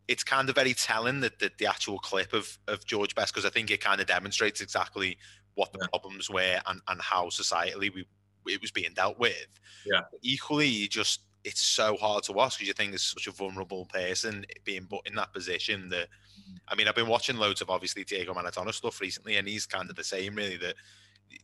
it's 0.07 0.23
kind 0.23 0.49
of 0.49 0.55
very 0.55 0.73
telling 0.73 1.19
that 1.21 1.39
the, 1.39 1.51
the 1.57 1.65
actual 1.65 1.97
clip 1.99 2.33
of 2.33 2.57
of 2.67 2.85
George 2.85 3.15
Best 3.15 3.33
because 3.33 3.45
I 3.45 3.49
think 3.49 3.71
it 3.71 3.81
kind 3.81 3.99
of 4.01 4.07
demonstrates 4.07 4.61
exactly 4.61 5.17
what 5.55 5.71
the 5.73 5.79
Yeah. 5.81 5.87
problems 5.87 6.29
were 6.29 6.59
and 6.67 6.81
and 6.87 7.01
how 7.01 7.25
societally 7.29 7.93
we 7.93 8.05
it 8.53 8.61
was 8.61 8.71
being 8.71 8.93
dealt 8.93 9.19
with. 9.19 9.47
Yeah. 9.85 10.01
Equally, 10.21 10.67
you 10.67 10.87
just 10.87 11.21
it's 11.43 11.61
so 11.61 11.95
hard 11.95 12.23
to 12.23 12.33
watch 12.33 12.57
because 12.57 12.67
you 12.67 12.73
think 12.73 12.93
it's 12.93 13.11
such 13.11 13.27
a 13.27 13.31
vulnerable 13.31 13.85
person 13.85 14.45
being 14.65 14.85
put 14.85 15.07
in 15.07 15.15
that 15.15 15.33
position 15.33 15.89
that 15.89 16.07
mm. 16.07 16.57
I 16.67 16.75
mean 16.75 16.87
I've 16.87 16.95
been 16.95 17.07
watching 17.07 17.37
loads 17.37 17.61
of 17.61 17.69
obviously 17.69 18.03
Diego 18.03 18.33
Maradona 18.33 18.73
stuff 18.73 18.99
recently 18.99 19.37
and 19.37 19.47
he's 19.47 19.65
kind 19.65 19.89
of 19.89 19.95
the 19.95 20.03
same 20.03 20.35
really 20.35 20.57
that 20.57 20.75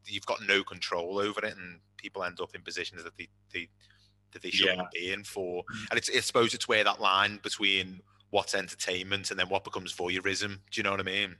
you've 0.06 0.26
got 0.26 0.40
no 0.48 0.64
control 0.64 1.20
over 1.20 1.46
it 1.46 1.56
and 1.56 1.80
people 1.98 2.24
end 2.24 2.40
up 2.42 2.54
in 2.56 2.62
positions 2.62 3.04
that 3.04 3.18
they 3.18 3.28
they 3.54 3.70
that 4.32 4.42
they 4.42 4.50
shouldn't 4.50 4.80
Yeah. 4.80 4.88
be 4.94 5.14
in 5.14 5.24
for. 5.24 5.64
Mm. 5.64 5.86
And 5.92 5.98
it's 5.98 6.10
I 6.10 6.20
suppose 6.20 6.54
it's 6.54 6.68
where 6.68 6.84
that 6.84 7.00
line 7.00 7.40
between 7.42 8.02
what's 8.32 8.54
entertainment 8.54 9.32
and 9.32 9.40
then 9.40 9.48
what 9.48 9.64
becomes 9.64 9.94
voyeurism 9.94 10.60
do 10.72 10.80
you 10.80 10.84
know 10.84 10.92
what 10.92 11.00
I 11.00 11.04
mean? 11.04 11.38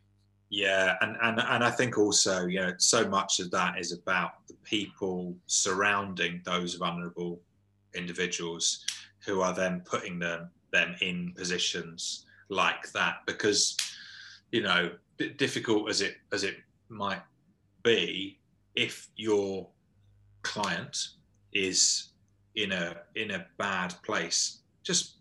Yeah, 0.50 0.96
and, 1.02 1.18
and 1.22 1.40
and 1.40 1.64
I 1.64 1.72
think 1.72 1.98
also, 1.98 2.46
you 2.46 2.62
know, 2.62 2.74
so 2.78 3.10
much 3.10 3.40
of 3.40 3.50
that 3.52 3.80
is 3.80 3.92
about 3.92 4.48
the 4.48 4.54
people 4.64 5.36
surrounding 5.48 6.42
those 6.46 6.76
vulnerable 6.76 7.42
individuals 7.96 8.86
who 9.26 9.42
are 9.42 9.54
then 9.54 9.82
putting 9.86 10.20
them 10.20 10.50
them 10.72 10.96
in 11.02 11.34
positions 11.36 12.26
like 12.50 12.92
that 12.92 13.18
because, 13.26 13.78
you 14.52 14.62
know, 14.62 14.92
di- 15.18 15.30
difficult 15.30 15.90
as 15.90 16.02
it 16.02 16.18
as 16.34 16.44
it 16.44 16.58
might 16.90 17.22
be, 17.84 18.40
if 18.76 19.08
your 19.16 19.68
client 20.44 21.10
is 21.54 22.10
in 22.56 22.72
a 22.72 22.98
in 23.16 23.32
a 23.32 23.46
bad 23.58 23.94
place, 24.04 24.60
just 24.84 25.16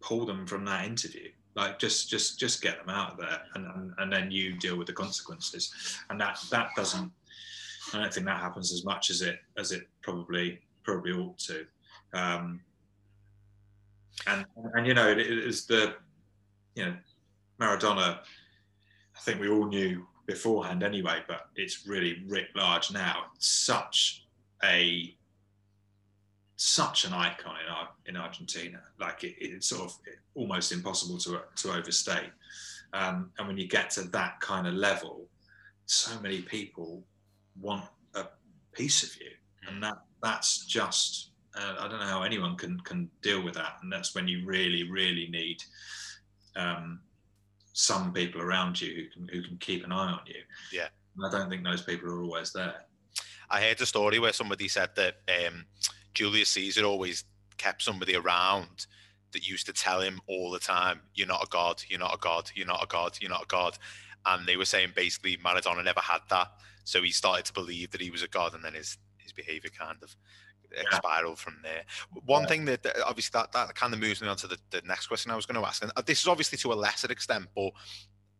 pull 0.00 0.24
them 0.24 0.46
from 0.46 0.64
that 0.64 0.84
interview. 0.84 1.28
Like 1.54 1.78
just 1.78 2.08
just 2.08 2.38
just 2.38 2.62
get 2.62 2.78
them 2.78 2.94
out 2.94 3.12
of 3.12 3.18
there 3.18 3.40
and, 3.54 3.66
and 3.66 3.92
and 3.98 4.12
then 4.12 4.30
you 4.30 4.56
deal 4.58 4.76
with 4.76 4.86
the 4.86 4.92
consequences. 4.92 5.72
And 6.10 6.20
that 6.20 6.38
that 6.50 6.70
doesn't 6.76 7.12
i 7.92 7.98
don't 7.98 8.12
think 8.12 8.26
that 8.26 8.40
happens 8.40 8.72
as 8.72 8.84
much 8.84 9.10
as 9.10 9.20
it 9.20 9.40
as 9.58 9.72
it 9.72 9.86
probably 10.02 10.60
probably 10.84 11.12
ought 11.12 11.38
to 11.38 11.66
um 12.14 12.60
and 14.26 14.46
and 14.74 14.86
you 14.86 14.94
know 14.94 15.08
it 15.08 15.18
is 15.18 15.66
the 15.66 15.94
you 16.74 16.84
know 16.84 16.96
maradona 17.60 18.18
i 19.16 19.20
think 19.20 19.40
we 19.40 19.48
all 19.48 19.66
knew 19.66 20.06
beforehand 20.26 20.82
anyway 20.82 21.20
but 21.28 21.48
it's 21.56 21.86
really 21.86 22.22
writ 22.26 22.48
large 22.54 22.90
now 22.90 23.24
such 23.38 24.24
a 24.64 25.14
such 26.56 27.04
an 27.04 27.12
icon 27.12 27.56
in 27.64 27.72
Ar- 27.72 27.88
in 28.06 28.16
Argentina. 28.16 28.80
Like 28.98 29.24
it, 29.24 29.34
it's 29.38 29.68
sort 29.68 29.82
of 29.82 29.98
almost 30.34 30.72
impossible 30.72 31.18
to 31.18 31.42
to 31.56 31.72
overstate. 31.72 32.30
Um, 32.92 33.30
and 33.38 33.48
when 33.48 33.58
you 33.58 33.66
get 33.66 33.90
to 33.90 34.02
that 34.02 34.40
kind 34.40 34.66
of 34.66 34.74
level, 34.74 35.28
so 35.86 36.18
many 36.20 36.40
people 36.42 37.02
want 37.60 37.84
a 38.14 38.26
piece 38.72 39.02
of 39.02 39.10
you, 39.20 39.30
and 39.68 39.82
that 39.82 39.98
that's 40.22 40.64
just 40.64 41.30
uh, 41.56 41.76
I 41.80 41.88
don't 41.88 42.00
know 42.00 42.06
how 42.06 42.22
anyone 42.22 42.56
can 42.56 42.80
can 42.80 43.10
deal 43.22 43.42
with 43.42 43.54
that. 43.54 43.76
And 43.82 43.92
that's 43.92 44.14
when 44.14 44.28
you 44.28 44.44
really 44.44 44.90
really 44.90 45.28
need 45.30 45.62
um, 46.56 47.00
some 47.72 48.12
people 48.12 48.40
around 48.40 48.80
you 48.80 48.94
who 48.94 49.08
can 49.08 49.28
who 49.28 49.42
can 49.42 49.56
keep 49.58 49.84
an 49.84 49.92
eye 49.92 50.12
on 50.12 50.20
you. 50.26 50.42
Yeah. 50.72 50.88
And 51.16 51.26
I 51.26 51.30
don't 51.30 51.48
think 51.48 51.64
those 51.64 51.82
people 51.82 52.10
are 52.10 52.22
always 52.22 52.52
there. 52.52 52.86
I 53.50 53.60
heard 53.60 53.80
a 53.80 53.86
story 53.86 54.18
where 54.18 54.32
somebody 54.32 54.68
said 54.68 54.90
that 54.96 55.16
um, 55.28 55.66
Julius 56.14 56.48
Caesar 56.50 56.84
always 56.84 57.24
kept 57.56 57.82
somebody 57.82 58.16
around 58.16 58.86
that 59.32 59.46
used 59.46 59.66
to 59.66 59.72
tell 59.72 60.00
him 60.00 60.20
all 60.26 60.50
the 60.50 60.58
time, 60.58 61.00
"You're 61.14 61.28
not 61.28 61.44
a 61.44 61.48
god. 61.50 61.82
You're 61.88 62.00
not 62.00 62.14
a 62.14 62.18
god. 62.18 62.50
You're 62.54 62.66
not 62.66 62.82
a 62.82 62.86
god. 62.86 63.18
You're 63.20 63.30
not 63.30 63.44
a 63.44 63.46
god." 63.46 63.78
And 64.26 64.46
they 64.46 64.56
were 64.56 64.64
saying 64.64 64.92
basically 64.96 65.36
Maradona 65.36 65.84
never 65.84 66.00
had 66.00 66.20
that, 66.30 66.48
so 66.84 67.02
he 67.02 67.10
started 67.10 67.44
to 67.46 67.52
believe 67.52 67.90
that 67.90 68.00
he 68.00 68.10
was 68.10 68.22
a 68.22 68.28
god, 68.28 68.54
and 68.54 68.64
then 68.64 68.74
his 68.74 68.96
his 69.18 69.32
behavior 69.32 69.70
kind 69.76 69.98
of 70.02 70.16
Yeah. 70.76 70.96
spiraled 70.98 71.38
from 71.38 71.58
there. 71.62 71.84
One 72.24 72.42
Yeah. 72.42 72.48
thing 72.48 72.64
that 72.66 72.86
obviously 73.06 73.38
that, 73.38 73.52
that 73.52 73.74
kind 73.74 73.92
of 73.94 74.00
moves 74.00 74.20
me 74.20 74.28
on 74.28 74.36
to 74.38 74.46
the, 74.46 74.58
the 74.70 74.82
next 74.84 75.06
question 75.06 75.30
I 75.30 75.36
was 75.36 75.46
going 75.46 75.60
to 75.60 75.66
ask, 75.66 75.82
and 75.82 75.92
this 76.06 76.20
is 76.20 76.26
obviously 76.28 76.58
to 76.58 76.72
a 76.72 76.74
lesser 76.74 77.10
extent, 77.10 77.48
but 77.54 77.70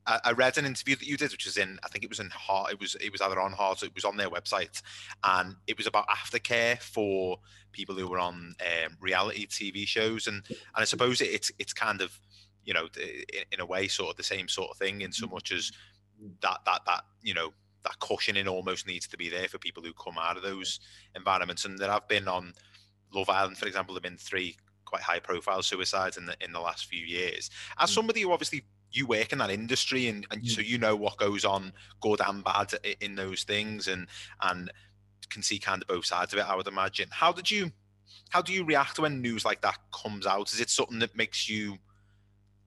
I, 0.06 0.20
I 0.24 0.32
read 0.32 0.59
an 0.59 0.66
interview 0.66 0.97
that 0.97 1.06
you 1.06 1.16
did, 1.16 1.32
which 1.32 1.47
was 1.47 1.56
in 1.56 1.78
I 1.82 1.89
think 1.89 2.05
it 2.05 2.11
was 2.11 2.20
in 2.20 2.31
Heart. 2.31 2.73
It 2.73 2.81
was 2.81 2.94
it 2.97 3.11
was 3.11 3.20
either 3.20 3.40
on 3.40 3.52
Heart, 3.52 3.82
or 3.82 3.86
it 3.86 3.94
was 3.94 4.05
on 4.05 4.16
their 4.16 4.28
website, 4.28 4.82
and 5.23 5.56
it 5.66 5.77
was 5.78 5.86
about 5.86 6.09
aftercare 6.09 6.78
for 6.81 7.39
people 7.73 7.94
who 7.94 8.06
were 8.06 8.19
on 8.19 8.55
um, 8.61 8.97
reality 9.01 9.47
TV 9.47 9.86
shows, 9.86 10.27
and 10.27 10.43
and 10.48 10.59
I 10.74 10.85
suppose 10.85 11.20
it, 11.20 11.31
it's 11.31 11.51
it's 11.59 11.73
kind 11.73 12.01
of 12.02 12.19
you 12.65 12.74
know 12.74 12.89
in, 13.32 13.44
in 13.52 13.61
a 13.61 13.66
way 13.66 13.89
sort 13.89 14.11
of 14.11 14.16
the 14.16 14.23
same 14.23 14.48
sort 14.48 14.70
of 14.70 14.77
thing 14.77 15.01
in 15.01 15.12
so 15.12 15.27
much 15.27 15.52
as 15.52 15.73
that 16.43 16.59
that 16.66 16.82
that 16.86 17.05
you 17.23 17.35
know 17.35 17.52
that 17.85 17.98
cushioning 18.01 18.48
almost 18.48 18.86
needs 18.86 19.06
to 19.09 19.16
be 19.16 19.28
there 19.28 19.48
for 19.48 19.59
people 19.59 19.82
who 19.82 19.93
come 19.93 20.16
out 20.19 20.36
of 20.36 20.43
those 20.43 20.81
environments. 21.15 21.65
And 21.65 21.78
there 21.78 21.90
have 21.90 22.09
been 22.09 22.28
on 22.28 22.55
Love 23.12 23.28
Island, 23.28 23.59
for 23.59 23.66
example, 23.66 23.94
there 23.94 24.01
have 24.02 24.11
been 24.11 24.19
three 24.19 24.56
quite 24.85 25.02
high 25.02 25.19
profile 25.19 25.62
suicides 25.62 26.16
in 26.16 26.27
the 26.27 26.36
in 26.40 26.52
the 26.52 26.61
last 26.61 26.86
few 26.86 27.05
years. 27.05 27.51
As 27.78 27.90
mm. 27.90 27.94
somebody 27.94 28.23
who 28.23 28.32
obviously 28.32 28.65
you 28.93 29.06
work 29.06 29.32
in 29.32 29.39
that 29.39 29.51
industry 29.51 30.09
and, 30.09 30.27
and 30.31 30.43
mm. 30.43 30.48
so 30.48 30.61
you 30.61 30.78
know 30.78 30.94
what 30.94 31.16
goes 31.16 31.44
on 31.44 31.73
good 32.01 32.20
and 32.27 32.44
bad 32.44 32.73
in 33.01 33.16
those 33.16 33.43
things 33.43 33.89
and 33.89 34.06
and 34.43 34.70
can 35.31 35.43
see 35.43 35.59
kind 35.59 35.82
of 35.82 35.89
both 35.89 36.06
sides 36.06 36.32
of 36.32 36.39
it, 36.39 36.48
I 36.48 36.55
would 36.55 36.69
imagine. 36.69 37.09
How 37.11 37.32
did 37.32 37.51
you 37.51 37.73
how 38.31 38.40
do 38.43 38.52
you 38.52 38.65
react 38.65 38.98
when 38.98 39.20
news 39.20 39.44
like 39.44 39.61
that 39.62 39.78
comes 39.93 40.27
out? 40.27 40.52
Is 40.52 40.61
it 40.61 40.70
something 40.70 41.01
that 41.01 41.16
makes 41.16 41.48
you 41.48 41.78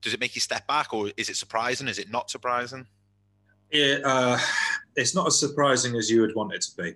does 0.00 0.14
it 0.14 0.20
make 0.20 0.34
you 0.34 0.40
step 0.40 0.66
back 0.66 0.92
or 0.92 1.10
is 1.16 1.28
it 1.28 1.36
surprising? 1.36 1.88
Is 1.88 1.98
it 1.98 2.10
not 2.10 2.30
surprising? 2.30 2.86
Uh, 3.72 4.38
it's 4.96 5.14
not 5.14 5.26
as 5.26 5.38
surprising 5.38 5.96
as 5.96 6.10
you 6.10 6.20
would 6.20 6.34
want 6.34 6.54
it 6.54 6.62
to 6.62 6.82
be. 6.82 6.94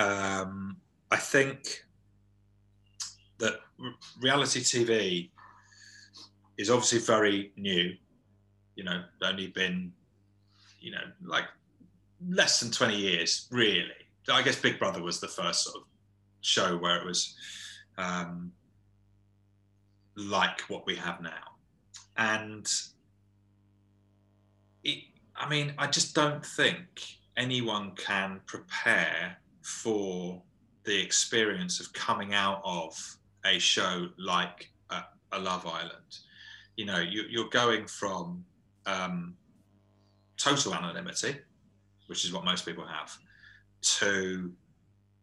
Um, 0.00 0.76
I 1.10 1.16
think 1.16 1.84
that 3.38 3.60
reality 4.20 4.60
TV 4.60 5.30
is 6.56 6.70
obviously 6.70 7.00
very 7.00 7.52
new. 7.56 7.94
You 8.76 8.84
know, 8.84 9.02
only 9.22 9.48
been, 9.48 9.92
you 10.80 10.92
know, 10.92 11.02
like 11.24 11.44
less 12.28 12.60
than 12.60 12.70
20 12.70 12.96
years, 12.96 13.48
really. 13.50 13.90
I 14.30 14.42
guess 14.42 14.60
Big 14.60 14.78
Brother 14.78 15.02
was 15.02 15.20
the 15.20 15.28
first 15.28 15.64
sort 15.64 15.76
of 15.76 15.82
show 16.42 16.76
where 16.76 16.98
it 16.98 17.04
was 17.04 17.34
um, 17.96 18.52
like 20.16 20.60
what 20.62 20.86
we 20.86 20.96
have 20.96 21.20
now. 21.20 21.30
And 22.16 22.70
I 25.38 25.48
mean, 25.48 25.72
I 25.78 25.86
just 25.86 26.14
don't 26.14 26.44
think 26.44 26.86
anyone 27.36 27.92
can 27.92 28.40
prepare 28.46 29.38
for 29.62 30.42
the 30.84 31.00
experience 31.00 31.80
of 31.80 31.92
coming 31.92 32.34
out 32.34 32.60
of 32.64 32.92
a 33.44 33.58
show 33.58 34.08
like 34.18 34.70
a, 34.90 35.02
a 35.32 35.38
Love 35.38 35.66
Island. 35.66 36.18
You 36.76 36.86
know, 36.86 36.98
you, 36.98 37.42
are 37.42 37.48
going 37.50 37.86
from 37.86 38.44
um, 38.86 39.34
total 40.36 40.74
anonymity, 40.74 41.36
which 42.06 42.24
is 42.24 42.32
what 42.32 42.44
most 42.44 42.64
people 42.64 42.86
have, 42.86 43.16
to 43.80 44.52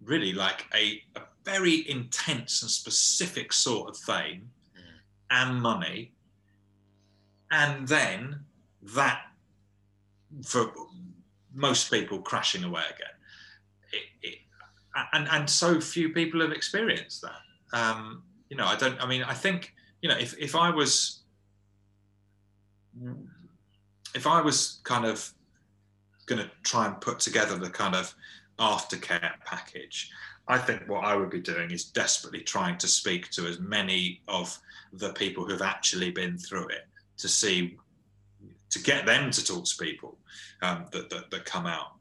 really 0.03 0.33
like 0.33 0.65
a, 0.73 1.01
a 1.15 1.21
very 1.43 1.89
intense 1.89 2.61
and 2.61 2.71
specific 2.71 3.51
sort 3.51 3.89
of 3.89 3.97
fame 3.97 4.49
mm. 4.77 4.81
and 5.31 5.61
money. 5.61 6.13
And 7.51 7.87
then 7.87 8.41
that, 8.95 9.21
for 10.43 10.71
most 11.53 11.89
people, 11.91 12.19
crashing 12.19 12.63
away 12.63 12.83
again. 12.93 13.07
It, 13.91 14.27
it, 14.27 14.37
and, 15.13 15.27
and 15.29 15.49
so 15.49 15.79
few 15.81 16.09
people 16.09 16.41
have 16.41 16.51
experienced 16.51 17.21
that 17.21 17.41
um, 17.75 18.23
you 18.49 18.57
know, 18.57 18.65
I 18.65 18.75
don't. 18.75 19.01
I 19.01 19.07
mean, 19.07 19.23
I 19.23 19.33
think 19.33 19.73
you 20.01 20.09
know, 20.09 20.17
if 20.17 20.37
if 20.37 20.55
I 20.55 20.69
was 20.69 21.23
if 24.13 24.25
I 24.25 24.41
was 24.41 24.79
kind 24.83 25.05
of 25.05 25.31
going 26.25 26.41
to 26.41 26.49
try 26.63 26.87
and 26.87 26.99
put 27.01 27.19
together 27.19 27.57
the 27.57 27.69
kind 27.69 27.95
of 27.95 28.15
aftercare 28.57 29.33
package, 29.45 30.09
I 30.47 30.57
think 30.57 30.87
what 30.87 31.03
I 31.03 31.15
would 31.15 31.29
be 31.29 31.41
doing 31.41 31.71
is 31.71 31.83
desperately 31.83 32.41
trying 32.41 32.77
to 32.77 32.87
speak 32.87 33.29
to 33.31 33.45
as 33.47 33.59
many 33.59 34.21
of 34.27 34.57
the 34.93 35.11
people 35.13 35.45
who've 35.45 35.61
actually 35.61 36.11
been 36.11 36.37
through 36.37 36.69
it 36.69 36.87
to 37.17 37.27
see 37.27 37.77
to 38.75 38.83
get 38.83 39.05
them 39.05 39.31
to 39.31 39.43
talk 39.43 39.63
to 39.63 39.75
people 39.77 40.17
um, 40.61 40.85
that, 40.91 41.09
that, 41.09 41.31
that 41.31 41.45
come 41.45 41.65
out 41.65 41.93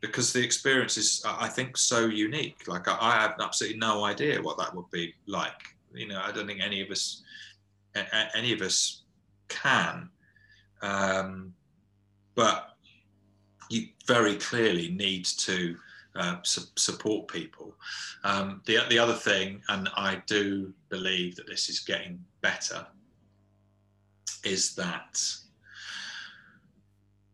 because 0.00 0.32
the 0.32 0.42
experience 0.42 0.96
is, 0.96 1.22
I 1.26 1.46
think, 1.46 1.76
so 1.76 2.06
unique. 2.06 2.66
Like 2.66 2.88
I, 2.88 2.96
I 2.98 3.12
have 3.20 3.34
absolutely 3.38 3.78
no 3.78 4.04
idea 4.04 4.40
what 4.40 4.56
that 4.56 4.74
would 4.74 4.90
be 4.90 5.14
like. 5.26 5.60
You 5.94 6.08
know, 6.08 6.22
I 6.24 6.32
don't 6.32 6.46
think 6.46 6.62
any 6.62 6.80
of 6.80 6.90
us, 6.90 7.22
any 8.34 8.54
of 8.54 8.62
us, 8.62 9.02
can. 9.48 10.08
Um, 10.80 11.52
but 12.34 12.76
you 13.68 13.88
very 14.06 14.36
clearly 14.36 14.88
need 14.88 15.26
to 15.26 15.76
uh, 16.16 16.36
su- 16.42 16.62
support 16.76 17.28
people. 17.28 17.74
Um, 18.24 18.62
the 18.64 18.78
the 18.88 18.98
other 18.98 19.12
thing, 19.12 19.60
and 19.68 19.90
I 19.94 20.22
do 20.26 20.72
believe 20.88 21.36
that 21.36 21.46
this 21.46 21.68
is 21.68 21.80
getting 21.80 22.24
better, 22.40 22.86
is 24.42 24.74
that 24.76 25.22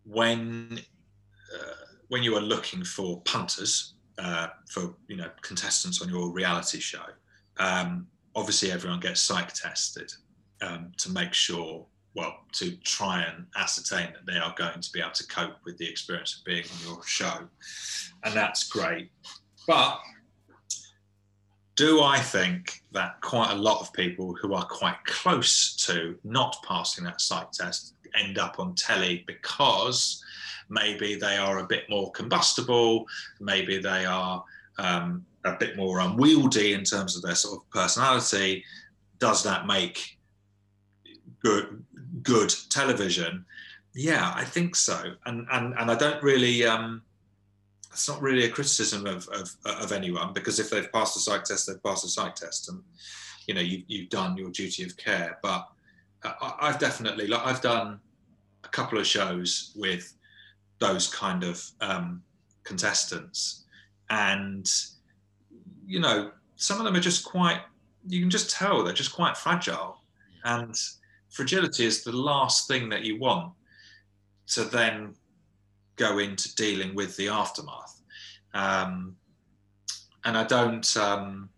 when 0.09 0.81
uh, 1.55 1.85
when 2.09 2.23
you 2.23 2.37
are 2.37 2.41
looking 2.41 2.83
for 2.83 3.21
punters 3.23 3.95
uh, 4.19 4.49
for 4.69 4.95
you 5.07 5.17
know 5.17 5.31
contestants 5.43 6.03
on 6.03 6.09
your 6.09 6.31
reality 6.31 6.81
show, 6.81 7.05
um, 7.59 8.07
obviously 8.35 8.73
everyone 8.73 9.01
gets 9.01 9.21
psych 9.21 9.53
tested 9.53 10.13
um, 10.63 10.93
to 10.97 11.11
make 11.11 11.35
sure, 11.35 11.85
well, 12.15 12.35
to 12.53 12.77
try 12.79 13.23
and 13.23 13.47
ascertain 13.57 14.13
that 14.13 14.27
they 14.27 14.39
are 14.39 14.55
going 14.57 14.81
to 14.81 14.93
be 14.93 15.01
able 15.01 15.11
to 15.13 15.27
cope 15.27 15.57
with 15.65 15.77
the 15.79 15.89
experience 15.89 16.39
of 16.39 16.45
being 16.45 16.65
on 16.65 16.95
your 16.95 17.05
show, 17.05 17.49
and 18.25 18.35
that's 18.35 18.69
great. 18.69 19.11
But 19.67 20.01
do 21.77 22.03
I 22.03 22.19
think 22.19 22.83
that 22.91 23.21
quite 23.21 23.53
a 23.53 23.55
lot 23.55 23.81
of 23.81 23.93
people 23.93 24.35
who 24.41 24.55
are 24.55 24.65
quite 24.65 24.97
close 25.05 25.77
to 25.87 26.19
not 26.25 26.57
passing 26.67 27.05
that 27.05 27.21
psych 27.21 27.53
test 27.53 27.95
end 28.15 28.39
up 28.39 28.59
on 28.59 28.75
telly 28.75 29.25
because 29.27 30.23
maybe 30.69 31.15
they 31.17 31.37
are 31.37 31.59
a 31.59 31.67
bit 31.67 31.89
more 31.89 32.11
combustible, 32.13 33.07
maybe 33.41 33.79
they 33.79 34.05
are 34.05 34.45
um, 34.79 35.25
a 35.45 35.57
bit 35.59 35.77
more 35.77 36.01
unwieldy 36.01 36.73
in 36.73 36.85
terms 36.85 37.17
of 37.17 37.23
their 37.23 37.35
sort 37.35 37.61
of 37.61 37.71
personality. 37.71 38.65
Does 39.19 39.43
that 39.43 39.67
make 39.67 40.19
good 41.43 41.85
good 42.23 42.55
television? 42.71 43.45
Yeah, 43.95 44.33
I 44.35 44.45
think 44.45 44.77
so. 44.77 45.15
And 45.27 45.47
and 45.51 45.75
and 45.79 45.91
I 45.91 45.95
don't 45.95 46.23
really. 46.23 46.65
Um, 46.65 47.03
it's 47.91 48.09
not 48.09 48.23
really 48.23 48.45
a 48.45 48.51
criticism 48.51 49.07
of, 49.07 49.27
of, 49.29 49.51
of 49.65 49.91
anyone 49.91 50.33
because 50.33 50.61
if 50.61 50.71
they've 50.71 50.93
passed 50.93 51.15
the 51.15 51.21
psych 51.21 51.43
test, 51.43 51.67
they've 51.67 51.83
passed 51.83 52.05
the 52.05 52.09
psych 52.09 52.37
test, 52.37 52.69
and 52.69 52.81
you 53.49 53.55
know 53.55 53.61
you, 53.61 53.83
you've 53.89 54.11
done 54.11 54.37
your 54.37 54.51
duty 54.51 54.85
of 54.85 54.97
care. 54.97 55.39
But 55.43 55.69
uh, 56.25 56.53
I've 56.61 56.79
definitely, 56.79 57.27
like, 57.27 57.45
I've 57.45 57.61
done 57.61 58.01
a 58.65 58.69
couple 58.69 58.99
of 58.99 59.07
shows 59.07 59.73
with 59.77 60.15
those 60.79 61.13
kind 61.13 61.45
of 61.45 61.65
um, 61.81 62.23
contestants. 62.65 63.65
And, 64.11 64.69
you 65.87 66.01
know, 66.01 66.33
some 66.57 66.79
of 66.79 66.85
them 66.85 66.97
are 66.97 67.01
just 67.01 67.25
quite, 67.25 67.61
you 68.07 68.21
can 68.21 68.31
just 68.31 68.51
tell 68.51 68.83
they're 68.83 68.93
just 68.93 69.15
quite 69.15 69.37
fragile. 69.37 70.03
And 70.45 70.75
fragility 71.31 71.85
is 71.85 72.05
the 72.05 72.13
last 72.13 72.69
thing 72.69 72.89
that 72.89 73.03
you 73.03 73.19
want 73.19 73.53
to 74.49 74.65
then 74.65 75.15
go 75.97 76.19
into 76.19 76.55
dealing 76.55 76.95
with 76.95 77.17
the 77.17 77.29
aftermath. 77.29 78.01
Um, 78.55 79.17
and 80.25 80.37
I 80.37 80.45
don't, 80.45 80.97
um, 80.97 81.49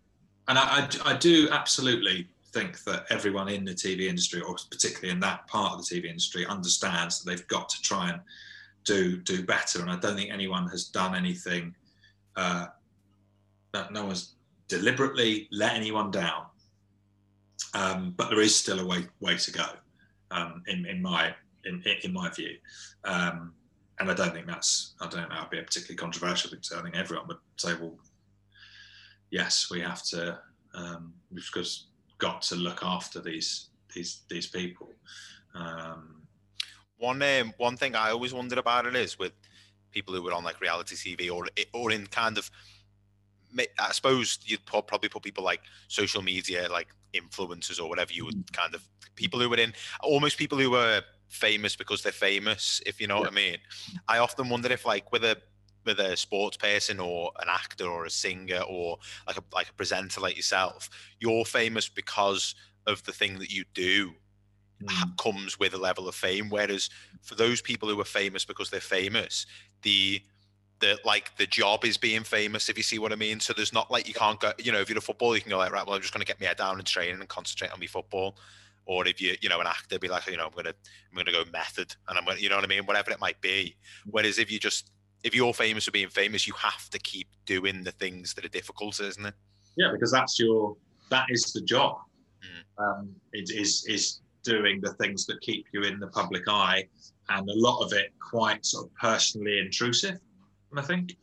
and 0.47 0.57
I, 0.57 0.89
I, 1.05 1.13
I, 1.13 1.17
do 1.17 1.47
absolutely 1.51 2.27
think 2.53 2.83
that 2.83 3.05
everyone 3.09 3.47
in 3.47 3.63
the 3.63 3.73
TV 3.73 4.07
industry, 4.07 4.41
or 4.41 4.55
particularly 4.69 5.11
in 5.11 5.19
that 5.21 5.47
part 5.47 5.73
of 5.73 5.85
the 5.85 5.95
TV 5.95 6.05
industry, 6.05 6.45
understands 6.45 7.19
that 7.19 7.29
they've 7.29 7.47
got 7.47 7.69
to 7.69 7.81
try 7.81 8.09
and 8.09 8.21
do 8.83 9.17
do 9.17 9.43
better. 9.43 9.81
And 9.81 9.89
I 9.89 9.97
don't 9.97 10.15
think 10.15 10.31
anyone 10.31 10.67
has 10.67 10.85
done 10.85 11.15
anything 11.15 11.75
uh, 12.35 12.67
that 13.73 13.91
no 13.93 14.05
one's 14.05 14.35
deliberately 14.67 15.47
let 15.51 15.75
anyone 15.75 16.11
down. 16.11 16.45
Um, 17.73 18.13
but 18.17 18.29
there 18.29 18.41
is 18.41 18.55
still 18.55 18.79
a 18.79 18.85
way 18.85 19.07
way 19.19 19.37
to 19.37 19.51
go, 19.51 19.65
um, 20.31 20.63
in 20.67 20.85
in 20.85 21.01
my 21.01 21.33
in 21.65 21.81
in 22.03 22.13
my 22.13 22.29
view. 22.29 22.57
Um, 23.05 23.53
and 23.99 24.09
I 24.09 24.13
don't 24.13 24.33
think 24.33 24.47
that's 24.47 24.95
I 24.99 25.07
don't 25.07 25.29
know 25.29 25.35
that'd 25.35 25.51
be 25.51 25.59
a 25.59 25.63
particularly 25.63 25.97
controversial 25.97 26.49
thing. 26.49 26.59
So 26.63 26.79
I 26.79 26.81
think 26.81 26.95
everyone 26.95 27.27
would 27.27 27.37
say, 27.57 27.75
well, 27.75 27.97
yes, 29.29 29.69
we 29.71 29.79
have 29.81 30.03
to 30.05 30.39
um, 30.73 31.13
just 31.35 31.87
got 32.21 32.43
to 32.43 32.55
look 32.55 32.83
after 32.83 33.19
these 33.19 33.69
these 33.93 34.21
these 34.29 34.47
people. 34.47 34.89
Um, 35.53 36.21
one 36.97 37.21
um, 37.21 37.53
one 37.57 37.75
thing 37.75 37.95
I 37.95 38.11
always 38.11 38.33
wondered 38.33 38.59
about 38.59 38.85
it 38.85 38.95
is 38.95 39.19
with 39.19 39.33
people 39.91 40.13
who 40.13 40.21
were 40.21 40.33
on 40.33 40.43
like 40.43 40.61
reality 40.61 40.95
TV 40.95 41.33
or 41.35 41.47
or 41.73 41.91
in 41.91 42.07
kind 42.07 42.37
of 42.37 42.49
I 43.79 43.91
suppose 43.91 44.39
you'd 44.45 44.65
probably 44.65 45.09
put 45.09 45.23
people 45.23 45.43
like 45.43 45.61
social 45.89 46.21
media, 46.21 46.69
like 46.71 46.87
influencers 47.13 47.81
or 47.81 47.89
whatever 47.89 48.13
you 48.13 48.23
would 48.25 48.53
kind 48.53 48.73
of 48.73 48.87
people 49.15 49.39
who 49.41 49.49
were 49.49 49.57
in 49.57 49.73
almost 50.01 50.37
people 50.37 50.57
who 50.57 50.71
were 50.71 51.01
famous 51.27 51.75
because 51.75 52.01
they're 52.03 52.13
famous, 52.13 52.81
if 52.85 53.01
you 53.01 53.07
know 53.07 53.19
what 53.19 53.27
I 53.27 53.31
mean. 53.31 53.57
I 54.07 54.19
often 54.19 54.47
wonder 54.47 54.71
if 54.71 54.85
like 54.85 55.11
with 55.11 55.25
a 55.25 55.37
with 55.85 55.99
a 55.99 56.15
sports 56.15 56.57
person 56.57 56.99
or 56.99 57.31
an 57.39 57.47
actor 57.49 57.85
or 57.85 58.05
a 58.05 58.09
singer 58.09 58.61
or 58.61 58.97
like 59.27 59.37
a 59.37 59.43
like 59.53 59.69
a 59.69 59.73
presenter 59.73 60.21
like 60.21 60.35
yourself, 60.35 60.89
you're 61.19 61.45
famous 61.45 61.89
because 61.89 62.55
of 62.87 63.03
the 63.03 63.11
thing 63.13 63.39
that 63.39 63.51
you 63.51 63.63
do 63.73 64.13
Mm. 64.83 65.17
comes 65.17 65.59
with 65.59 65.73
a 65.75 65.77
level 65.77 66.07
of 66.07 66.15
fame. 66.15 66.49
Whereas 66.49 66.89
for 67.21 67.35
those 67.35 67.61
people 67.61 67.87
who 67.87 67.99
are 68.01 68.05
famous 68.05 68.45
because 68.45 68.71
they're 68.71 68.79
famous, 68.79 69.45
the 69.83 70.23
the 70.79 70.97
like 71.05 71.37
the 71.37 71.45
job 71.45 71.85
is 71.85 71.97
being 71.97 72.23
famous, 72.23 72.67
if 72.67 72.77
you 72.77 72.83
see 72.83 72.97
what 72.97 73.11
I 73.11 73.15
mean. 73.15 73.39
So 73.39 73.53
there's 73.53 73.73
not 73.73 73.91
like 73.91 74.07
you 74.07 74.15
can't 74.15 74.39
go, 74.39 74.53
you 74.57 74.71
know, 74.71 74.79
if 74.79 74.89
you're 74.89 74.97
a 74.97 75.01
footballer, 75.01 75.35
you 75.35 75.41
can 75.41 75.51
go 75.51 75.59
like, 75.59 75.71
right, 75.71 75.85
well, 75.85 75.95
I'm 75.95 76.01
just 76.01 76.13
gonna 76.13 76.25
get 76.25 76.39
my 76.41 76.47
head 76.47 76.57
down 76.57 76.79
and 76.79 76.85
train 76.87 77.13
and 77.13 77.29
concentrate 77.29 77.71
on 77.71 77.79
my 77.79 77.85
football. 77.85 78.37
Or 78.85 79.07
if 79.07 79.21
you, 79.21 79.35
you 79.41 79.49
know, 79.49 79.61
an 79.61 79.67
actor, 79.67 79.99
be 79.99 80.07
like, 80.07 80.25
you 80.25 80.37
know, 80.37 80.47
I'm 80.47 80.51
gonna, 80.55 80.73
I'm 81.11 81.15
gonna 81.15 81.31
go 81.31 81.43
method, 81.51 81.95
and 82.07 82.17
I'm 82.17 82.25
gonna, 82.25 82.39
you 82.39 82.49
know 82.49 82.55
what 82.55 82.65
I 82.65 82.67
mean, 82.67 82.85
whatever 82.85 83.11
it 83.11 83.19
might 83.19 83.39
be. 83.39 83.75
Whereas 84.09 84.39
if 84.39 84.51
you 84.51 84.59
just, 84.59 84.89
if 85.23 85.35
you're 85.35 85.53
famous 85.53 85.85
for 85.85 85.91
being 85.91 86.09
famous, 86.09 86.47
you 86.47 86.53
have 86.53 86.89
to 86.89 86.99
keep 86.99 87.27
doing 87.45 87.83
the 87.83 87.91
things 87.91 88.33
that 88.33 88.45
are 88.45 88.49
difficult, 88.49 88.99
isn't 88.99 89.25
it? 89.25 89.33
Yeah, 89.77 89.91
because 89.91 90.11
that's 90.11 90.39
your 90.39 90.75
that 91.09 91.25
is 91.29 91.53
the 91.53 91.61
job. 91.61 91.97
Mm. 92.43 92.83
Um, 92.83 93.15
it 93.33 93.51
is 93.51 93.85
is 93.87 94.21
doing 94.43 94.81
the 94.81 94.93
things 94.93 95.25
that 95.27 95.39
keep 95.41 95.67
you 95.71 95.83
in 95.83 95.99
the 95.99 96.07
public 96.07 96.43
eye, 96.47 96.87
and 97.29 97.49
a 97.49 97.53
lot 97.55 97.83
of 97.83 97.93
it 97.93 98.13
quite 98.19 98.65
sort 98.65 98.87
of 98.87 98.95
personally 98.95 99.59
intrusive. 99.59 100.17
I 100.75 100.81
think 100.81 101.15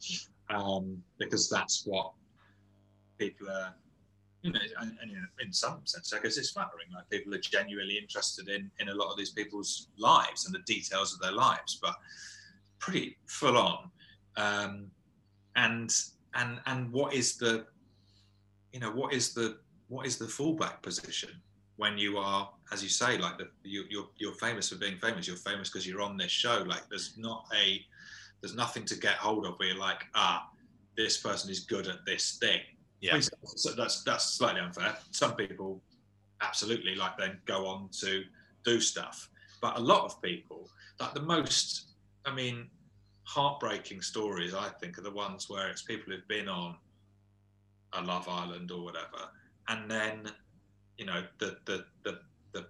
um, 0.50 1.02
because 1.18 1.48
that's 1.48 1.84
what 1.84 2.12
people 3.18 3.48
are. 3.50 3.74
You 4.42 4.52
know, 4.52 4.60
and, 4.80 4.96
and 5.02 5.10
you 5.10 5.16
know, 5.16 5.26
in 5.44 5.52
some 5.52 5.80
sense, 5.84 6.12
I 6.12 6.20
guess 6.20 6.38
it's 6.38 6.52
flattering. 6.52 6.86
Like 6.94 7.10
people 7.10 7.34
are 7.34 7.40
genuinely 7.40 7.98
interested 7.98 8.48
in 8.48 8.70
in 8.78 8.88
a 8.88 8.94
lot 8.94 9.10
of 9.10 9.18
these 9.18 9.30
people's 9.30 9.88
lives 9.98 10.46
and 10.46 10.54
the 10.54 10.60
details 10.60 11.12
of 11.12 11.20
their 11.20 11.32
lives, 11.32 11.80
but 11.82 11.96
pretty 12.78 13.16
full 13.26 13.56
on. 13.56 13.90
Um, 14.36 14.90
and 15.56 15.94
and 16.34 16.60
and 16.66 16.92
what 16.92 17.14
is 17.14 17.36
the 17.36 17.66
you 18.72 18.80
know 18.80 18.90
what 18.90 19.12
is 19.12 19.34
the 19.34 19.58
what 19.88 20.06
is 20.06 20.18
the 20.18 20.26
fallback 20.26 20.82
position 20.82 21.30
when 21.76 21.96
you 21.96 22.18
are 22.18 22.50
as 22.72 22.82
you 22.82 22.88
say 22.88 23.16
like 23.18 23.38
the, 23.38 23.48
you, 23.62 23.84
you're 23.88 24.08
you're 24.16 24.34
famous 24.34 24.68
for 24.68 24.76
being 24.76 24.98
famous. 24.98 25.26
You're 25.26 25.36
famous 25.36 25.70
because 25.70 25.86
you're 25.86 26.02
on 26.02 26.16
this 26.16 26.30
show. 26.30 26.64
Like 26.66 26.88
there's 26.88 27.16
not 27.16 27.46
a 27.56 27.80
there's 28.40 28.54
nothing 28.54 28.84
to 28.86 28.96
get 28.96 29.14
hold 29.14 29.46
of 29.46 29.54
where 29.58 29.68
you're 29.68 29.78
like 29.78 30.04
ah 30.14 30.48
this 30.96 31.16
person 31.16 31.50
is 31.50 31.60
good 31.60 31.86
at 31.86 32.04
this 32.04 32.38
thing. 32.40 32.60
Yeah. 33.00 33.20
So 33.20 33.72
that's 33.72 34.02
that's 34.02 34.24
slightly 34.34 34.60
unfair. 34.60 34.96
Some 35.12 35.36
people 35.36 35.80
absolutely 36.40 36.94
like 36.94 37.16
then 37.16 37.38
go 37.46 37.66
on 37.66 37.88
to 38.00 38.24
do 38.64 38.80
stuff. 38.80 39.30
But 39.62 39.78
a 39.78 39.80
lot 39.80 40.04
of 40.04 40.20
people 40.20 40.68
like 41.00 41.14
the 41.14 41.22
most 41.22 41.87
i 42.28 42.34
mean 42.34 42.68
heartbreaking 43.24 44.00
stories 44.00 44.54
i 44.54 44.68
think 44.80 44.98
are 44.98 45.02
the 45.02 45.10
ones 45.26 45.48
where 45.50 45.68
it's 45.68 45.82
people 45.82 46.12
who've 46.12 46.28
been 46.28 46.48
on 46.48 46.76
a 47.94 48.02
Love 48.02 48.28
Island 48.28 48.70
or 48.70 48.84
whatever, 48.84 49.30
and 49.68 49.90
then 49.90 50.30
you 50.98 51.06
know 51.06 51.24
the 51.38 51.56
the 51.64 51.84
the, 52.04 52.18
the 52.52 52.66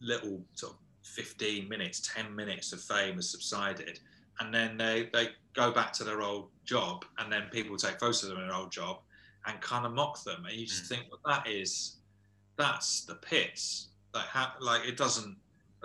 little 0.00 0.40
sort 0.54 0.74
of 0.74 0.78
fifteen 1.02 1.68
minutes, 1.68 2.08
ten 2.14 2.34
minutes 2.34 2.72
of 2.72 2.80
fame 2.80 3.16
has 3.16 3.30
subsided, 3.30 3.98
and 4.40 4.54
then 4.54 4.76
they 4.76 5.10
they 5.12 5.28
go 5.54 5.72
back 5.72 5.92
to 5.94 6.04
their 6.04 6.22
old 6.22 6.50
job, 6.64 7.04
and 7.18 7.32
then 7.32 7.44
people 7.50 7.76
take 7.76 7.98
photos 7.98 8.22
of 8.22 8.30
them 8.30 8.38
in 8.38 8.46
their 8.46 8.56
old 8.56 8.70
job 8.70 8.98
and 9.46 9.60
kind 9.60 9.86
of 9.86 9.92
mock 9.92 10.22
them, 10.24 10.44
and 10.46 10.54
you 10.54 10.66
just 10.66 10.84
Mm. 10.84 10.88
think, 10.88 11.06
well, 11.10 11.20
that 11.34 11.50
is 11.50 11.96
that's 12.56 13.04
the 13.04 13.16
pits. 13.16 13.88
Like 14.14 14.26
how 14.26 14.52
like 14.60 14.86
it 14.86 14.96
doesn't. 14.96 15.36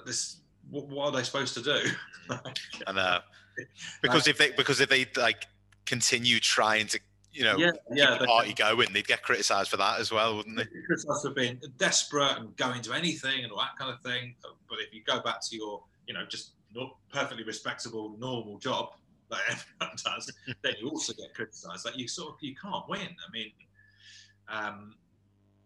This 0.05 0.42
what, 0.69 0.87
what 0.87 1.05
are 1.07 1.11
they 1.11 1.23
supposed 1.23 1.53
to 1.55 1.61
do? 1.61 1.79
And 2.87 2.97
uh, 2.97 3.21
because 4.01 4.27
if 4.27 4.37
they 4.37 4.51
because 4.51 4.79
if 4.79 4.89
they 4.89 5.05
like 5.17 5.47
continue 5.85 6.39
trying 6.39 6.87
to, 6.87 6.99
you 7.31 7.43
know, 7.43 7.57
yeah, 7.57 7.71
yeah. 7.91 8.17
the 8.17 8.25
party 8.25 8.53
going, 8.53 8.87
they'd 8.93 9.07
get 9.07 9.23
criticised 9.23 9.69
for 9.69 9.77
that 9.77 9.99
as 9.99 10.11
well, 10.11 10.37
wouldn't 10.37 10.57
they? 10.57 10.65
criticised 10.85 11.23
for 11.23 11.31
being 11.31 11.59
desperate 11.77 12.37
and 12.37 12.55
going 12.57 12.81
to 12.81 12.93
anything 12.93 13.43
and 13.43 13.51
all 13.51 13.59
that 13.59 13.77
kind 13.77 13.91
of 13.91 14.01
thing. 14.01 14.35
But 14.41 14.79
if 14.79 14.93
you 14.93 15.03
go 15.03 15.21
back 15.21 15.41
to 15.49 15.55
your, 15.55 15.83
you 16.07 16.13
know, 16.13 16.25
just 16.25 16.51
not 16.73 16.95
perfectly 17.11 17.43
respectable, 17.43 18.15
normal 18.19 18.57
job 18.57 18.93
that 19.29 19.39
everyone 19.49 19.95
does, 20.03 20.31
then 20.61 20.73
you 20.79 20.89
also 20.89 21.13
get 21.13 21.33
criticised. 21.33 21.85
Like 21.85 21.97
you 21.97 22.07
sort 22.07 22.33
of 22.33 22.37
you 22.41 22.55
can't 22.55 22.87
win. 22.87 23.01
I 23.01 23.31
mean, 23.31 23.51
um, 24.49 24.95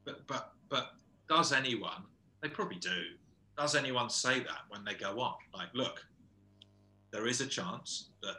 but 0.05 0.25
but 0.27 0.53
but 0.69 0.93
does 1.29 1.53
anyone? 1.53 2.03
They 2.41 2.49
probably 2.49 2.77
do. 2.77 3.15
Does 3.57 3.75
anyone 3.75 4.09
say 4.09 4.39
that 4.41 4.61
when 4.69 4.83
they 4.85 4.93
go 4.93 5.19
on? 5.19 5.35
Like, 5.53 5.69
look, 5.73 6.05
there 7.11 7.25
is 7.27 7.41
a 7.41 7.47
chance 7.47 8.09
that 8.21 8.35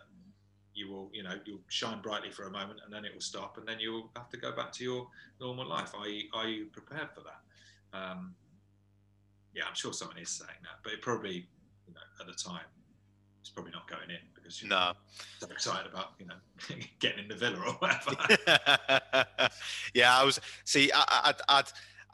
you 0.75 0.89
will, 0.91 1.11
you 1.13 1.25
know, 1.25 1.35
you'll 1.45 1.59
shine 1.69 2.01
brightly 2.01 2.31
for 2.31 2.45
a 2.45 2.51
moment 2.51 2.79
and 2.85 2.93
then 2.93 3.05
it 3.05 3.13
will 3.13 3.21
stop 3.21 3.59
and 3.59 3.67
then 3.67 3.81
you'll 3.81 4.11
have 4.15 4.29
to 4.31 4.37
go 4.37 4.53
back 4.53 4.71
to 4.73 4.85
your 4.85 5.09
normal 5.41 5.67
life. 5.67 5.93
Are 5.99 6.09
you, 6.09 6.29
are 6.33 6.47
you 6.47 6.67
prepared 6.67 7.09
for 7.13 7.23
that? 7.23 7.99
Um, 7.99 8.35
yeah, 9.55 9.65
I'm 9.67 9.75
sure 9.75 9.93
someone 9.93 10.19
is 10.19 10.29
saying 10.29 10.51
that, 10.63 10.79
but 10.85 10.93
it 10.93 11.03
probably, 11.03 11.49
you 11.89 11.95
know, 11.95 12.01
at 12.21 12.27
the 12.27 12.33
time, 12.33 12.63
it's 13.41 13.51
probably 13.51 13.73
not 13.73 13.89
going 13.89 14.11
in 14.11 14.19
because 14.35 14.63
you're 14.63 14.69
No. 14.69 14.93
so 15.41 15.49
excited 15.49 15.91
about, 15.91 16.13
you 16.21 16.27
know, 16.27 16.35
getting 17.01 17.25
in 17.25 17.29
the 17.29 17.35
villa 17.35 17.59
or 17.59 17.73
whatever. 17.75 18.15
yeah, 19.95 20.17
I 20.17 20.23
was. 20.23 20.39
See, 20.65 20.93
I, 20.95 21.33
I, 21.49 21.59
I'd, 21.59 21.65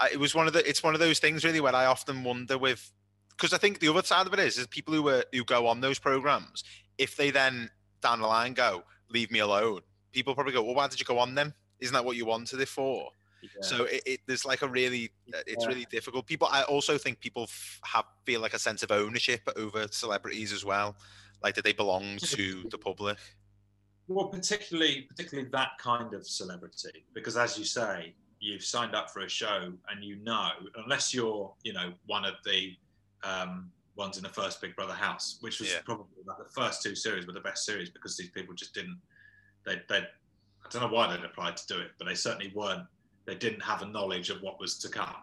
I, 0.00 0.10
it 0.12 0.18
was 0.18 0.34
one 0.34 0.46
of 0.46 0.52
the. 0.52 0.68
It's 0.68 0.82
one 0.82 0.94
of 0.94 1.00
those 1.00 1.18
things 1.18 1.44
really 1.44 1.60
where 1.60 1.74
I 1.74 1.86
often 1.86 2.24
wonder 2.24 2.58
with, 2.58 2.90
because 3.30 3.52
I 3.52 3.58
think 3.58 3.78
the 3.80 3.88
other 3.88 4.02
side 4.02 4.26
of 4.26 4.32
it 4.32 4.40
is, 4.40 4.58
is 4.58 4.66
people 4.66 4.94
who 4.94 5.08
are 5.08 5.24
who 5.32 5.44
go 5.44 5.66
on 5.66 5.80
those 5.80 5.98
programs, 5.98 6.64
if 6.98 7.16
they 7.16 7.30
then 7.30 7.70
down 8.02 8.20
the 8.20 8.26
line 8.26 8.54
go, 8.54 8.82
leave 9.10 9.30
me 9.30 9.38
alone. 9.38 9.80
People 10.12 10.34
probably 10.34 10.52
go, 10.52 10.62
well, 10.62 10.74
why 10.74 10.88
did 10.88 10.98
you 10.98 11.06
go 11.06 11.18
on 11.18 11.34
then? 11.34 11.54
Isn't 11.80 11.94
that 11.94 12.04
what 12.04 12.16
you 12.16 12.26
wanted 12.26 12.60
it 12.60 12.68
for? 12.68 13.10
Yeah. 13.42 13.48
So 13.62 13.84
it, 13.84 14.02
it 14.06 14.20
there's 14.26 14.44
like 14.44 14.62
a 14.62 14.68
really, 14.68 15.10
uh, 15.34 15.38
it's 15.46 15.64
Yeah. 15.64 15.68
really 15.68 15.86
difficult. 15.90 16.26
People, 16.26 16.48
I 16.50 16.62
also 16.62 16.96
think 16.98 17.20
people 17.20 17.44
f- 17.44 17.80
have 17.84 18.04
feel 18.24 18.40
like 18.40 18.54
a 18.54 18.58
sense 18.58 18.82
of 18.82 18.90
ownership 18.90 19.42
over 19.56 19.86
celebrities 19.90 20.52
as 20.52 20.64
well, 20.64 20.96
like 21.42 21.54
that 21.56 21.64
they 21.64 21.72
belong 21.72 22.16
to 22.18 22.64
the 22.70 22.78
public. 22.78 23.18
Well, 24.08 24.28
particularly 24.28 25.02
particularly 25.08 25.48
that 25.52 25.72
kind 25.78 26.14
of 26.14 26.26
celebrity, 26.26 27.04
because 27.14 27.36
as 27.36 27.58
you 27.58 27.64
say, 27.64 28.14
you've 28.44 28.64
signed 28.64 28.94
up 28.94 29.10
for 29.10 29.20
a 29.20 29.28
show, 29.28 29.72
and 29.88 30.04
you 30.04 30.16
know, 30.16 30.50
unless 30.76 31.14
you're, 31.14 31.52
you 31.62 31.72
know, 31.72 31.92
one 32.06 32.24
of 32.24 32.34
the 32.44 32.76
um, 33.22 33.70
ones 33.96 34.16
in 34.16 34.22
the 34.22 34.28
first 34.28 34.60
Big 34.60 34.76
Brother 34.76 34.92
house, 34.92 35.38
which 35.40 35.60
was 35.60 35.72
Yeah. 35.72 35.80
probably 35.84 36.22
like 36.26 36.38
the 36.38 36.52
first 36.52 36.82
two 36.82 36.94
series 36.94 37.26
were 37.26 37.32
the 37.32 37.40
best 37.40 37.64
series 37.64 37.90
because 37.90 38.16
these 38.16 38.30
people 38.30 38.54
just 38.54 38.74
didn't. 38.74 39.00
They, 39.64 39.80
they, 39.88 39.98
I 39.98 40.68
don't 40.70 40.82
know 40.82 40.88
why 40.94 41.14
they'd 41.16 41.24
applied 41.24 41.56
to 41.56 41.66
do 41.66 41.80
it, 41.80 41.92
but 41.98 42.06
they 42.06 42.14
certainly 42.14 42.52
weren't. 42.54 42.86
They 43.24 43.34
didn't 43.34 43.62
have 43.62 43.80
a 43.82 43.86
knowledge 43.86 44.28
of 44.28 44.42
what 44.42 44.60
was 44.60 44.78
to 44.80 44.88
come. 44.90 45.16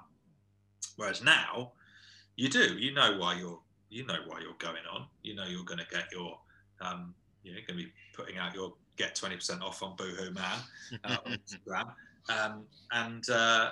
Whereas 0.95 1.23
now, 1.23 1.73
you 2.35 2.49
do. 2.49 2.75
You 2.77 2.93
know 2.93 3.17
why 3.17 3.37
you're. 3.37 3.59
You 3.89 4.05
know 4.05 4.17
why 4.25 4.39
you're 4.39 4.53
going 4.57 4.85
on. 4.91 5.05
You 5.21 5.35
know 5.35 5.45
you're 5.45 5.65
going 5.65 5.79
to 5.79 5.85
get 5.91 6.05
your 6.11 6.39
um, 6.79 7.13
you 7.43 7.51
know, 7.53 7.59
going 7.67 7.77
to 7.79 7.85
be 7.85 7.91
putting 8.13 8.37
out 8.37 8.55
your 8.55 8.73
get 8.97 9.15
20% 9.15 9.61
off 9.61 9.83
on 9.83 9.95
Boohoo 9.95 10.31
Man 10.31 10.59
uh, 11.03 11.17
on 11.25 11.31
Instagram. 11.45 11.91
Um, 12.29 12.65
and 12.91 13.27
uh, 13.29 13.71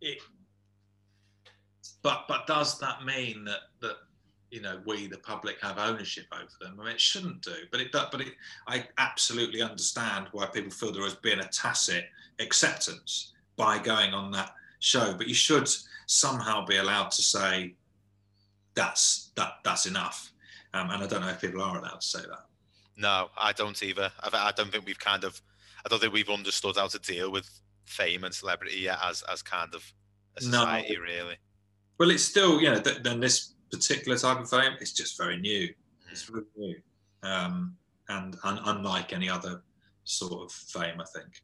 it, 0.00 0.18
but 2.02 2.24
but 2.28 2.46
does 2.46 2.78
that 2.80 3.04
mean 3.04 3.44
that 3.44 3.60
that 3.80 3.96
you 4.50 4.60
know 4.60 4.80
we 4.86 5.06
the 5.06 5.18
public 5.18 5.56
have 5.62 5.78
ownership 5.78 6.26
over 6.32 6.44
them? 6.60 6.78
I 6.80 6.84
mean, 6.84 6.94
it 6.94 7.00
shouldn't 7.00 7.42
do. 7.42 7.54
But 7.70 7.80
it 7.80 7.92
but 7.92 8.20
it 8.20 8.34
I 8.66 8.86
absolutely 8.98 9.62
understand 9.62 10.28
why 10.32 10.46
people 10.46 10.70
feel 10.70 10.92
there 10.92 11.04
has 11.04 11.14
been 11.14 11.40
a 11.40 11.48
tacit 11.48 12.06
acceptance 12.38 13.32
by 13.56 13.78
going 13.78 14.12
on 14.12 14.30
that 14.32 14.54
show. 14.80 15.14
But 15.16 15.28
you 15.28 15.34
should 15.34 15.68
somehow 16.06 16.64
be 16.64 16.76
allowed 16.76 17.10
to 17.12 17.22
say 17.22 17.74
that's 18.74 19.30
that 19.36 19.54
that's 19.64 19.86
enough. 19.86 20.32
Um, 20.74 20.90
and 20.90 21.02
I 21.02 21.06
don't 21.06 21.22
know 21.22 21.28
if 21.28 21.40
people 21.40 21.62
are 21.62 21.78
allowed 21.78 22.00
to 22.00 22.06
say 22.06 22.20
that. 22.20 22.46
No, 22.96 23.28
I 23.36 23.52
don't 23.52 23.80
either. 23.82 24.10
I, 24.20 24.48
I 24.48 24.52
don't 24.56 24.70
think 24.70 24.86
we've 24.86 24.98
kind 24.98 25.24
of, 25.24 25.40
I 25.84 25.88
don't 25.88 26.00
think 26.00 26.12
we've 26.12 26.28
understood 26.30 26.76
how 26.76 26.86
to 26.88 26.98
deal 26.98 27.30
with 27.30 27.48
fame 27.86 28.24
and 28.24 28.34
celebrity 28.34 28.78
yet 28.80 28.98
as 29.02 29.22
as 29.22 29.42
kind 29.42 29.74
of 29.74 29.82
a 30.36 30.44
No. 30.44 30.50
society, 30.50 30.98
really. 30.98 31.36
Well, 31.98 32.10
it's 32.10 32.24
still, 32.24 32.60
you 32.60 32.70
know, 32.70 32.80
th- 32.80 33.02
then 33.02 33.20
this 33.20 33.54
particular 33.70 34.18
type 34.18 34.38
of 34.38 34.50
fame, 34.50 34.72
it's 34.80 34.92
just 34.92 35.16
very 35.16 35.38
new. 35.38 35.72
It's 36.10 36.28
really 36.28 36.46
new, 36.56 36.76
um, 37.22 37.76
and 38.08 38.36
un- 38.44 38.60
unlike 38.64 39.12
any 39.12 39.28
other 39.30 39.62
sort 40.04 40.44
of 40.44 40.52
fame, 40.52 41.00
I 41.00 41.04
think. 41.04 41.42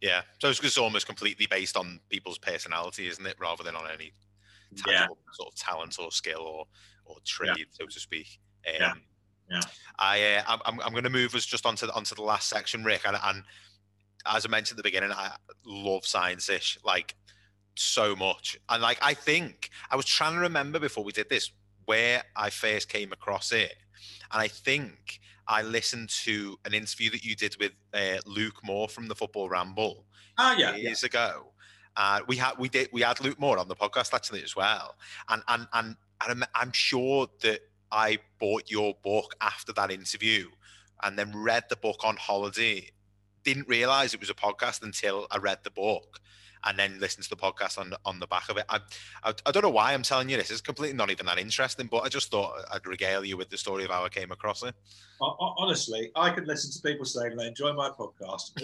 Yeah, 0.00 0.22
so 0.40 0.50
it's, 0.50 0.62
it's 0.62 0.78
almost 0.78 1.06
completely 1.06 1.46
based 1.46 1.76
on 1.76 2.00
people's 2.10 2.38
personality, 2.38 3.08
isn't 3.08 3.26
it, 3.26 3.36
rather 3.40 3.64
than 3.64 3.76
on 3.76 3.90
any 3.90 4.12
Yeah, 4.86 5.06
sort 5.32 5.52
of 5.52 5.54
talent 5.56 5.98
or 5.98 6.10
skill 6.12 6.40
or 6.42 6.66
or 7.06 7.16
trade, 7.24 7.66
so 7.70 7.86
to 7.86 8.00
speak. 8.00 8.38
Um, 8.66 8.74
Yeah. 8.78 8.92
Yeah. 9.50 9.60
I 9.98 10.34
uh, 10.36 10.56
I'm 10.66 10.80
I'm 10.80 10.92
going 10.92 11.04
to 11.04 11.10
move 11.10 11.34
us 11.34 11.44
just 11.44 11.66
onto 11.66 11.86
the, 11.86 11.92
onto 11.92 12.14
the 12.14 12.22
last 12.22 12.48
section, 12.48 12.82
Rick, 12.84 13.02
and, 13.06 13.16
and 13.22 13.42
as 14.26 14.46
I 14.46 14.48
mentioned 14.48 14.78
at 14.78 14.84
the 14.84 14.88
beginning, 14.90 15.12
I 15.12 15.32
love 15.64 16.06
science 16.06 16.48
ish 16.48 16.78
like 16.84 17.14
so 17.76 18.14
much, 18.16 18.58
and 18.68 18.82
like 18.82 18.98
I 19.02 19.14
think 19.14 19.70
I 19.90 19.96
was 19.96 20.06
trying 20.06 20.34
to 20.34 20.40
remember 20.40 20.78
before 20.78 21.04
we 21.04 21.12
did 21.12 21.28
this 21.28 21.50
where 21.86 22.22
I 22.36 22.50
first 22.50 22.88
came 22.88 23.12
across 23.12 23.52
it, 23.52 23.74
and 24.32 24.40
I 24.40 24.48
think 24.48 25.20
I 25.46 25.62
listened 25.62 26.08
to 26.24 26.56
an 26.64 26.72
interview 26.72 27.10
that 27.10 27.24
you 27.24 27.36
did 27.36 27.56
with 27.60 27.72
uh, 27.92 28.18
Luke 28.26 28.60
Moore 28.64 28.88
from 28.88 29.08
the 29.08 29.14
Football 29.14 29.48
Ramble 29.48 30.06
Ah, 30.38 30.56
yeah, 30.56 30.74
years 30.74 31.02
ago. 31.02 31.52
Uh, 31.96 32.20
we 32.26 32.36
had 32.36 32.58
we 32.58 32.68
did 32.68 32.88
we 32.92 33.02
had 33.02 33.20
Luke 33.20 33.38
Moore 33.38 33.58
on 33.58 33.68
the 33.68 33.76
podcast 33.76 34.14
actually 34.14 34.42
as 34.42 34.56
well, 34.56 34.96
and 35.28 35.42
and 35.48 35.66
and, 35.74 35.96
and 36.26 36.42
I'm, 36.42 36.44
I'm 36.54 36.72
sure 36.72 37.28
that 37.42 37.60
I 37.92 38.18
bought 38.40 38.70
your 38.70 38.94
book 39.02 39.34
after 39.40 39.72
that 39.74 39.90
interview, 39.90 40.48
and 41.02 41.18
then 41.18 41.32
read 41.36 41.64
the 41.68 41.76
book 41.76 42.00
on 42.04 42.16
holiday. 42.16 42.90
Didn't 43.44 43.68
realize 43.68 44.14
it 44.14 44.20
was 44.20 44.30
a 44.30 44.34
podcast 44.34 44.82
until 44.82 45.26
I 45.30 45.38
read 45.38 45.58
the 45.64 45.70
book, 45.70 46.20
and 46.64 46.78
then 46.78 46.98
listened 46.98 47.24
to 47.24 47.30
the 47.30 47.36
podcast 47.36 47.78
on 47.78 47.94
on 48.04 48.20
the 48.20 48.26
back 48.26 48.48
of 48.48 48.56
it. 48.56 48.64
I, 48.68 48.80
I 49.22 49.34
I 49.46 49.50
don't 49.52 49.62
know 49.62 49.70
why 49.70 49.92
I'm 49.92 50.02
telling 50.02 50.28
you 50.28 50.36
this. 50.36 50.50
It's 50.50 50.60
completely 50.60 50.96
not 50.96 51.10
even 51.10 51.26
that 51.26 51.38
interesting, 51.38 51.88
but 51.90 51.98
I 52.00 52.08
just 52.08 52.30
thought 52.30 52.54
I'd 52.72 52.86
regale 52.86 53.24
you 53.24 53.36
with 53.36 53.50
the 53.50 53.58
story 53.58 53.84
of 53.84 53.90
how 53.90 54.04
I 54.04 54.08
came 54.08 54.32
across 54.32 54.62
it. 54.62 54.74
Hon- 55.20 55.36
hon- 55.38 55.54
Honestly, 55.58 56.10
I 56.16 56.30
could 56.30 56.46
listen 56.46 56.72
to 56.72 56.80
people 56.88 57.04
saying 57.04 57.36
they 57.36 57.46
enjoy 57.46 57.72
my 57.72 57.90
podcast. 57.90 58.58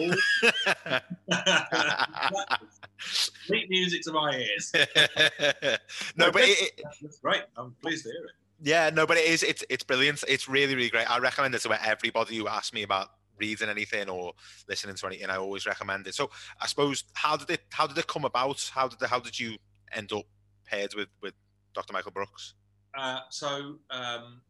Sweet 3.00 3.68
music 3.70 4.02
to 4.02 4.12
my 4.12 4.34
ears. 4.36 4.72
no, 6.16 6.30
but 6.32 6.42
it, 6.42 6.72
it, 6.78 6.82
That's 7.02 7.18
great. 7.18 7.42
I'm 7.56 7.74
pleased 7.82 8.04
to 8.04 8.10
hear 8.10 8.24
it. 8.24 8.30
Yeah, 8.62 8.90
no, 8.90 9.06
but 9.06 9.16
it 9.16 9.24
is. 9.24 9.42
It's 9.42 9.64
it's 9.70 9.82
brilliant. 9.82 10.22
It's 10.28 10.48
really 10.48 10.74
really 10.74 10.90
great. 10.90 11.10
I 11.10 11.18
recommend 11.18 11.54
it 11.54 11.60
to 11.62 11.86
everybody 11.86 12.36
who 12.36 12.46
asks 12.48 12.72
me 12.72 12.82
about 12.82 13.08
reading 13.40 13.68
anything 13.68 14.08
or 14.08 14.32
listening 14.68 14.96
to 14.96 15.06
anything. 15.06 15.30
I 15.30 15.36
always 15.36 15.66
recommend 15.66 16.06
it. 16.06 16.14
So 16.14 16.30
I 16.60 16.66
suppose 16.66 17.04
how 17.14 17.36
did 17.36 17.50
it 17.50 17.62
how 17.70 17.86
did 17.86 17.98
it 17.98 18.06
come 18.06 18.24
about? 18.24 18.70
How 18.72 18.88
did 18.88 19.00
how 19.08 19.20
did 19.20 19.38
you 19.38 19.56
end 19.92 20.12
up 20.12 20.24
paired 20.66 20.94
with 20.94 21.08
with 21.22 21.34
Dr. 21.74 21.92
Michael 21.92 22.12
Brooks? 22.12 22.54
Uh, 22.96 23.20
so 23.30 23.76
um, 23.90 24.40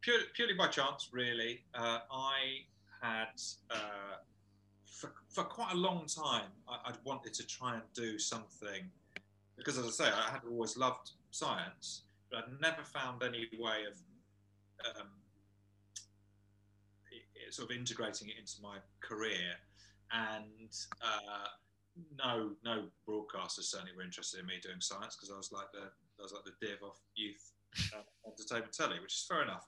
purely, 0.00 0.24
purely 0.34 0.54
by 0.54 0.68
chance, 0.68 1.08
really, 1.12 1.64
uh, 1.74 1.98
I 2.10 2.64
had 3.00 3.40
uh, 3.70 4.18
for, 4.86 5.12
for 5.28 5.44
quite 5.44 5.72
a 5.72 5.76
long 5.76 6.06
time 6.06 6.50
I, 6.68 6.78
I'd 6.86 6.98
wanted 7.04 7.34
to 7.34 7.46
try 7.46 7.74
and 7.74 7.82
do 7.94 8.18
something 8.18 8.90
because, 9.56 9.78
as 9.78 9.86
I 9.86 9.90
say, 9.90 10.04
I 10.04 10.30
had 10.30 10.42
always 10.48 10.76
loved 10.76 11.10
science, 11.30 12.02
but 12.30 12.44
I'd 12.44 12.60
never 12.60 12.82
found 12.82 13.22
any 13.22 13.48
way 13.58 13.84
of 13.90 14.96
um, 14.96 15.08
sort 17.52 17.70
of 17.70 17.76
integrating 17.76 18.28
it 18.28 18.38
into 18.38 18.54
my 18.62 18.78
career. 19.00 19.56
And 20.12 20.72
uh, 21.02 21.48
no, 22.16 22.50
no 22.64 22.84
broadcasters 23.08 23.64
certainly 23.64 23.92
were 23.96 24.02
interested 24.02 24.40
in 24.40 24.46
me 24.46 24.54
doing 24.62 24.80
science 24.80 25.16
because 25.16 25.30
I 25.32 25.36
was 25.36 25.52
like 25.52 25.70
the 25.72 25.88
I 26.18 26.22
was 26.22 26.32
like 26.32 26.44
the 26.44 26.66
div 26.66 26.78
off 26.82 27.00
youth 27.14 27.52
uh, 27.94 28.02
entertainment 28.26 28.72
telly, 28.72 29.00
which 29.00 29.14
is 29.14 29.26
fair 29.28 29.42
enough. 29.42 29.66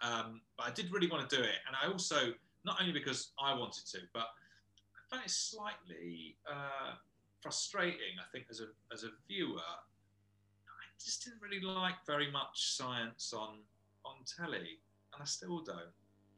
Um, 0.00 0.40
but 0.56 0.66
I 0.66 0.70
did 0.70 0.92
really 0.92 1.08
want 1.08 1.28
to 1.28 1.36
do 1.36 1.42
it, 1.42 1.60
and 1.66 1.76
I 1.76 1.90
also 1.92 2.32
not 2.64 2.80
only 2.80 2.92
because 2.92 3.32
I 3.42 3.54
wanted 3.54 3.86
to, 3.92 3.98
but 4.12 4.26
I 4.26 5.00
found 5.10 5.24
it 5.24 5.30
slightly 5.30 6.36
uh, 6.50 6.94
frustrating. 7.40 8.18
I 8.18 8.28
think 8.32 8.46
as 8.50 8.60
a 8.60 8.66
as 8.92 9.04
a 9.04 9.10
viewer, 9.28 9.58
I 9.58 10.84
just 11.02 11.24
didn't 11.24 11.40
really 11.40 11.64
like 11.64 11.94
very 12.06 12.30
much 12.30 12.76
science 12.76 13.32
on 13.36 13.58
on 14.04 14.16
telly, 14.24 14.80
and 15.12 15.20
I 15.20 15.24
still 15.24 15.62
don't. 15.62 15.92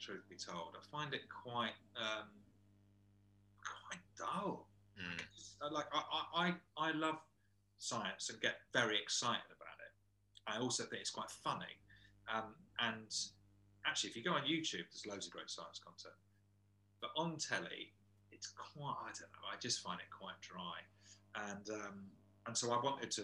Truth 0.05 0.29
be 0.29 0.37
told, 0.37 0.77
I 0.77 0.85
find 0.95 1.15
it 1.15 1.23
quite 1.31 1.73
um, 1.97 2.29
quite 3.57 4.01
dull. 4.19 4.69
Mm. 5.01 5.19
I 5.63 5.73
like 5.73 5.87
I, 5.95 6.03
I, 6.13 6.47
I 6.47 6.89
I 6.89 6.93
love 6.93 7.17
science 7.79 8.29
and 8.29 8.39
get 8.43 8.57
very 8.75 9.01
excited 9.01 9.49
about 9.49 9.79
it. 9.81 9.93
I 10.47 10.61
also 10.61 10.85
think 10.85 11.01
it's 11.01 11.11
quite 11.11 11.31
funny. 11.31 11.81
Um, 12.31 12.55
and 12.81 13.17
actually, 13.87 14.11
if 14.11 14.17
you 14.17 14.23
go 14.23 14.33
on 14.33 14.43
YouTube, 14.43 14.85
there's 14.93 15.07
loads 15.09 15.27
of 15.27 15.33
great 15.33 15.49
science 15.49 15.81
content. 15.83 16.21
But 17.01 17.09
on 17.17 17.39
telly, 17.39 17.95
it's 18.31 18.49
quite 18.49 18.97
I 19.01 19.07
don't 19.07 19.33
know. 19.33 19.49
I 19.51 19.57
just 19.59 19.81
find 19.81 20.01
it 20.01 20.11
quite 20.11 20.39
dry. 20.43 20.85
And 21.49 21.71
um, 21.71 22.01
and 22.47 22.55
so 22.55 22.73
I 22.73 22.77
wanted 22.77 23.11
to 23.13 23.23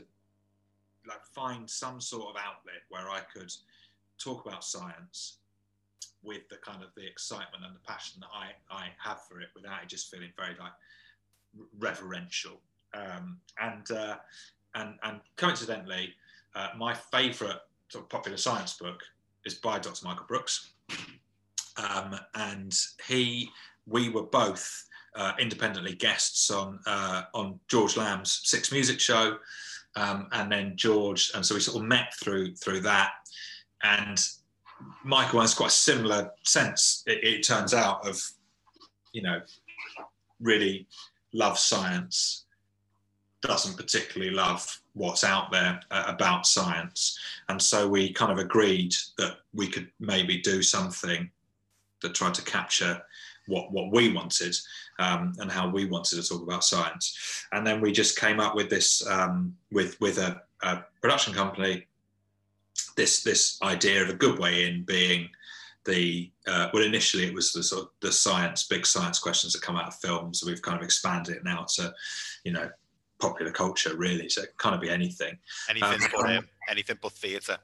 like 1.06 1.26
find 1.34 1.68
some 1.68 2.00
sort 2.00 2.34
of 2.34 2.36
outlet 2.42 2.84
where 2.88 3.10
I 3.10 3.20
could 3.34 3.52
talk 4.16 4.46
about 4.46 4.64
science 4.64 5.40
with 6.22 6.48
the 6.48 6.56
kind 6.56 6.82
of 6.82 6.90
the 6.96 7.06
excitement 7.06 7.64
and 7.64 7.74
the 7.74 7.80
passion 7.86 8.20
that 8.20 8.28
I, 8.32 8.50
I 8.74 8.88
have 8.98 9.22
for 9.26 9.40
it 9.40 9.48
without 9.54 9.82
it 9.82 9.88
just 9.88 10.10
feeling 10.10 10.30
very 10.36 10.56
like 10.58 10.72
reverential. 11.78 12.60
Um, 12.92 13.38
and, 13.60 13.90
uh, 13.90 14.16
and 14.74 14.94
and 15.02 15.20
coincidentally, 15.36 16.14
uh, 16.54 16.68
my 16.76 16.94
favourite 16.94 17.58
sort 17.88 18.04
of 18.04 18.08
popular 18.10 18.36
science 18.36 18.74
book 18.74 19.02
is 19.44 19.54
by 19.54 19.78
Dr. 19.78 20.04
Michael 20.04 20.26
Brooks, 20.26 20.70
um, 21.76 22.18
and 22.34 22.76
he 23.06 23.48
we 23.86 24.08
were 24.08 24.22
both 24.22 24.86
uh, 25.16 25.32
independently 25.38 25.94
guests 25.94 26.50
on 26.50 26.78
uh, 26.86 27.22
on 27.34 27.58
George 27.68 27.96
Lamb's 27.96 28.42
Six 28.44 28.72
Music 28.72 29.00
Show, 29.00 29.38
um, 29.96 30.28
and 30.32 30.50
then 30.50 30.76
George, 30.76 31.30
and 31.34 31.44
so 31.44 31.54
we 31.54 31.60
sort 31.60 31.82
of 31.82 31.88
met 31.88 32.14
through 32.22 32.54
through 32.54 32.80
that, 32.80 33.12
and 33.82 34.24
Michael 35.04 35.40
has 35.40 35.54
quite 35.54 35.68
a 35.68 35.72
similar 35.72 36.30
sense. 36.42 37.02
It, 37.06 37.24
it 37.24 37.42
turns 37.42 37.74
out 37.74 38.06
of, 38.06 38.22
you 39.12 39.22
know, 39.22 39.40
really 40.40 40.86
loves 41.32 41.60
science, 41.60 42.44
doesn't 43.42 43.76
particularly 43.76 44.32
love 44.32 44.80
what's 44.94 45.24
out 45.24 45.50
there 45.50 45.80
uh, 45.90 46.04
about 46.08 46.46
science. 46.46 47.18
And 47.48 47.60
so 47.60 47.88
we 47.88 48.12
kind 48.12 48.32
of 48.32 48.38
agreed 48.38 48.94
that 49.18 49.38
we 49.54 49.68
could 49.68 49.90
maybe 50.00 50.38
do 50.38 50.62
something 50.62 51.30
that 52.02 52.14
tried 52.14 52.34
to 52.34 52.42
capture 52.42 53.00
what, 53.46 53.72
what 53.72 53.90
we 53.90 54.12
wanted 54.12 54.56
um, 54.98 55.34
and 55.38 55.50
how 55.50 55.68
we 55.68 55.84
wanted 55.86 56.16
to 56.16 56.28
talk 56.28 56.42
about 56.42 56.64
science. 56.64 57.46
And 57.52 57.66
then 57.66 57.80
we 57.80 57.92
just 57.92 58.18
came 58.18 58.40
up 58.40 58.54
with 58.54 58.70
this 58.70 59.06
um, 59.06 59.56
with, 59.72 60.00
with 60.00 60.18
a, 60.18 60.42
a 60.62 60.84
production 61.00 61.34
company, 61.34 61.86
this, 62.96 63.22
this 63.22 63.58
idea 63.62 64.02
of 64.02 64.08
a 64.08 64.14
good 64.14 64.38
way 64.38 64.66
in 64.66 64.84
being 64.84 65.28
the 65.86 66.30
uh, 66.46 66.68
well 66.74 66.82
initially 66.84 67.24
it 67.24 67.32
was 67.32 67.52
the 67.52 67.62
sort 67.62 67.84
of 67.84 67.88
the 68.02 68.12
science 68.12 68.66
big 68.66 68.84
science 68.84 69.18
questions 69.18 69.54
that 69.54 69.62
come 69.62 69.76
out 69.76 69.88
of 69.88 69.94
films 69.94 70.40
so 70.40 70.46
we've 70.46 70.60
kind 70.60 70.76
of 70.76 70.82
expanded 70.82 71.34
it 71.34 71.42
now 71.42 71.64
to 71.66 71.90
you 72.44 72.52
know 72.52 72.68
popular 73.18 73.52
culture 73.52 73.94
really. 73.96 74.28
So 74.28 74.42
it 74.42 74.46
can 74.46 74.56
kind 74.58 74.74
of 74.74 74.80
be 74.80 74.90
anything. 74.90 75.38
Anything 75.68 76.02
Um, 76.02 76.08
but 76.12 76.36
um, 76.36 76.48
anything 76.68 76.98
but 77.00 77.12
theatre. 77.12 77.58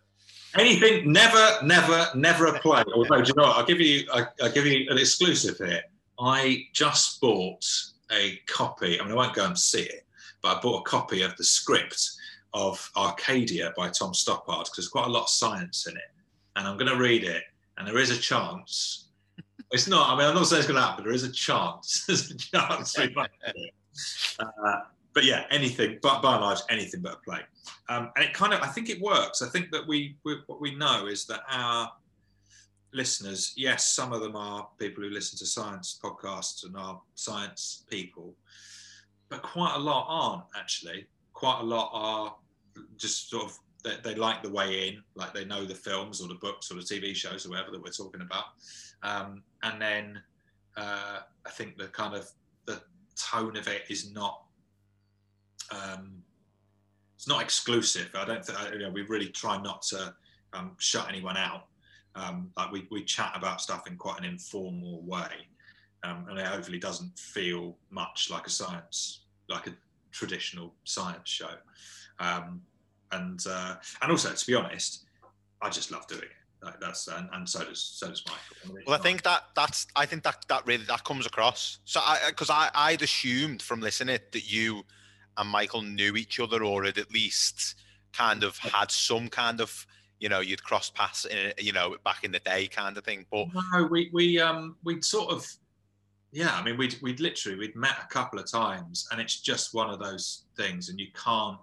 anything 0.58 1.12
never 1.12 1.58
never 1.62 2.08
never 2.14 2.46
a 2.46 2.58
play. 2.60 2.84
Although 2.94 3.22
do 3.22 3.28
you 3.28 3.34
know 3.34 3.48
what? 3.48 3.56
I'll 3.56 3.66
give 3.66 3.80
you 3.80 4.06
I, 4.12 4.26
i'll 4.42 4.52
give 4.52 4.66
you 4.66 4.86
an 4.90 4.98
exclusive 4.98 5.58
here. 5.58 5.82
I 6.18 6.64
just 6.72 7.20
bought 7.20 7.64
a 8.12 8.38
copy 8.46 9.00
i 9.00 9.02
mean 9.02 9.12
i 9.12 9.16
won't 9.16 9.34
go 9.34 9.44
and 9.44 9.58
see 9.58 9.82
it 9.82 10.06
but 10.42 10.56
i 10.56 10.60
bought 10.60 10.80
a 10.80 10.88
copy 10.88 11.22
of 11.22 11.36
the 11.36 11.44
script 11.44 12.10
of 12.56 12.90
arcadia 12.96 13.72
by 13.76 13.88
tom 13.90 14.12
stoppard 14.12 14.64
because 14.64 14.76
there's 14.76 14.88
quite 14.88 15.06
a 15.06 15.10
lot 15.10 15.24
of 15.24 15.28
science 15.28 15.86
in 15.86 15.94
it 15.94 16.10
and 16.56 16.66
i'm 16.66 16.76
going 16.76 16.90
to 16.90 16.96
read 16.96 17.22
it 17.22 17.42
and 17.78 17.86
there 17.86 17.98
is 17.98 18.10
a 18.10 18.16
chance. 18.16 19.08
It's 19.70 19.86
not 19.86 20.08
i 20.08 20.16
mean 20.16 20.26
i'm 20.26 20.34
not 20.34 20.46
saying 20.46 20.60
it's 20.60 20.68
going 20.68 20.80
to 20.80 20.86
happen 20.86 21.04
but 21.04 21.04
there 21.04 21.14
is 21.14 21.24
a 21.24 21.32
chance. 21.32 22.04
There's 22.06 22.30
a 22.30 22.36
chance 22.36 22.96
we 22.98 23.12
might 23.14 23.30
do 23.44 23.52
it. 23.54 23.74
Uh, 24.38 24.80
but 25.12 25.24
yeah 25.24 25.44
anything 25.50 25.98
but 26.02 26.22
by 26.22 26.34
and 26.34 26.44
large 26.44 26.60
anything 26.70 27.02
but 27.02 27.14
a 27.14 27.16
play. 27.16 27.40
Um, 27.88 28.10
and 28.16 28.24
it 28.24 28.32
kind 28.32 28.54
of 28.54 28.60
i 28.60 28.68
think 28.68 28.88
it 28.88 29.00
works. 29.00 29.42
I 29.42 29.48
think 29.48 29.70
that 29.72 29.86
we, 29.86 30.16
we 30.24 30.38
what 30.46 30.60
we 30.60 30.74
know 30.74 31.06
is 31.06 31.26
that 31.26 31.40
our 31.50 31.92
listeners 32.94 33.52
yes 33.56 33.92
some 33.92 34.12
of 34.12 34.20
them 34.22 34.36
are 34.36 34.68
people 34.78 35.02
who 35.02 35.10
listen 35.10 35.36
to 35.38 35.46
science 35.46 35.98
podcasts 36.02 36.64
and 36.64 36.76
are 36.76 37.00
science 37.14 37.84
people 37.90 38.34
but 39.28 39.42
quite 39.42 39.74
a 39.74 39.78
lot 39.78 40.06
aren't 40.08 40.44
actually. 40.56 41.06
Quite 41.32 41.60
a 41.60 41.64
lot 41.64 41.90
are 41.92 42.34
just 42.96 43.30
sort 43.30 43.44
of 43.44 43.58
they, 43.84 43.96
they 44.02 44.14
like 44.14 44.42
the 44.42 44.50
way 44.50 44.88
in 44.88 45.02
like 45.14 45.32
they 45.32 45.44
know 45.44 45.64
the 45.64 45.74
films 45.74 46.20
or 46.20 46.28
the 46.28 46.34
books 46.34 46.70
or 46.70 46.74
the 46.74 46.80
tv 46.80 47.14
shows 47.14 47.46
or 47.46 47.50
whatever 47.50 47.70
that 47.70 47.82
we're 47.82 47.90
talking 47.90 48.20
about 48.20 48.44
um, 49.02 49.42
and 49.62 49.80
then 49.80 50.20
uh, 50.76 51.20
i 51.46 51.50
think 51.50 51.76
the 51.76 51.88
kind 51.88 52.14
of 52.14 52.30
the 52.66 52.80
tone 53.16 53.56
of 53.56 53.68
it 53.68 53.82
is 53.88 54.12
not 54.12 54.42
um, 55.70 56.22
it's 57.16 57.26
not 57.26 57.42
exclusive. 57.42 58.10
I 58.14 58.24
don't 58.24 58.44
think 58.44 58.58
you 58.72 58.80
know, 58.80 58.90
we 58.90 59.02
really 59.02 59.28
try 59.28 59.60
not 59.60 59.82
to 59.82 60.14
um, 60.52 60.72
shut 60.78 61.08
anyone 61.08 61.36
out. 61.36 61.66
Um, 62.14 62.50
like 62.56 62.72
we, 62.72 62.86
we 62.90 63.04
chat 63.04 63.32
about 63.34 63.60
stuff 63.60 63.86
in 63.86 63.96
quite 63.96 64.18
an 64.18 64.24
informal 64.24 65.02
way, 65.02 65.48
um, 66.02 66.26
and 66.28 66.38
it 66.38 66.46
hopefully 66.46 66.78
doesn't 66.78 67.18
feel 67.18 67.76
much 67.90 68.30
like 68.30 68.46
a 68.46 68.50
science, 68.50 69.24
like 69.48 69.66
a 69.66 69.74
traditional 70.12 70.72
science 70.84 71.28
show. 71.28 71.50
Um, 72.18 72.62
and 73.12 73.40
uh, 73.48 73.76
and 74.02 74.10
also, 74.10 74.32
to 74.32 74.46
be 74.46 74.54
honest, 74.54 75.04
I 75.62 75.70
just 75.70 75.90
love 75.90 76.06
doing 76.06 76.22
it. 76.22 76.64
Like 76.64 76.80
that's 76.80 77.06
and, 77.08 77.28
and 77.32 77.48
so 77.48 77.64
does 77.64 77.80
so 77.80 78.08
does 78.08 78.24
Michael. 78.26 78.78
I 78.80 78.84
Well, 78.86 78.98
I 78.98 79.02
think 79.02 79.22
that 79.22 79.44
that's 79.54 79.86
I 79.94 80.06
think 80.06 80.22
that 80.24 80.44
that 80.48 80.66
really 80.66 80.84
that 80.84 81.04
comes 81.04 81.26
across. 81.26 81.78
So 81.84 82.00
I 82.02 82.18
because 82.28 82.50
I 82.50 82.70
I'd 82.74 83.02
assumed 83.02 83.62
from 83.62 83.80
listening 83.80 84.18
that 84.32 84.52
you 84.52 84.82
and 85.36 85.48
Michael 85.48 85.82
knew 85.82 86.16
each 86.16 86.40
other 86.40 86.64
or 86.64 86.84
had 86.84 86.98
at 86.98 87.12
least 87.12 87.76
kind 88.12 88.42
of 88.42 88.56
had 88.56 88.90
some 88.90 89.28
kind 89.28 89.60
of 89.60 89.86
you 90.18 90.28
know 90.28 90.40
you'd 90.40 90.64
cross 90.64 90.90
paths 90.90 91.26
in 91.26 91.52
you 91.58 91.72
know 91.72 91.96
back 92.04 92.24
in 92.24 92.32
the 92.32 92.40
day 92.40 92.66
kind 92.66 92.96
of 92.96 93.04
thing. 93.04 93.26
But 93.30 93.48
no, 93.72 93.84
we 93.84 94.10
we 94.12 94.40
um 94.40 94.76
we'd 94.82 95.04
sort 95.04 95.30
of 95.30 95.46
yeah, 96.32 96.54
I 96.54 96.62
mean 96.64 96.76
we'd 96.78 96.96
we'd 97.02 97.20
literally 97.20 97.58
we'd 97.58 97.76
met 97.76 97.96
a 98.02 98.06
couple 98.08 98.38
of 98.38 98.50
times, 98.50 99.06
and 99.12 99.20
it's 99.20 99.40
just 99.40 99.74
one 99.74 99.90
of 99.90 100.00
those 100.00 100.44
things, 100.56 100.88
and 100.88 100.98
you 100.98 101.08
can't 101.12 101.58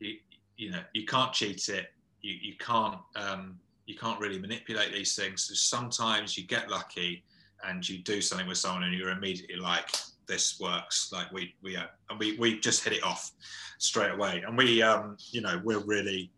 you 0.00 0.70
know 0.70 0.82
you 0.92 1.04
can't 1.04 1.32
cheat 1.32 1.68
it. 1.68 1.88
You 2.20 2.34
you 2.40 2.54
can't 2.58 2.98
um 3.16 3.58
you 3.86 3.96
can't 3.96 4.20
really 4.20 4.38
manipulate 4.38 4.92
these 4.92 5.14
things. 5.14 5.42
So 5.44 5.54
sometimes 5.54 6.38
you 6.38 6.46
get 6.46 6.70
lucky 6.70 7.22
and 7.64 7.86
you 7.86 7.98
do 7.98 8.20
something 8.20 8.46
with 8.46 8.58
someone 8.58 8.84
and 8.84 8.94
you're 8.94 9.10
immediately 9.10 9.56
like 9.56 9.88
this 10.26 10.58
works. 10.60 11.10
Like 11.12 11.30
we 11.32 11.54
we 11.62 11.76
uh, 11.76 11.86
and 12.10 12.18
we 12.18 12.36
we 12.38 12.60
just 12.60 12.84
hit 12.84 12.94
it 12.94 13.04
off 13.04 13.30
straight 13.78 14.12
away. 14.12 14.42
And 14.46 14.56
we 14.56 14.82
um 14.82 15.16
you 15.30 15.40
know 15.40 15.60
we're 15.64 15.84
really 15.84 16.30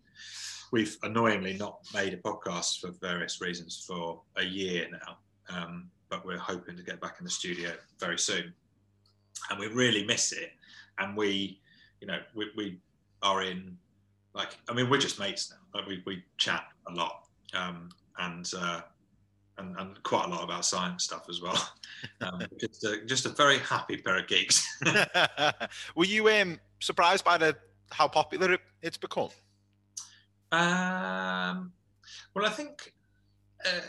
we've 0.72 0.96
annoyingly 1.02 1.54
not 1.54 1.78
made 1.94 2.14
a 2.14 2.16
podcast 2.18 2.80
for 2.80 2.90
various 3.00 3.40
reasons 3.40 3.84
for 3.86 4.20
a 4.36 4.44
year 4.44 4.88
now. 4.90 5.18
Um 5.48 5.90
but 6.08 6.24
we're 6.24 6.38
hoping 6.38 6.76
to 6.76 6.82
get 6.82 7.00
back 7.00 7.16
in 7.18 7.24
the 7.24 7.30
studio 7.30 7.72
very 7.98 8.18
soon. 8.18 8.52
And 9.50 9.58
we 9.58 9.66
really 9.68 10.04
miss 10.04 10.32
it. 10.32 10.52
And 10.98 11.16
we 11.16 11.60
you 12.00 12.06
know 12.06 12.18
we, 12.34 12.50
we 12.56 12.78
are 13.22 13.42
in 13.42 13.76
like 14.34 14.56
i 14.68 14.72
mean 14.72 14.88
we're 14.90 14.98
just 14.98 15.18
mates 15.18 15.50
now 15.50 15.78
like 15.78 15.88
we, 15.88 16.02
we 16.06 16.22
chat 16.38 16.64
a 16.88 16.92
lot 16.92 17.26
um 17.54 17.88
and 18.18 18.52
uh 18.58 18.80
and, 19.58 19.76
and 19.78 20.02
quite 20.02 20.26
a 20.26 20.28
lot 20.28 20.44
about 20.44 20.64
science 20.64 21.04
stuff 21.04 21.26
as 21.28 21.40
well. 21.40 21.56
Um, 22.20 22.42
just, 22.60 22.84
a, 22.84 23.04
just 23.06 23.26
a 23.26 23.30
very 23.30 23.58
happy 23.58 23.96
pair 23.96 24.18
of 24.18 24.26
geeks. 24.26 24.66
were 25.96 26.04
you 26.04 26.28
um, 26.28 26.60
surprised 26.78 27.24
by 27.24 27.38
the 27.38 27.56
how 27.90 28.06
popular 28.06 28.52
it, 28.52 28.60
it's 28.82 28.98
become? 28.98 29.30
Um, 30.52 31.72
well, 32.34 32.44
I 32.44 32.50
think 32.50 32.92
uh, 33.64 33.80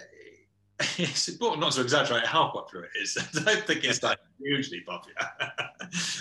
it's 0.97 1.27
important 1.27 1.61
not 1.61 1.73
to 1.73 1.81
exaggerate 1.81 2.25
how 2.25 2.47
popular 2.47 2.85
it 2.85 2.91
is. 3.01 3.17
I 3.17 3.43
don't 3.43 3.67
think 3.67 3.83
it's 3.83 4.01
like 4.01 4.19
hugely 4.41 4.81
popular. 4.81 5.29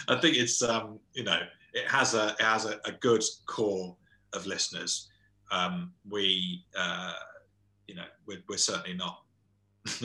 I 0.09 0.17
think 0.21 0.37
it's 0.37 0.61
um, 0.63 0.99
you 1.15 1.25
know 1.25 1.41
it 1.77 1.87
has 1.89 2.15
a 2.15 2.29
it 2.41 2.43
has 2.43 2.65
a, 2.65 2.81
a 2.87 2.93
good 3.01 3.23
core 3.47 3.95
of 4.33 4.47
listeners. 4.47 5.09
Um, 5.53 5.93
we 6.09 6.65
uh, 6.77 7.13
you 7.87 7.95
know 7.95 8.07
we're, 8.27 8.43
we're 8.49 8.57
certainly 8.57 8.97
not 8.97 9.21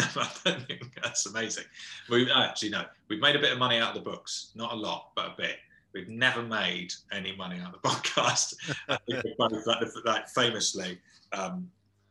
that's 1.01 1.25
amazing. 1.25 1.63
We 2.09 2.29
actually 2.31 2.69
no, 2.69 2.83
we've 3.09 3.21
made 3.21 3.35
a 3.35 3.39
bit 3.39 3.51
of 3.51 3.57
money 3.57 3.77
out 3.77 3.95
of 3.95 4.03
the 4.03 4.09
books, 4.09 4.51
not 4.53 4.73
a 4.73 4.75
lot, 4.75 5.11
but 5.15 5.27
a 5.27 5.33
bit. 5.37 5.57
We've 5.93 6.09
never 6.09 6.43
made 6.43 6.93
any 7.11 7.35
money 7.35 7.59
out 7.59 7.73
of 7.73 7.81
the 7.81 7.89
podcast. 7.89 8.55
I 8.89 8.97
think 9.09 9.23
we 9.23 9.35
both 9.37 9.65
like, 9.65 9.83
like 10.05 10.29
famously, 10.29 10.99
um, 11.33 11.69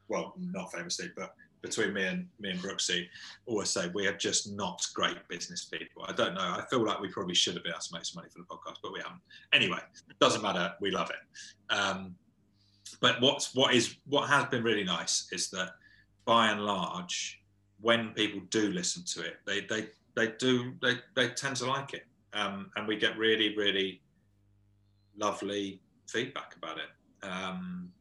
well, 0.09 0.35
not 0.39 0.73
famously, 0.73 1.11
but 1.17 1.35
between 1.63 1.93
me 1.93 2.05
and 2.05 2.27
me 2.39 2.51
and 2.51 2.61
Brooksy, 2.61 3.07
always 3.47 3.71
say 3.71 3.89
we 3.95 4.07
are 4.07 4.17
just 4.17 4.53
not 4.53 4.87
great 4.95 5.17
business 5.29 5.65
people. 5.67 6.05
I 6.07 6.13
don't 6.13 6.35
know. 6.35 6.41
I 6.41 6.65
feel 6.71 6.85
like 6.85 7.01
we 7.01 7.09
probably 7.09 7.35
should 7.35 7.55
have 7.55 7.63
been 7.63 7.73
able 7.73 7.81
to 7.81 7.95
make 7.95 8.05
some 8.05 8.21
money 8.21 8.31
for 8.31 8.39
the 8.39 8.45
podcast, 8.45 8.79
but 8.83 8.93
we 8.93 9.01
haven't. 9.01 9.21
Anyway, 9.53 9.79
doesn't 10.21 10.43
matter. 10.43 10.73
We 10.81 10.91
love 10.91 11.11
it. 11.11 11.73
Um, 11.73 12.15
but 13.01 13.21
what's 13.21 13.55
what 13.55 13.75
is 13.75 13.97
what 14.07 14.29
has 14.29 14.47
been 14.47 14.63
really 14.63 14.85
nice 14.85 15.29
is 15.33 15.51
that 15.51 15.71
by 16.25 16.51
and 16.51 16.63
large, 16.65 17.41
when 17.81 18.11
people 18.11 18.41
do 18.51 18.71
listen 18.71 19.05
to 19.05 19.23
it, 19.23 19.37
they 19.47 19.61
they 19.61 19.89
they 20.17 20.33
do 20.39 20.75
they 20.83 20.95
they 21.15 21.29
tend 21.31 21.57
to 21.57 21.67
like 21.67 21.95
it, 21.95 22.07
um, 22.33 22.71
and 22.77 22.87
we 22.87 22.97
get 22.97 23.17
really 23.17 23.57
really 23.57 24.01
lovely 25.17 25.81
feedback 26.09 26.57
about 26.57 26.79
it. 26.79 27.27
Um, 27.27 27.93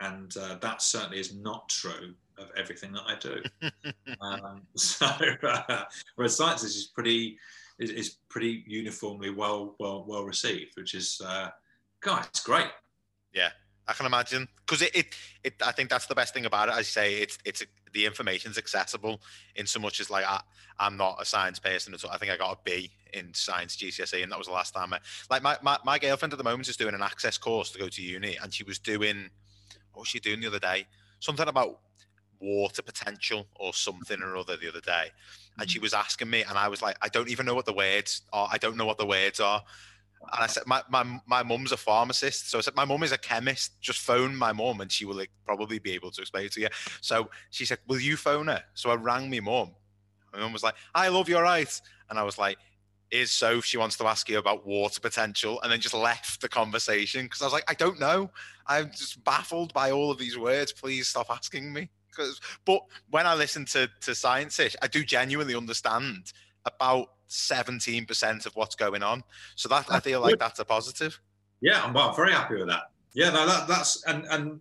and 0.00 0.36
uh, 0.36 0.56
that 0.60 0.82
certainly 0.82 1.20
is 1.20 1.34
not 1.34 1.68
true 1.68 2.14
of 2.38 2.50
everything 2.56 2.92
that 2.92 3.02
I 3.06 3.16
do. 3.16 3.42
um, 4.20 4.62
so, 4.76 5.06
uh, 5.06 5.84
whereas 6.16 6.36
science 6.36 6.62
is 6.62 6.90
pretty 6.94 7.38
is, 7.78 7.90
is, 7.90 8.16
pretty 8.28 8.64
uniformly 8.66 9.30
well 9.30 9.74
well 9.78 10.04
well 10.06 10.24
received, 10.24 10.76
which 10.76 10.94
is 10.94 11.20
uh, 11.24 11.48
God, 12.00 12.26
it's 12.26 12.40
great. 12.40 12.68
Yeah, 13.32 13.50
I 13.86 13.92
can 13.92 14.06
imagine 14.06 14.48
because 14.66 14.82
it, 14.82 14.94
it, 14.94 15.06
it 15.42 15.54
I 15.64 15.72
think 15.72 15.90
that's 15.90 16.06
the 16.06 16.14
best 16.14 16.34
thing 16.34 16.46
about 16.46 16.68
it. 16.68 16.72
As 16.72 16.80
you 16.80 16.84
say, 16.84 17.14
it's 17.14 17.38
it's 17.44 17.62
the 17.92 18.06
information's 18.06 18.58
accessible 18.58 19.20
in 19.54 19.66
so 19.66 19.80
much 19.80 20.00
as 20.00 20.10
like 20.10 20.24
I, 20.24 20.40
I'm 20.78 20.96
not 20.96 21.20
a 21.20 21.24
science 21.24 21.58
person. 21.58 21.96
So 21.98 22.08
I 22.10 22.18
think 22.18 22.32
I 22.32 22.36
got 22.36 22.52
a 22.52 22.58
B 22.64 22.90
in 23.12 23.32
science 23.32 23.76
GCSE, 23.76 24.22
and 24.22 24.32
that 24.32 24.38
was 24.38 24.48
the 24.48 24.52
last 24.52 24.74
time. 24.74 24.92
I, 24.92 24.98
like 25.30 25.42
my, 25.42 25.56
my 25.62 25.78
my 25.84 25.98
girlfriend 25.98 26.32
at 26.32 26.38
the 26.38 26.44
moment 26.44 26.68
is 26.68 26.76
doing 26.76 26.94
an 26.94 27.02
access 27.02 27.38
course 27.38 27.70
to 27.70 27.78
go 27.78 27.88
to 27.88 28.02
uni, 28.02 28.36
and 28.42 28.52
she 28.52 28.64
was 28.64 28.78
doing 28.78 29.30
what 29.92 30.02
was 30.02 30.08
she 30.08 30.20
doing 30.20 30.40
the 30.40 30.48
other 30.48 30.58
day? 30.58 30.86
Something 31.20 31.48
about 31.48 31.78
water 32.44 32.82
potential 32.82 33.46
or 33.56 33.72
something 33.72 34.20
or 34.22 34.36
other 34.36 34.56
the 34.56 34.68
other 34.68 34.80
day, 34.80 35.10
and 35.58 35.70
she 35.70 35.78
mm. 35.78 35.82
was 35.82 35.94
asking 35.94 36.30
me, 36.30 36.42
and 36.42 36.58
I 36.58 36.68
was 36.68 36.82
like, 36.82 36.96
I 37.02 37.08
don't 37.08 37.28
even 37.28 37.46
know 37.46 37.54
what 37.54 37.66
the 37.66 37.72
words 37.72 38.22
are. 38.32 38.48
I 38.52 38.58
don't 38.58 38.76
know 38.76 38.86
what 38.86 38.98
the 38.98 39.06
words 39.06 39.40
are. 39.40 39.62
And 40.32 40.42
I 40.42 40.46
said, 40.46 40.62
my, 40.66 40.82
my, 40.88 41.20
my 41.26 41.42
mum's 41.42 41.72
a 41.72 41.76
pharmacist. 41.76 42.50
So 42.50 42.58
I 42.58 42.62
said, 42.62 42.74
my 42.74 42.84
mum 42.84 43.02
is 43.02 43.12
a 43.12 43.18
chemist. 43.18 43.80
Just 43.80 44.00
phone 44.00 44.34
my 44.34 44.52
mum 44.52 44.80
and 44.80 44.90
she 44.90 45.04
will 45.04 45.16
like, 45.16 45.30
probably 45.44 45.78
be 45.78 45.92
able 45.92 46.10
to 46.12 46.20
explain 46.22 46.46
it 46.46 46.52
to 46.52 46.60
you. 46.62 46.68
So 47.02 47.28
she 47.50 47.64
said, 47.66 47.78
will 47.86 48.00
you 48.00 48.16
phone 48.16 48.46
her? 48.48 48.62
So 48.72 48.90
I 48.90 48.94
rang 48.94 49.30
my 49.30 49.40
mum. 49.40 49.72
My 50.32 50.40
mum 50.40 50.52
was 50.52 50.62
like, 50.62 50.76
I 50.94 51.08
love 51.08 51.28
your 51.28 51.42
right. 51.42 51.80
And 52.08 52.18
I 52.18 52.22
was 52.22 52.38
like, 52.38 52.56
is 53.10 53.30
so 53.30 53.60
she 53.60 53.76
wants 53.76 53.96
to 53.98 54.06
ask 54.06 54.28
you 54.28 54.38
about 54.38 54.66
water 54.66 55.00
potential 55.00 55.60
and 55.62 55.70
then 55.70 55.80
just 55.80 55.94
left 55.94 56.40
the 56.40 56.48
conversation 56.48 57.24
because 57.24 57.42
I 57.42 57.44
was 57.44 57.52
like, 57.52 57.64
I 57.68 57.74
don't 57.74 58.00
know. 58.00 58.30
I'm 58.66 58.90
just 58.90 59.22
baffled 59.24 59.72
by 59.72 59.92
all 59.92 60.10
of 60.10 60.18
these 60.18 60.36
words. 60.36 60.72
Please 60.72 61.08
stop 61.08 61.26
asking 61.30 61.72
me. 61.72 61.90
Because, 62.14 62.40
but 62.64 62.80
when 63.10 63.26
I 63.26 63.34
listen 63.34 63.64
to 63.66 63.88
to 64.02 64.14
science 64.14 64.60
I 64.60 64.86
do 64.86 65.04
genuinely 65.04 65.54
understand 65.54 66.32
about 66.64 67.08
17% 67.28 68.46
of 68.46 68.56
what's 68.56 68.74
going 68.74 69.02
on. 69.02 69.22
So 69.56 69.68
that 69.68 69.86
I 69.90 70.00
feel 70.00 70.20
like 70.20 70.38
that's 70.38 70.60
a 70.60 70.64
positive. 70.64 71.20
Yeah, 71.60 71.82
I'm, 71.82 71.92
well, 71.92 72.10
I'm 72.10 72.16
very 72.16 72.32
happy 72.32 72.56
with 72.56 72.68
that. 72.68 72.90
Yeah, 73.14 73.30
no, 73.30 73.46
that, 73.46 73.68
that's 73.68 74.04
and 74.04 74.26
and 74.30 74.60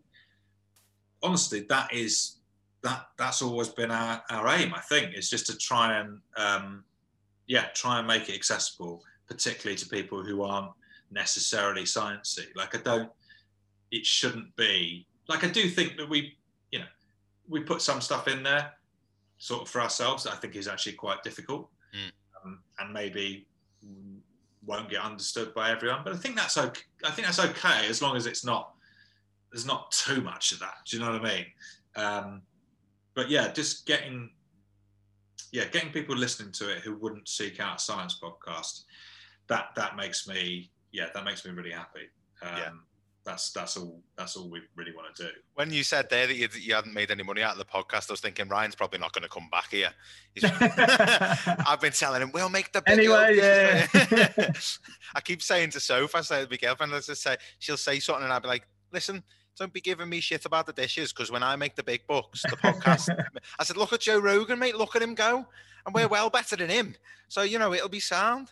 honestly, 1.22 1.62
that 1.70 1.94
is 1.94 2.38
that 2.84 3.08
that's 3.18 3.42
always 3.42 3.70
been 3.70 3.92
our, 3.92 4.22
our 4.30 4.48
aim. 4.50 4.74
I 4.74 4.82
think 4.82 5.16
is 5.16 5.30
just 5.30 5.48
to 5.48 5.58
try 5.58 6.00
and 6.00 6.20
um, 6.38 6.84
yeah, 7.48 7.66
try 7.74 8.00
and 8.00 8.08
make 8.08 8.30
it 8.30 8.36
accessible, 8.36 9.04
particularly 9.28 9.78
to 9.78 9.88
people 9.88 10.24
who 10.24 10.44
aren't 10.44 10.72
necessarily 11.12 11.84
sciencey. 11.84 12.46
Like 12.56 12.76
I 12.76 12.80
don't, 12.80 13.10
it 13.92 14.06
shouldn't 14.06 14.56
be 14.56 15.08
like 15.28 15.44
I 15.44 15.48
do 15.48 15.70
think 15.70 15.98
that 15.98 16.10
we, 16.10 16.20
you 16.20 16.24
know, 16.26 16.34
we 17.48 17.62
put 17.62 17.82
some 17.82 18.02
stuff 18.02 18.28
in 18.28 18.44
there, 18.44 18.74
sort 19.38 19.64
of 19.64 19.70
for 19.70 19.82
ourselves 19.82 20.24
that 20.24 20.34
I 20.34 20.36
think 20.38 20.56
is 20.56 20.68
actually 20.68 20.94
quite 20.94 21.24
difficult 21.24 21.70
um, 22.44 22.60
and 22.80 22.94
maybe 22.94 23.48
won't 24.66 24.90
get 24.90 25.02
understood 25.02 25.54
by 25.54 25.72
everyone. 25.72 26.02
But 26.04 26.14
I 26.14 26.18
think 26.18 26.36
that's 26.36 26.58
okay. 26.58 26.84
I 27.04 27.12
think 27.12 27.28
that's 27.28 27.40
okay 27.40 27.88
as 27.88 28.02
long 28.02 28.16
as 28.16 28.26
it's 28.26 28.46
not 28.46 28.74
there's 29.52 29.66
not 29.66 29.92
too 29.92 30.22
much 30.22 30.52
of 30.52 30.60
that. 30.60 30.78
Do 30.86 30.98
you 30.98 31.04
know 31.04 31.12
what 31.12 31.26
I 31.26 31.36
mean? 31.36 31.46
Um, 31.96 32.42
but 33.14 33.30
yeah, 33.30 33.52
just 33.52 33.86
getting 33.86 34.32
yeah 35.52 35.66
getting 35.66 35.92
people 35.92 36.16
listening 36.16 36.52
to 36.54 36.72
it 36.72 36.80
who 36.80 36.96
wouldn't 36.96 37.28
seek 37.28 37.60
out 37.60 37.78
a 37.78 37.80
science 37.80 38.20
podcast 38.22 38.84
that 39.48 39.68
that 39.76 39.96
makes 39.96 40.28
me 40.28 40.72
yeah 40.92 41.08
that 41.14 41.24
makes 41.26 41.46
me 41.46 41.52
really 41.52 41.72
happy. 41.72 42.10
Um, 42.42 42.58
yeah 42.58 42.70
that's 43.26 43.52
that's 43.52 43.78
all 43.78 44.02
that's 44.18 44.36
all 44.36 44.50
we 44.50 44.62
really 44.76 44.94
want 44.94 45.16
to 45.16 45.24
do. 45.24 45.30
When 45.56 45.72
you 45.72 45.84
said 45.84 46.10
there 46.10 46.28
that 46.28 46.36
you, 46.36 46.48
you 46.60 46.74
hadn't 46.74 46.94
made 46.94 47.10
any 47.10 47.24
money 47.24 47.42
out 47.42 47.54
of 47.54 47.58
the 47.58 47.66
podcast, 47.66 48.10
I 48.10 48.14
was 48.14 48.22
thinking 48.22 48.48
Ryan's 48.50 48.76
probably 48.76 49.00
not 49.00 49.14
going 49.14 49.24
to 49.24 49.30
come 49.30 49.48
back 49.50 49.72
here. 49.72 49.90
I've 51.66 51.80
been 51.80 51.94
telling 51.94 52.22
him 52.22 52.32
we'll 52.34 52.50
make 52.50 52.74
the 52.74 52.84
anyway. 52.86 53.38
Yeah. 53.38 53.88
I 55.16 55.22
keep 55.22 55.42
saying 55.42 55.72
to 55.72 55.80
Sophie, 55.80 56.18
I 56.18 56.22
say 56.22 56.44
to 56.44 56.50
my 56.50 56.58
girlfriend, 56.58 56.92
let's 56.92 57.08
just 57.08 57.24
say 57.24 57.38
she'll 57.60 57.78
say 57.78 58.00
something, 58.00 58.24
and 58.24 58.34
I'll 58.34 58.42
be 58.42 58.50
like, 58.50 58.68
"Listen, 58.92 59.24
don't 59.58 59.72
be 59.72 59.82
giving 59.82 60.10
me 60.10 60.20
shit 60.20 60.46
about 60.46 60.66
the 60.66 60.74
dishes 60.74 61.14
because 61.14 61.32
when 61.32 61.44
I 61.44 61.56
make 61.56 61.76
the 61.76 61.84
big 61.84 62.06
bucks, 62.08 62.42
the 62.42 62.58
podcast." 62.58 63.10
I 63.60 63.64
said, 63.64 63.78
"Look 63.78 63.94
at 63.94 64.02
Joe 64.02 64.20
Rogan, 64.20 64.60
mate. 64.60 64.76
Look 64.76 64.96
at 64.96 65.02
him 65.02 65.16
go, 65.16 65.46
and 65.86 65.96
we're 65.96 66.08
well 66.10 66.30
better 66.30 66.58
than 66.58 66.70
him. 66.70 66.96
So 67.30 67.44
you 67.44 67.58
know 67.58 67.74
it'll 67.74 67.90
be 67.90 68.02
sound." 68.02 68.52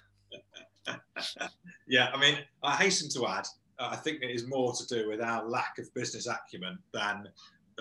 yeah, 1.87 2.09
I 2.13 2.19
mean, 2.19 2.37
I 2.63 2.75
hasten 2.75 3.09
to 3.11 3.27
add 3.27 3.45
I 3.89 3.95
think 3.95 4.21
it 4.21 4.29
is 4.29 4.47
more 4.47 4.73
to 4.73 4.87
do 4.87 5.09
with 5.09 5.21
our 5.21 5.47
lack 5.47 5.77
of 5.79 5.91
business 5.93 6.27
acumen 6.27 6.77
than 6.93 7.27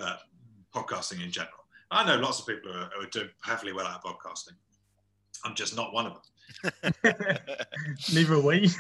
uh, 0.01 0.17
podcasting 0.75 1.23
in 1.23 1.31
general. 1.31 1.53
I 1.91 2.07
know 2.07 2.17
lots 2.21 2.41
of 2.41 2.47
people 2.47 2.73
who 2.73 2.79
are, 2.79 2.91
who 2.95 3.03
are 3.03 3.11
doing 3.11 3.29
perfectly 3.45 3.73
well 3.73 3.87
at 3.87 4.03
podcasting. 4.03 4.55
I'm 5.45 5.55
just 5.55 5.77
not 5.77 5.93
one 5.93 6.07
of 6.07 6.13
them. 6.13 6.23
Neither 8.13 8.35
are 8.35 8.41
we. 8.41 8.71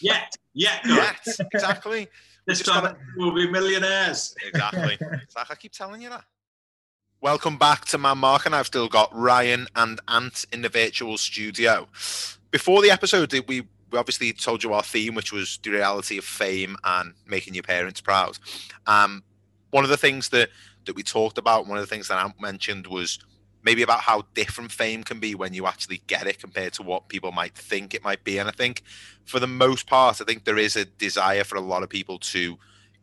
yet, 0.00 0.34
yet, 0.54 0.80
yet, 0.84 1.26
exactly. 1.52 2.08
This 2.46 2.62
time 2.62 2.84
gotta... 2.84 2.96
we'll 3.16 3.34
be 3.34 3.50
millionaires. 3.50 4.34
Exactly. 4.46 4.98
It's 5.22 5.36
like 5.36 5.50
I 5.50 5.54
keep 5.54 5.72
telling 5.72 6.02
you 6.02 6.10
that. 6.10 6.24
Welcome 7.20 7.56
back 7.56 7.86
to 7.86 7.98
Man 7.98 8.18
Mark, 8.18 8.46
and 8.46 8.54
I've 8.54 8.66
still 8.66 8.88
got 8.88 9.14
Ryan 9.14 9.66
and 9.74 10.00
Ant 10.08 10.44
in 10.52 10.62
the 10.62 10.68
virtual 10.68 11.16
studio. 11.16 11.88
Before 12.50 12.82
the 12.82 12.90
episode, 12.90 13.30
did 13.30 13.48
we 13.48 13.66
we 13.94 14.00
obviously 14.00 14.32
told 14.32 14.64
you 14.64 14.72
our 14.72 14.82
theme, 14.82 15.14
which 15.14 15.32
was 15.32 15.60
the 15.62 15.70
reality 15.70 16.18
of 16.18 16.24
fame 16.24 16.76
and 16.82 17.14
making 17.28 17.54
your 17.54 17.62
parents 17.62 18.00
proud. 18.00 18.36
Um, 18.88 19.22
one 19.70 19.84
of 19.84 19.90
the 19.90 19.96
things 19.96 20.30
that 20.30 20.50
that 20.86 20.96
we 20.96 21.04
talked 21.04 21.38
about, 21.38 21.68
one 21.68 21.78
of 21.78 21.82
the 21.82 21.94
things 21.94 22.08
that 22.08 22.18
I 22.18 22.28
mentioned 22.40 22.88
was 22.88 23.20
maybe 23.62 23.82
about 23.82 24.00
how 24.00 24.24
different 24.34 24.72
fame 24.72 25.04
can 25.04 25.20
be 25.20 25.36
when 25.36 25.54
you 25.54 25.66
actually 25.66 26.02
get 26.08 26.26
it 26.26 26.40
compared 26.40 26.72
to 26.74 26.82
what 26.82 27.08
people 27.08 27.30
might 27.30 27.54
think 27.54 27.94
it 27.94 28.02
might 28.02 28.22
be. 28.24 28.38
And 28.38 28.48
I 28.48 28.52
think 28.52 28.82
for 29.24 29.38
the 29.38 29.46
most 29.46 29.86
part, 29.86 30.20
I 30.20 30.24
think 30.24 30.44
there 30.44 30.58
is 30.58 30.74
a 30.74 30.84
desire 30.84 31.44
for 31.44 31.56
a 31.56 31.60
lot 31.60 31.84
of 31.84 31.88
people 31.88 32.18
to 32.18 32.58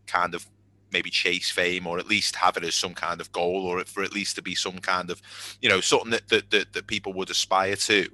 kind 0.07 0.35
of 0.35 0.45
maybe 0.91 1.09
chase 1.09 1.49
fame 1.49 1.88
or 1.88 1.99
at 1.99 2.07
least 2.07 2.35
have 2.35 2.57
it 2.57 2.65
as 2.65 2.76
some 2.76 2.93
kind 2.93 3.22
of 3.22 3.31
goal 3.31 3.65
or 3.65 3.84
for 3.85 4.03
at 4.03 4.13
least 4.13 4.35
to 4.35 4.41
be 4.41 4.53
some 4.55 4.77
kind 4.77 5.09
of 5.09 5.22
you 5.61 5.69
know 5.69 5.80
something 5.80 6.11
that 6.11 6.27
that, 6.27 6.51
that, 6.51 6.73
that 6.73 6.85
people 6.85 7.13
would 7.13 7.30
aspire 7.30 7.77
to 7.77 8.09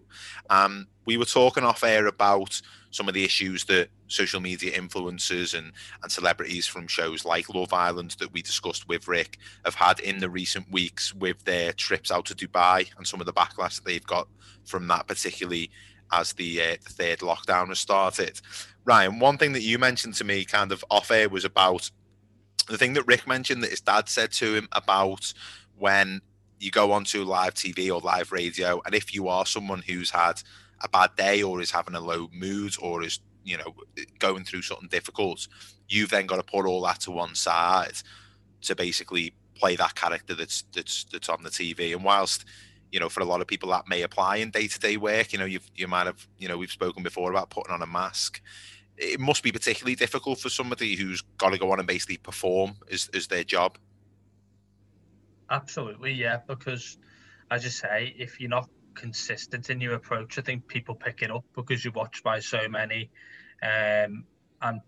um, 0.52 0.88
we 1.08 1.18
were 1.18 1.26
talking 1.26 1.64
off 1.64 1.84
air 1.84 2.06
about 2.06 2.62
some 2.92 3.08
of 3.08 3.14
the 3.14 3.24
issues 3.24 3.64
that 3.66 3.88
social 4.08 4.42
media 4.42 4.78
influencers 4.78 5.58
and 5.58 5.72
and 6.04 6.12
celebrities 6.12 6.68
from 6.68 6.86
shows 6.86 7.26
like 7.26 7.54
Love 7.54 7.74
Island 7.74 8.16
that 8.20 8.32
we 8.34 8.42
discussed 8.42 8.88
with 8.88 9.08
Rick 9.08 9.38
have 9.66 9.74
had 9.74 10.00
in 10.02 10.20
the 10.20 10.30
recent 10.30 10.70
weeks 10.70 11.16
with 11.16 11.44
their 11.46 11.72
trips 11.72 12.12
out 12.12 12.26
to 12.26 12.36
Dubai 12.36 12.92
and 12.98 13.08
some 13.08 13.22
of 13.22 13.26
the 13.26 13.34
backlash 13.34 13.78
that 13.78 13.86
they've 13.86 14.06
got 14.06 14.28
from 14.66 14.88
that 14.88 15.08
particularly 15.08 15.72
as 16.12 16.34
the, 16.34 16.62
uh, 16.62 16.76
the 16.84 16.94
third 16.94 17.20
lockdown 17.20 17.68
has 17.68 17.80
started. 17.80 18.40
Ryan, 18.86 19.20
one 19.20 19.38
thing 19.38 19.54
that 19.54 19.62
you 19.62 19.78
mentioned 19.78 20.14
to 20.16 20.24
me 20.24 20.46
kind 20.46 20.72
of 20.72 20.84
off 20.90 21.12
air 21.12 21.28
was 21.28 21.44
about 21.44 21.90
the 22.68 22.78
thing 22.78 22.94
that 22.94 23.08
Rick 23.08 23.28
mentioned 23.28 23.64
that 23.64 23.72
his 23.72 23.82
dad 23.82 24.08
said 24.10 24.32
to 24.34 24.56
him 24.56 24.68
about 24.72 25.34
when 25.78 26.22
you 26.60 26.72
go 26.72 26.92
onto 26.92 27.24
live 27.24 27.54
TV 27.54 27.94
or 27.94 28.00
live 28.02 28.32
radio, 28.32 28.82
and 28.86 28.96
if 28.96 29.14
you 29.14 29.28
are 29.28 29.46
someone 29.46 29.84
who's 29.86 30.10
had 30.10 30.42
a 30.82 30.90
bad 30.90 31.12
day 31.16 31.44
or 31.44 31.62
is 31.62 31.72
having 31.72 31.96
a 31.96 32.00
low 32.00 32.30
mood 32.34 32.76
or 32.82 33.04
is 33.04 33.20
you 33.44 33.58
know 33.58 33.74
going 34.20 34.44
through 34.44 34.62
something 34.62 34.90
difficult, 34.90 35.48
you've 35.88 36.10
then 36.10 36.26
got 36.26 36.38
to 36.38 36.44
put 36.44 36.66
all 36.66 36.82
that 36.82 37.02
to 37.02 37.12
one 37.12 37.36
side 37.36 37.94
to 38.62 38.76
basically 38.76 39.34
play 39.56 39.76
that 39.76 39.96
character 39.96 40.36
that's 40.36 40.64
that's 40.74 41.06
that's 41.12 41.30
on 41.30 41.44
the 41.44 41.50
TV. 41.50 41.94
And 41.94 42.04
whilst 42.04 42.46
you 42.92 43.02
know, 43.02 43.10
for 43.10 43.20
a 43.20 43.26
lot 43.26 43.42
of 43.42 43.48
people 43.48 43.70
that 43.70 43.88
may 43.90 44.02
apply 44.02 44.38
in 44.38 44.50
day 44.50 44.68
to 44.68 44.80
day 44.80 44.96
work, 44.98 45.34
you 45.34 45.40
know, 45.40 45.46
you 45.46 45.60
you 45.76 45.88
might 45.88 46.08
have 46.08 46.28
you 46.38 46.48
know 46.48 46.58
we've 46.58 46.72
spoken 46.72 47.04
before 47.04 47.32
about 47.32 47.50
putting 47.50 47.74
on 47.74 47.82
a 47.82 47.88
mask 47.88 48.42
it 48.98 49.20
must 49.20 49.44
be 49.44 49.52
particularly 49.52 49.96
difficult 49.96 50.40
for 50.40 50.50
somebody 50.50 50.96
who's 50.96 51.22
got 51.38 51.52
to 51.52 51.58
go 51.58 51.72
on 51.72 51.80
and 51.80 51.88
basically 51.88 52.18
perform 52.18 52.76
as, 52.92 53.10
as 53.14 53.28
their 53.28 53.44
job. 53.44 53.78
Absolutely, 55.50 56.14
yeah. 56.14 56.40
Because, 56.48 56.98
as 57.52 57.64
you 57.64 57.70
say, 57.70 58.16
if 58.18 58.40
you're 58.40 58.50
not 58.50 58.70
consistent 58.98 59.70
in 59.70 59.80
your 59.80 59.94
approach, 59.94 60.38
I 60.38 60.42
think 60.42 60.68
people 60.68 60.96
pick 60.96 61.22
it 61.22 61.32
up 61.32 61.46
because 61.56 61.84
you're 61.84 61.94
watched 61.94 62.24
by 62.24 62.40
so 62.40 62.68
many. 62.68 63.10
Um, 63.62 64.26
and 64.62 64.82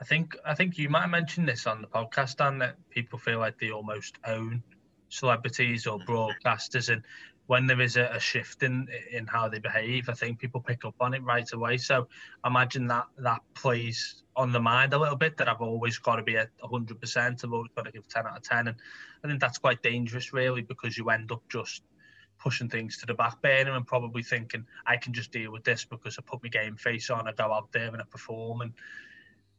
I 0.00 0.04
think 0.04 0.36
I 0.44 0.54
think 0.54 0.78
you 0.78 0.88
might 0.88 1.02
have 1.02 1.10
mentioned 1.10 1.48
this 1.48 1.66
on 1.66 1.82
the 1.82 1.88
podcast, 1.88 2.36
Dan, 2.36 2.58
that 2.58 2.76
people 2.90 3.18
feel 3.18 3.38
like 3.38 3.58
they 3.58 3.70
almost 3.70 4.18
own 4.26 4.62
celebrities 5.08 5.86
or 5.86 5.98
broadcasters, 5.98 6.92
and 6.92 7.02
when 7.46 7.66
there 7.66 7.80
is 7.80 7.96
a, 7.96 8.04
a, 8.04 8.20
shift 8.20 8.62
in 8.62 8.88
in 9.10 9.26
how 9.26 9.48
they 9.48 9.58
behave, 9.58 10.08
I 10.08 10.12
think 10.12 10.38
people 10.38 10.60
pick 10.60 10.84
up 10.84 10.94
on 11.00 11.14
it 11.14 11.22
right 11.22 11.50
away. 11.52 11.78
So 11.78 12.08
imagine 12.44 12.86
that 12.88 13.06
that 13.18 13.40
plays 13.54 14.22
on 14.36 14.52
the 14.52 14.60
mind 14.60 14.92
a 14.92 14.98
little 14.98 15.16
bit 15.16 15.36
that 15.38 15.48
I've 15.48 15.62
always 15.62 15.98
got 15.98 16.16
to 16.16 16.22
be 16.22 16.36
at 16.36 16.50
100%. 16.62 17.44
I've 17.44 17.52
always 17.52 17.70
got 17.74 17.86
to 17.86 17.92
give 17.92 18.06
10 18.06 18.26
out 18.26 18.36
of 18.36 18.42
10. 18.42 18.68
And 18.68 18.76
I 19.24 19.28
think 19.28 19.40
that's 19.40 19.56
quite 19.56 19.82
dangerous, 19.82 20.34
really, 20.34 20.60
because 20.60 20.98
you 20.98 21.08
end 21.08 21.32
up 21.32 21.42
just 21.48 21.82
pushing 22.46 22.68
things 22.68 22.96
to 22.96 23.06
the 23.06 23.14
back 23.14 23.42
burner 23.42 23.72
and 23.72 23.84
probably 23.84 24.22
thinking, 24.22 24.64
I 24.86 24.98
can 24.98 25.12
just 25.12 25.32
deal 25.32 25.50
with 25.50 25.64
this 25.64 25.84
because 25.84 26.16
I 26.16 26.22
put 26.24 26.44
my 26.44 26.48
game 26.48 26.76
face 26.76 27.10
on, 27.10 27.26
I 27.26 27.32
go 27.32 27.52
out 27.52 27.72
there 27.72 27.88
and 27.88 28.00
I 28.00 28.04
perform. 28.08 28.60
And 28.60 28.72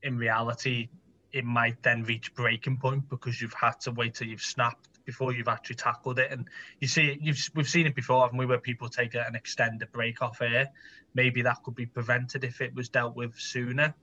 in 0.04 0.18
reality, 0.18 0.88
it 1.34 1.44
might 1.44 1.84
then 1.84 2.04
reach 2.04 2.34
breaking 2.34 2.78
point 2.78 3.10
because 3.10 3.42
you've 3.42 3.54
had 3.54 3.78
to 3.82 3.92
wait 3.92 4.16
till 4.16 4.30
you've 4.30 4.40
snapped 4.40 4.88
before 5.04 5.34
you've 5.34 5.50
actually 5.50 5.76
tackled 5.76 6.18
it. 6.18 6.32
And 6.32 6.48
you 6.80 6.88
see, 6.88 7.18
you've 7.22 7.50
we've 7.56 7.68
seen 7.68 7.88
it 7.88 7.94
before, 7.94 8.22
haven't 8.24 8.38
we, 8.38 8.46
where 8.46 8.58
people 8.58 8.88
take 8.88 9.16
an 9.16 9.36
extended 9.36 9.92
break 9.92 10.22
off 10.22 10.40
here. 10.40 10.70
Maybe 11.14 11.42
that 11.42 11.64
could 11.64 11.76
be 11.76 11.88
prevented 11.88 12.46
if 12.46 12.62
it 12.62 12.74
was 12.74 12.88
dealt 12.88 13.18
with 13.18 13.38
sooner. 13.38 13.94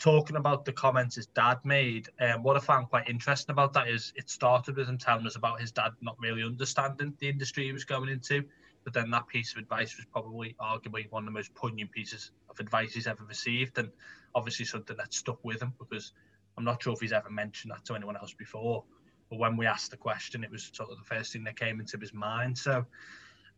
Talking 0.00 0.36
about 0.36 0.64
the 0.64 0.72
comments 0.72 1.16
his 1.16 1.26
dad 1.26 1.58
made, 1.62 2.08
um, 2.20 2.42
what 2.42 2.56
I 2.56 2.60
found 2.60 2.88
quite 2.88 3.08
interesting 3.08 3.52
about 3.52 3.72
that 3.74 3.86
is 3.86 4.12
it 4.16 4.28
started 4.28 4.76
with 4.76 4.88
him 4.88 4.98
telling 4.98 5.26
us 5.26 5.36
about 5.36 5.60
his 5.60 5.70
dad 5.70 5.92
not 6.00 6.16
really 6.18 6.42
understanding 6.42 7.14
the 7.20 7.28
industry 7.28 7.66
he 7.66 7.72
was 7.72 7.84
going 7.84 8.08
into. 8.08 8.42
But 8.82 8.94
then 8.94 9.10
that 9.10 9.28
piece 9.28 9.52
of 9.52 9.58
advice 9.58 9.96
was 9.96 10.06
probably 10.06 10.56
arguably 10.58 11.10
one 11.10 11.24
of 11.24 11.26
the 11.26 11.32
most 11.32 11.54
poignant 11.54 11.92
pieces 11.92 12.32
of 12.48 12.58
advice 12.58 12.94
he's 12.94 13.06
ever 13.06 13.22
received, 13.24 13.78
and 13.78 13.90
obviously 14.34 14.64
something 14.64 14.96
that 14.96 15.12
stuck 15.12 15.38
with 15.44 15.60
him 15.60 15.74
because 15.78 16.12
I'm 16.56 16.64
not 16.64 16.82
sure 16.82 16.94
if 16.94 17.00
he's 17.00 17.12
ever 17.12 17.30
mentioned 17.30 17.72
that 17.72 17.84
to 17.84 17.94
anyone 17.94 18.16
else 18.16 18.32
before 18.32 18.84
but 19.30 19.38
when 19.38 19.56
we 19.56 19.64
asked 19.64 19.92
the 19.92 19.96
question, 19.96 20.42
it 20.44 20.50
was 20.50 20.70
sort 20.74 20.90
of 20.90 20.98
the 20.98 21.04
first 21.04 21.32
thing 21.32 21.44
that 21.44 21.58
came 21.58 21.80
into 21.80 21.96
his 21.96 22.12
mind. 22.12 22.58
So 22.58 22.84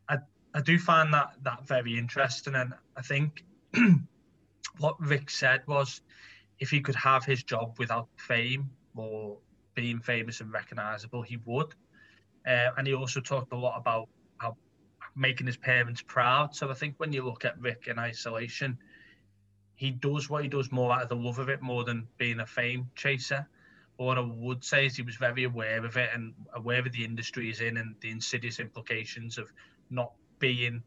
I, 0.09 0.19
I 0.55 0.61
do 0.61 0.79
find 0.79 1.13
that 1.15 1.33
that 1.43 1.67
very 1.67 1.99
interesting, 1.99 2.55
and 2.55 2.75
I 2.97 3.01
think 3.01 3.43
what 4.79 5.01
Rick 5.01 5.31
said 5.31 5.63
was 5.67 6.03
if 6.63 6.71
he 6.71 6.81
could 6.81 6.95
have 6.95 7.25
his 7.25 7.43
job 7.43 7.75
without 7.81 8.07
fame 8.17 8.71
or 8.95 9.37
being 9.75 9.99
famous 9.99 10.41
and 10.41 10.53
recognizable, 10.53 11.21
he 11.21 11.37
would. 11.45 11.75
Uh, 12.47 12.71
and 12.79 12.87
he 12.87 12.95
also 12.95 13.21
talked 13.21 13.53
a 13.53 13.57
lot 13.57 13.77
about 13.77 14.09
how 14.37 14.57
making 15.17 15.49
his 15.49 15.57
parents 15.57 16.01
proud. 16.03 16.55
So 16.55 16.71
I 16.71 16.75
think 16.75 16.95
when 16.99 17.13
you 17.13 17.25
look 17.25 17.45
at 17.45 17.61
Rick 17.61 17.89
in 17.89 17.99
isolation, 17.99 18.79
he 19.75 19.91
does 19.91 20.31
what 20.31 20.45
he 20.45 20.49
does 20.49 20.71
more 20.71 20.93
out 20.93 21.03
of 21.03 21.09
the 21.09 21.17
love 21.17 21.41
of 21.41 21.49
it 21.49 21.63
more 21.63 21.83
than 21.83 22.07
being 22.17 22.39
a 22.39 22.47
fame 22.47 22.89
chaser. 22.95 23.45
But 23.99 24.05
what 24.05 24.19
I 24.19 24.21
would 24.21 24.63
say 24.63 24.87
is 24.87 24.95
he 24.95 25.03
was 25.03 25.17
very 25.17 25.43
aware 25.43 25.85
of 25.85 25.97
it 25.97 26.11
and 26.15 26.33
aware 26.55 26.87
of 26.87 26.93
the 26.93 27.05
industry 27.05 27.47
he's 27.47 27.61
in 27.61 27.77
and 27.77 27.97
the 28.01 28.13
insidious 28.13 28.61
implications 28.61 29.37
of 29.37 29.53
not 29.91 30.13
being 30.39 30.85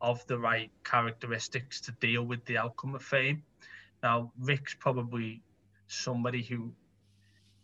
of 0.00 0.24
the 0.28 0.38
right 0.38 0.70
characteristics 0.84 1.80
to 1.80 1.92
deal 1.92 2.22
with 2.22 2.44
the 2.44 2.58
outcome 2.58 2.94
of 2.94 3.02
fame. 3.02 3.42
Now, 4.06 4.30
Rick's 4.38 4.72
probably 4.72 5.42
somebody 5.88 6.40
who 6.40 6.72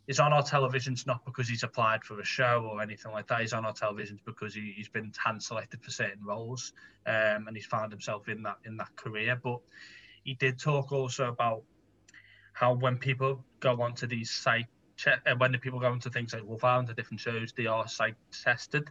is 0.08 0.18
on 0.18 0.32
our 0.32 0.42
televisions 0.42 1.06
not 1.06 1.24
because 1.24 1.48
he's 1.48 1.62
applied 1.62 2.02
for 2.02 2.18
a 2.18 2.24
show 2.24 2.68
or 2.68 2.82
anything 2.82 3.12
like 3.12 3.28
that. 3.28 3.42
He's 3.42 3.52
on 3.52 3.64
our 3.64 3.72
televisions 3.72 4.18
because 4.24 4.52
he, 4.52 4.74
has 4.76 4.88
been 4.88 5.12
hand 5.24 5.40
selected 5.40 5.84
for 5.84 5.92
certain 5.92 6.24
roles 6.24 6.72
um, 7.06 7.46
and 7.46 7.56
he's 7.56 7.66
found 7.66 7.92
himself 7.92 8.28
in 8.28 8.42
that 8.42 8.56
in 8.64 8.76
that 8.78 8.96
career. 8.96 9.38
But 9.40 9.60
he 10.24 10.34
did 10.34 10.58
talk 10.58 10.90
also 10.90 11.28
about 11.28 11.62
how 12.54 12.74
when 12.74 12.96
people 12.98 13.44
go 13.60 13.80
onto 13.80 14.08
these 14.08 14.32
sites 14.32 15.06
uh, 15.06 15.36
when 15.38 15.52
the 15.52 15.58
people 15.58 15.78
go 15.78 15.92
into 15.92 16.10
things 16.10 16.32
like 16.34 16.42
Love 16.44 16.64
Island, 16.64 16.88
the 16.88 16.94
different 16.94 17.20
shows, 17.20 17.52
they 17.52 17.66
are 17.66 17.86
site 17.86 18.16
tested, 18.32 18.90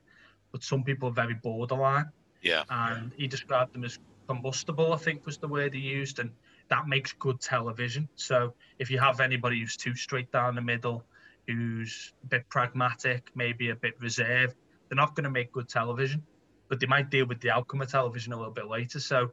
but 0.53 0.63
some 0.63 0.85
people 0.85 1.09
are 1.09 1.17
very 1.23 1.33
borderline. 1.33 2.09
Yeah. 2.41 2.63
And 2.69 3.11
he 3.17 3.27
described 3.27 3.73
them 3.73 3.83
as 3.83 3.99
combustible, 4.29 4.93
I 4.93 4.97
think 4.97 5.25
was 5.25 5.37
the 5.37 5.49
word 5.49 5.73
he 5.73 5.81
used, 5.81 6.19
and 6.19 6.31
that 6.71 6.87
makes 6.87 7.11
good 7.11 7.41
television. 7.41 8.07
So 8.15 8.53
if 8.79 8.89
you 8.89 8.97
have 8.97 9.19
anybody 9.19 9.59
who's 9.59 9.75
too 9.75 9.93
straight 9.93 10.31
down 10.31 10.55
the 10.55 10.61
middle, 10.61 11.03
who's 11.45 12.13
a 12.23 12.27
bit 12.27 12.47
pragmatic, 12.49 13.29
maybe 13.35 13.71
a 13.71 13.75
bit 13.75 13.99
reserved, 13.99 14.55
they're 14.87 14.95
not 14.95 15.13
going 15.13 15.25
to 15.25 15.29
make 15.29 15.51
good 15.51 15.67
television, 15.67 16.23
but 16.69 16.79
they 16.79 16.87
might 16.87 17.09
deal 17.09 17.25
with 17.25 17.41
the 17.41 17.51
outcome 17.51 17.81
of 17.81 17.91
television 17.91 18.31
a 18.31 18.37
little 18.37 18.53
bit 18.53 18.67
later. 18.67 19.01
So 19.01 19.31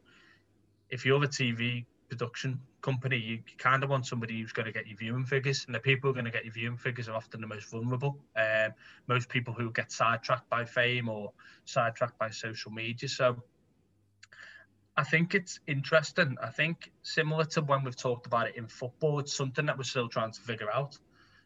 if 0.91 1.07
you're 1.07 1.23
a 1.23 1.29
TV 1.29 1.87
production 2.09 2.61
company, 2.81 3.19
you 3.19 3.39
kind 3.57 3.85
of 3.85 3.91
want 3.91 4.05
somebody 4.05 4.41
who's 4.41 4.53
going 4.53 4.67
to 4.67 4.73
get 4.73 4.89
your 4.89 4.97
viewing 4.97 5.25
figures, 5.25 5.65
and 5.67 5.75
the 5.75 5.79
people 5.79 6.09
who 6.09 6.11
are 6.11 6.21
going 6.21 6.25
to 6.25 6.33
get 6.33 6.45
your 6.45 6.55
viewing 6.55 6.77
figures 6.77 7.09
are 7.09 7.15
often 7.15 7.41
the 7.41 7.47
most 7.47 7.71
vulnerable. 7.71 8.19
Um, 8.35 8.73
most 9.07 9.29
people 9.29 9.55
who 9.55 9.71
get 9.71 9.93
sidetracked 9.93 10.51
by 10.51 10.65
fame 10.65 11.09
or 11.09 11.31
sidetracked 11.67 12.19
by 12.19 12.31
social 12.31 12.73
media. 12.73 13.09
So 13.09 13.37
I 14.99 15.05
think 15.05 15.37
it's 15.37 15.61
interesting. 15.69 16.37
I 16.43 16.49
think 16.49 16.91
similar 17.05 17.45
to 17.45 17.63
when 17.63 17.85
we've 17.85 17.95
talked 17.95 18.27
about 18.27 18.49
it 18.49 18.57
in 18.57 18.67
football, 18.67 19.21
it's 19.21 19.33
something 19.33 19.65
that 19.67 19.79
we're 19.79 19.85
still 19.85 20.09
trying 20.09 20.33
to 20.33 20.41
figure 20.41 20.73
out. 20.75 20.99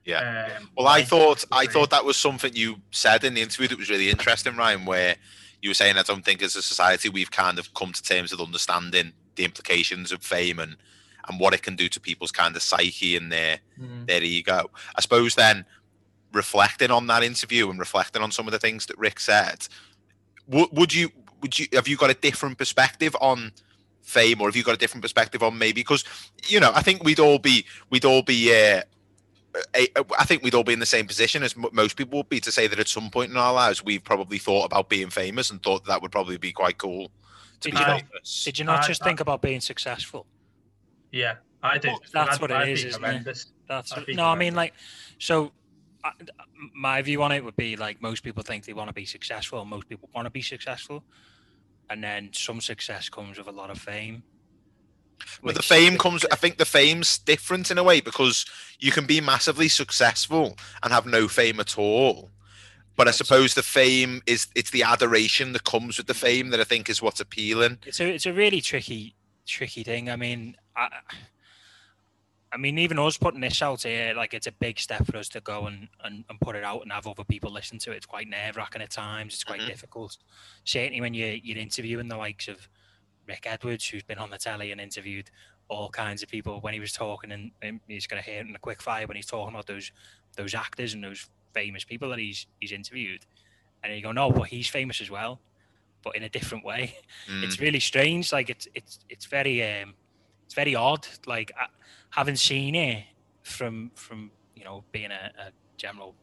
Yeah. 0.06 0.56
Um, 0.58 0.70
well, 0.74 0.88
I 0.88 1.02
thought 1.02 1.44
I 1.52 1.66
thought 1.66 1.90
that 1.90 2.02
was 2.02 2.16
something 2.16 2.56
you 2.56 2.76
said 2.92 3.24
in 3.24 3.34
the 3.34 3.42
interview 3.42 3.68
that 3.68 3.78
was 3.78 3.90
really 3.90 4.08
interesting, 4.08 4.56
Ryan, 4.56 4.86
where 4.86 5.16
you 5.60 5.68
were 5.68 5.74
saying 5.74 5.98
I 5.98 6.02
don't 6.02 6.24
think 6.24 6.42
as 6.42 6.56
a 6.56 6.62
society 6.62 7.10
we've 7.10 7.30
kind 7.30 7.58
of 7.58 7.74
come 7.74 7.92
to 7.92 8.02
terms 8.02 8.32
with 8.32 8.40
understanding 8.40 9.12
the 9.36 9.44
implications 9.44 10.12
of 10.12 10.22
fame 10.22 10.58
and 10.58 10.76
and 11.28 11.38
what 11.38 11.52
it 11.52 11.62
can 11.62 11.76
do 11.76 11.90
to 11.90 12.00
people's 12.00 12.32
kind 12.32 12.56
of 12.56 12.62
psyche 12.62 13.16
and 13.16 13.30
their 13.30 13.58
mm. 13.78 14.06
their 14.06 14.22
ego. 14.22 14.70
I 14.96 15.02
suppose 15.02 15.34
then 15.34 15.66
reflecting 16.32 16.90
on 16.90 17.06
that 17.08 17.22
interview 17.22 17.68
and 17.68 17.78
reflecting 17.78 18.22
on 18.22 18.32
some 18.32 18.48
of 18.48 18.52
the 18.52 18.58
things 18.58 18.86
that 18.86 18.96
Rick 18.96 19.20
said, 19.20 19.68
would, 20.48 20.70
would 20.72 20.94
you 20.94 21.10
would 21.43 21.59
you 21.59 21.66
have 21.74 21.86
you 21.89 21.97
got 21.97 22.09
a 22.10 22.14
different 22.14 22.56
perspective 22.56 23.14
on 23.20 23.52
fame 24.01 24.40
or 24.40 24.48
have 24.48 24.56
you 24.56 24.62
got 24.62 24.74
a 24.74 24.78
different 24.78 25.02
perspective 25.02 25.43
on 25.43 25.59
maybe 25.59 25.81
because 25.81 26.05
you 26.47 26.59
know 26.59 26.73
I 26.74 26.82
think 26.82 27.05
we'd 27.05 27.20
all 27.20 27.39
be 27.39 27.66
we'd 27.90 28.05
all 28.05 28.23
be 28.23 28.52
uh, 28.55 28.82
I 30.19 30.24
think 30.24 30.43
we'd 30.43 30.55
all 30.55 30.64
be 30.64 30.73
in 30.73 30.78
the 30.78 30.86
same 30.86 31.06
position 31.06 31.43
as 31.43 31.55
most 31.56 31.97
people 31.97 32.19
would 32.20 32.28
be 32.28 32.40
to 32.40 32.51
say 32.51 32.66
that 32.69 32.78
at 32.78 32.89
some 32.89 33.10
point 33.10 33.31
in 33.31 33.36
our 33.36 33.52
lives 33.52 33.85
we've 33.85 34.02
probably 34.02 34.39
thought 34.39 34.64
about 34.64 34.89
being 34.89 35.10
famous 35.10 35.51
and 35.51 35.62
thought 35.62 35.85
that 35.85 36.01
would 36.01 36.10
probably 36.10 36.39
be 36.39 36.52
quite 36.52 36.78
cool. 36.78 37.10
Did 37.60 37.74
you, 37.74 37.81
not, 37.81 38.02
did 38.44 38.59
you 38.59 38.64
not 38.64 38.85
just 38.85 39.05
think 39.05 39.20
about 39.20 39.40
being 39.40 39.60
successful? 39.60 40.27
Yeah, 41.12 41.35
I 41.62 41.78
do. 41.78 41.90
That's 42.12 42.32
I'd- 42.35 42.43
what 42.43 42.51
it 42.51 42.56
I'd 42.56 42.69
is, 42.70 42.85
isn't 42.86 43.05
it? 43.05 43.44
That's 43.69 43.94
what- 43.94 44.06
think 44.06 44.16
no, 44.16 44.24
I 44.24 44.35
mean 44.35 44.55
like, 44.55 44.74
so 45.19 45.47
I, 45.47 45.51
my 46.74 47.02
view 47.02 47.22
on 47.22 47.32
it 47.32 47.44
would 47.44 47.56
be 47.56 47.76
like 47.76 48.00
most 48.02 48.22
people 48.22 48.42
think 48.42 48.64
they 48.64 48.72
want 48.72 48.88
to 48.88 48.94
be 48.94 49.06
successful, 49.06 49.60
and 49.60 49.70
most 49.70 49.88
people 49.88 50.08
want 50.14 50.26
to 50.26 50.30
be 50.30 50.42
successful, 50.42 51.02
and 51.90 52.02
then 52.02 52.30
some 52.32 52.60
success 52.60 53.08
comes 53.08 53.38
with 53.38 53.48
a 53.48 53.52
lot 53.52 53.70
of 53.70 53.78
fame. 53.78 54.22
But 55.42 55.54
the 55.54 55.62
fame 55.62 55.98
comes. 55.98 56.24
I 56.32 56.36
think 56.36 56.58
the 56.58 56.64
fame's 56.64 57.18
different 57.18 57.70
in 57.70 57.78
a 57.78 57.82
way 57.82 58.00
because 58.00 58.44
you 58.78 58.90
can 58.90 59.06
be 59.06 59.20
massively 59.20 59.68
successful 59.68 60.56
and 60.82 60.92
have 60.92 61.06
no 61.06 61.28
fame 61.28 61.60
at 61.60 61.78
all. 61.78 62.30
But 62.96 63.08
I 63.08 63.12
suppose 63.12 63.54
the 63.54 63.62
fame 63.62 64.22
is 64.26 64.48
it's 64.54 64.70
the 64.70 64.82
adoration 64.82 65.52
that 65.52 65.64
comes 65.64 65.96
with 65.96 66.06
the 66.06 66.14
fame 66.14 66.50
that 66.50 66.60
I 66.60 66.64
think 66.64 66.90
is 66.90 67.00
what's 67.00 67.20
appealing. 67.20 67.78
it's 67.86 68.00
a 68.00 68.08
it's 68.08 68.26
a 68.26 68.32
really 68.32 68.60
tricky 68.60 69.14
tricky 69.46 69.82
thing. 69.82 70.10
I 70.10 70.16
mean, 70.16 70.56
I, 70.76 70.88
I 72.52 72.58
mean, 72.58 72.78
even 72.78 72.98
us 72.98 73.16
putting 73.16 73.40
this 73.40 73.62
out 73.62 73.82
here, 73.82 74.12
like 74.14 74.34
it's 74.34 74.46
a 74.46 74.52
big 74.52 74.78
step 74.78 75.06
for 75.06 75.16
us 75.16 75.28
to 75.30 75.40
go 75.40 75.66
and, 75.66 75.88
and, 76.04 76.24
and 76.28 76.38
put 76.40 76.54
it 76.54 76.64
out 76.64 76.82
and 76.82 76.92
have 76.92 77.06
other 77.06 77.24
people 77.24 77.50
listen 77.50 77.78
to 77.78 77.92
it. 77.92 77.96
It's 77.96 78.06
quite 78.06 78.28
nerve 78.28 78.56
wracking 78.56 78.82
at 78.82 78.90
times. 78.90 79.32
It's 79.34 79.44
quite 79.44 79.60
Mhm. 79.60 79.66
difficult. 79.68 80.18
Certainly 80.64 81.00
when 81.00 81.14
you 81.14 81.40
you're 81.42 81.56
interviewing 81.58 82.08
the 82.08 82.16
likes 82.16 82.48
of 82.48 82.68
Rick 83.26 83.46
Edwards, 83.46 83.86
who's 83.88 84.02
been 84.02 84.18
on 84.18 84.28
the 84.30 84.36
telly 84.38 84.70
and 84.72 84.80
interviewed 84.80 85.30
all 85.68 85.88
kinds 85.88 86.22
of 86.22 86.28
people 86.28 86.60
when 86.60 86.74
he 86.74 86.80
was 86.80 86.92
talking, 86.92 87.32
and, 87.32 87.52
and 87.62 87.80
he's 87.88 88.06
going 88.06 88.22
to 88.22 88.28
hear 88.30 88.40
it 88.40 88.46
in 88.46 88.54
a 88.54 88.58
quick 88.58 88.82
fire 88.82 89.06
when 89.06 89.16
he's 89.16 89.26
talking 89.26 89.54
about 89.54 89.66
those 89.66 89.90
those 90.36 90.54
actors 90.54 90.92
and 90.94 91.02
those 91.04 91.28
famous 91.54 91.84
people 91.84 92.10
that 92.10 92.18
he's 92.18 92.46
he's 92.60 92.72
interviewed, 92.72 93.24
and 93.82 93.94
you 93.96 94.02
go, 94.02 94.12
no, 94.12 94.30
but 94.30 94.48
he's 94.48 94.68
famous 94.68 95.00
as 95.00 95.10
well, 95.10 95.40
but 96.02 96.14
in 96.16 96.22
a 96.22 96.28
different 96.28 96.64
way 96.64 96.98
Mm. 97.28 97.44
it's 97.44 97.60
really 97.60 97.80
strange. 97.80 98.30
Like 98.30 98.50
it's 98.50 98.68
it's 98.74 98.98
it's 99.08 99.24
very 99.24 99.62
um 99.62 99.94
it's 100.44 100.54
very 100.54 100.74
odd. 100.74 101.06
Like 101.26 101.50
I, 101.58 101.66
having 102.12 102.36
seen 102.36 102.74
it 102.74 103.05
from 103.43 103.90
from 103.94 104.30
you 104.55 104.64
know 104.64 104.84
being 104.93 105.10
a, 105.10 105.32
a 105.39 105.51
general 105.76 106.14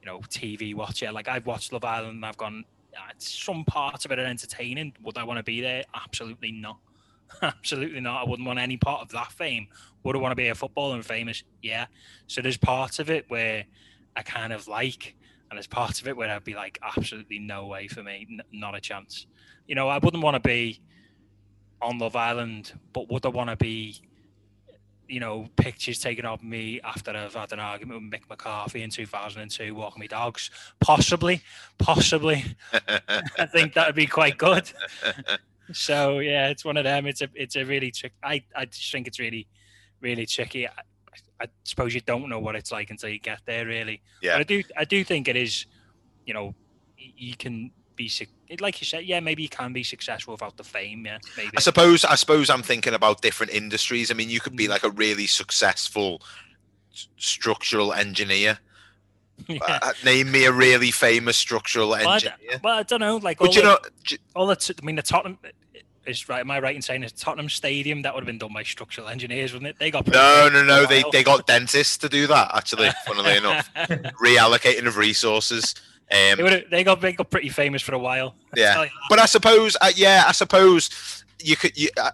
you 0.00 0.06
know 0.06 0.20
TV 0.28 0.74
watcher. 0.74 1.12
Like 1.12 1.28
I've 1.28 1.46
watched 1.46 1.72
Love 1.72 1.84
Island 1.84 2.16
and 2.16 2.26
I've 2.26 2.36
gone. 2.36 2.64
"Ah, 2.96 3.10
some 3.18 3.64
parts 3.64 4.04
of 4.04 4.12
it 4.12 4.18
are 4.18 4.26
entertaining. 4.26 4.94
Would 5.02 5.18
I 5.18 5.24
want 5.24 5.38
to 5.38 5.44
be 5.44 5.60
there? 5.60 5.84
Absolutely 5.94 6.52
not. 6.52 6.78
Absolutely 7.42 8.00
not. 8.00 8.26
I 8.26 8.28
wouldn't 8.28 8.46
want 8.46 8.58
any 8.58 8.76
part 8.76 9.02
of 9.02 9.10
that 9.10 9.32
fame. 9.32 9.68
Would 10.02 10.16
I 10.16 10.18
want 10.18 10.32
to 10.32 10.36
be 10.36 10.48
a 10.48 10.54
footballer 10.54 10.94
and 10.96 11.04
famous? 11.04 11.44
Yeah. 11.62 11.86
So 12.26 12.40
there's 12.40 12.56
parts 12.56 12.98
of 12.98 13.10
it 13.10 13.26
where 13.28 13.64
I 14.16 14.22
kind 14.22 14.52
of 14.52 14.66
like, 14.68 15.14
and 15.50 15.58
there's 15.58 15.66
parts 15.66 16.00
of 16.00 16.08
it 16.08 16.16
where 16.16 16.30
I'd 16.30 16.44
be 16.44 16.54
like, 16.54 16.78
absolutely 16.82 17.38
no 17.38 17.66
way 17.66 17.86
for 17.88 18.02
me, 18.02 18.26
N- 18.30 18.40
not 18.52 18.74
a 18.74 18.80
chance 18.80 19.26
you 19.68 19.74
know, 19.74 19.86
I 19.88 19.98
wouldn't 19.98 20.22
want 20.24 20.34
to 20.34 20.40
be 20.48 20.80
on 21.80 21.98
Love 21.98 22.16
Island, 22.16 22.72
but 22.92 23.08
would 23.10 23.24
I 23.24 23.28
want 23.28 23.50
to 23.50 23.56
be, 23.56 24.00
you 25.08 25.20
know, 25.20 25.48
pictures 25.56 25.98
taken 25.98 26.26
of 26.26 26.42
me 26.42 26.80
after 26.82 27.10
I've 27.10 27.34
had 27.34 27.52
an 27.52 27.60
argument 27.60 28.02
with 28.02 28.12
Mick 28.12 28.28
McCarthy 28.28 28.82
in 28.82 28.90
2002 28.90 29.74
walking 29.74 30.00
my 30.00 30.06
dogs? 30.06 30.50
Possibly, 30.80 31.40
possibly. 31.78 32.44
I 33.38 33.46
think 33.46 33.74
that 33.74 33.88
would 33.88 33.94
be 33.96 34.06
quite 34.06 34.38
good. 34.38 34.70
So 35.72 36.20
yeah, 36.20 36.48
it's 36.48 36.64
one 36.64 36.76
of 36.76 36.84
them. 36.84 37.06
It's 37.06 37.20
a 37.20 37.28
it's 37.34 37.56
a 37.56 37.64
really 37.64 37.90
trick. 37.90 38.12
I 38.22 38.42
I 38.56 38.64
just 38.64 38.90
think 38.90 39.06
it's 39.06 39.18
really 39.18 39.46
really 40.00 40.26
tricky. 40.26 40.66
I, 40.66 40.72
I 41.40 41.46
suppose 41.64 41.94
you 41.94 42.00
don't 42.00 42.28
know 42.28 42.40
what 42.40 42.56
it's 42.56 42.72
like 42.72 42.90
until 42.90 43.10
you 43.10 43.18
get 43.18 43.40
there, 43.44 43.66
really. 43.66 44.02
Yeah. 44.22 44.34
But 44.34 44.40
I 44.40 44.44
do 44.44 44.62
I 44.78 44.84
do 44.84 45.04
think 45.04 45.28
it 45.28 45.36
is, 45.36 45.66
you 46.24 46.34
know, 46.34 46.54
you 46.96 47.36
can 47.36 47.70
be 47.98 48.10
like 48.60 48.80
you 48.80 48.86
said. 48.86 49.04
Yeah, 49.04 49.20
maybe 49.20 49.42
you 49.42 49.48
can 49.50 49.74
be 49.74 49.82
successful 49.82 50.32
without 50.32 50.56
the 50.56 50.64
fame. 50.64 51.04
Yeah, 51.04 51.18
maybe. 51.36 51.50
I 51.56 51.60
suppose 51.60 52.04
I 52.06 52.14
suppose 52.14 52.48
I'm 52.48 52.62
thinking 52.62 52.94
about 52.94 53.20
different 53.20 53.52
industries. 53.52 54.10
I 54.10 54.14
mean, 54.14 54.30
you 54.30 54.40
could 54.40 54.56
be 54.56 54.64
Mm. 54.66 54.70
like 54.70 54.84
a 54.84 54.90
really 54.90 55.26
successful 55.26 56.22
structural 57.16 57.92
engineer. 57.92 58.58
yeah. 59.48 59.58
Uh, 59.62 59.92
name 60.04 60.30
me 60.32 60.46
a 60.46 60.52
really 60.52 60.90
famous 60.90 61.36
structural 61.36 61.90
Well, 61.90 62.08
I, 62.08 62.14
engineer. 62.14 62.60
well, 62.62 62.78
I 62.78 62.82
don't 62.82 63.00
know. 63.00 63.16
Like 63.18 63.40
all 63.40 63.46
But 63.48 63.56
you 63.56 63.62
the, 63.62 63.68
know, 63.68 63.78
all 64.34 64.46
the 64.46 64.74
I 64.82 64.84
mean, 64.84 64.96
the 64.96 65.02
Tottenham 65.02 65.38
is 66.06 66.28
right. 66.28 66.40
Am 66.40 66.50
I 66.50 66.58
right 66.58 66.74
in 66.74 66.82
saying 66.82 67.02
it's 67.04 67.20
Tottenham 67.22 67.48
Stadium 67.48 68.02
that 68.02 68.14
would 68.14 68.22
have 68.22 68.26
been 68.26 68.38
done 68.38 68.52
by 68.52 68.62
structural 68.64 69.08
engineers, 69.08 69.52
wouldn't 69.52 69.68
it? 69.68 69.78
They 69.78 69.90
got 69.90 70.06
no, 70.08 70.48
no, 70.52 70.64
no. 70.64 70.86
They 70.86 71.04
they 71.12 71.22
got 71.22 71.46
dentists 71.46 71.98
to 71.98 72.08
do 72.08 72.26
that. 72.26 72.50
Actually, 72.54 72.90
funnily 73.06 73.36
enough, 73.42 73.70
reallocating 74.22 74.86
of 74.86 74.96
resources. 74.96 75.74
They, 76.10 76.32
Um, 76.32 76.38
have, 76.38 76.70
they 76.70 76.84
got 76.84 77.00
they 77.00 77.12
got 77.12 77.30
pretty 77.30 77.48
famous 77.48 77.82
for 77.82 77.94
a 77.94 77.98
while. 77.98 78.34
Yeah. 78.56 78.74
Tell 78.74 78.84
you 78.84 78.90
that. 78.90 79.06
but 79.10 79.18
I 79.18 79.26
suppose, 79.26 79.76
uh, 79.80 79.92
yeah, 79.94 80.24
I 80.26 80.32
suppose 80.32 81.24
you 81.42 81.56
could, 81.56 81.76
you, 81.76 81.88
uh, 81.96 82.10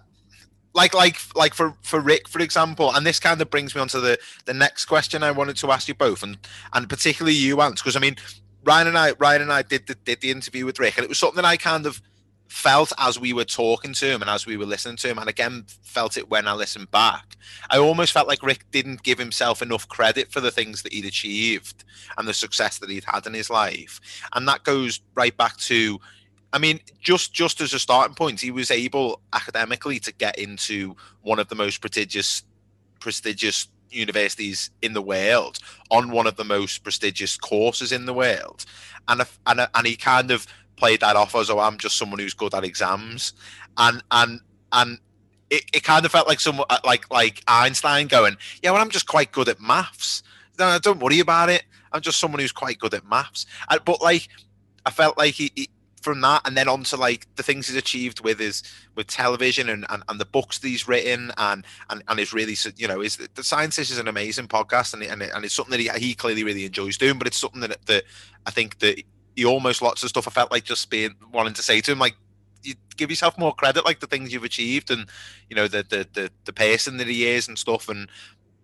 like, 0.73 0.93
like, 0.93 1.17
like 1.35 1.53
for 1.53 1.73
for 1.81 1.99
Rick, 2.01 2.27
for 2.27 2.39
example, 2.39 2.93
and 2.93 3.05
this 3.05 3.19
kind 3.19 3.41
of 3.41 3.49
brings 3.49 3.73
me 3.73 3.81
on 3.81 3.87
to 3.89 3.99
the 4.01 4.17
the 4.45 4.53
next 4.53 4.85
question 4.85 5.23
I 5.23 5.31
wanted 5.31 5.55
to 5.57 5.71
ask 5.71 5.87
you 5.87 5.93
both, 5.93 6.23
and 6.23 6.37
and 6.73 6.89
particularly 6.89 7.35
you, 7.35 7.61
Ant, 7.61 7.75
because 7.75 7.95
I 7.95 7.99
mean, 7.99 8.17
Ryan 8.65 8.87
and 8.87 8.97
I, 8.97 9.13
Ryan 9.17 9.43
and 9.43 9.53
I 9.53 9.61
did 9.61 9.87
the, 9.87 9.95
did 9.95 10.19
the 10.21 10.31
interview 10.31 10.65
with 10.65 10.77
Rick, 10.79 10.97
and 10.97 11.05
it 11.05 11.09
was 11.09 11.17
something 11.17 11.45
I 11.45 11.55
kind 11.55 11.85
of 11.85 12.01
felt 12.47 12.93
as 12.97 13.19
we 13.19 13.33
were 13.33 13.45
talking 13.45 13.93
to 13.93 14.05
him 14.05 14.21
and 14.21 14.29
as 14.29 14.45
we 14.45 14.57
were 14.57 14.65
listening 14.65 14.97
to 14.97 15.09
him, 15.09 15.17
and 15.17 15.29
again 15.29 15.65
felt 15.81 16.17
it 16.17 16.29
when 16.29 16.47
I 16.47 16.53
listened 16.53 16.91
back. 16.91 17.35
I 17.69 17.77
almost 17.77 18.11
felt 18.11 18.27
like 18.27 18.43
Rick 18.43 18.65
didn't 18.71 19.03
give 19.03 19.19
himself 19.19 19.61
enough 19.61 19.87
credit 19.87 20.31
for 20.31 20.39
the 20.41 20.51
things 20.51 20.81
that 20.83 20.93
he'd 20.93 21.05
achieved 21.05 21.83
and 22.17 22.27
the 22.27 22.33
success 22.33 22.77
that 22.79 22.89
he'd 22.89 23.05
had 23.05 23.25
in 23.25 23.33
his 23.33 23.49
life, 23.49 23.99
and 24.33 24.47
that 24.47 24.63
goes 24.63 25.01
right 25.15 25.35
back 25.35 25.57
to 25.57 25.99
I 26.55 26.57
mean, 26.57 26.79
just 27.01 27.33
just 27.33 27.59
as 27.59 27.73
a 27.73 27.79
starting 27.79 28.15
point, 28.15 28.39
he 28.39 28.49
was 28.49 28.71
able 28.71 29.19
academically 29.33 29.99
to 29.99 30.13
get 30.13 30.39
into 30.39 30.95
one 31.21 31.37
of 31.37 31.49
the 31.49 31.55
most 31.55 31.81
prestigious 31.81 32.43
prestigious 33.01 33.67
universities 33.89 34.69
in 34.81 34.93
the 34.93 35.01
world 35.01 35.59
on 35.91 36.11
one 36.11 36.27
of 36.27 36.37
the 36.37 36.45
most 36.45 36.81
prestigious 36.81 37.37
courses 37.37 37.91
in 37.91 38.05
the 38.05 38.13
world, 38.13 38.63
and 39.09 39.21
and 39.45 39.67
and 39.73 39.87
he 39.87 39.97
kind 39.97 40.31
of 40.31 40.47
played 40.77 41.01
that 41.01 41.15
off 41.15 41.35
as 41.35 41.49
oh 41.49 41.59
I'm 41.59 41.77
just 41.77 41.97
someone 41.97 42.19
who's 42.19 42.33
good 42.33 42.53
at 42.53 42.63
exams, 42.63 43.33
and 43.77 44.03
and 44.11 44.39
and 44.71 44.99
it, 45.49 45.63
it 45.73 45.83
kind 45.83 46.05
of 46.05 46.11
felt 46.11 46.27
like 46.27 46.39
some 46.39 46.63
uh, 46.69 46.77
like 46.83 47.09
like 47.11 47.43
Einstein 47.47 48.07
going 48.07 48.35
yeah 48.63 48.71
well 48.71 48.81
I'm 48.81 48.89
just 48.89 49.07
quite 49.07 49.31
good 49.31 49.49
at 49.49 49.61
maths. 49.61 50.23
No, 50.57 50.77
don't 50.79 50.99
worry 50.99 51.19
about 51.19 51.49
it. 51.49 51.63
I'm 51.91 52.01
just 52.01 52.19
someone 52.19 52.39
who's 52.39 52.51
quite 52.51 52.79
good 52.79 52.93
at 52.93 53.05
maths. 53.05 53.45
But 53.83 54.01
like 54.01 54.27
I 54.85 54.91
felt 54.91 55.17
like 55.17 55.33
he, 55.33 55.51
he 55.55 55.69
from 56.05 56.21
that 56.21 56.39
and 56.45 56.55
then 56.55 56.69
on 56.69 56.83
to 56.83 56.95
like 56.95 57.25
the 57.35 57.41
things 57.41 57.67
he's 57.67 57.75
achieved 57.75 58.23
with 58.23 58.39
his 58.39 58.61
with 58.93 59.07
television 59.07 59.69
and, 59.69 59.87
and, 59.89 60.03
and 60.07 60.19
the 60.19 60.25
books 60.25 60.59
that 60.59 60.67
he's 60.67 60.87
written 60.87 61.31
and 61.37 61.65
and, 61.89 62.03
and 62.07 62.19
is 62.19 62.31
really 62.31 62.55
you 62.77 62.87
know 62.87 63.01
is 63.01 63.17
the 63.17 63.43
scientist 63.43 63.89
is 63.91 63.97
an 63.97 64.07
amazing 64.07 64.47
podcast 64.47 64.93
and, 64.93 65.01
and, 65.01 65.23
and 65.23 65.43
it's 65.43 65.55
something 65.55 65.71
that 65.71 65.97
he, 65.97 66.07
he 66.09 66.13
clearly 66.13 66.43
really 66.43 66.63
enjoys 66.63 66.95
doing 66.95 67.17
but 67.17 67.25
it's 67.25 67.37
something 67.37 67.61
that, 67.61 67.83
that 67.87 68.03
i 68.45 68.51
think 68.51 68.77
that 68.77 69.01
he 69.35 69.45
almost 69.45 69.81
lots 69.81 70.03
of 70.03 70.09
stuff 70.09 70.27
i 70.27 70.31
felt 70.31 70.51
like 70.51 70.63
just 70.63 70.89
being 70.89 71.15
wanting 71.31 71.53
to 71.53 71.61
say 71.61 71.81
to 71.81 71.91
him 71.91 71.99
like 71.99 72.15
you 72.65 72.75
give 72.97 73.09
yourself 73.09 73.37
more 73.37 73.53
credit 73.53 73.85
like 73.85 73.99
the 73.99 74.07
things 74.07 74.33
you've 74.33 74.43
achieved 74.43 74.91
and 74.91 75.07
you 75.49 75.55
know 75.55 75.67
the 75.67 75.83
the 75.83 76.07
the, 76.13 76.31
the 76.45 76.53
person 76.53 76.97
that 76.97 77.07
he 77.07 77.27
is 77.27 77.47
and 77.47 77.57
stuff. 77.57 77.87
And 77.89 78.09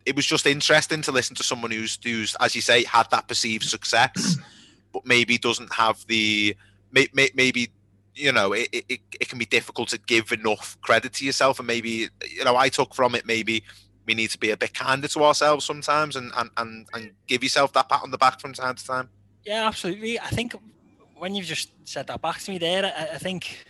it 0.06 0.16
was 0.16 0.26
just 0.26 0.46
interesting 0.46 1.02
to 1.04 1.12
listen 1.12 1.36
to 1.36 1.44
someone 1.44 1.72
who's 1.72 1.98
who's 2.04 2.36
as 2.40 2.56
you 2.56 2.62
say 2.62 2.84
had 2.84 3.10
that 3.12 3.28
perceived 3.28 3.64
success 3.64 4.38
but 4.94 5.06
maybe 5.06 5.38
doesn't 5.38 5.74
have 5.74 6.06
the 6.08 6.56
may, 6.92 7.08
may, 7.14 7.30
maybe 7.34 7.70
you 8.16 8.32
know 8.32 8.54
it, 8.54 8.68
it, 8.72 9.00
it 9.20 9.30
can 9.30 9.40
be 9.40 9.46
difficult 9.46 9.90
to 9.90 9.98
give 10.00 10.32
enough 10.32 10.78
credit 10.82 11.14
to 11.14 11.26
yourself. 11.26 11.60
And 11.60 11.68
maybe 11.68 12.10
you 12.30 12.44
know 12.44 12.56
i 12.56 12.70
took 12.70 12.94
from 12.96 13.16
it 13.16 13.26
maybe 13.26 13.64
we 14.08 14.16
need 14.16 14.32
to 14.32 14.40
be 14.40 14.50
a 14.50 14.58
bit 14.58 14.74
kinder 14.74 15.08
to 15.08 15.24
ourselves 15.24 15.66
sometimes 15.66 16.16
and 16.16 16.32
and 16.36 16.50
and, 16.58 16.88
and 16.94 17.12
give 17.28 17.44
yourself 17.44 17.72
that 17.74 17.90
pat 17.90 18.02
on 18.04 18.12
the 18.12 18.18
back 18.18 18.40
from 18.40 18.54
time 18.54 18.76
to 18.76 18.86
time 18.86 19.10
Yeah, 19.46 19.68
absolutely. 19.68 20.20
I 20.20 20.28
think 20.28 20.56
when 21.18 21.36
you've 21.36 21.46
just 21.46 21.72
said 21.86 22.08
that 22.08 22.22
back 22.22 22.40
to 22.40 22.52
me 22.52 22.58
there, 22.58 22.86
I, 22.86 23.16
I 23.16 23.18
think 23.18 23.66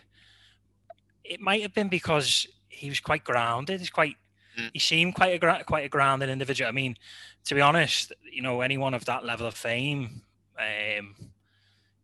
it 1.23 1.39
might 1.39 1.61
have 1.61 1.73
been 1.73 1.87
because 1.87 2.47
he 2.67 2.89
was 2.89 2.99
quite 2.99 3.23
grounded. 3.23 3.79
He's 3.79 3.89
quite. 3.89 4.15
Mm. 4.59 4.71
He 4.73 4.79
seemed 4.79 5.15
quite 5.15 5.33
a 5.33 5.37
gra- 5.37 5.63
quite 5.63 5.85
a 5.85 5.89
grounded 5.89 6.29
individual. 6.29 6.67
I 6.67 6.71
mean, 6.71 6.97
to 7.45 7.55
be 7.55 7.61
honest, 7.61 8.11
you 8.29 8.41
know, 8.41 8.61
anyone 8.61 8.93
of 8.93 9.05
that 9.05 9.25
level 9.25 9.47
of 9.47 9.53
fame, 9.53 10.21
um, 10.59 11.15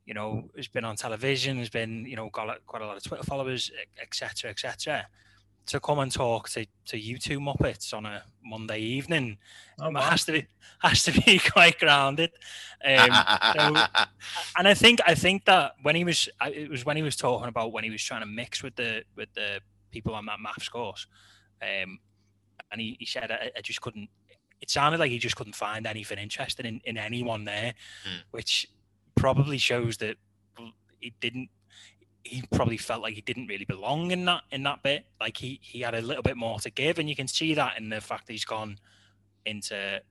you 0.05 0.13
know, 0.13 0.49
has 0.55 0.67
been 0.67 0.85
on 0.85 0.95
television, 0.95 1.57
has 1.57 1.69
been, 1.69 2.05
you 2.05 2.15
know, 2.15 2.29
got 2.29 2.65
quite 2.65 2.81
a 2.81 2.85
lot 2.85 2.97
of 2.97 3.03
Twitter 3.03 3.23
followers, 3.23 3.71
etc., 4.01 4.49
etc. 4.49 5.07
To 5.67 5.79
come 5.81 5.99
and 5.99 6.09
talk 6.11 6.47
to, 6.51 6.65
to 6.85 6.97
you 6.97 7.17
two 7.17 7.39
muppets 7.41 7.93
on 7.93 8.05
a 8.05 8.23
Monday 8.43 8.79
evening 8.79 9.37
Oh, 9.79 9.89
it 9.89 9.93
wow. 9.95 10.01
has 10.01 10.23
to 10.25 10.31
be 10.31 10.47
has 10.81 11.03
to 11.03 11.11
be 11.11 11.39
quite 11.51 11.77
grounded. 11.77 12.31
Um, 12.85 13.09
so, 13.53 13.75
and 14.57 14.67
I 14.67 14.73
think 14.73 15.01
I 15.05 15.13
think 15.13 15.43
that 15.45 15.73
when 15.81 15.95
he 15.95 16.03
was 16.05 16.29
it 16.45 16.69
was 16.69 16.85
when 16.85 16.95
he 16.95 17.03
was 17.03 17.15
talking 17.17 17.49
about 17.49 17.73
when 17.73 17.83
he 17.83 17.89
was 17.89 18.01
trying 18.01 18.21
to 18.21 18.25
mix 18.27 18.63
with 18.63 18.75
the 18.77 19.03
with 19.17 19.27
the 19.33 19.59
people 19.91 20.15
on 20.15 20.25
that 20.27 20.39
maths 20.39 20.69
course, 20.69 21.05
um, 21.61 21.99
and 22.71 22.79
he, 22.79 22.95
he 22.99 23.05
said 23.05 23.29
I, 23.31 23.51
I 23.57 23.61
just 23.61 23.81
couldn't. 23.81 24.09
It 24.61 24.69
sounded 24.71 24.99
like 24.99 25.11
he 25.11 25.19
just 25.19 25.35
couldn't 25.35 25.53
find 25.55 25.85
anything 25.85 26.17
interesting 26.17 26.65
in, 26.65 26.81
in 26.85 26.97
anyone 26.97 27.43
there, 27.43 27.73
Hmm. 28.05 28.17
which 28.31 28.67
probably 29.15 29.57
shows 29.57 29.97
that 29.97 30.15
he 31.01 31.13
didn't. 31.19 31.49
He 32.27 32.43
probably 32.51 32.77
felt 32.77 33.01
like 33.01 33.15
he 33.15 33.21
didn't 33.21 33.47
really 33.47 33.65
belong 33.65 34.11
in 34.11 34.25
that 34.25 34.43
in 34.51 34.63
that 34.63 34.83
bit. 34.83 35.05
Like 35.19 35.37
he 35.37 35.59
he 35.61 35.81
had 35.81 35.95
a 35.95 36.01
little 36.01 36.23
bit 36.23 36.37
more 36.37 36.59
to 36.59 36.69
give, 36.69 36.99
and 36.99 37.09
you 37.09 37.15
can 37.15 37.27
see 37.27 37.53
that 37.53 37.77
in 37.77 37.89
the 37.89 38.01
fact 38.01 38.27
that 38.27 38.33
he's 38.33 38.45
gone 38.45 38.77
into 39.45 40.01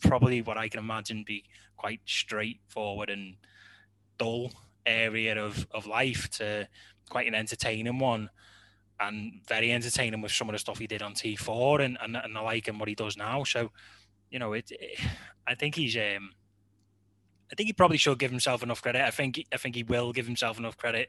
probably 0.00 0.42
what 0.42 0.56
I 0.56 0.68
can 0.68 0.80
imagine 0.80 1.24
be 1.24 1.44
quite 1.76 2.00
straightforward 2.06 3.10
and 3.10 3.36
dull 4.18 4.52
area 4.86 5.42
of 5.42 5.66
of 5.72 5.86
life 5.86 6.28
to 6.30 6.68
quite 7.08 7.26
an 7.26 7.34
entertaining 7.34 7.98
one 7.98 8.30
and 9.00 9.40
very 9.48 9.72
entertaining 9.72 10.20
with 10.20 10.32
some 10.32 10.48
of 10.48 10.52
the 10.52 10.58
stuff 10.58 10.78
he 10.78 10.86
did 10.86 11.02
on 11.02 11.14
T4 11.14 11.84
and 11.84 11.98
and, 12.00 12.16
and 12.16 12.38
I 12.38 12.40
like 12.40 12.68
him 12.68 12.78
what 12.78 12.88
he 12.88 12.94
does 12.94 13.16
now. 13.16 13.44
So, 13.44 13.70
you 14.30 14.38
know, 14.38 14.52
it, 14.52 14.70
it 14.70 15.00
I 15.46 15.54
think 15.54 15.74
he's 15.74 15.96
um 15.96 16.32
I 17.50 17.54
think 17.54 17.68
he 17.68 17.72
probably 17.72 17.98
should 17.98 18.18
give 18.18 18.30
himself 18.30 18.62
enough 18.62 18.82
credit. 18.82 19.02
I 19.02 19.10
think 19.10 19.44
I 19.52 19.56
think 19.56 19.74
he 19.74 19.82
will 19.82 20.12
give 20.12 20.26
himself 20.26 20.58
enough 20.58 20.76
credit. 20.76 21.08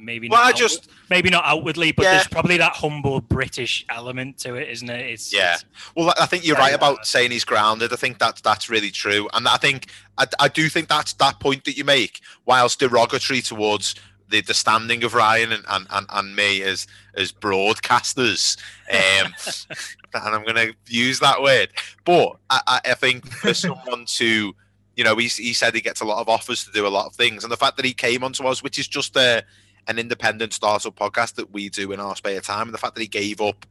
Maybe 0.00 0.28
Well, 0.28 0.38
not 0.40 0.46
I 0.46 0.48
outward- 0.50 0.58
just- 0.58 0.88
maybe 1.10 1.28
not 1.30 1.44
outwardly, 1.44 1.92
but 1.92 2.04
Yeah. 2.04 2.12
there's 2.14 2.28
probably 2.28 2.56
that 2.58 2.74
humble 2.76 3.20
British 3.20 3.84
element 3.90 4.38
to 4.38 4.54
it, 4.54 4.68
isn't 4.68 4.88
it? 4.88 5.00
It's 5.10 5.32
Yeah. 5.32 5.54
it's- 5.56 5.64
Well, 5.96 6.14
I 6.20 6.26
think 6.26 6.44
you're 6.46 6.56
right 6.56 6.74
about 6.74 7.06
saying 7.06 7.30
he's 7.32 7.44
grounded. 7.44 7.92
I 7.92 7.96
think 7.96 8.18
that's 8.18 8.40
that's 8.40 8.68
really 8.70 8.90
true, 8.90 9.28
and 9.32 9.48
I 9.48 9.56
think 9.56 9.88
I, 10.16 10.26
I 10.38 10.48
do 10.48 10.68
think 10.68 10.88
that's 10.88 11.12
that 11.14 11.40
point 11.40 11.64
that 11.64 11.76
you 11.76 11.84
make, 11.84 12.20
whilst 12.44 12.78
derogatory 12.80 13.40
towards 13.42 13.94
the, 14.28 14.40
the 14.42 14.52
standing 14.54 15.04
of 15.04 15.14
Ryan 15.14 15.52
and, 15.52 15.64
and, 15.68 15.86
and, 15.90 16.06
and 16.10 16.36
me 16.36 16.62
as 16.62 16.86
as 17.16 17.32
broadcasters, 17.32 18.56
um, 18.92 19.34
and 20.14 20.34
I'm 20.34 20.42
going 20.44 20.54
to 20.56 20.74
use 20.86 21.20
that 21.20 21.42
word. 21.42 21.70
But 22.04 22.36
I, 22.50 22.60
I, 22.66 22.80
I 22.90 22.94
think 22.94 23.30
for 23.32 23.54
someone 23.54 24.04
to, 24.06 24.54
you 24.96 25.04
know, 25.04 25.16
he, 25.16 25.28
he 25.28 25.52
said 25.52 25.74
he 25.74 25.80
gets 25.80 26.00
a 26.00 26.04
lot 26.04 26.20
of 26.20 26.28
offers 26.28 26.64
to 26.64 26.70
do 26.72 26.86
a 26.86 26.88
lot 26.88 27.06
of 27.06 27.14
things, 27.14 27.42
and 27.44 27.52
the 27.52 27.56
fact 27.56 27.76
that 27.76 27.84
he 27.86 27.94
came 27.94 28.22
onto 28.22 28.44
us, 28.46 28.62
which 28.62 28.78
is 28.78 28.86
just 28.88 29.16
a 29.16 29.44
an 29.88 29.98
independent 29.98 30.52
startup 30.52 30.96
podcast 30.96 31.34
that 31.36 31.52
we 31.52 31.68
do 31.70 31.92
in 31.92 32.00
our 32.00 32.16
spare 32.16 32.40
time, 32.40 32.68
and 32.68 32.74
the 32.74 32.78
fact 32.78 32.94
that 32.94 33.02
he 33.02 33.08
gave 33.08 33.40
up. 33.40 33.66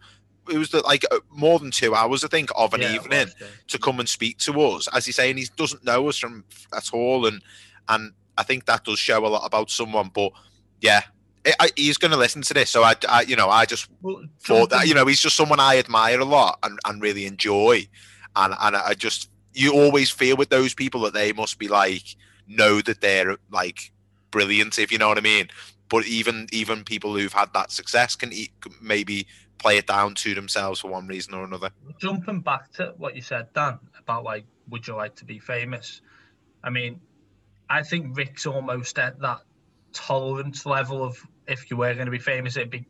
It 0.50 0.58
was 0.58 0.70
the, 0.72 0.82
like 0.82 1.04
uh, 1.12 1.20
more 1.30 1.60
than 1.60 1.72
two 1.72 1.94
hours, 1.94 2.24
I 2.24 2.30
think, 2.30 2.50
of 2.56 2.74
an 2.74 2.82
Yeah, 2.82 2.96
evening 2.96 3.34
to 3.68 3.78
come 3.80 4.00
and 4.00 4.08
speak 4.08 4.38
to 4.40 4.60
us, 4.62 4.88
as 4.94 5.06
he's 5.06 5.18
saying, 5.18 5.38
he 5.38 5.48
doesn't 5.58 5.84
know 5.84 6.08
us 6.10 6.18
from 6.18 6.46
at 6.76 6.94
all, 6.94 7.26
and 7.28 7.42
and 7.90 8.14
I 8.38 8.44
think 8.44 8.66
that 8.66 8.86
does 8.86 9.00
show 9.00 9.26
a 9.26 9.28
lot 9.28 9.46
about 9.46 9.70
someone. 9.70 10.10
But 10.14 10.32
yeah, 10.80 11.02
I, 11.46 11.54
I, 11.60 11.70
he's 11.76 11.98
going 11.98 12.12
to 12.12 12.18
listen 12.18 12.42
to 12.44 12.54
this, 12.54 12.70
so 12.70 12.84
I, 12.84 12.96
I, 13.10 13.22
you 13.24 13.36
know, 13.36 13.50
I 13.50 13.66
just 13.66 13.90
Well, 14.02 14.24
thought 14.40 14.70
that 14.70 14.88
you 14.88 14.94
know 14.94 15.06
he's 15.06 15.22
just 15.22 15.36
someone 15.36 15.60
I 15.60 15.78
admire 15.78 16.20
a 16.20 16.26
lot 16.26 16.60
and, 16.64 16.80
and 16.86 17.02
really 17.02 17.26
enjoy, 17.26 17.88
and 18.36 18.54
and 18.60 18.76
I 18.76 18.94
just 18.94 19.30
you 19.54 19.74
always 19.74 20.10
feel 20.10 20.38
with 20.38 20.50
those 20.50 20.74
people 20.74 21.02
that 21.02 21.14
they 21.14 21.34
must 21.34 21.60
be 21.60 21.68
like 21.68 22.04
know 22.48 22.82
that 22.82 23.02
they're 23.02 23.38
like 23.52 23.92
brilliant, 24.32 24.80
if 24.80 24.92
you 24.92 24.98
know 24.98 25.08
what 25.10 25.18
I 25.18 25.22
mean. 25.22 25.50
But 25.90 26.06
even 26.06 26.48
even 26.52 26.84
people 26.84 27.16
who've 27.16 27.34
had 27.34 27.54
that 27.54 27.72
success 27.72 28.16
can 28.16 28.34
e- 28.34 28.52
maybe 28.82 29.28
play 29.58 29.78
it 29.78 29.88
down 29.88 30.14
to 30.16 30.36
themselves 30.36 30.80
for 30.80 30.90
one 30.90 31.08
reason 31.08 31.34
or 31.34 31.44
another. 31.44 31.72
jumping 32.00 32.42
back 32.42 32.72
to 32.74 32.94
what 32.98 33.16
you 33.16 33.22
said, 33.22 33.52
Dan, 33.54 33.80
about 34.00 34.24
like, 34.24 34.46
would 34.70 34.86
you 34.88 34.96
like 34.96 35.16
to 35.16 35.26
be 35.26 35.40
famous? 35.40 36.02
I 36.64 36.70
mean, 36.70 37.00
I 37.70 37.84
think 37.84 38.16
Rick's 38.16 38.46
almost 38.46 39.00
at 39.00 39.20
that 39.22 39.42
tolerance 39.94 40.66
level 40.66 41.04
of 41.04 41.18
if 41.48 41.72
you 41.72 41.78
were 41.78 41.94
going 41.94 42.06
to 42.06 42.12
be 42.12 42.20
famous, 42.20 42.58
it'd 42.58 42.70
be 42.70 42.86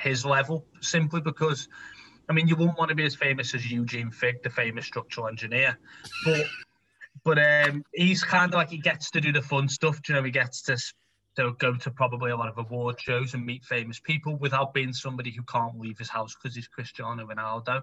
his 0.00 0.24
level, 0.24 0.64
simply 0.80 1.20
because, 1.20 1.68
I 2.28 2.32
mean, 2.32 2.48
you 2.48 2.56
wouldn't 2.56 2.78
want 2.78 2.90
to 2.90 2.94
be 2.94 3.04
as 3.04 3.14
famous 3.14 3.54
as 3.54 3.70
Eugene 3.70 4.10
Fig, 4.10 4.42
the 4.42 4.50
famous 4.50 4.86
structural 4.86 5.28
engineer, 5.28 5.78
but 6.24 6.46
but 7.22 7.38
um, 7.38 7.84
he's 7.94 8.22
kind 8.22 8.52
of 8.52 8.58
like 8.58 8.70
he 8.70 8.78
gets 8.78 9.10
to 9.12 9.20
do 9.20 9.32
the 9.32 9.40
fun 9.40 9.68
stuff. 9.68 10.00
You 10.08 10.14
know, 10.14 10.22
he 10.22 10.30
gets 10.30 10.62
to 10.62 10.76
to 11.36 11.52
go 11.58 11.74
to 11.74 11.90
probably 11.90 12.30
a 12.30 12.36
lot 12.36 12.48
of 12.48 12.58
award 12.58 13.00
shows 13.00 13.34
and 13.34 13.44
meet 13.44 13.64
famous 13.64 14.00
people 14.00 14.36
without 14.36 14.72
being 14.72 14.92
somebody 14.92 15.30
who 15.30 15.42
can't 15.42 15.78
leave 15.78 15.98
his 15.98 16.08
house 16.08 16.34
because 16.34 16.54
he's 16.54 16.68
Cristiano 16.68 17.26
Ronaldo. 17.26 17.82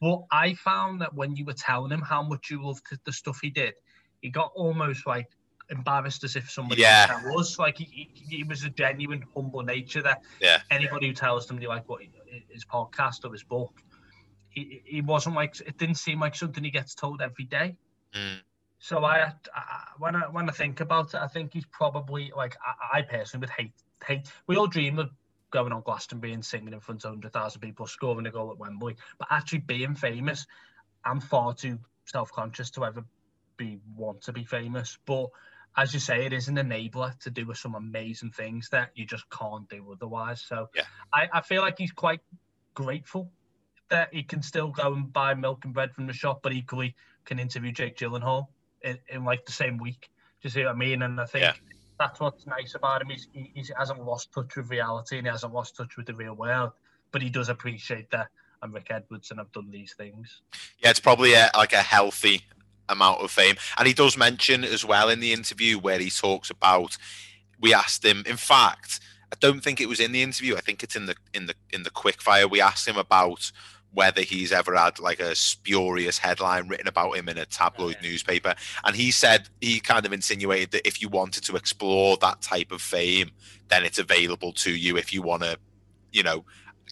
But 0.00 0.22
I 0.32 0.54
found 0.54 1.00
that 1.00 1.14
when 1.14 1.36
you 1.36 1.44
were 1.44 1.52
telling 1.52 1.92
him 1.92 2.02
how 2.02 2.22
much 2.22 2.50
you 2.50 2.64
loved 2.64 2.82
the 3.04 3.12
stuff 3.12 3.38
he 3.40 3.50
did, 3.50 3.74
he 4.20 4.30
got 4.30 4.50
almost 4.54 5.06
like 5.06 5.28
embarrassed 5.70 6.24
as 6.24 6.34
if 6.36 6.50
somebody 6.50 6.82
Yeah. 6.82 7.20
was. 7.24 7.56
Like 7.58 7.78
he, 7.78 7.84
he, 7.84 8.36
he 8.38 8.44
was 8.44 8.64
a 8.64 8.70
genuine, 8.70 9.22
humble 9.34 9.62
nature 9.62 10.02
that 10.02 10.22
Yeah. 10.40 10.58
anybody 10.70 11.08
who 11.08 11.12
tells 11.14 11.46
somebody 11.46 11.68
like 11.68 11.88
what 11.88 12.02
his 12.50 12.64
podcast 12.64 13.24
or 13.24 13.32
his 13.32 13.44
book, 13.44 13.72
he, 14.50 14.82
he 14.84 15.00
wasn't 15.00 15.36
like 15.36 15.60
it 15.60 15.78
didn't 15.78 15.96
seem 15.96 16.20
like 16.20 16.34
something 16.34 16.64
he 16.64 16.70
gets 16.70 16.94
told 16.94 17.22
every 17.22 17.44
day. 17.44 17.76
Mm. 18.14 18.40
So 18.82 19.04
I, 19.04 19.32
I 19.54 19.84
when 19.98 20.16
I 20.16 20.22
when 20.22 20.48
I 20.48 20.52
think 20.52 20.80
about 20.80 21.14
it, 21.14 21.20
I 21.20 21.28
think 21.28 21.52
he's 21.52 21.64
probably 21.66 22.32
like 22.36 22.56
I, 22.66 22.98
I 22.98 23.02
personally 23.02 23.42
would 23.42 23.50
hate 23.50 23.72
hate. 24.04 24.26
We 24.48 24.56
all 24.56 24.66
dream 24.66 24.98
of 24.98 25.08
going 25.52 25.72
on 25.72 25.82
Glastonbury 25.82 26.32
and 26.32 26.44
singing 26.44 26.72
in 26.72 26.80
front 26.80 27.04
of 27.04 27.10
hundred 27.10 27.32
thousand 27.32 27.60
people, 27.60 27.86
scoring 27.86 28.26
a 28.26 28.32
goal 28.32 28.50
at 28.50 28.58
Wembley, 28.58 28.96
but 29.20 29.28
actually 29.30 29.60
being 29.60 29.94
famous, 29.94 30.46
I'm 31.04 31.20
far 31.20 31.54
too 31.54 31.78
self 32.06 32.32
conscious 32.32 32.72
to 32.72 32.84
ever 32.84 33.04
be 33.56 33.78
want 33.96 34.22
to 34.22 34.32
be 34.32 34.44
famous. 34.44 34.98
But 35.06 35.28
as 35.76 35.94
you 35.94 36.00
say, 36.00 36.26
it 36.26 36.32
is 36.32 36.48
an 36.48 36.56
enabler 36.56 37.16
to 37.20 37.30
do 37.30 37.54
some 37.54 37.76
amazing 37.76 38.32
things 38.32 38.68
that 38.70 38.90
you 38.96 39.06
just 39.06 39.30
can't 39.30 39.68
do 39.68 39.92
otherwise. 39.92 40.42
So 40.42 40.70
Yeah. 40.74 40.82
I, 41.14 41.28
I 41.32 41.40
feel 41.42 41.62
like 41.62 41.78
he's 41.78 41.92
quite 41.92 42.20
grateful 42.74 43.30
that 43.90 44.12
he 44.12 44.24
can 44.24 44.42
still 44.42 44.72
go 44.72 44.92
and 44.92 45.12
buy 45.12 45.34
milk 45.34 45.64
and 45.64 45.72
bread 45.72 45.94
from 45.94 46.08
the 46.08 46.12
shop, 46.12 46.40
but 46.42 46.52
equally 46.52 46.96
can 47.24 47.38
interview 47.38 47.70
Jake 47.70 47.96
Gyllenhaal 47.96 48.48
in, 48.84 48.98
in 49.08 49.24
like 49.24 49.44
the 49.46 49.52
same 49.52 49.78
week. 49.78 50.10
Do 50.40 50.48
you 50.48 50.50
see 50.50 50.64
what 50.64 50.74
I 50.74 50.78
mean? 50.78 51.02
And 51.02 51.20
I 51.20 51.26
think 51.26 51.42
Yeah. 51.42 51.54
that's 51.98 52.20
what's 52.20 52.46
nice 52.46 52.74
about 52.74 53.02
him. 53.02 53.08
He's, 53.10 53.28
he, 53.32 53.50
he 53.54 53.64
hasn't 53.78 54.04
lost 54.04 54.32
touch 54.32 54.56
with 54.56 54.70
reality 54.70 55.18
and 55.18 55.26
he 55.26 55.30
hasn't 55.30 55.52
lost 55.54 55.76
touch 55.76 55.96
with 55.96 56.06
the 56.06 56.14
real 56.14 56.34
world, 56.34 56.72
but 57.12 57.22
he 57.22 57.30
does 57.30 57.48
appreciate 57.48 58.10
that. 58.10 58.28
I'm 58.62 58.72
Rick 58.72 58.88
Edwards 58.90 59.30
and 59.30 59.40
I've 59.40 59.50
done 59.52 59.70
these 59.70 59.94
things. 59.94 60.42
Yeah, 60.78 60.90
it's 60.90 61.00
probably 61.00 61.32
a, 61.34 61.50
like 61.56 61.72
a 61.72 61.82
healthy 61.82 62.42
amount 62.88 63.20
of 63.20 63.30
fame. 63.30 63.56
And 63.78 63.88
he 63.88 63.94
does 63.94 64.16
mention 64.16 64.62
as 64.64 64.84
well 64.84 65.08
in 65.08 65.20
the 65.20 65.32
interview 65.32 65.78
where 65.78 65.98
he 65.98 66.10
talks 66.10 66.50
about 66.50 66.96
we 67.60 67.72
asked 67.72 68.04
him 68.04 68.22
in 68.26 68.36
fact, 68.36 69.00
I 69.32 69.36
don't 69.40 69.62
think 69.62 69.80
it 69.80 69.88
was 69.88 70.00
in 70.00 70.12
the 70.12 70.22
interview, 70.22 70.56
I 70.56 70.60
think 70.60 70.82
it's 70.82 70.94
in 70.96 71.06
the 71.06 71.14
in 71.32 71.46
the 71.46 71.54
in 71.72 71.84
the 71.84 71.90
quick 71.90 72.20
fire. 72.20 72.46
We 72.46 72.60
asked 72.60 72.86
him 72.86 72.98
about 72.98 73.50
whether 73.94 74.22
he's 74.22 74.52
ever 74.52 74.74
had 74.74 74.98
like 74.98 75.20
a 75.20 75.34
spurious 75.34 76.18
headline 76.18 76.68
written 76.68 76.88
about 76.88 77.16
him 77.16 77.28
in 77.28 77.38
a 77.38 77.44
tabloid 77.44 77.96
Yeah. 78.02 78.10
newspaper. 78.10 78.54
And 78.84 78.96
he 78.96 79.10
said 79.10 79.48
he 79.60 79.80
kind 79.80 80.06
of 80.06 80.12
insinuated 80.12 80.70
that 80.72 80.86
if 80.88 81.02
you 81.02 81.08
wanted 81.08 81.44
to 81.44 81.56
explore 81.56 82.16
that 82.18 82.40
type 82.40 82.72
of 82.72 82.80
fame, 82.80 83.32
then 83.68 83.84
it's 83.84 83.98
available 83.98 84.52
to 84.54 84.70
you 84.72 84.96
if 84.96 85.12
you 85.12 85.20
want 85.22 85.42
to, 85.42 85.58
you 86.10 86.22
know, 86.22 86.44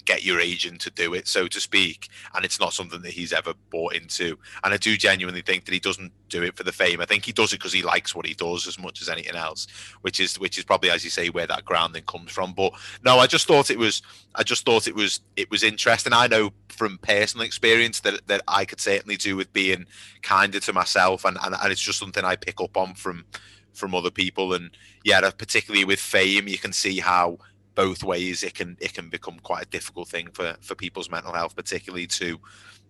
get 0.04 0.24
your 0.24 0.40
agent 0.40 0.80
to 0.82 0.90
do 0.90 1.14
it, 1.14 1.28
so 1.28 1.46
to 1.46 1.60
speak. 1.60 2.08
And 2.34 2.44
it's 2.44 2.60
not 2.60 2.72
something 2.72 3.02
that 3.02 3.12
he's 3.12 3.32
ever 3.32 3.54
bought 3.70 3.94
into. 3.94 4.38
And 4.64 4.72
I 4.72 4.76
do 4.76 4.96
genuinely 4.96 5.42
think 5.42 5.64
that 5.64 5.74
he 5.74 5.80
doesn't 5.80 6.12
do 6.28 6.42
it 6.42 6.56
for 6.56 6.62
the 6.62 6.72
fame. 6.72 7.00
I 7.00 7.04
think 7.04 7.24
he 7.24 7.32
does 7.32 7.52
it 7.52 7.58
because 7.58 7.72
he 7.72 7.82
likes 7.82 8.14
what 8.14 8.26
he 8.26 8.34
does 8.34 8.66
as 8.66 8.78
much 8.78 9.02
as 9.02 9.08
anything 9.08 9.36
else, 9.36 9.66
which 10.02 10.20
is 10.20 10.38
which 10.38 10.58
is 10.58 10.64
probably, 10.64 10.90
as 10.90 11.04
you 11.04 11.10
say, 11.10 11.28
where 11.28 11.46
that 11.46 11.64
grounding 11.64 12.04
comes 12.04 12.30
from. 12.30 12.52
But 12.52 12.72
no, 13.04 13.18
I 13.18 13.26
just 13.26 13.46
thought 13.46 13.70
it 13.70 13.78
was 13.78 14.02
I 14.34 14.42
just 14.42 14.64
thought 14.64 14.88
it 14.88 14.94
was 14.94 15.20
it 15.36 15.50
was 15.50 15.62
interesting. 15.62 16.12
I 16.12 16.26
know 16.26 16.52
from 16.68 16.98
personal 16.98 17.46
experience 17.46 18.00
that 18.00 18.26
that 18.26 18.42
I 18.48 18.64
could 18.64 18.80
certainly 18.80 19.16
do 19.16 19.36
with 19.36 19.52
being 19.52 19.86
kinder 20.22 20.60
to 20.60 20.72
myself 20.72 21.24
and, 21.24 21.36
and, 21.42 21.54
and 21.60 21.72
it's 21.72 21.80
just 21.80 21.98
something 21.98 22.24
I 22.24 22.36
pick 22.36 22.60
up 22.60 22.76
on 22.76 22.94
from 22.94 23.24
from 23.72 23.94
other 23.94 24.10
people. 24.10 24.52
And 24.54 24.70
yeah, 25.04 25.28
particularly 25.30 25.84
with 25.84 26.00
fame, 26.00 26.48
you 26.48 26.58
can 26.58 26.72
see 26.72 26.98
how 26.98 27.38
both 27.74 28.02
ways 28.02 28.42
it 28.42 28.54
can 28.54 28.76
it 28.80 28.92
can 28.92 29.08
become 29.08 29.38
quite 29.40 29.64
a 29.64 29.68
difficult 29.68 30.08
thing 30.08 30.28
for 30.32 30.56
for 30.60 30.74
people's 30.74 31.10
mental 31.10 31.32
health 31.32 31.54
particularly 31.54 32.06
to 32.06 32.38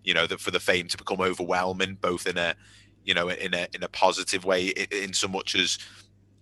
you 0.03 0.13
know 0.13 0.27
that 0.27 0.39
for 0.39 0.51
the 0.51 0.59
fame 0.59 0.87
to 0.87 0.97
become 0.97 1.21
overwhelming 1.21 1.97
both 2.01 2.25
in 2.27 2.37
a 2.37 2.55
you 3.03 3.13
know 3.13 3.29
in 3.29 3.53
a 3.53 3.67
in 3.73 3.83
a 3.83 3.89
positive 3.89 4.45
way 4.45 4.67
in, 4.67 5.13
so 5.13 5.27
much 5.27 5.55
as 5.55 5.77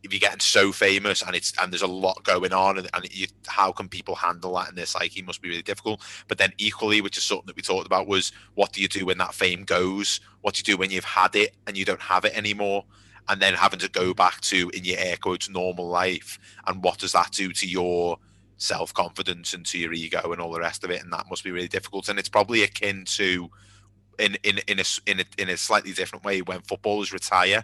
if 0.03 0.13
you're 0.13 0.19
getting 0.19 0.39
so 0.39 0.71
famous 0.71 1.21
and 1.21 1.35
it's 1.35 1.53
and 1.61 1.71
there's 1.71 1.81
a 1.81 1.87
lot 1.87 2.23
going 2.23 2.53
on 2.53 2.77
and, 2.77 2.89
and 2.93 3.13
you, 3.13 3.27
how 3.47 3.71
can 3.71 3.89
people 3.89 4.15
handle 4.15 4.55
that 4.55 4.69
in 4.69 4.75
this? 4.75 4.95
Like 4.95 5.11
he 5.11 5.21
must 5.21 5.41
be 5.41 5.49
really 5.49 5.61
difficult. 5.61 6.01
But 6.27 6.37
then 6.37 6.53
equally 6.57 7.01
which 7.01 7.17
is 7.17 7.23
something 7.23 7.47
that 7.47 7.55
we 7.55 7.61
talked 7.61 7.85
about 7.85 8.07
was 8.07 8.31
what 8.55 8.71
do 8.71 8.81
you 8.81 8.87
do 8.87 9.05
when 9.05 9.17
that 9.17 9.33
fame 9.33 9.63
goes? 9.63 10.21
What 10.41 10.53
do 10.53 10.59
you 10.59 10.63
do 10.63 10.77
when 10.77 10.91
you've 10.91 11.03
had 11.03 11.35
it 11.35 11.55
and 11.67 11.77
you 11.77 11.85
don't 11.85 12.01
have 12.01 12.25
it 12.25 12.37
anymore? 12.37 12.85
And 13.27 13.41
then 13.41 13.53
having 13.53 13.79
to 13.79 13.89
go 13.89 14.13
back 14.13 14.41
to 14.41 14.69
in 14.73 14.85
your 14.85 14.97
air 14.97 15.17
quotes 15.17 15.49
normal 15.49 15.87
life 15.87 16.39
and 16.65 16.81
what 16.81 16.97
does 16.97 17.11
that 17.11 17.31
do 17.31 17.51
to 17.51 17.67
your 17.67 18.17
self 18.59 18.93
confidence 18.93 19.53
and 19.53 19.65
to 19.65 19.79
your 19.79 19.93
ego 19.93 20.31
and 20.31 20.39
all 20.39 20.51
the 20.51 20.59
rest 20.59 20.83
of 20.83 20.91
it, 20.91 21.01
and 21.01 21.11
that 21.11 21.25
must 21.29 21.43
be 21.43 21.51
really 21.51 21.67
difficult. 21.67 22.07
And 22.09 22.19
it's 22.19 22.29
probably 22.29 22.61
akin 22.63 23.05
to 23.05 23.49
in 24.19 24.37
in 24.43 24.59
in 24.67 24.79
a 24.79 24.83
in 25.07 25.21
a, 25.21 25.25
in 25.37 25.49
a 25.49 25.57
slightly 25.57 25.93
different 25.93 26.23
way 26.23 26.41
when 26.41 26.61
footballers 26.61 27.11
retire 27.11 27.63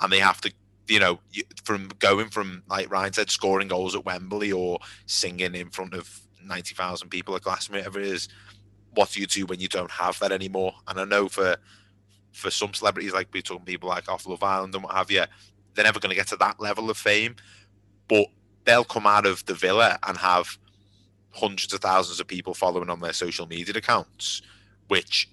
and 0.00 0.12
they 0.12 0.18
have 0.18 0.40
to. 0.40 0.52
You 0.88 0.98
know, 0.98 1.20
from 1.64 1.90
going 2.00 2.28
from 2.28 2.64
like 2.68 2.90
Ryan 2.90 3.12
said, 3.12 3.30
scoring 3.30 3.68
goals 3.68 3.94
at 3.94 4.04
Wembley 4.04 4.50
or 4.50 4.80
singing 5.06 5.54
in 5.54 5.70
front 5.70 5.94
of 5.94 6.20
ninety 6.44 6.74
thousand 6.74 7.08
people 7.08 7.36
at 7.36 7.42
Glastonbury, 7.42 7.82
whatever 7.82 8.00
it 8.00 8.08
is. 8.08 8.28
What 8.94 9.12
do 9.12 9.20
you 9.20 9.26
do 9.26 9.46
when 9.46 9.60
you 9.60 9.68
don't 9.68 9.92
have 9.92 10.18
that 10.18 10.32
anymore? 10.32 10.74
And 10.88 10.98
I 10.98 11.04
know 11.04 11.28
for 11.28 11.56
for 12.32 12.50
some 12.50 12.74
celebrities, 12.74 13.12
like 13.12 13.28
we're 13.32 13.42
talking 13.42 13.64
people 13.64 13.88
like 13.88 14.10
off 14.10 14.26
Love 14.26 14.42
Island 14.42 14.74
and 14.74 14.82
what 14.82 14.94
have 14.94 15.10
you, 15.10 15.24
they're 15.74 15.84
never 15.84 16.00
going 16.00 16.10
to 16.10 16.16
get 16.16 16.26
to 16.28 16.36
that 16.36 16.60
level 16.60 16.90
of 16.90 16.96
fame. 16.96 17.36
But 18.08 18.26
they'll 18.64 18.84
come 18.84 19.06
out 19.06 19.26
of 19.26 19.44
the 19.46 19.54
villa 19.54 19.98
and 20.06 20.16
have 20.18 20.58
hundreds 21.32 21.72
of 21.72 21.80
thousands 21.80 22.20
of 22.20 22.26
people 22.26 22.54
following 22.54 22.90
on 22.90 23.00
their 23.00 23.12
social 23.12 23.46
media 23.46 23.74
accounts, 23.76 24.42
which 24.88 25.28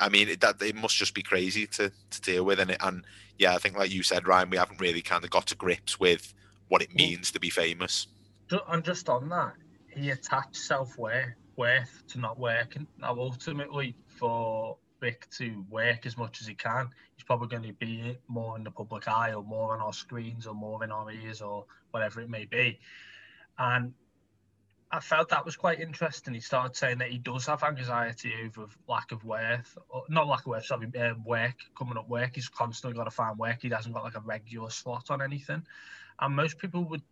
I 0.00 0.08
mean, 0.08 0.28
it, 0.28 0.40
that 0.40 0.60
it 0.60 0.74
must 0.74 0.96
just 0.96 1.14
be 1.14 1.22
crazy 1.22 1.66
to 1.68 1.92
to 2.10 2.20
deal 2.20 2.44
with, 2.44 2.58
and 2.58 2.70
it, 2.70 2.78
and 2.80 3.04
yeah, 3.38 3.54
I 3.54 3.58
think 3.58 3.76
like 3.76 3.92
you 3.92 4.02
said, 4.02 4.26
Ryan, 4.26 4.50
we 4.50 4.56
haven't 4.56 4.80
really 4.80 5.02
kind 5.02 5.24
of 5.24 5.30
got 5.30 5.46
to 5.48 5.56
grips 5.56 6.00
with 6.00 6.34
what 6.68 6.82
it 6.82 6.94
means 6.94 7.30
to 7.32 7.40
be 7.40 7.50
famous. 7.50 8.06
And 8.68 8.84
just 8.84 9.08
on 9.08 9.28
that, 9.30 9.54
he 9.88 10.10
attached 10.10 10.56
self 10.56 10.98
worth 10.98 12.02
to 12.08 12.18
not 12.18 12.38
working. 12.38 12.86
Now, 12.98 13.16
ultimately, 13.18 13.96
for 14.06 14.76
Rick 15.04 15.28
to 15.32 15.64
work 15.68 16.06
as 16.06 16.16
much 16.16 16.40
as 16.40 16.46
he 16.46 16.54
can, 16.54 16.88
he's 17.14 17.24
probably 17.24 17.48
going 17.48 17.62
to 17.62 17.74
be 17.74 18.16
more 18.26 18.56
in 18.56 18.64
the 18.64 18.70
public 18.70 19.06
eye 19.06 19.34
or 19.34 19.42
more 19.42 19.74
on 19.74 19.80
our 19.80 19.92
screens 19.92 20.46
or 20.46 20.54
more 20.54 20.82
in 20.82 20.90
our 20.90 21.10
ears 21.10 21.42
or 21.42 21.66
whatever 21.90 22.22
it 22.22 22.30
may 22.30 22.46
be. 22.46 22.78
And 23.58 23.92
I 24.90 25.00
felt 25.00 25.28
that 25.28 25.44
was 25.44 25.56
quite 25.56 25.80
interesting. 25.80 26.32
He 26.32 26.40
started 26.40 26.74
saying 26.76 26.98
that 26.98 27.10
he 27.10 27.18
does 27.18 27.46
have 27.46 27.62
anxiety 27.62 28.32
over 28.44 28.66
lack 28.88 29.12
of 29.12 29.24
worth, 29.24 29.76
or 29.88 30.04
not 30.08 30.26
lack 30.26 30.40
of 30.40 30.46
worth, 30.46 30.66
sorry, 30.66 30.88
um, 31.00 31.24
work 31.24 31.56
coming 31.76 31.98
up 31.98 32.08
work. 32.08 32.30
He's 32.34 32.48
constantly 32.48 32.96
got 32.96 33.04
to 33.04 33.10
find 33.10 33.38
work. 33.38 33.58
He 33.60 33.68
hasn't 33.68 33.94
got 33.94 34.04
like 34.04 34.16
a 34.16 34.20
regular 34.20 34.70
slot 34.70 35.10
on 35.10 35.20
anything, 35.20 35.66
and 36.20 36.36
most 36.36 36.58
people 36.58 36.84
would 36.84 37.02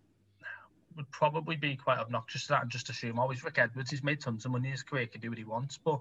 would 0.97 1.11
probably 1.11 1.57
be 1.57 1.75
quite 1.75 1.99
obnoxious 1.99 2.43
to 2.43 2.49
that 2.51 2.63
and 2.63 2.71
just 2.71 2.91
assume, 2.91 3.19
oh, 3.19 3.29
he's 3.29 3.43
Rick 3.43 3.59
Edwards. 3.59 3.91
He's 3.91 4.03
made 4.03 4.21
tons 4.21 4.45
of 4.45 4.53
money. 4.53 4.69
in 4.69 4.73
His 4.73 4.83
career 4.83 5.07
can 5.07 5.21
do 5.21 5.31
what 5.31 5.39
he 5.39 5.45
wants, 5.45 5.79
but 5.79 6.01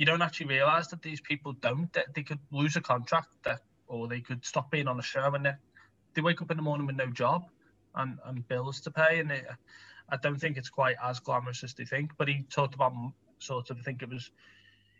you 0.00 0.06
don't 0.06 0.22
actually 0.22 0.46
realise 0.46 0.86
that 0.86 1.02
these 1.02 1.20
people 1.20 1.52
don't. 1.52 1.92
That 1.92 2.14
they 2.14 2.22
could 2.22 2.38
lose 2.50 2.74
a 2.74 2.80
contract, 2.80 3.28
that, 3.44 3.60
or 3.86 4.08
they 4.08 4.20
could 4.20 4.46
stop 4.46 4.70
being 4.70 4.88
on 4.88 4.98
a 4.98 5.02
show, 5.02 5.34
and 5.34 5.44
they, 5.44 5.52
they 6.14 6.22
wake 6.22 6.40
up 6.40 6.50
in 6.50 6.56
the 6.56 6.62
morning 6.62 6.86
with 6.86 6.96
no 6.96 7.08
job 7.08 7.44
and, 7.94 8.16
and 8.24 8.48
bills 8.48 8.80
to 8.80 8.90
pay, 8.90 9.18
and 9.18 9.30
it, 9.30 9.44
I 10.08 10.16
don't 10.16 10.40
think 10.40 10.56
it's 10.56 10.70
quite 10.70 10.96
as 11.04 11.20
glamorous 11.20 11.62
as 11.64 11.74
they 11.74 11.84
think. 11.84 12.12
But 12.16 12.28
he 12.28 12.46
talked 12.48 12.74
about 12.74 12.94
sort 13.40 13.68
of, 13.68 13.76
I 13.78 13.82
think 13.82 14.00
it 14.00 14.08
was, 14.08 14.30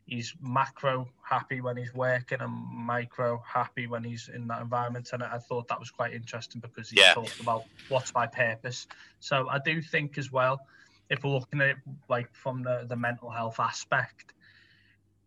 he's 0.05 0.35
macro 0.39 1.09
happy 1.23 1.63
when 1.63 1.79
he's 1.79 1.95
working 1.95 2.43
and 2.43 2.53
micro 2.53 3.43
happy 3.47 3.87
when 3.87 4.05
he's 4.05 4.29
in 4.29 4.49
that 4.49 4.61
environment. 4.61 5.09
And 5.15 5.23
I 5.23 5.39
thought 5.39 5.67
that 5.69 5.81
was 5.81 5.91
quite 5.91 6.13
interesting 6.13 6.61
because 6.61 6.91
he 6.91 7.01
yeah. 7.01 7.15
talked 7.15 7.41
about 7.41 7.65
what's 7.89 8.13
my 8.13 8.27
purpose. 8.27 8.87
So 9.19 9.49
I 9.49 9.61
do 9.65 9.81
think 9.81 10.19
as 10.19 10.31
well, 10.31 10.61
if 11.09 11.25
we're 11.25 11.31
looking 11.31 11.63
at 11.63 11.69
it 11.69 11.77
like 12.11 12.29
from 12.35 12.63
the, 12.63 12.85
the 12.87 12.97
mental 12.97 13.31
health 13.31 13.59
aspect, 13.59 14.35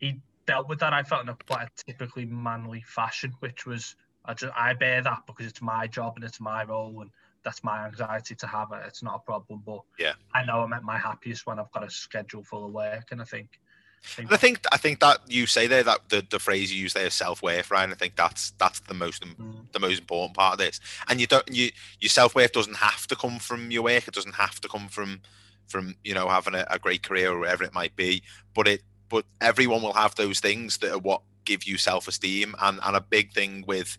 he 0.04 0.20
dealt 0.46 0.68
with 0.68 0.80
that. 0.80 0.94
I 0.94 1.04
felt 1.04 1.24
in 1.24 1.30
a 1.30 1.38
quite 1.48 1.68
a 1.68 1.84
typically 1.86 2.26
manly 2.26 2.82
fashion, 2.82 3.34
which 3.40 3.66
was 3.66 3.96
I 4.26 4.34
just 4.34 4.54
I 4.56 4.74
bear 4.74 5.02
that 5.02 5.24
because 5.26 5.46
it's 5.46 5.62
my 5.62 5.88
job 5.88 6.14
and 6.16 6.24
it's 6.26 6.40
my 6.40 6.64
role 6.66 7.02
and 7.02 7.10
that's 7.44 7.64
my 7.64 7.86
anxiety 7.86 8.36
to 8.36 8.48
have 8.48 8.72
it. 8.72 8.82
It's 8.86 9.04
not 9.04 9.16
a 9.16 9.20
problem, 9.20 9.64
but 9.66 9.82
yeah, 9.98 10.14
I 10.34 10.46
know 10.46 10.62
I'm 10.62 10.74
at 10.74 10.84
my 10.84 10.98
happiest 10.98 11.46
when 11.46 11.60
I've 11.60 11.72
got 11.72 11.86
a 11.86 11.90
schedule 11.90 12.44
full 12.44 12.66
of 12.66 12.74
work, 12.74 13.12
and 13.12 13.22
I 13.22 13.26
think. 13.26 13.60
I 14.06 14.10
think, 14.16 14.34
I 14.34 14.38
think 14.38 14.60
I 14.74 14.78
think 14.78 15.00
that 15.00 15.20
you 15.30 15.46
say 15.46 15.66
there 15.68 15.84
that 15.84 16.10
the, 16.10 16.28
the 16.30 16.38
phrase 16.38 16.74
you 16.74 16.82
use 16.82 16.92
there 16.92 17.10
self 17.10 17.42
worth, 17.42 17.72
Ryan. 17.72 17.94
I 17.94 17.96
think 17.96 18.18
that's 18.18 18.52
that's 18.58 18.82
the 18.82 18.94
most 18.94 19.24
mm. 19.24 19.72
the 19.72 19.80
most 19.80 19.98
important 19.98 20.36
part 20.36 20.54
of 20.54 20.60
this. 20.60 20.82
And 21.08 21.22
you 21.22 21.28
don't 21.28 21.48
you 21.50 21.70
your 22.02 22.10
self 22.10 22.36
worth 22.36 22.52
doesn't 22.52 22.76
have 22.76 23.08
to 23.08 23.16
come 23.16 23.40
from 23.40 23.72
your 23.72 23.84
work. 23.84 24.06
It 24.06 24.14
doesn't 24.14 24.36
have 24.36 24.60
to 24.60 24.68
come 24.68 24.90
from 24.90 25.22
from 25.70 25.96
you 26.04 26.14
know 26.14 26.28
having 26.28 26.54
a, 26.54 26.66
a 26.70 26.80
great 26.80 27.02
career 27.02 27.32
or 27.32 27.40
whatever 27.40 27.64
it 27.64 27.74
might 27.74 27.96
be. 27.96 28.24
But 28.54 28.68
it 28.68 28.82
but 29.14 29.26
everyone 29.42 29.84
will 29.84 29.94
have 29.94 30.16
those 30.16 30.40
things 30.40 30.80
that 30.80 30.92
are 30.92 30.98
what 30.98 31.22
give 31.46 31.66
you 31.66 31.78
self 31.78 32.08
esteem. 32.08 32.56
And 32.60 32.80
and 32.84 32.96
a 32.96 33.02
big 33.02 33.32
thing 33.32 33.64
with 33.68 33.96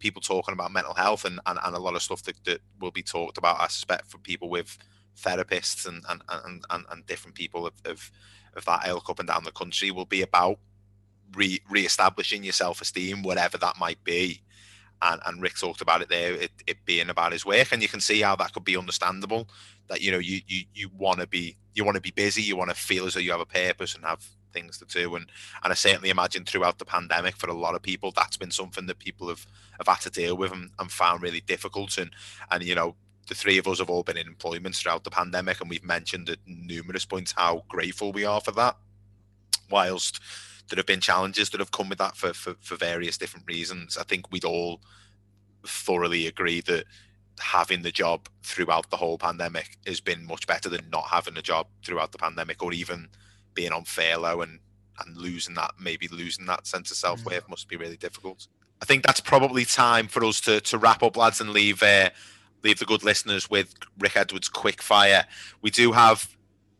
people 0.00 0.20
talking 0.20 0.54
about 0.54 0.72
mental 0.72 0.92
health 0.92 1.24
and, 1.24 1.38
and, 1.46 1.56
and 1.64 1.76
a 1.76 1.78
lot 1.78 1.94
of 1.94 2.02
stuff 2.02 2.24
that, 2.24 2.34
that 2.44 2.60
will 2.80 2.90
be 2.90 3.02
talked 3.02 3.38
about, 3.38 3.60
I 3.60 3.68
suspect, 3.68 4.10
for 4.10 4.18
people 4.18 4.50
with 4.50 4.76
therapists 5.16 5.86
and 5.86 6.02
and, 6.08 6.20
and, 6.28 6.64
and, 6.68 6.84
and 6.90 7.06
different 7.06 7.36
people 7.36 7.64
of, 7.64 7.74
of, 7.84 8.10
of 8.56 8.64
that 8.64 8.88
ilk 8.88 9.08
up 9.08 9.20
and 9.20 9.28
down 9.28 9.44
the 9.44 9.52
country 9.52 9.92
will 9.92 10.04
be 10.04 10.22
about 10.22 10.58
re 11.36 11.60
re-establishing 11.70 12.42
your 12.42 12.52
self-esteem, 12.52 13.22
whatever 13.22 13.58
that 13.58 13.78
might 13.78 14.02
be. 14.02 14.42
And, 15.00 15.20
and 15.26 15.40
Rick 15.40 15.60
talked 15.60 15.80
about 15.80 16.02
it 16.02 16.08
there, 16.08 16.32
it, 16.34 16.50
it 16.66 16.78
being 16.84 17.10
about 17.10 17.30
his 17.30 17.46
work, 17.46 17.68
and 17.70 17.82
you 17.82 17.88
can 17.88 18.00
see 18.00 18.20
how 18.20 18.34
that 18.34 18.52
could 18.52 18.64
be 18.64 18.76
understandable. 18.76 19.48
That 19.86 20.00
you 20.00 20.10
know, 20.10 20.18
you 20.18 20.40
you 20.48 20.64
you 20.74 20.90
want 20.98 21.20
to 21.20 21.28
be 21.28 21.56
you 21.74 21.84
want 21.84 21.94
to 21.94 22.00
be 22.00 22.10
busy, 22.10 22.42
you 22.42 22.56
want 22.56 22.70
to 22.70 22.76
feel 22.76 23.06
as 23.06 23.14
though 23.14 23.20
you 23.20 23.30
have 23.30 23.40
a 23.40 23.46
purpose 23.46 23.94
and 23.94 24.04
have 24.04 24.26
things 24.56 24.78
to 24.78 24.84
do. 24.86 25.14
And 25.16 25.26
and 25.62 25.72
I 25.72 25.74
certainly 25.74 26.10
imagine 26.10 26.44
throughout 26.44 26.78
the 26.78 26.84
pandemic, 26.84 27.36
for 27.36 27.50
a 27.50 27.54
lot 27.64 27.74
of 27.74 27.82
people, 27.82 28.12
that's 28.12 28.36
been 28.36 28.50
something 28.50 28.86
that 28.86 28.98
people 28.98 29.28
have 29.28 29.46
have 29.78 29.88
had 29.88 30.00
to 30.02 30.10
deal 30.10 30.36
with 30.36 30.52
and, 30.52 30.70
and 30.78 30.90
found 30.90 31.22
really 31.22 31.40
difficult. 31.40 31.98
And 31.98 32.10
and 32.50 32.62
you 32.62 32.74
know, 32.74 32.96
the 33.28 33.34
three 33.34 33.58
of 33.58 33.68
us 33.68 33.78
have 33.78 33.90
all 33.90 34.02
been 34.02 34.16
in 34.16 34.26
employment 34.26 34.74
throughout 34.74 35.04
the 35.04 35.10
pandemic, 35.10 35.60
and 35.60 35.70
we've 35.70 35.84
mentioned 35.84 36.30
at 36.30 36.38
numerous 36.46 37.04
points 37.04 37.34
how 37.36 37.64
grateful 37.68 38.12
we 38.12 38.24
are 38.24 38.40
for 38.40 38.52
that. 38.52 38.76
Whilst 39.70 40.20
there 40.68 40.76
have 40.76 40.86
been 40.86 41.00
challenges 41.00 41.50
that 41.50 41.60
have 41.60 41.70
come 41.70 41.88
with 41.88 41.98
that 41.98 42.16
for, 42.16 42.32
for, 42.32 42.54
for 42.60 42.76
various 42.76 43.18
different 43.18 43.46
reasons, 43.46 43.96
I 43.96 44.04
think 44.04 44.32
we'd 44.32 44.44
all 44.44 44.80
thoroughly 45.64 46.26
agree 46.26 46.60
that 46.62 46.84
having 47.38 47.82
the 47.82 47.92
job 47.92 48.28
throughout 48.42 48.90
the 48.90 48.96
whole 48.96 49.18
pandemic 49.18 49.76
has 49.86 50.00
been 50.00 50.24
much 50.24 50.46
better 50.46 50.68
than 50.68 50.88
not 50.90 51.04
having 51.04 51.36
a 51.36 51.42
job 51.42 51.66
throughout 51.84 52.12
the 52.12 52.18
pandemic 52.18 52.62
or 52.62 52.72
even 52.72 53.08
being 53.56 53.72
on 53.72 53.84
furlough 53.84 54.42
and 54.42 54.60
and 55.04 55.16
losing 55.16 55.54
that 55.54 55.72
maybe 55.78 56.08
losing 56.08 56.46
that 56.46 56.66
sense 56.66 56.90
of 56.90 56.96
self 56.96 57.24
worth 57.24 57.46
mm. 57.46 57.50
must 57.50 57.68
be 57.68 57.76
really 57.76 57.96
difficult. 57.96 58.46
I 58.80 58.84
think 58.84 59.04
that's 59.04 59.20
probably 59.20 59.64
time 59.64 60.06
for 60.06 60.24
us 60.24 60.40
to 60.42 60.60
to 60.60 60.78
wrap 60.78 61.02
up, 61.02 61.16
lads, 61.16 61.40
and 61.40 61.50
leave 61.50 61.82
uh, 61.82 62.10
leave 62.62 62.78
the 62.78 62.84
good 62.84 63.02
listeners 63.02 63.50
with 63.50 63.74
Rick 63.98 64.16
Edwards 64.16 64.48
quick 64.48 64.80
fire. 64.80 65.24
We 65.62 65.70
do 65.70 65.92
have 65.92 66.28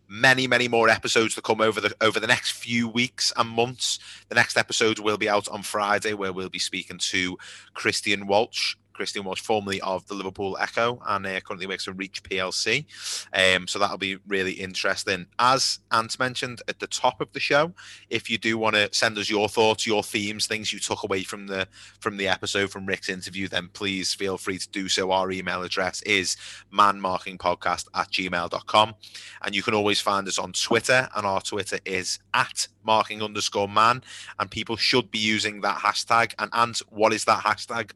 many 0.09 0.47
many 0.47 0.69
more 0.69 0.89
episodes 0.89 1.35
to 1.35 1.43
come 1.43 1.61
over 1.61 1.81
the 1.81 1.95
over 2.01 2.21
the 2.21 2.27
next 2.27 2.53
few 2.53 2.89
weeks 2.89 3.33
and 3.37 3.49
months 3.49 3.99
the 4.29 4.37
next 4.37 4.57
episode 4.57 5.01
will 5.01 5.17
be 5.17 5.29
out 5.29 5.49
on 5.49 5.63
friday 5.63 6.13
where 6.13 6.33
we'll 6.33 6.49
be 6.49 6.61
speaking 6.61 6.97
to 6.97 7.37
christian 7.75 8.29
walsh 8.29 8.77
Christian 8.97 9.25
Walsh, 9.25 9.41
formerly 9.41 9.81
of 9.83 10.07
the 10.07 10.15
Liverpool 10.15 10.57
Echo, 10.61 11.01
and 11.07 11.27
uh, 11.27 11.41
currently 11.41 11.67
works 11.67 11.85
for 11.85 11.93
Reach 11.93 12.23
PLC. 12.23 12.87
Um, 13.33 13.69
so 13.69 13.79
that'll 13.79 13.99
be 13.99 14.19
really 14.27 14.53
interesting. 14.53 15.27
As 15.39 15.81
Ant 15.93 16.19
mentioned 16.19 16.63
at 16.69 16.81
the 16.81 16.87
top 16.87 17.21
of 17.21 17.33
the 17.33 17.41
show, 17.41 17.73
if 18.11 18.31
you 18.31 18.39
do 18.39 18.59
want 18.59 18.77
to 18.77 18.89
send 18.93 19.19
us 19.19 19.31
your 19.31 19.49
thoughts, 19.49 19.87
your 19.87 20.03
themes, 20.03 20.47
things 20.47 20.73
you 20.73 20.79
took 20.79 21.03
away 21.03 21.23
from 21.23 21.47
the 21.47 21.69
from 22.01 22.17
the 22.17 22.29
episode 22.29 22.71
from 22.71 22.87
Rick's 22.87 23.09
interview, 23.09 23.49
then 23.49 23.69
please 23.73 24.15
feel 24.15 24.39
free 24.39 24.59
to 24.59 24.69
do 24.71 24.89
so. 24.89 25.11
Our 25.11 25.31
email 25.31 25.63
address 25.63 26.03
is 26.03 26.37
manmarkingpodcast 26.73 27.89
at 27.95 28.11
gmail.com. 28.11 28.95
And 29.43 29.55
you 29.55 29.63
can 29.63 29.75
always 29.75 30.01
find 30.01 30.27
us 30.27 30.39
on 30.39 30.53
Twitter, 30.53 31.09
and 31.15 31.27
our 31.27 31.41
Twitter 31.41 31.79
is 31.85 32.19
at 32.35 32.69
marking 32.85 33.23
underscore 33.23 33.69
man. 33.69 34.03
And 34.39 34.51
people 34.51 34.77
should 34.77 35.11
be 35.11 35.19
using 35.19 35.61
that 35.61 35.79
hashtag. 35.79 36.35
And 36.39 36.51
Ant, 36.55 36.79
what 36.91 37.13
is 37.13 37.25
that 37.25 37.45
hashtag? 37.45 37.93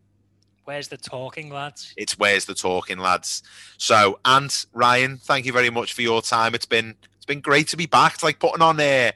Where's 0.65 0.89
the 0.89 0.97
talking, 0.97 1.51
lads? 1.51 1.93
It's 1.97 2.19
where's 2.19 2.45
the 2.45 2.55
talking, 2.55 2.99
lads. 2.99 3.43
So, 3.79 4.21
Ant 4.25 4.67
Ryan, 4.73 5.17
thank 5.17 5.47
you 5.47 5.53
very 5.53 5.71
much 5.71 5.95
for 5.95 6.03
your 6.03 6.23
time. 6.23 6.55
It's 6.55 6.67
been 6.67 6.95
it's 7.17 7.27
been 7.27 7.41
great 7.41 7.69
to 7.69 7.77
be 7.77 7.87
back. 7.87 8.15
It's 8.15 8.23
like 8.23 8.39
putting 8.39 8.63
on 8.63 8.79
a, 8.81 9.13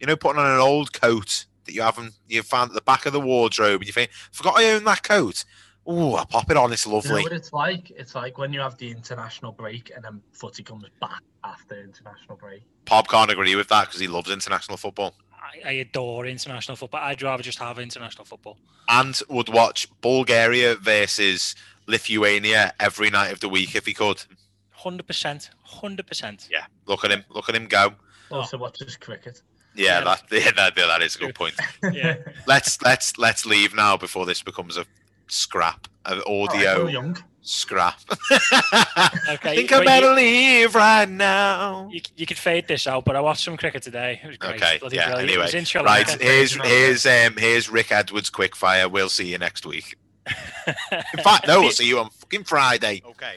you 0.00 0.06
know, 0.06 0.16
putting 0.16 0.40
on 0.40 0.50
an 0.50 0.60
old 0.60 0.92
coat 0.92 1.46
that 1.64 1.74
you 1.74 1.82
haven't 1.82 2.14
you 2.28 2.42
found 2.42 2.70
at 2.70 2.74
the 2.74 2.82
back 2.82 3.06
of 3.06 3.12
the 3.12 3.20
wardrobe, 3.20 3.80
and 3.80 3.86
you 3.86 3.92
think, 3.92 4.10
forgot 4.32 4.58
I 4.58 4.70
own 4.70 4.84
that 4.84 5.02
coat. 5.02 5.44
Oh, 5.84 6.16
I 6.16 6.24
pop 6.24 6.50
it 6.50 6.56
on. 6.56 6.72
It's 6.72 6.86
lovely. 6.86 7.10
You 7.10 7.16
know 7.16 7.22
what 7.22 7.32
it's 7.32 7.52
like? 7.52 7.90
It's 7.90 8.14
like 8.14 8.38
when 8.38 8.52
you 8.52 8.60
have 8.60 8.78
the 8.78 8.90
international 8.90 9.52
break 9.52 9.90
and 9.94 10.04
then 10.04 10.20
footy 10.32 10.62
comes 10.62 10.84
back 11.00 11.22
after 11.42 11.74
international 11.74 12.36
break. 12.36 12.62
Pop 12.84 13.08
can't 13.08 13.30
agree 13.30 13.56
with 13.56 13.68
that 13.68 13.86
because 13.86 14.00
he 14.00 14.06
loves 14.06 14.30
international 14.30 14.76
football. 14.76 15.14
I, 15.42 15.68
I 15.68 15.72
adore 15.72 16.26
international 16.26 16.76
football. 16.76 17.00
I'd 17.02 17.22
rather 17.22 17.42
just 17.42 17.58
have 17.58 17.78
international 17.78 18.24
football. 18.24 18.58
And 18.88 19.18
would 19.28 19.48
watch 19.48 19.88
Bulgaria 20.00 20.76
versus 20.76 21.54
Lithuania 21.86 22.72
every 22.78 23.10
night 23.10 23.32
of 23.32 23.40
the 23.40 23.48
week 23.48 23.74
if 23.74 23.86
he 23.86 23.94
could. 23.94 24.22
Hundred 24.70 25.06
percent, 25.06 25.50
hundred 25.62 26.06
percent. 26.06 26.48
Yeah, 26.50 26.66
look 26.86 27.04
at 27.04 27.10
him, 27.10 27.24
look 27.28 27.48
at 27.48 27.54
him 27.54 27.66
go. 27.66 27.94
Also 28.30 28.58
watches 28.58 28.96
cricket. 28.96 29.42
Yeah, 29.74 29.98
yeah. 29.98 30.04
That, 30.04 30.22
yeah, 30.30 30.50
that 30.56 30.74
that 30.76 31.02
is 31.02 31.16
a 31.16 31.18
good 31.18 31.34
point. 31.34 31.54
yeah. 31.92 32.16
Let's 32.46 32.80
let's 32.82 33.18
let's 33.18 33.46
leave 33.46 33.74
now 33.74 33.96
before 33.96 34.26
this 34.26 34.42
becomes 34.42 34.76
a 34.76 34.86
scrap 35.32 35.88
of 36.04 36.22
audio. 36.26 36.84
Right, 36.86 37.22
scrap. 37.40 38.00
okay, 38.10 38.20
I 38.32 39.36
think 39.36 39.72
I 39.72 39.84
better 39.84 40.10
you, 40.10 40.16
leave 40.16 40.74
right 40.74 41.08
now. 41.08 41.88
You, 41.90 42.00
you 42.16 42.26
could 42.26 42.38
fade 42.38 42.68
this 42.68 42.86
out, 42.86 43.04
but 43.04 43.16
I 43.16 43.20
watched 43.20 43.44
some 43.44 43.56
cricket 43.56 43.82
today. 43.82 44.20
It 44.22 44.28
was 44.28 44.36
great. 44.36 44.62
Okay, 44.62 44.78
Bloody 44.78 44.96
yeah. 44.96 45.14
Brilliant. 45.14 45.54
Anyway, 45.54 45.84
right. 45.84 46.08
Here's 46.20 46.54
here's 46.54 47.06
um 47.06 47.36
here's 47.36 47.68
Rick 47.68 47.92
Edwards 47.92 48.30
quickfire. 48.30 48.90
We'll 48.90 49.08
see 49.08 49.30
you 49.30 49.38
next 49.38 49.66
week. 49.66 49.96
In 50.66 51.22
fact, 51.22 51.48
no, 51.48 51.62
we'll 51.62 51.70
see 51.72 51.88
you 51.88 51.98
on 51.98 52.10
fucking 52.10 52.44
Friday. 52.44 53.02
Okay, 53.04 53.34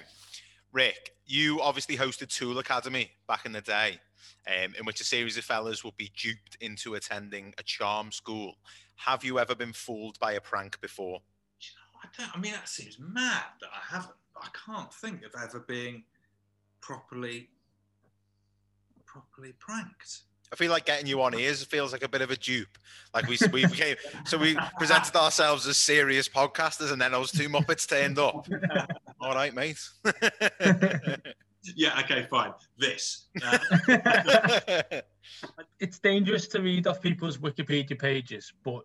Rick, 0.71 1.15
you 1.25 1.61
obviously 1.61 1.97
hosted 1.97 2.27
Tool 2.27 2.59
Academy 2.59 3.11
back 3.27 3.45
in 3.45 3.51
the 3.51 3.61
day. 3.61 3.99
Um, 4.47 4.75
in 4.77 4.85
which 4.85 5.01
a 5.01 5.03
series 5.03 5.37
of 5.37 5.43
fellas 5.43 5.83
would 5.83 5.97
be 5.97 6.11
duped 6.15 6.55
into 6.61 6.93
attending 6.93 7.55
a 7.57 7.63
charm 7.63 8.11
school. 8.11 8.53
Have 8.97 9.23
you 9.23 9.39
ever 9.39 9.55
been 9.55 9.73
fooled 9.73 10.19
by 10.19 10.33
a 10.33 10.39
prank 10.39 10.79
before? 10.81 11.21
I 12.05 12.21
don't. 12.21 12.35
I 12.35 12.39
mean, 12.39 12.53
that 12.53 12.69
seems 12.69 12.97
mad 12.99 13.43
that 13.61 13.69
I 13.73 13.95
haven't. 13.95 14.15
I 14.37 14.47
can't 14.65 14.93
think 14.93 15.23
of 15.23 15.31
ever 15.41 15.59
being 15.59 16.03
properly 16.81 17.49
properly 19.05 19.53
pranked. 19.59 20.23
I 20.51 20.55
feel 20.55 20.71
like 20.71 20.85
getting 20.85 21.07
you 21.07 21.21
on 21.21 21.33
ears 21.33 21.63
feels 21.63 21.91
like 21.91 22.03
a 22.03 22.09
bit 22.09 22.21
of 22.21 22.31
a 22.31 22.35
dupe. 22.35 22.77
Like 23.13 23.27
we 23.27 23.37
we 23.51 23.65
became 23.65 23.95
so 24.25 24.37
we 24.37 24.57
presented 24.77 25.15
ourselves 25.15 25.67
as 25.67 25.77
serious 25.77 26.27
podcasters, 26.27 26.91
and 26.91 27.01
then 27.01 27.11
those 27.11 27.31
two 27.31 27.49
muppets 27.49 27.87
turned 27.87 28.19
up. 28.19 28.47
All 29.19 29.33
right, 29.33 29.53
mate. 29.53 29.79
Yeah, 31.75 31.99
okay, 32.01 32.27
fine. 32.29 32.53
This. 32.77 33.27
Uh, 33.43 33.57
it's 35.79 35.99
dangerous 35.99 36.47
to 36.49 36.61
read 36.61 36.85
off 36.85 37.01
people's 37.01 37.37
Wikipedia 37.37 37.97
pages, 37.97 38.53
but 38.63 38.83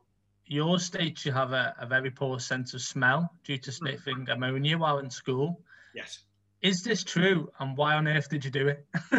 yours 0.51 0.85
states 0.85 1.25
you 1.25 1.31
have 1.31 1.53
a, 1.53 1.75
a 1.79 1.87
very 1.87 2.11
poor 2.11 2.41
sense 2.41 2.75
of 2.75 2.83
smell 2.83 3.33
due 3.45 3.57
to 3.57 3.71
sniffing 3.71 4.27
ammonia 4.29 4.77
while 4.77 4.99
in 4.99 5.09
school. 5.09 5.61
yes, 5.95 6.25
Is 6.61 6.83
this 6.83 7.05
true? 7.05 7.49
And 7.61 7.77
why 7.77 7.95
on 7.95 8.09
earth 8.09 8.29
did 8.29 8.45
you 8.45 8.51
do 8.51 8.67
it? 8.67 8.85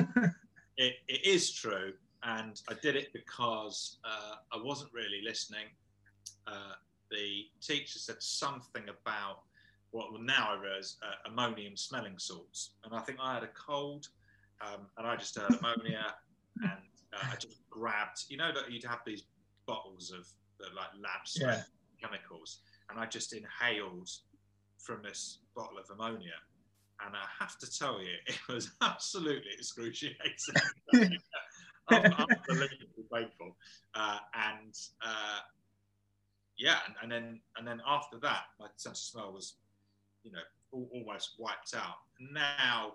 it, 0.78 0.96
it 1.08 1.26
is 1.26 1.54
true. 1.54 1.94
And 2.24 2.62
I 2.70 2.74
did 2.82 2.98
it 2.98 3.14
because 3.14 3.98
uh, 4.04 4.36
I 4.54 4.62
wasn't 4.62 4.92
really 4.94 5.22
listening. 5.24 5.68
Uh, 6.46 6.74
the 7.10 7.46
teacher 7.62 7.98
said 7.98 8.18
something 8.20 8.84
about 8.90 9.40
what 9.92 10.12
well, 10.12 10.22
now 10.22 10.50
I 10.52 10.62
realize 10.62 10.98
uh, 11.02 11.30
ammonium 11.30 11.78
smelling 11.78 12.18
salts. 12.18 12.72
And 12.84 12.94
I 12.94 13.00
think 13.00 13.20
I 13.22 13.36
had 13.36 13.44
a 13.44 13.50
cold 13.50 14.08
um, 14.62 14.88
and 14.98 15.08
I 15.08 15.16
just 15.16 15.38
heard 15.40 15.50
ammonia 15.50 16.14
and 16.62 16.72
uh, 17.14 17.28
I 17.32 17.36
just 17.38 17.62
grabbed, 17.70 18.26
you 18.28 18.36
know, 18.36 18.52
that 18.54 18.70
you'd 18.70 18.84
have 18.84 19.00
these 19.06 19.24
bottles 19.66 20.12
of 20.12 20.28
the 20.62 20.76
like 20.76 20.90
lab 21.02 21.22
Yeah. 21.36 21.64
chemicals 22.02 22.60
and 22.90 23.00
I 23.00 23.06
just 23.06 23.34
inhaled 23.34 24.10
from 24.80 25.02
this 25.04 25.40
bottle 25.56 25.78
of 25.78 25.90
ammonia. 25.90 26.34
And 27.06 27.16
I 27.16 27.26
have 27.40 27.58
to 27.60 27.68
tell 27.80 28.00
you, 28.02 28.14
it 28.28 28.40
was 28.48 28.72
absolutely 28.82 29.52
excruciating. 29.54 30.18
Un- 31.92 32.14
Unbelievably 32.50 33.06
painful. 33.12 33.56
Uh, 33.96 34.20
and 34.36 34.74
uh, 35.04 35.40
yeah, 36.58 36.78
and, 36.86 36.96
and 37.02 37.12
then 37.12 37.40
and 37.58 37.68
then 37.68 37.82
after 37.88 38.18
that, 38.20 38.44
my 38.60 38.68
sense 38.78 39.00
of 39.00 39.06
smell 39.06 39.34
was, 39.34 39.56
you 40.24 40.32
know, 40.32 40.40
al- 40.74 40.90
almost 40.94 41.36
wiped 41.40 41.74
out. 41.76 41.96
Now 42.32 42.94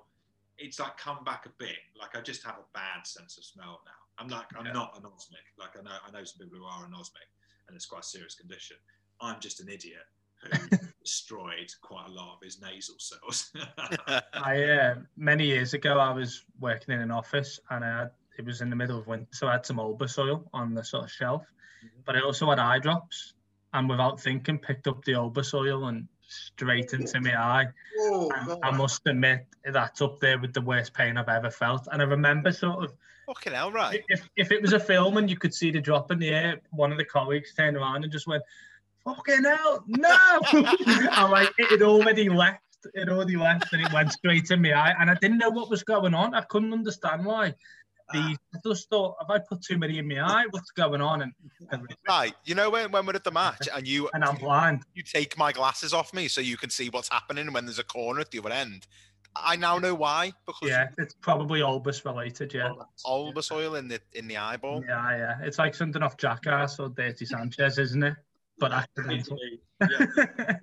it's 0.59 0.79
like 0.79 0.97
come 0.97 1.25
back 1.25 1.47
a 1.47 1.51
bit. 1.59 1.77
Like 1.99 2.17
I 2.17 2.21
just 2.21 2.45
have 2.45 2.55
a 2.57 2.67
bad 2.75 3.07
sense 3.07 3.37
of 3.39 3.45
smell 3.45 3.81
now. 3.85 4.01
I'm 4.19 4.29
like 4.29 4.47
I'm 4.57 4.67
Yeah. 4.67 4.73
not 4.73 4.95
anosmic. 4.95 5.45
Like 5.59 5.77
I 5.79 5.83
know 5.83 5.97
I 6.07 6.11
know 6.13 6.25
some 6.25 6.39
people 6.47 6.59
who 6.59 6.65
are 6.65 6.87
anosmic, 6.87 7.29
and 7.69 7.77
it's 7.77 7.87
quite 7.87 8.03
a 8.03 8.07
serious 8.07 8.35
condition. 8.35 8.77
I'm 9.21 9.41
just 9.41 9.61
an 9.61 9.69
idiot 9.69 10.03
who 10.43 10.77
destroyed 11.05 11.71
quite 11.83 12.07
a 12.09 12.11
lot 12.13 12.35
of 12.37 12.43
his 12.43 12.61
nasal 12.61 12.97
cells. 12.99 13.53
I 14.35 14.63
uh, 14.65 14.95
many 15.17 15.47
years 15.47 15.75
ago 15.75 15.99
I 15.99 16.13
was 16.13 16.45
working 16.61 16.95
in 16.95 17.01
an 17.01 17.11
office 17.11 17.59
and 17.71 17.85
I 17.85 17.99
had, 17.99 18.11
it 18.39 18.45
was 18.45 18.61
in 18.61 18.71
the 18.71 18.77
middle 18.77 18.99
of 18.99 19.07
winter, 19.07 19.27
so 19.33 19.49
I 19.49 19.53
had 19.53 19.67
some 19.67 19.79
Olbas 19.79 20.19
oil 20.19 20.49
on 20.53 20.75
the 20.75 20.85
sort 20.85 21.05
of 21.05 21.11
shelf, 21.11 21.45
Mhm. 21.85 22.05
but 22.05 22.17
I 22.17 22.21
also 22.21 22.49
had 22.51 22.59
eye 22.59 22.79
drops, 22.79 23.35
and 23.73 23.89
without 23.89 24.21
thinking, 24.21 24.59
picked 24.59 24.87
up 24.89 25.05
the 25.05 25.13
Olbas 25.13 25.55
oil 25.55 25.87
and 25.89 26.09
straight 26.27 26.93
into 26.93 27.21
my 27.21 27.35
oh, 27.35 27.41
eye. 27.41 27.67
oh, 28.01 28.31
And 28.35 28.65
I 28.65 28.71
must 28.71 29.07
admit 29.07 29.47
that's 29.65 30.01
up 30.01 30.21
there 30.21 30.39
with 30.39 30.53
the 30.53 30.61
worst 30.61 30.95
pain 30.95 31.17
I've 31.17 31.29
ever 31.29 31.51
felt. 31.51 31.89
And 31.91 32.03
I 32.03 32.05
remember 32.05 32.53
sort 32.53 32.85
of 32.85 32.93
Fucking 33.27 33.55
hell, 33.55 33.73
right? 33.73 34.05
if, 34.09 34.29
if 34.37 34.53
it 34.53 34.63
was 34.63 34.73
a 34.73 34.79
film 34.79 35.17
and 35.17 35.29
you 35.29 35.37
could 35.37 35.53
see 35.53 35.73
the 35.73 35.81
drop 35.81 36.13
in 36.13 36.19
the 36.19 36.29
air, 36.29 36.61
one 36.71 36.93
of 36.93 36.99
the 36.99 37.05
colleagues 37.05 37.53
turned 37.55 37.77
around 37.77 38.05
and 38.05 38.13
just 38.13 38.29
went, 38.29 38.43
"Fucking 39.05 39.43
hell, 39.43 39.83
no!" 39.89 40.41
I'm 40.53 41.33
like, 41.33 41.51
it 41.59 41.69
had 41.71 41.83
already 41.83 42.29
left. 42.29 42.63
It 42.95 43.09
already 43.09 43.37
left, 43.37 43.73
and 43.73 43.83
it 43.83 43.93
went 43.93 44.13
straight 44.13 44.53
in 44.53 44.63
my 44.63 44.73
eye, 44.75 44.95
and 45.01 45.11
I 45.11 45.15
didn't 45.15 45.39
know 45.39 45.51
what 45.51 45.69
was 45.69 45.83
going 45.83 46.15
on. 46.15 46.35
I 46.35 46.43
couldn't 46.43 46.73
understand 46.73 47.25
why. 47.25 47.55
The 48.13 48.19
I 48.55 48.59
just 48.65 48.89
thought, 48.89 49.17
have 49.21 49.31
I 49.31 49.39
put 49.39 49.63
too 49.63 49.79
many 49.79 49.99
in 49.99 50.07
my 50.09 50.21
eye? 50.21 50.45
What's 50.51 50.71
going 50.71 51.01
on? 51.01 51.23
And 51.23 51.33
Right. 52.09 52.35
You 52.45 52.55
know 52.55 52.71
when, 52.71 52.91
when 52.93 53.05
we're 53.07 53.15
at 53.15 53.25
the 53.25 53.33
match 53.33 53.69
and 53.75 53.87
you 53.87 54.09
and 54.15 54.25
I'm 54.25 54.37
blind. 54.37 54.83
you 54.95 55.03
take 55.03 55.37
my 55.37 55.53
glasses 55.53 55.93
off 55.93 56.15
me 56.15 56.29
so 56.29 56.41
you 56.41 56.57
can 56.57 56.71
see 56.71 56.89
what's 56.89 57.09
happening 57.09 57.53
when 57.53 57.67
there's 57.67 57.79
a 57.81 57.85
corner 57.85 58.21
at 58.21 58.31
the 58.31 58.39
other 58.39 58.53
end. 58.53 58.87
I 59.35 59.57
now 59.57 59.79
know 59.79 59.95
why 59.95 60.33
because 60.47 60.69
Yeah, 60.71 60.89
it's 60.97 61.15
probably 61.21 61.61
Olbas 61.61 62.05
related. 62.05 62.55
Yeah, 62.55 62.73
Olbas 63.05 63.53
oil 63.53 63.75
in 63.75 63.89
the 63.89 64.01
in 64.15 64.29
the 64.29 64.37
eyeball. 64.39 64.83
yeah, 64.87 65.17
yeah. 65.17 65.35
It's 65.43 65.59
like 65.59 65.75
something 65.75 66.03
off 66.03 66.17
Jackass 66.17 66.79
or 66.79 66.89
Dirty 66.89 67.25
Sanchez, 67.27 67.79
isn't 67.79 68.03
it? 68.03 68.15
But 68.59 68.73
accidental. 68.73 69.37
Basically, 69.37 69.61
yeah, 69.91 70.57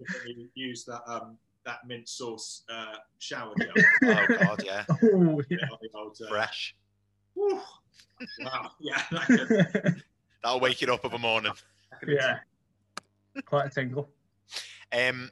use 0.56 0.86
that 0.86 1.02
um, 1.07 1.38
that 1.65 1.86
mint 1.86 2.10
sauce 2.10 2.64
uh, 2.74 2.95
shower 3.20 3.53
gel. 3.60 3.86
Oh 4.06 4.26
god, 4.40 4.64
yeah, 4.65 4.86
Oh, 4.90 5.41
yeah. 5.49 5.57
Yeah, 5.61 5.68
old, 5.94 6.18
uh, 6.26 6.30
fresh. 6.30 6.76
Whew. 7.49 7.61
Wow. 8.40 8.72
Yeah. 8.80 9.02
that 9.11 9.22
could- 9.28 10.03
That'll 10.44 10.60
wake 10.60 10.82
you 10.82 10.94
up 10.94 11.06
of 11.06 11.14
a 11.14 11.18
morning. 11.20 11.53
yeah. 12.07 12.40
Quite 13.45 13.68
a 13.68 13.70
tingle. 13.70 14.10
Um, 14.91 15.32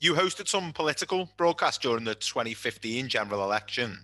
you 0.00 0.14
hosted 0.14 0.48
some 0.48 0.72
political 0.72 1.28
broadcasts 1.36 1.78
during 1.78 2.04
the 2.04 2.14
2015 2.14 3.08
general 3.08 3.42
election. 3.42 3.98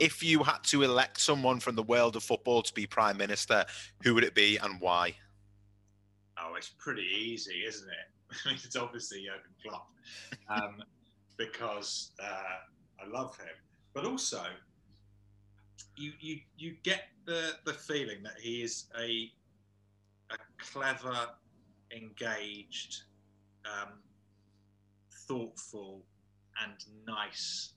If 0.00 0.22
you 0.22 0.42
had 0.42 0.62
to 0.64 0.82
elect 0.82 1.20
someone 1.20 1.60
from 1.60 1.74
the 1.74 1.82
world 1.82 2.16
of 2.16 2.22
football 2.22 2.62
to 2.62 2.72
be 2.74 2.86
prime 2.86 3.16
minister, 3.16 3.64
who 4.02 4.14
would 4.14 4.24
it 4.24 4.34
be 4.34 4.56
and 4.56 4.80
why? 4.80 5.14
Oh, 6.40 6.54
it's 6.56 6.70
pretty 6.78 7.06
easy, 7.16 7.64
isn't 7.66 7.88
it? 7.88 8.36
I 8.44 8.48
mean, 8.50 8.58
it's 8.64 8.76
obviously 8.76 9.24
Jurgen 9.24 9.52
Klopp 9.64 9.88
um, 10.48 10.82
because 11.36 12.12
uh, 12.22 13.04
I 13.04 13.08
love 13.08 13.36
him, 13.36 13.46
but 13.94 14.04
also 14.04 14.42
you 15.98 16.12
you 16.20 16.40
you 16.56 16.76
get 16.82 17.04
the 17.26 17.52
the 17.64 17.72
feeling 17.72 18.22
that 18.22 18.38
he 18.40 18.62
is 18.62 18.86
a 18.98 19.30
a 20.30 20.36
clever, 20.58 21.28
engaged, 21.94 23.02
um, 23.64 23.94
thoughtful, 25.26 26.02
and 26.62 26.74
nice 27.06 27.72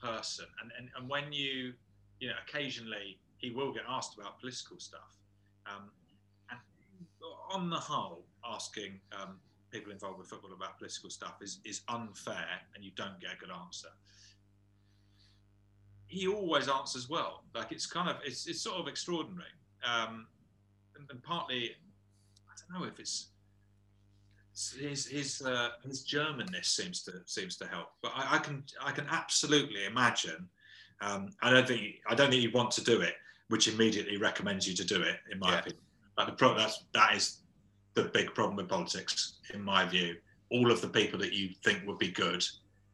person. 0.00 0.46
And, 0.60 0.72
and 0.78 0.88
and 0.96 1.08
when 1.08 1.32
you 1.32 1.74
you 2.20 2.28
know 2.28 2.34
occasionally 2.46 3.18
he 3.38 3.50
will 3.50 3.72
get 3.72 3.82
asked 3.88 4.16
about 4.18 4.38
political 4.40 4.78
stuff. 4.78 5.18
Um, 5.66 5.90
and 6.50 6.58
on 7.50 7.70
the 7.70 7.76
whole, 7.76 8.24
asking 8.44 9.00
um, 9.12 9.36
people 9.70 9.90
involved 9.90 10.18
with 10.18 10.28
football 10.28 10.52
about 10.52 10.78
political 10.78 11.10
stuff 11.10 11.38
is, 11.42 11.58
is 11.64 11.82
unfair 11.88 12.46
and 12.74 12.84
you 12.84 12.92
don't 12.94 13.18
get 13.20 13.30
a 13.34 13.36
good 13.36 13.50
answer. 13.50 13.88
He 16.12 16.28
always 16.28 16.68
answers 16.68 17.08
well. 17.08 17.44
Like 17.54 17.72
it's 17.72 17.86
kind 17.86 18.08
of, 18.10 18.16
it's, 18.22 18.46
it's 18.46 18.60
sort 18.60 18.78
of 18.78 18.86
extraordinary. 18.86 19.54
Um, 19.82 20.26
and, 20.94 21.08
and 21.10 21.22
partly, 21.22 21.70
I 22.50 22.52
don't 22.58 22.78
know 22.80 22.86
if 22.86 23.00
it's, 23.00 23.28
his 24.78 25.06
his 25.06 25.40
uh, 25.40 25.70
his 25.82 26.04
Germanness 26.06 26.66
seems 26.66 27.02
to 27.04 27.12
seems 27.24 27.56
to 27.56 27.66
help, 27.66 27.88
but 28.02 28.12
I, 28.14 28.36
I 28.36 28.38
can 28.38 28.62
I 28.82 28.92
can 28.92 29.06
absolutely 29.10 29.86
imagine. 29.86 30.46
Um, 31.00 31.30
I 31.42 31.50
don't 31.50 31.66
think 31.66 31.94
I 32.06 32.14
don't 32.14 32.28
think 32.30 32.42
you 32.42 32.50
want 32.50 32.70
to 32.72 32.84
do 32.84 33.00
it, 33.00 33.14
which 33.48 33.66
immediately 33.66 34.18
recommends 34.18 34.68
you 34.68 34.74
to 34.74 34.84
do 34.84 35.00
it, 35.00 35.16
in 35.32 35.38
my 35.38 35.52
Yeah. 35.52 35.58
opinion. 35.60 35.82
Like 36.18 36.26
the 36.26 36.34
pro- 36.34 36.54
that's 36.54 36.84
that 36.92 37.16
is 37.16 37.38
the 37.94 38.04
big 38.04 38.34
problem 38.34 38.56
with 38.56 38.68
politics, 38.68 39.38
in 39.54 39.62
my 39.62 39.86
view. 39.86 40.16
All 40.50 40.70
of 40.70 40.82
the 40.82 40.88
people 40.88 41.18
that 41.20 41.32
you 41.32 41.54
think 41.64 41.86
would 41.86 41.98
be 41.98 42.10
good 42.10 42.44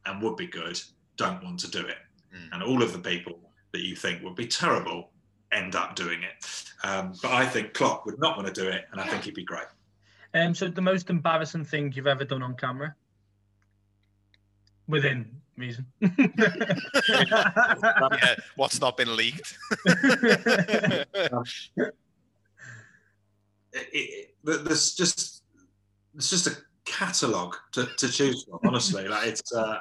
and 0.07 0.23
would 0.23 0.37
be 0.37 0.47
good 0.47 0.81
don't 1.17 1.43
want 1.43 1.59
to 1.59 1.71
do 1.79 1.85
it, 1.85 1.99
Mm. 2.35 2.49
and 2.53 2.63
all 2.63 2.83
of 2.83 2.93
the 2.93 2.99
people 2.99 3.39
that 3.73 3.81
you 3.81 3.97
think 3.97 4.23
would 4.23 4.35
be 4.35 4.47
terrible 4.47 5.11
end 5.53 5.75
up 5.75 5.95
doing 5.97 6.23
it. 6.23 6.65
Um, 6.85 7.15
but 7.23 7.33
I 7.33 7.47
think 7.47 7.73
Klopp 7.75 8.05
would 8.07 8.19
not 8.19 8.37
want 8.37 8.53
to 8.53 8.61
do 8.63 8.69
it, 8.69 8.85
and 8.93 9.01
I 9.01 9.07
think 9.07 9.25
he'd 9.25 9.35
be 9.35 9.45
great. 9.45 9.67
Um, 10.35 10.55
so 10.55 10.69
the 10.69 10.83
most 10.83 11.09
embarrassing 11.11 11.65
thing 11.65 11.93
you've 11.97 12.07
ever 12.07 12.25
done 12.25 12.43
on 12.43 12.55
camera? 12.55 12.95
Within 14.87 15.31
reason. 15.57 15.87
yeah, 16.01 16.11
what's 18.57 18.81
not 18.81 18.97
been 18.97 19.17
leaked? 19.17 19.57
it, 19.87 21.09
it, 23.73 23.85
it- 23.93 24.35
there's 24.45 24.95
just 24.95 25.43
it's 26.15 26.31
just 26.31 26.47
a 26.47 26.57
catalogue 26.85 27.57
to, 27.73 27.87
to 27.99 28.09
choose 28.09 28.45
from. 28.45 28.61
Honestly, 28.65 29.07
like 29.09 29.27
it's 29.29 29.53
uh, 29.53 29.79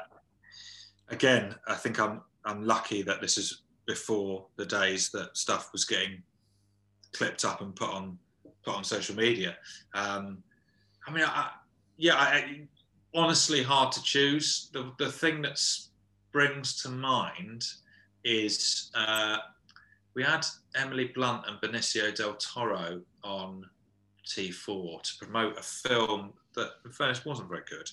again, 1.09 1.55
I 1.67 1.75
think 1.75 1.99
I'm 1.99 2.21
I'm 2.47 2.65
lucky 2.65 3.01
that 3.03 3.21
this 3.21 3.37
is 3.37 3.61
before 3.85 4.45
the 4.55 4.65
days 4.65 5.09
that 5.09 5.35
stuff 5.37 5.71
was 5.71 5.85
getting 5.85 6.21
clipped 7.13 7.45
up 7.45 7.61
and 7.61 7.75
put 7.75 7.89
on 7.89 8.17
put 8.63 8.75
on 8.75 8.83
social 8.83 9.15
media. 9.15 9.55
Um, 9.93 10.43
I 11.07 11.11
mean, 11.11 11.23
I, 11.25 11.51
yeah, 11.97 12.15
I, 12.15 12.61
honestly, 13.15 13.63
hard 13.63 13.91
to 13.93 14.03
choose. 14.03 14.69
The 14.73 14.91
the 14.97 15.11
thing 15.11 15.41
that 15.43 15.57
springs 15.57 16.81
to 16.83 16.89
mind 16.89 17.65
is 18.23 18.91
uh, 18.95 19.37
we 20.13 20.23
had 20.23 20.45
Emily 20.75 21.11
Blunt 21.13 21.45
and 21.47 21.59
Benicio 21.61 22.13
del 22.13 22.35
Toro 22.35 23.01
on 23.23 23.65
T4 24.25 25.01
to 25.03 25.17
promote 25.17 25.57
a 25.57 25.61
film 25.61 26.33
that, 26.57 26.71
in 26.85 26.91
fairness, 26.91 27.25
wasn't 27.25 27.49
very 27.49 27.63
good, 27.69 27.89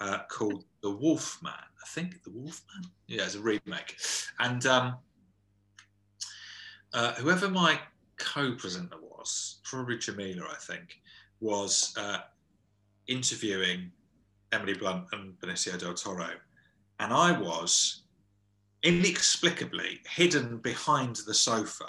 uh, 0.00 0.18
called 0.28 0.64
The 0.82 0.90
Wolfman. 0.90 1.52
I 1.52 1.88
think 1.88 2.22
The 2.24 2.30
Wolfman. 2.30 2.90
Yeah, 3.06 3.24
it's 3.24 3.36
a 3.36 3.40
remake, 3.40 3.96
and 4.40 4.66
um, 4.66 4.96
uh, 6.92 7.12
whoever 7.14 7.48
my 7.48 7.78
co-presenter 8.16 8.96
was, 9.00 9.60
probably 9.62 9.96
Jameela, 9.98 10.50
I 10.50 10.56
think, 10.60 11.00
was 11.40 11.94
uh, 11.98 12.18
interviewing 13.06 13.92
Emily 14.52 14.74
Blunt 14.74 15.06
and 15.12 15.38
Benicio 15.40 15.78
del 15.78 15.94
Toro, 15.94 16.30
and 16.98 17.12
I 17.12 17.38
was 17.38 18.02
inexplicably 18.82 20.00
hidden 20.08 20.58
behind 20.58 21.16
the 21.26 21.34
sofa. 21.34 21.86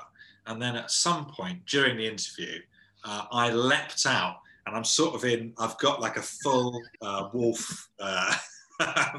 And 0.47 0.61
then 0.61 0.75
at 0.75 0.91
some 0.91 1.25
point 1.25 1.65
during 1.65 1.97
the 1.97 2.07
interview, 2.07 2.59
uh, 3.03 3.25
I 3.31 3.51
leapt 3.51 4.05
out 4.05 4.37
and 4.67 4.75
I'm 4.75 4.83
sort 4.83 5.15
of 5.15 5.23
in, 5.23 5.53
I've 5.57 5.77
got 5.77 6.01
like 6.01 6.17
a 6.17 6.21
full 6.21 6.81
uh, 7.01 7.29
wolf, 7.33 7.89
uh, 7.99 8.35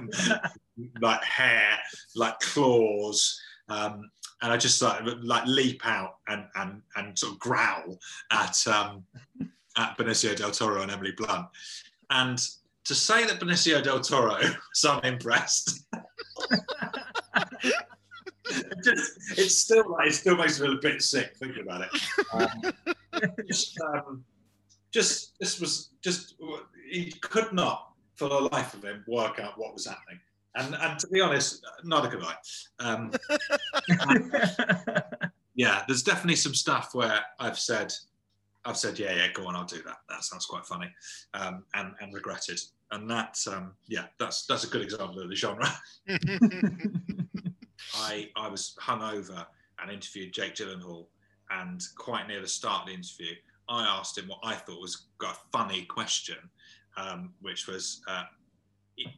like 1.01 1.25
hair, 1.25 1.79
like 2.15 2.39
claws. 2.41 3.41
Um, 3.70 4.11
and 4.43 4.53
I 4.53 4.59
just 4.59 4.81
like, 4.83 5.01
like 5.23 5.47
leap 5.47 5.87
out 5.87 6.16
and, 6.29 6.45
and, 6.55 6.83
and 6.97 7.19
sort 7.19 7.33
of 7.33 7.39
growl 7.39 7.99
at, 8.31 8.57
um, 8.66 9.03
at 9.79 9.97
Benicio 9.97 10.37
del 10.37 10.51
Toro 10.51 10.83
and 10.83 10.91
Emily 10.91 11.12
Blunt. 11.16 11.47
And 12.11 12.39
to 12.85 12.95
say 12.95 13.27
that 13.27 13.41
Benicio 13.41 13.83
del 13.83 14.01
Toro 14.01 14.37
was 14.39 14.85
unimpressed 14.85 15.83
it 18.51 18.85
just 18.85 19.39
it's 19.39 19.57
still 19.57 19.91
like 19.91 20.09
it 20.09 20.15
still 20.15 20.37
makes 20.37 20.61
me 20.61 20.66
feel 20.66 20.77
a 20.77 20.81
bit 20.81 21.03
sick 21.03 21.37
thinking 21.37 21.62
about 21.62 21.83
it. 21.83 21.91
Um, 22.33 22.73
just, 23.47 23.79
um, 23.81 24.25
just 24.93 25.39
this 25.39 25.60
was 25.60 25.90
just 26.02 26.35
he 26.90 27.12
could 27.20 27.52
not 27.52 27.93
for 28.15 28.28
the 28.28 28.48
life 28.52 28.74
of 28.74 28.82
him 28.82 29.05
work 29.06 29.39
out 29.39 29.59
what 29.59 29.74
was 29.74 29.86
happening. 29.86 30.19
And 30.56 30.74
and 30.74 30.98
to 30.98 31.06
be 31.09 31.20
honest, 31.20 31.65
neither 31.85 32.09
could 32.09 32.23
I. 32.23 32.35
Um, 32.81 33.12
yeah, 35.55 35.82
there's 35.86 36.02
definitely 36.02 36.36
some 36.36 36.55
stuff 36.55 36.90
where 36.94 37.20
I've 37.39 37.59
said 37.59 37.93
I've 38.69 38.77
said, 38.77 38.98
yeah, 38.98 39.15
yeah, 39.15 39.28
go 39.32 39.47
on, 39.47 39.56
I'll 39.56 39.65
do 39.65 39.81
that. 39.82 39.98
That 40.10 40.24
sounds 40.24 40.44
quite 40.44 40.66
funny, 40.66 40.93
um, 41.32 41.65
and 41.74 41.94
and 42.01 42.12
regretted. 42.12 42.60
And 42.90 43.09
that, 43.10 43.39
um, 43.51 43.73
yeah, 43.86 44.06
that's 44.19 44.47
that's 44.47 44.65
a 44.65 44.69
good 44.69 44.82
example 44.82 45.20
of 45.20 45.31
the 45.31 45.36
genre. 45.36 45.69
I, 47.94 48.28
I 48.36 48.48
was 48.48 48.77
hungover 48.81 49.47
and 49.81 49.90
interviewed 49.90 50.32
Jake 50.35 50.55
Gyllenhaal, 50.55 51.06
and 51.51 51.82
quite 51.97 52.28
near 52.28 52.43
the 52.43 52.48
start 52.48 52.82
of 52.82 52.89
the 52.89 52.94
interview, 52.94 53.35
I 53.69 53.85
asked 53.85 54.16
him 54.16 54.28
what 54.28 54.40
I 54.43 54.55
thought 54.55 54.81
was 54.81 55.07
a 55.23 55.35
funny 55.53 55.85
question, 55.85 56.36
um, 56.97 57.32
which 57.40 57.66
was, 57.66 58.01
uh, 58.09 58.24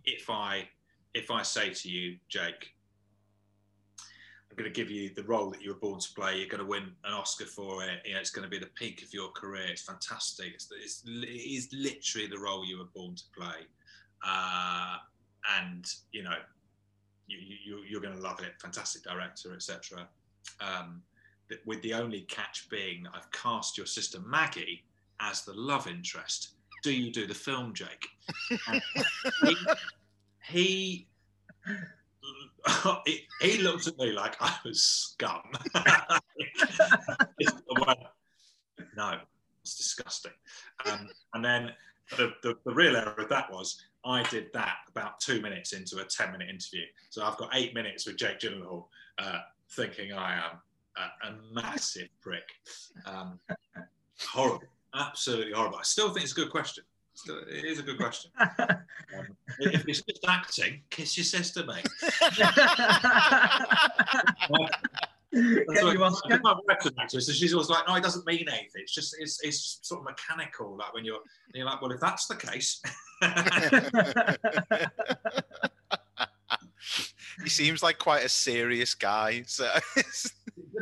if 0.05 0.29
I 0.29 0.69
if 1.15 1.31
I 1.31 1.43
say 1.43 1.71
to 1.71 1.89
you, 1.89 2.17
Jake, 2.29 2.71
I'm 3.99 4.57
going 4.57 4.73
to 4.73 4.75
give 4.75 4.91
you 4.91 5.11
the 5.15 5.25
role 5.25 5.51
that 5.51 5.63
you 5.63 5.71
were 5.71 5.79
born 5.79 6.01
to 6.01 6.09
play. 6.15 6.39
You're 6.39 6.49
going 6.49 6.63
to 6.63 6.69
win 6.69 6.93
an 7.05 7.13
Oscar 7.13 7.47
for 7.47 7.85
it. 7.85 8.01
You 8.05 8.15
know, 8.15 8.21
it's 8.21 8.31
going 8.31 8.45
to 8.45 8.49
be 8.49 8.59
the 8.59 8.71
peak 8.75 9.03
of 9.03 9.13
your 9.13 9.29
career. 9.31 9.67
It's 9.67 9.83
fantastic. 9.83 10.53
It's, 10.55 10.69
it's, 10.73 11.03
it 11.07 11.27
is 11.27 11.69
literally 11.73 12.27
the 12.29 12.39
role 12.39 12.65
you 12.65 12.79
were 12.79 12.89
born 12.95 13.15
to 13.15 13.23
play. 13.37 13.67
Uh, 14.27 14.97
and 15.59 15.85
you 16.13 16.23
know, 16.23 16.37
you, 17.27 17.79
you, 17.87 17.97
are 17.97 18.01
going 18.01 18.17
to 18.17 18.23
love 18.23 18.41
it. 18.41 18.53
Fantastic 18.61 19.03
director, 19.03 19.55
etc. 19.55 20.09
with 21.65 21.83
the 21.83 21.95
only 21.95 22.23
catch 22.23 22.69
being 22.69 23.07
I've 23.15 23.31
cast 23.33 23.77
your 23.77 23.87
sister 23.87 24.21
Maggie 24.21 24.85
as 25.21 25.43
the 25.43 25.53
love 25.55 25.87
interest. 25.87 26.51
Do 26.83 26.93
you 26.93 27.13
do 27.13 27.27
the 27.27 27.35
film, 27.35 27.75
Jake? 27.75 28.09
he, 30.49 31.07
he, 33.05 33.27
he 33.43 33.59
looked 33.59 33.87
at 33.87 33.99
me 33.99 34.13
like 34.13 34.37
I 34.41 34.55
was 34.65 34.83
scum. 34.83 35.43
no, 38.97 39.19
it's 39.63 39.77
disgusting. 39.77 40.33
Um, 40.87 41.09
and 41.35 41.45
then 41.45 41.73
the, 42.17 42.33
the, 42.43 42.57
the 42.65 42.73
real 42.73 42.97
error 42.97 43.15
of 43.19 43.29
that 43.29 43.53
was 43.53 43.83
I 44.05 44.23
did 44.31 44.53
that 44.55 44.77
about 44.89 45.21
two 45.21 45.43
minutes 45.43 45.73
into 45.73 45.99
a 45.99 46.05
10 46.05 46.33
minute 46.33 46.49
interview. 46.49 46.85
So 47.11 47.25
I've 47.25 47.37
got 47.37 47.51
eight 47.55 47.75
minutes 47.75 48.07
with 48.07 48.17
Jake 48.17 48.41
Gyllenhaal 48.41 48.87
uh, 49.19 49.41
thinking 49.73 50.13
I 50.13 50.37
am 50.37 50.61
a, 50.97 51.29
a 51.29 51.35
massive 51.53 52.09
prick. 52.21 52.49
Um, 53.07 53.39
horrible, 54.19 54.65
absolutely 54.95 55.53
horrible. 55.53 55.79
I 55.79 55.83
still 55.83 56.11
think 56.11 56.25
it's 56.25 56.33
a 56.33 56.37
good 56.37 56.51
question. 56.51 56.85
Still, 57.15 57.39
it 57.49 57.65
is 57.65 57.79
a 57.79 57.83
good 57.83 57.99
question. 57.99 58.31
Um, 58.39 59.37
if 59.59 59.89
it's 59.89 60.03
just 60.03 60.25
acting, 60.27 60.83
kiss 60.91 61.17
your 61.19 61.25
sister, 61.25 61.65
mate. 61.67 61.87
That's 65.33 65.83
what, 65.83 65.99
my 65.99 66.11
wife's 66.67 66.87
an 66.87 66.95
actress, 66.99 67.29
and 67.29 67.37
she's 67.37 67.53
always 67.53 67.69
like, 67.69 67.87
"No, 67.87 67.95
it 67.97 68.03
doesn't 68.03 68.27
mean 68.27 68.49
anything. 68.49 68.83
It's 68.83 68.95
just, 68.95 69.15
it's, 69.19 69.39
it's 69.43 69.81
sort 69.83 70.01
of 70.01 70.07
mechanical. 70.07 70.75
Like 70.77 70.95
when 70.95 71.05
you're, 71.05 71.21
you're 71.55 71.67
like, 71.67 71.83
well, 71.83 71.93
if 71.93 72.01
that's 72.01 72.27
the 72.27 72.37
case." 72.37 72.81
he 77.43 77.51
seems 77.51 77.83
like 77.83 77.99
quite 77.99 78.25
a 78.25 78.29
serious 78.29 78.95
guy. 78.95 79.43
So, 79.47 79.69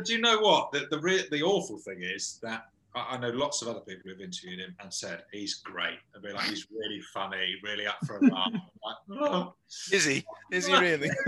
do 0.03 0.13
you 0.13 0.19
know 0.19 0.39
what? 0.39 0.71
The 0.71 0.87
the, 0.89 0.99
re- 0.99 1.27
the 1.31 1.43
awful 1.43 1.77
thing 1.77 2.03
is 2.03 2.39
that 2.41 2.69
I 2.95 3.17
know 3.17 3.29
lots 3.29 3.61
of 3.61 3.67
other 3.67 3.81
people 3.81 4.09
who've 4.09 4.19
interviewed 4.19 4.59
him 4.59 4.75
and 4.79 4.91
said 4.91 5.23
he's 5.31 5.55
great. 5.55 5.99
I 6.15 6.19
mean, 6.19 6.33
like 6.33 6.45
he's 6.45 6.67
really 6.71 7.01
funny, 7.13 7.55
really 7.63 7.85
up 7.85 7.97
for 8.05 8.17
a 8.17 8.21
laugh. 8.27 8.51
Like, 8.51 9.21
oh. 9.21 9.53
Is 9.91 10.05
he? 10.05 10.25
Is 10.51 10.65
he 10.65 10.73
really? 10.73 11.09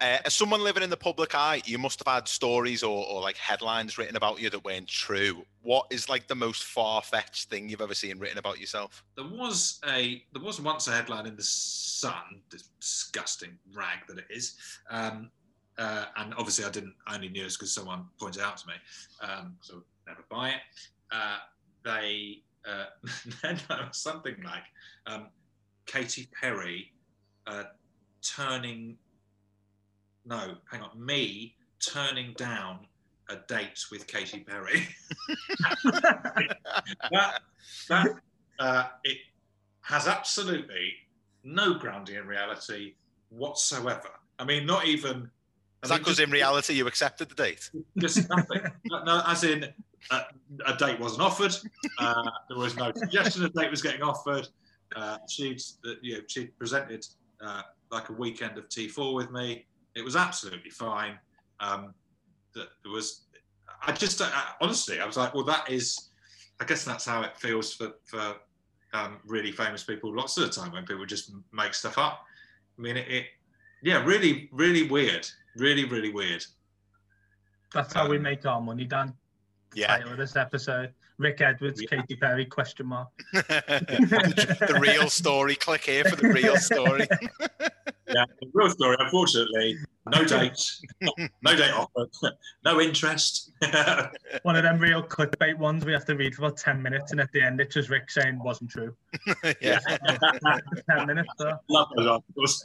uh, 0.00 0.18
as 0.24 0.32
someone 0.32 0.62
living 0.62 0.84
in 0.84 0.90
the 0.90 0.96
public 0.96 1.34
eye, 1.34 1.60
you 1.64 1.78
must 1.78 1.98
have 2.04 2.14
had 2.14 2.28
stories 2.28 2.84
or, 2.84 3.04
or 3.06 3.20
like 3.20 3.36
headlines 3.36 3.98
written 3.98 4.14
about 4.14 4.40
you 4.40 4.48
that 4.50 4.64
weren't 4.64 4.86
true. 4.86 5.44
What 5.62 5.86
is 5.90 6.08
like 6.08 6.28
the 6.28 6.36
most 6.36 6.62
far 6.62 7.02
fetched 7.02 7.50
thing 7.50 7.68
you've 7.68 7.80
ever 7.80 7.94
seen 7.94 8.20
written 8.20 8.38
about 8.38 8.60
yourself? 8.60 9.02
There 9.16 9.26
was 9.26 9.80
a 9.88 10.22
there 10.32 10.42
was 10.42 10.60
once 10.60 10.86
a 10.86 10.92
headline 10.92 11.26
in 11.26 11.34
the 11.34 11.42
Sun, 11.42 12.42
disgusting 12.48 13.58
rag 13.74 13.98
that 14.08 14.18
it 14.18 14.26
is. 14.30 14.56
Um, 14.90 15.30
uh, 15.78 16.06
and 16.16 16.34
obviously 16.34 16.64
I 16.64 16.70
didn't 16.70 16.94
only 17.12 17.28
knew 17.28 17.44
this 17.44 17.56
because 17.56 17.72
someone 17.72 18.06
pointed 18.18 18.42
out 18.42 18.56
to 18.58 18.68
me, 18.68 18.74
um, 19.20 19.56
so 19.60 19.82
never 20.06 20.24
buy 20.30 20.50
it. 20.50 20.60
Uh, 21.10 21.38
they 21.84 22.42
uh, 22.68 22.86
then 23.42 23.58
something 23.92 24.36
like 24.44 24.64
um, 25.06 25.26
Katy 25.86 26.28
Perry 26.40 26.92
uh, 27.46 27.64
turning 28.22 28.96
no, 30.24 30.54
hang 30.70 30.82
on, 30.82 31.04
me 31.04 31.56
turning 31.80 32.32
down 32.34 32.80
a 33.28 33.36
date 33.48 33.84
with 33.90 34.06
Katy 34.06 34.40
Perry. 34.40 34.88
that 37.10 37.40
that 37.88 38.08
uh, 38.58 38.84
it 39.04 39.18
has 39.80 40.06
absolutely 40.06 40.94
no 41.44 41.74
grounding 41.74 42.16
in 42.16 42.26
reality 42.26 42.94
whatsoever. 43.30 44.10
I 44.38 44.44
mean, 44.44 44.66
not 44.66 44.86
even 44.86 45.30
is 45.82 45.90
that 45.90 45.98
because 45.98 46.20
in 46.20 46.30
reality 46.30 46.74
you 46.74 46.86
accepted 46.86 47.28
the 47.28 47.34
date? 47.34 47.70
Just 47.98 48.28
nothing. 48.28 48.62
no, 48.84 49.22
as 49.26 49.44
in 49.44 49.66
uh, 50.10 50.22
a 50.66 50.74
date 50.76 51.00
wasn't 51.00 51.22
offered. 51.22 51.54
Uh, 51.98 52.30
there 52.48 52.58
was 52.58 52.76
no 52.76 52.92
suggestion 52.94 53.44
a 53.44 53.48
date 53.48 53.70
was 53.70 53.82
getting 53.82 54.02
offered. 54.02 54.48
Uh, 54.94 55.18
she'd, 55.28 55.60
uh, 55.86 55.92
you 56.02 56.14
know, 56.14 56.20
she 56.28 56.46
presented 56.46 57.06
uh, 57.40 57.62
like 57.90 58.08
a 58.08 58.12
weekend 58.12 58.58
of 58.58 58.68
T4 58.68 59.14
with 59.14 59.30
me. 59.30 59.66
It 59.94 60.04
was 60.04 60.16
absolutely 60.16 60.70
fine. 60.70 61.18
Um, 61.60 61.94
there 62.54 62.66
was, 62.92 63.22
I 63.86 63.92
just 63.92 64.20
uh, 64.20 64.30
honestly, 64.60 65.00
I 65.00 65.06
was 65.06 65.16
like, 65.16 65.34
well, 65.34 65.44
that 65.44 65.70
is, 65.70 66.10
I 66.60 66.64
guess 66.64 66.84
that's 66.84 67.04
how 67.04 67.22
it 67.22 67.36
feels 67.36 67.74
for 67.74 67.92
for 68.04 68.36
um, 68.94 69.18
really 69.24 69.52
famous 69.52 69.82
people 69.82 70.14
lots 70.14 70.36
of 70.36 70.44
the 70.44 70.50
time 70.50 70.72
when 70.72 70.84
people 70.84 71.06
just 71.06 71.32
make 71.52 71.74
stuff 71.74 71.98
up. 71.98 72.24
I 72.78 72.82
mean, 72.82 72.96
it, 72.96 73.08
it 73.08 73.24
yeah, 73.82 74.04
really, 74.04 74.48
really 74.52 74.88
weird 74.88 75.28
really, 75.56 75.84
really 75.84 76.12
weird. 76.12 76.44
That's 77.74 77.92
how 77.92 78.04
um, 78.04 78.10
we 78.10 78.18
make 78.18 78.44
our 78.46 78.60
money, 78.60 78.84
Dan. 78.84 79.14
Yeah. 79.74 79.86
Title 79.86 80.12
of 80.12 80.18
this 80.18 80.36
episode: 80.36 80.92
Rick 81.18 81.40
Edwards, 81.40 81.80
yeah. 81.80 82.00
Katy 82.00 82.16
Perry? 82.16 82.44
Question 82.44 82.86
mark. 82.86 83.08
the 83.32 84.78
real 84.80 85.08
story. 85.08 85.54
Click 85.54 85.84
here 85.84 86.04
for 86.04 86.16
the 86.16 86.28
real 86.28 86.56
story. 86.56 87.06
yeah, 88.08 88.24
the 88.40 88.50
real 88.52 88.70
story. 88.70 88.96
Unfortunately, 89.00 89.78
no 90.06 90.24
dates, 90.24 90.82
no, 91.00 91.12
no 91.42 91.56
date 91.56 91.70
offer, 91.70 92.08
no 92.64 92.80
interest. 92.80 93.52
One 94.42 94.56
of 94.56 94.64
them 94.64 94.78
real 94.78 95.02
clickbait 95.02 95.56
ones 95.56 95.84
we 95.84 95.92
have 95.92 96.04
to 96.06 96.16
read 96.16 96.34
for 96.34 96.46
about 96.46 96.56
ten 96.56 96.82
minutes, 96.82 97.12
and 97.12 97.20
at 97.20 97.30
the 97.32 97.40
end, 97.40 97.60
it's 97.60 97.74
just 97.74 97.88
Rick 97.88 98.10
saying 98.10 98.42
wasn't 98.42 98.70
true. 98.70 98.94
yeah, 99.60 99.78
ten 100.90 101.06
minutes. 101.06 101.28
So. 101.38 101.52
Love 101.68 101.88
those 101.96 102.06
articles. 102.06 102.62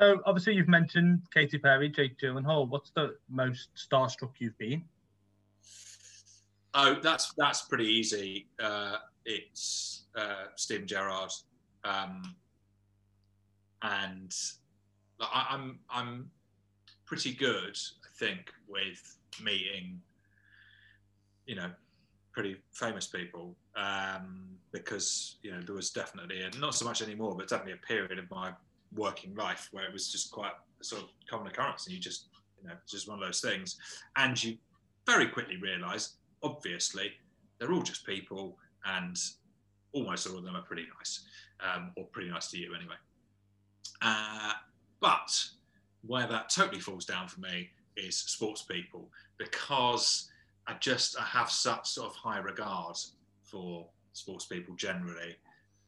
So 0.00 0.20
obviously 0.26 0.54
you've 0.54 0.68
mentioned 0.68 1.22
Katy 1.32 1.58
Perry, 1.58 1.88
Jake 1.88 2.18
Gyllenhaal. 2.18 2.68
What's 2.68 2.90
the 2.90 3.16
most 3.30 3.68
starstruck 3.76 4.32
you've 4.38 4.58
been? 4.58 4.84
Oh, 6.74 6.96
that's 7.00 7.32
that's 7.36 7.62
pretty 7.62 7.86
easy. 7.86 8.48
Uh, 8.60 8.96
it's 9.24 10.06
uh, 10.16 10.46
Steven 10.56 10.88
Gerrard, 10.88 11.30
um, 11.84 12.34
and 13.82 14.34
I, 15.20 15.46
I'm 15.50 15.78
I'm 15.90 16.30
pretty 17.06 17.32
good, 17.32 17.76
I 17.76 18.08
think, 18.18 18.52
with 18.68 19.16
meeting, 19.42 20.00
you 21.46 21.56
know, 21.56 21.70
pretty 22.32 22.56
famous 22.72 23.06
people 23.06 23.54
um, 23.76 24.56
because 24.72 25.36
you 25.42 25.52
know 25.52 25.60
there 25.60 25.74
was 25.74 25.90
definitely 25.90 26.42
a, 26.42 26.50
not 26.58 26.74
so 26.74 26.84
much 26.84 27.02
anymore, 27.02 27.34
but 27.36 27.48
definitely 27.48 27.74
a 27.74 27.86
period 27.86 28.18
of 28.18 28.30
my 28.30 28.52
working 28.94 29.34
life 29.34 29.68
where 29.72 29.84
it 29.84 29.92
was 29.92 30.10
just 30.10 30.30
quite 30.30 30.52
a 30.80 30.84
sort 30.84 31.02
of 31.02 31.08
common 31.28 31.46
occurrence, 31.46 31.86
and 31.86 31.94
you 31.94 32.00
just 32.00 32.26
you 32.60 32.68
know 32.68 32.74
just 32.88 33.08
one 33.08 33.18
of 33.18 33.24
those 33.24 33.40
things, 33.40 33.78
and 34.16 34.42
you 34.42 34.56
very 35.06 35.26
quickly 35.26 35.56
realise, 35.56 36.14
obviously, 36.42 37.12
they're 37.58 37.72
all 37.72 37.82
just 37.82 38.06
people, 38.06 38.56
and 38.86 39.16
almost 39.92 40.26
all 40.26 40.38
of 40.38 40.44
them 40.44 40.56
are 40.56 40.62
pretty 40.62 40.86
nice, 40.98 41.24
um, 41.60 41.92
or 41.96 42.04
pretty 42.06 42.30
nice 42.30 42.50
to 42.50 42.58
you 42.58 42.74
anyway. 42.74 42.94
Uh, 44.02 44.52
but 45.04 45.46
where 46.06 46.26
that 46.26 46.48
totally 46.48 46.80
falls 46.80 47.04
down 47.04 47.28
for 47.28 47.40
me 47.40 47.68
is 47.94 48.16
sports 48.16 48.62
people 48.62 49.10
because 49.36 50.30
I 50.66 50.76
just 50.80 51.18
I 51.20 51.24
have 51.24 51.50
such 51.50 51.86
sort 51.90 52.08
of 52.08 52.16
high 52.16 52.38
regard 52.38 52.96
for 53.42 53.86
sports 54.14 54.46
people 54.46 54.74
generally, 54.76 55.36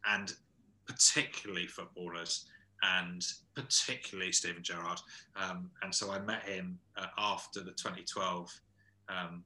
and 0.07 0.35
particularly 0.87 1.67
footballers, 1.67 2.45
and 2.83 3.27
particularly 3.55 4.33
Steven 4.33 4.63
Gerrard. 4.63 5.01
Um, 5.35 5.71
and 5.83 5.95
so 5.95 6.13
I 6.13 6.19
met 6.19 6.43
him 6.43 6.79
uh, 6.99 7.07
after 7.17 7.61
the 7.61 7.71
2012 7.71 8.53
um, 9.09 9.45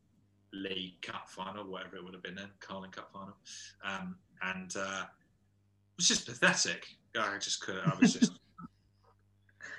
League 0.52 1.00
Cup 1.00 1.28
final, 1.28 1.64
whatever 1.64 1.96
it 1.96 2.02
would 2.02 2.14
have 2.14 2.24
been 2.24 2.34
then, 2.34 2.50
Carling 2.58 2.90
Cup 2.90 3.12
final, 3.12 3.36
um, 3.84 4.16
and 4.42 4.74
uh, 4.76 5.04
it 5.04 5.96
was 5.96 6.08
just 6.08 6.26
pathetic. 6.26 6.88
I 7.16 7.38
just 7.38 7.60
could. 7.60 7.78
I 7.86 7.96
was 8.00 8.14
just. 8.14 8.32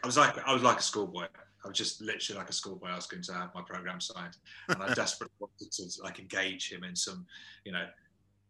I 0.03 0.07
was 0.07 0.17
like 0.17 0.35
I 0.47 0.53
was 0.53 0.63
like 0.63 0.79
a 0.79 0.83
schoolboy. 0.83 1.27
I 1.63 1.67
was 1.67 1.77
just 1.77 2.01
literally 2.01 2.39
like 2.39 2.49
a 2.49 2.53
schoolboy 2.53 2.89
asking 2.89 3.21
to 3.23 3.33
have 3.33 3.53
my 3.53 3.61
program 3.61 4.01
signed, 4.01 4.37
and 4.67 4.81
I 4.81 4.93
desperately 4.93 5.35
wanted 5.39 5.71
to 5.71 6.03
like 6.03 6.19
engage 6.19 6.71
him 6.71 6.83
in 6.83 6.95
some, 6.95 7.25
you 7.65 7.71
know, 7.71 7.85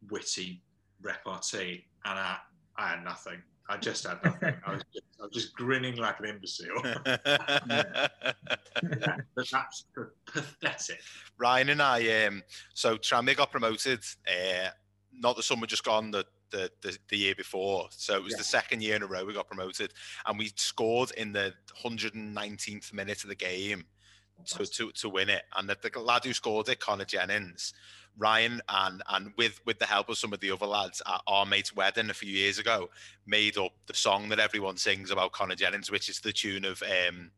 witty 0.10 0.62
repartee, 1.02 1.86
and 2.06 2.20
I, 2.20 2.38
I 2.78 2.90
had 2.90 3.04
nothing. 3.04 3.42
I 3.70 3.78
just 3.78 4.08
had 4.08 4.24
nothing. 4.24 4.54
I 4.66 4.74
was 4.74 4.84
just, 4.94 5.06
I 5.20 5.24
was 5.24 5.34
just 5.34 5.54
grinning 5.56 5.98
like 5.98 6.20
an 6.20 6.26
imbecile. 6.26 6.82
but 6.84 7.12
that's 9.52 9.86
pathetic. 10.26 11.00
Ryan 11.38 11.70
and 11.70 11.82
I, 11.82 12.26
um, 12.26 12.44
so 12.74 12.98
Tranmere 12.98 13.38
got 13.38 13.52
promoted. 13.52 14.00
Uh, 14.28 14.70
not 15.14 15.36
the 15.36 15.44
summer 15.44 15.68
just 15.68 15.84
gone, 15.84 16.12
the 16.12 16.26
the, 16.52 16.72
the, 16.82 16.98
the 17.10 17.18
year 17.18 17.36
before. 17.36 17.88
So 17.92 18.16
it 18.16 18.24
was 18.24 18.34
Yeah. 18.34 18.38
the 18.40 18.44
second 18.44 18.84
year 18.84 18.96
in 18.96 19.04
a 19.04 19.08
row 19.08 19.26
we 19.26 19.34
got 19.34 19.48
promoted, 19.48 19.94
and 20.26 20.38
we 20.38 20.52
scored 20.56 21.12
in 21.12 21.32
the 21.32 21.54
119th 21.84 22.94
minute 22.94 23.24
of 23.24 23.30
the 23.30 23.36
game 23.36 23.86
to, 24.46 24.66
to, 24.66 24.92
to 24.92 25.10
win 25.10 25.30
it. 25.30 25.44
And 25.56 25.70
the, 25.70 25.78
the 25.82 26.00
lad 26.00 26.24
who 26.26 26.34
scored 26.34 26.70
it, 26.70 26.80
Connor 26.80 27.06
Jennings, 27.06 27.74
Ryan, 28.18 28.62
and 28.68 29.02
and 29.10 29.32
with 29.38 29.62
with 29.66 29.80
the 29.80 29.86
help 29.86 30.10
of 30.10 30.18
some 30.18 30.34
of 30.34 30.40
the 30.42 30.52
other 30.52 30.66
lads 30.66 31.02
at 31.08 31.22
our 31.28 31.46
mate's 31.46 31.74
wedding 31.76 32.10
a 32.10 32.14
few 32.14 32.30
years 32.32 32.60
ago, 32.60 32.90
made 33.26 33.58
up 33.58 33.72
the 33.88 33.94
song 33.94 34.30
that 34.30 34.40
everyone 34.40 34.78
sings 34.78 35.12
about 35.12 35.32
Connor 35.32 35.56
Jennings, 35.56 35.90
which 35.90 36.10
is 36.10 36.20
the 36.20 36.34
tune 36.34 36.66
of 36.66 36.84
um, 36.84 37.32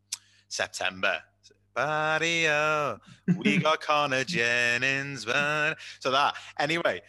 September. 0.48 1.20
Barrio, 1.76 3.00
we 3.38 3.58
got 3.60 3.82
Connor 3.82 4.24
Jennings. 4.24 5.26
But... 5.26 5.76
So 6.00 6.12
that 6.12 6.36
anyway, 6.60 7.02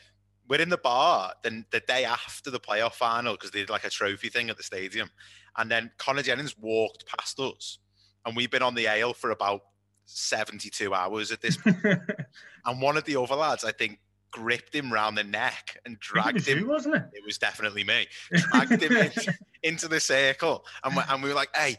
we're 0.48 0.60
in 0.60 0.68
the 0.68 0.78
bar 0.78 1.32
then 1.42 1.64
the 1.70 1.80
day 1.80 2.04
after 2.04 2.50
the 2.50 2.60
playoff 2.60 2.92
final 2.92 3.32
because 3.32 3.50
they 3.50 3.60
did 3.60 3.70
like 3.70 3.84
a 3.84 3.90
trophy 3.90 4.28
thing 4.28 4.50
at 4.50 4.56
the 4.56 4.62
stadium, 4.62 5.10
and 5.56 5.70
then 5.70 5.90
Connor 5.98 6.22
Jennings 6.22 6.56
walked 6.58 7.06
past 7.06 7.38
us, 7.40 7.78
and 8.24 8.36
we've 8.36 8.50
been 8.50 8.62
on 8.62 8.74
the 8.74 8.86
ale 8.86 9.14
for 9.14 9.30
about 9.30 9.62
72 10.06 10.92
hours 10.92 11.32
at 11.32 11.40
this 11.40 11.56
point. 11.56 11.76
and 12.66 12.82
one 12.82 12.96
of 12.96 13.04
the 13.04 13.20
other 13.20 13.34
lads, 13.34 13.64
I 13.64 13.72
think, 13.72 14.00
gripped 14.30 14.74
him 14.74 14.92
round 14.92 15.16
the 15.16 15.24
neck 15.24 15.78
and 15.86 15.98
dragged 16.00 16.46
him. 16.46 16.58
you, 16.58 16.68
wasn't 16.68 16.96
it? 16.96 17.04
It 17.12 17.24
was 17.24 17.38
definitely 17.38 17.84
me. 17.84 18.06
Dragged 18.32 18.82
him 18.82 18.96
into, 18.96 19.34
into 19.62 19.88
the 19.88 20.00
circle, 20.00 20.64
and 20.82 20.96
we, 20.96 21.02
and 21.08 21.22
we 21.22 21.28
were 21.28 21.34
like, 21.34 21.54
"Hey." 21.56 21.76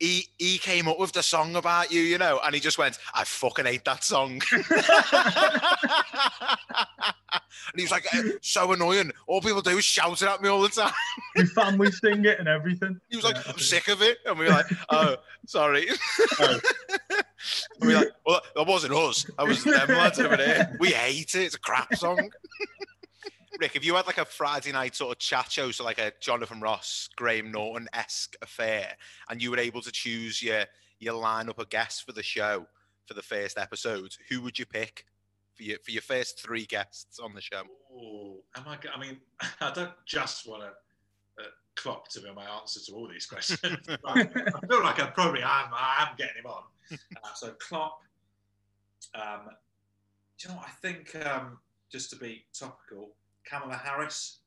He, 0.00 0.26
he 0.38 0.58
came 0.58 0.88
up 0.88 0.98
with 0.98 1.12
the 1.12 1.22
song 1.22 1.54
about 1.56 1.92
you, 1.92 2.00
you 2.00 2.18
know, 2.18 2.40
and 2.42 2.54
he 2.54 2.60
just 2.60 2.78
went, 2.78 2.98
I 3.14 3.24
fucking 3.24 3.66
hate 3.66 3.84
that 3.84 4.02
song. 4.02 4.40
and 4.52 4.64
he 7.76 7.82
was 7.82 7.90
like, 7.90 8.06
"Eh, 8.14 8.22
so 8.40 8.72
annoying. 8.72 9.12
All 9.26 9.40
people 9.40 9.60
do 9.60 9.76
is 9.78 9.84
shout 9.84 10.22
it 10.22 10.28
at 10.28 10.40
me 10.42 10.48
all 10.48 10.62
the 10.62 10.68
time. 10.70 10.92
Your 11.36 11.46
family 11.48 11.90
sing 11.92 12.24
it 12.24 12.38
and 12.38 12.48
everything. 12.48 12.98
He 13.08 13.16
was 13.16 13.24
like, 13.24 13.36
Yeah. 13.36 13.52
I'm 13.52 13.58
sick 13.58 13.88
of 13.88 14.02
it. 14.02 14.18
And 14.26 14.38
we 14.38 14.46
were 14.46 14.50
like, 14.52 14.66
oh, 14.90 15.16
sorry. 15.46 15.88
Oh. 16.40 16.58
and 17.10 17.22
we 17.80 17.88
were 17.88 17.94
like, 18.00 18.08
well, 18.26 18.40
that 18.56 18.66
wasn't 18.66 18.94
us. 18.94 19.24
That 19.36 19.46
was 19.46 19.62
them 19.64 19.88
lads 19.88 20.18
over 20.18 20.36
there. 20.36 20.76
We 20.80 20.88
hate 20.92 21.34
it. 21.34 21.42
It's 21.44 21.54
a 21.56 21.60
crap 21.60 21.94
song. 21.94 22.30
Rick, 23.60 23.76
if 23.76 23.84
you 23.84 23.94
had 23.94 24.06
like 24.06 24.18
a 24.18 24.24
Friday 24.24 24.72
night 24.72 24.96
sort 24.96 25.12
of 25.12 25.18
chat 25.18 25.52
show, 25.52 25.70
so 25.70 25.84
like 25.84 25.98
a 25.98 26.12
Jonathan 26.20 26.60
Ross, 26.60 27.08
Graham 27.16 27.52
Norton 27.52 27.88
esque 27.92 28.36
affair, 28.42 28.96
and 29.28 29.42
you 29.42 29.50
were 29.50 29.58
able 29.58 29.82
to 29.82 29.92
choose 29.92 30.42
your 30.42 30.64
your 30.98 31.14
lineup 31.14 31.58
of 31.58 31.68
guests 31.68 32.00
for 32.00 32.12
the 32.12 32.22
show 32.22 32.66
for 33.06 33.14
the 33.14 33.22
first 33.22 33.58
episode, 33.58 34.14
who 34.28 34.40
would 34.42 34.58
you 34.58 34.64
pick 34.64 35.04
for 35.54 35.64
your 35.64 35.78
for 35.84 35.90
your 35.90 36.02
first 36.02 36.40
three 36.40 36.64
guests 36.64 37.18
on 37.18 37.34
the 37.34 37.40
show? 37.40 37.62
Oh, 37.92 38.36
am 38.56 38.64
I? 38.66 38.78
I 38.94 39.00
mean, 39.00 39.18
I 39.60 39.72
don't 39.72 39.92
just 40.06 40.48
want 40.48 40.62
to 40.62 41.42
uh, 41.42 41.48
Klopp 41.74 42.08
to 42.10 42.20
be 42.20 42.30
my 42.32 42.44
answer 42.44 42.80
to 42.86 42.92
all 42.92 43.08
these 43.08 43.26
questions. 43.26 43.60
I 44.06 44.24
feel 44.24 44.82
like 44.82 45.02
I 45.02 45.10
probably 45.12 45.42
am. 45.42 45.70
I 45.72 46.06
am 46.08 46.16
getting 46.16 46.36
him 46.42 46.46
on. 46.46 46.62
Uh, 47.22 47.34
so 47.36 47.52
Klopp. 47.60 48.00
Um, 49.14 49.42
do 50.38 50.48
you 50.48 50.54
know 50.54 50.56
what 50.58 50.66
I 50.66 50.72
think? 50.82 51.14
Um, 51.24 51.58
just 51.88 52.10
to 52.10 52.16
be 52.16 52.44
topical, 52.52 53.10
Kamala 53.48 53.76
Harris. 53.76 54.38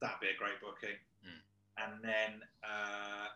That'd 0.00 0.20
be 0.20 0.28
a 0.28 0.38
great 0.38 0.60
booking. 0.60 0.96
Hmm. 1.24 1.40
And 1.82 2.04
then 2.04 2.40
uh, 2.62 3.28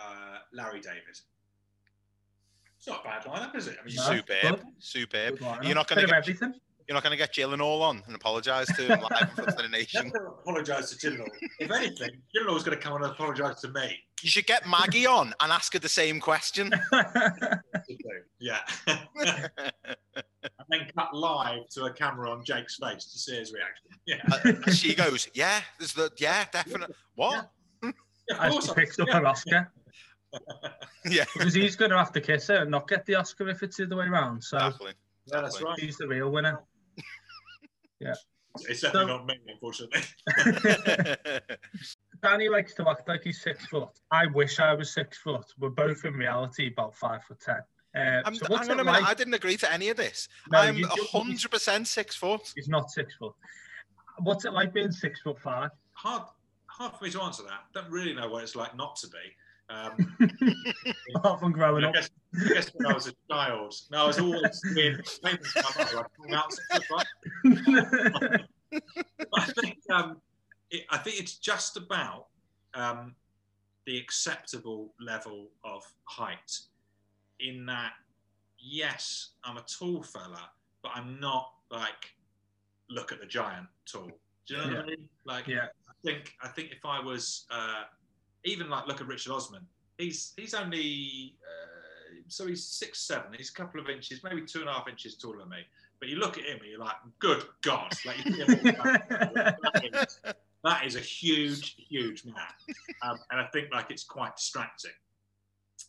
uh, 0.00 0.38
Larry 0.52 0.80
David. 0.80 1.02
It's 1.08 2.86
not 2.86 3.02
a 3.04 3.08
bad 3.08 3.24
lineup, 3.24 3.54
is 3.54 3.66
it? 3.66 3.76
I 3.80 3.84
mean, 3.84 3.94
no, 3.96 4.02
superb, 4.04 4.62
superb. 4.78 5.38
You're 5.62 5.74
not 5.74 5.86
going 5.86 6.00
to 6.00 6.06
get 6.06 6.16
everything. 6.16 6.54
You're 6.90 6.96
not 6.96 7.04
going 7.04 7.12
to 7.12 7.16
get 7.16 7.32
Gyllenhaal 7.32 7.82
on 7.82 8.02
and 8.08 8.16
apologise 8.16 8.66
to 8.74 8.82
him 8.82 9.00
live 9.00 9.30
in 9.38 9.44
the 9.62 9.68
nation. 9.70 10.10
Apologise 10.42 10.90
to 10.90 10.96
Gyllenhaal. 11.08 11.28
if 11.60 11.70
anything, 11.70 12.10
Gyllenhaal's 12.36 12.64
going 12.64 12.76
to 12.76 12.82
come 12.82 12.94
on 12.94 13.04
and 13.04 13.12
apologise 13.12 13.60
to 13.60 13.68
me. 13.68 13.96
You 14.22 14.28
should 14.28 14.46
get 14.46 14.66
Maggie 14.68 15.06
on 15.06 15.32
and 15.38 15.52
ask 15.52 15.72
her 15.74 15.78
the 15.78 15.88
same 15.88 16.18
question. 16.18 16.72
Yeah. 18.42 18.58
and 18.86 19.70
then 20.70 20.80
cut 20.96 21.14
live 21.14 21.68
to 21.74 21.84
a 21.84 21.92
camera 21.92 22.30
on 22.30 22.42
Jake's 22.44 22.76
face 22.76 23.04
to 23.04 23.18
see 23.18 23.36
his 23.36 23.52
reaction. 23.52 23.86
Yeah. 24.06 24.16
Uh, 24.32 24.64
and 24.66 24.74
she 24.74 24.94
goes, 24.94 25.28
"Yeah, 25.34 25.60
there's 25.78 25.92
the 25.92 26.10
yeah, 26.16 26.46
definitely. 26.50 26.94
What? 27.16 27.50
Yeah, 27.82 27.90
of 27.90 27.94
As 28.40 28.52
course 28.52 28.64
she 28.64 28.70
I- 28.70 28.74
picks 28.74 28.98
up 28.98 29.08
yeah. 29.08 29.18
her 29.20 29.26
Oscar. 29.26 29.72
Yeah, 31.04 31.24
Because 31.34 31.52
he's 31.54 31.76
going 31.76 31.90
to 31.90 31.98
have 31.98 32.12
to 32.12 32.20
kiss 32.22 32.46
her 32.46 32.56
and 32.62 32.70
not 32.70 32.88
get 32.88 33.04
the 33.04 33.14
Oscar 33.16 33.48
if 33.50 33.62
it's 33.62 33.76
the 33.76 33.84
other 33.84 33.96
way 33.96 34.06
around. 34.06 34.42
So 34.42 34.56
exactly." 34.56 34.92
Yeah, 35.26 35.42
that's 35.42 35.62
right. 35.62 35.78
he's 35.78 35.98
the 35.98 36.08
real 36.08 36.30
winner. 36.30 36.60
It's 38.68 38.80
definitely 38.80 39.12
not 39.12 39.26
me, 39.26 39.34
unfortunately. 39.48 40.00
Danny 42.22 42.48
likes 42.48 42.74
to 42.74 42.88
act 42.88 43.08
like 43.08 43.22
he's 43.22 43.40
six 43.42 43.66
foot. 43.66 43.88
I 44.10 44.26
wish 44.26 44.58
I 44.58 44.74
was 44.74 44.92
six 44.92 45.18
foot. 45.18 45.44
We're 45.58 45.70
both 45.70 46.04
in 46.04 46.14
reality 46.14 46.72
about 46.72 46.96
five 46.96 47.22
foot 47.24 47.40
ten. 47.40 47.60
Uh, 47.96 48.22
I'm, 48.24 48.34
so 48.34 48.46
what's 48.48 48.68
hang 48.68 48.72
on 48.72 48.78
it 48.78 48.82
a 48.82 48.84
minute. 48.84 49.00
like? 49.02 49.10
I 49.10 49.14
didn't 49.14 49.34
agree 49.34 49.56
to 49.56 49.72
any 49.72 49.88
of 49.88 49.96
this. 49.96 50.28
No, 50.50 50.58
I'm 50.58 50.76
you 50.76 50.88
hundred 51.12 51.50
percent 51.50 51.86
six 51.86 52.16
foot. 52.16 52.52
He's 52.54 52.68
not 52.68 52.90
six 52.90 53.14
foot. 53.14 53.34
What's 54.18 54.44
it 54.44 54.52
like 54.52 54.74
being 54.74 54.92
six 54.92 55.20
foot 55.20 55.38
five? 55.40 55.70
hard, 56.00 56.22
hard 56.66 56.92
for 56.96 57.04
me 57.04 57.10
to 57.10 57.22
answer 57.22 57.42
that. 57.44 57.60
Don't 57.74 57.90
really 57.90 58.14
know 58.14 58.28
what 58.28 58.42
it's 58.42 58.56
like 58.56 58.76
not 58.76 58.96
to 58.96 59.08
be. 59.08 59.18
Um, 59.70 60.16
Apart 61.14 61.40
from 61.40 61.52
growing 61.52 61.84
I 61.84 61.88
up. 61.88 61.94
guess, 61.94 62.10
I 62.34 62.48
guess 62.54 62.70
when 62.74 62.90
I 62.90 62.94
was 62.94 63.06
a 63.06 63.12
child, 63.30 63.74
no, 63.90 64.04
I 64.04 64.06
was 64.06 64.18
always 64.18 64.60
famous 64.74 65.20
my 65.22 65.32
mother. 65.32 66.00
I 66.00 66.24
came 66.24 66.34
out 66.34 66.52
six 66.52 66.86
foot 66.88 67.06
five. 67.40 68.40
I 69.34 69.44
think 69.60 69.78
um, 69.90 70.20
it, 70.70 70.84
I 70.90 70.98
think 70.98 71.20
it's 71.20 71.34
just 71.36 71.76
about 71.76 72.26
um, 72.74 73.14
the 73.86 73.96
acceptable 73.96 74.92
level 75.00 75.48
of 75.64 75.84
height. 76.04 76.58
In 77.38 77.64
that, 77.66 77.92
yes, 78.58 79.30
I'm 79.44 79.56
a 79.56 79.62
tall 79.62 80.02
fella, 80.02 80.50
but 80.82 80.92
I'm 80.94 81.18
not 81.20 81.52
like 81.70 82.14
look 82.90 83.12
at 83.12 83.20
the 83.20 83.26
giant 83.26 83.66
tall. 83.90 84.10
Do 84.46 84.54
you 84.54 84.60
know 84.60 84.66
what 84.66 84.76
I 84.78 84.86
mean? 84.86 85.08
Like, 85.24 85.46
yeah. 85.46 85.66
I 85.88 85.92
think 86.04 86.34
I 86.42 86.48
think 86.48 86.72
if 86.72 86.84
I 86.84 86.98
was 87.00 87.46
uh, 87.50 87.84
even 88.44 88.70
like 88.70 88.86
look 88.86 89.00
at 89.00 89.06
Richard 89.06 89.32
Osman, 89.32 89.66
he's 89.98 90.32
he's 90.36 90.54
only 90.54 91.36
uh, 91.42 92.14
so 92.28 92.46
he's 92.46 92.64
six 92.64 93.00
seven. 93.00 93.32
He's 93.36 93.50
a 93.50 93.54
couple 93.54 93.80
of 93.80 93.88
inches, 93.88 94.22
maybe 94.22 94.42
two 94.42 94.60
and 94.60 94.68
a 94.68 94.72
half 94.72 94.88
inches 94.88 95.16
taller 95.16 95.38
than 95.38 95.48
me. 95.48 95.64
But 96.00 96.08
you 96.08 96.16
look 96.16 96.38
at 96.38 96.44
him 96.44 96.58
and 96.60 96.70
you're 96.70 96.80
like, 96.80 96.96
good 97.18 97.44
God. 97.60 97.92
Like, 98.06 98.24
you 98.24 98.32
see 98.32 98.40
him 98.40 98.60
walk 98.64 98.84
around, 98.84 99.02
that, 99.10 99.90
is, 99.92 100.20
that 100.64 100.86
is 100.86 100.96
a 100.96 101.00
huge, 101.00 101.76
huge 101.76 102.24
man. 102.24 102.34
Um, 103.02 103.18
and 103.30 103.38
I 103.38 103.46
think 103.52 103.68
like 103.70 103.90
it's 103.90 104.04
quite 104.04 104.34
distracting. 104.36 104.92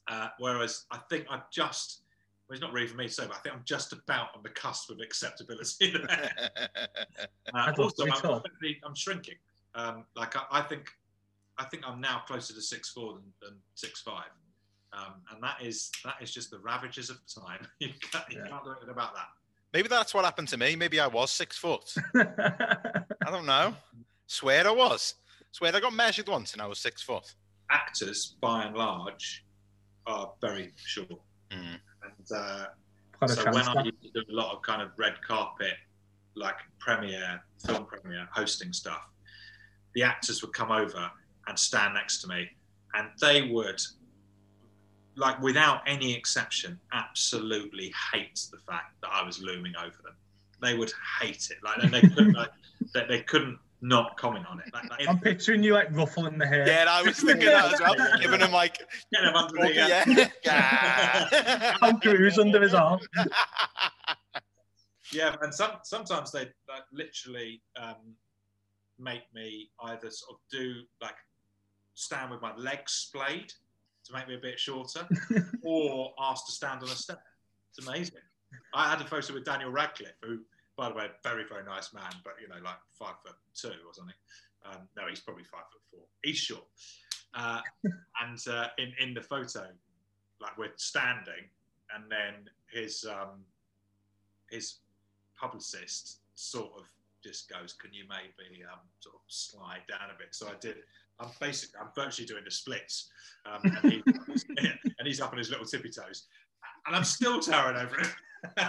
Uh, 0.09 0.27
whereas 0.39 0.85
I 0.91 0.97
think 1.09 1.27
I've 1.29 1.49
just, 1.49 2.01
well, 2.47 2.55
it's 2.55 2.61
not 2.61 2.73
really 2.73 2.87
for 2.87 2.97
me 2.97 3.07
to 3.07 3.13
say, 3.13 3.25
but 3.25 3.37
I 3.37 3.39
think 3.39 3.55
I'm 3.55 3.63
just 3.63 3.93
about 3.93 4.35
on 4.35 4.43
the 4.43 4.49
cusp 4.49 4.91
of 4.91 4.99
acceptability 4.99 5.91
there. 5.91 6.31
Uh, 7.53 7.65
I'd 7.67 7.77
love 7.77 7.91
also, 7.97 8.05
to 8.05 8.41
be 8.61 8.79
I'm, 8.83 8.89
I'm 8.89 8.95
shrinking. 8.95 9.35
Um, 9.75 10.05
like 10.15 10.37
I, 10.37 10.43
I 10.51 10.61
think, 10.61 10.89
I 11.57 11.65
think 11.65 11.83
I'm 11.87 12.01
now 12.01 12.21
closer 12.27 12.53
to 12.53 12.61
six 12.61 12.89
four 12.89 13.13
than, 13.13 13.23
than 13.41 13.57
six 13.75 14.01
five, 14.01 14.29
um, 14.93 15.15
and 15.31 15.43
that 15.43 15.57
is 15.61 15.91
that 16.03 16.15
is 16.21 16.33
just 16.33 16.49
the 16.51 16.59
ravages 16.59 17.09
of 17.09 17.17
time. 17.27 17.65
you 17.79 17.89
can't, 18.11 18.25
you 18.29 18.39
Yeah. 18.43 18.49
can't 18.49 18.63
do 18.63 18.71
anything 18.71 18.89
about 18.89 19.13
that. 19.15 19.27
Maybe 19.73 19.87
that's 19.87 20.13
what 20.13 20.25
happened 20.25 20.47
to 20.49 20.57
me. 20.57 20.75
Maybe 20.75 20.99
I 20.99 21.07
was 21.07 21.31
six 21.31 21.57
foot. 21.57 21.93
I 22.15 23.29
don't 23.31 23.45
know. 23.45 23.73
Swear 24.27 24.67
I 24.67 24.71
was. 24.71 25.15
Swear 25.51 25.75
I 25.75 25.79
got 25.79 25.93
measured 25.93 26.27
once 26.27 26.53
and 26.53 26.61
I 26.61 26.67
was 26.67 26.79
six 26.79 27.01
foot. 27.01 27.33
Actors, 27.69 28.35
by 28.41 28.63
and 28.65 28.75
large, 28.75 29.45
are 30.07 30.31
very 30.41 30.71
short, 30.77 31.09
Mm. 31.51 31.77
and 32.03 32.27
uh, 32.35 32.65
so 33.27 33.43
chance 33.43 33.55
when 33.55 33.67
I 33.67 33.73
there. 33.75 33.85
used 33.85 34.01
to 34.03 34.09
do 34.13 34.23
a 34.29 34.33
lot 34.33 34.55
of 34.55 34.61
kind 34.61 34.81
of 34.81 34.91
red 34.97 35.21
carpet, 35.21 35.73
like 36.35 36.55
premiere, 36.79 37.41
film 37.65 37.85
premiere, 37.85 38.27
hosting 38.33 38.71
stuff, 38.73 39.01
the 39.95 40.03
actors 40.03 40.41
would 40.41 40.53
come 40.53 40.71
over 40.71 41.11
and 41.47 41.57
stand 41.57 41.93
next 41.93 42.21
to 42.21 42.27
me, 42.27 42.49
and 42.93 43.09
they 43.19 43.49
would, 43.49 43.81
like 45.15 45.41
without 45.41 45.81
any 45.87 46.15
exception, 46.15 46.79
absolutely 46.93 47.93
hate 48.13 48.39
the 48.51 48.57
fact 48.57 48.99
that 49.01 49.09
I 49.11 49.23
was 49.23 49.41
looming 49.41 49.73
over 49.77 49.97
them. 50.03 50.15
They 50.61 50.75
would 50.75 50.93
hate 51.19 51.49
it, 51.51 51.57
like 51.63 51.83
and 51.83 51.91
they 51.91 52.01
couldn't, 52.01 52.33
like, 52.35 52.51
they, 52.93 53.05
they 53.07 53.21
couldn't 53.21 53.57
not 53.81 54.15
comment 54.15 54.45
on 54.47 54.59
it. 54.59 54.65
Like, 54.73 54.89
like, 54.89 55.09
I'm 55.09 55.19
picturing 55.19 55.63
you 55.63 55.73
like 55.73 55.87
ruffling 55.91 56.37
the 56.37 56.45
hair. 56.45 56.67
Yeah, 56.67 56.81
and 56.81 56.89
I 56.89 57.01
was 57.01 57.19
thinking 57.19 57.47
that 57.47 57.73
as 57.73 57.79
well. 57.79 57.95
Giving 58.21 58.39
him 58.39 58.51
like, 58.51 58.77
get 59.11 59.23
them 59.23 59.35
under 59.35 59.57
the, 59.59 59.73
yeah. 59.73 60.29
yeah. 60.45 61.77
Tom 61.79 61.99
Cruise 61.99 62.37
under 62.37 62.61
his 62.61 62.73
arm. 62.73 62.99
Yeah, 65.11 65.35
and 65.41 65.53
some 65.53 65.71
sometimes 65.83 66.31
they 66.31 66.41
like, 66.69 66.83
literally 66.93 67.61
um, 67.75 68.15
make 68.99 69.23
me 69.33 69.71
either 69.83 70.09
sort 70.09 70.33
of 70.33 70.37
do 70.51 70.81
like 71.01 71.15
stand 72.01 72.31
with 72.31 72.41
my 72.41 72.55
legs 72.55 72.91
splayed 72.93 73.53
to 74.05 74.13
make 74.13 74.27
me 74.27 74.35
a 74.35 74.39
bit 74.39 74.59
shorter, 74.59 75.07
or 75.63 76.13
asked 76.19 76.47
to 76.47 76.51
stand 76.51 76.81
on 76.81 76.89
a 76.89 76.95
step. 76.95 77.21
It's 77.69 77.87
amazing. 77.87 78.17
I 78.73 78.89
had 78.89 78.99
a 78.99 79.05
photo 79.05 79.33
with 79.33 79.45
Daniel 79.45 79.71
Radcliffe, 79.71 80.17
who, 80.21 80.39
by 80.75 80.89
the 80.89 80.95
way, 80.95 81.07
very 81.23 81.45
very 81.47 81.63
nice 81.63 81.93
man, 81.93 82.11
but 82.23 82.33
you 82.41 82.47
know, 82.47 82.61
like 82.63 82.77
five 82.97 83.15
foot 83.23 83.35
two 83.53 83.69
or 83.69 83.93
something. 83.93 84.15
Um, 84.65 84.87
no, 84.97 85.03
he's 85.09 85.19
probably 85.19 85.43
five 85.43 85.63
foot 85.71 85.81
four. 85.91 86.03
He's 86.23 86.37
short. 86.37 86.65
Uh, 87.33 87.61
and 88.21 88.39
uh, 88.49 88.67
in 88.77 88.93
in 88.99 89.13
the 89.13 89.21
photo, 89.21 89.67
like 90.41 90.57
we're 90.57 90.71
standing, 90.75 91.49
and 91.95 92.05
then 92.09 92.49
his 92.71 93.05
um, 93.05 93.45
his 94.49 94.79
publicist 95.39 96.19
sort 96.35 96.71
of 96.77 96.85
just 97.23 97.49
goes, 97.49 97.73
"Can 97.73 97.93
you 97.93 98.03
maybe 98.09 98.63
um, 98.63 98.79
sort 98.99 99.15
of 99.15 99.21
slide 99.27 99.83
down 99.87 100.09
a 100.13 100.17
bit?" 100.17 100.29
So 100.31 100.47
I 100.47 100.55
did. 100.59 100.77
I'm 101.19 101.29
basically, 101.39 101.79
I'm 101.79 101.89
virtually 101.95 102.25
doing 102.27 102.43
the 102.43 102.51
splits, 102.51 103.09
um, 103.45 103.61
and, 103.63 103.91
he, 103.91 104.03
and 104.57 105.05
he's 105.07 105.21
up 105.21 105.31
on 105.31 105.37
his 105.37 105.49
little 105.49 105.65
tippy 105.65 105.89
toes, 105.89 106.27
and 106.87 106.95
I'm 106.95 107.03
still 107.03 107.39
towering 107.39 107.77
over 107.77 107.99
him. 107.99 108.07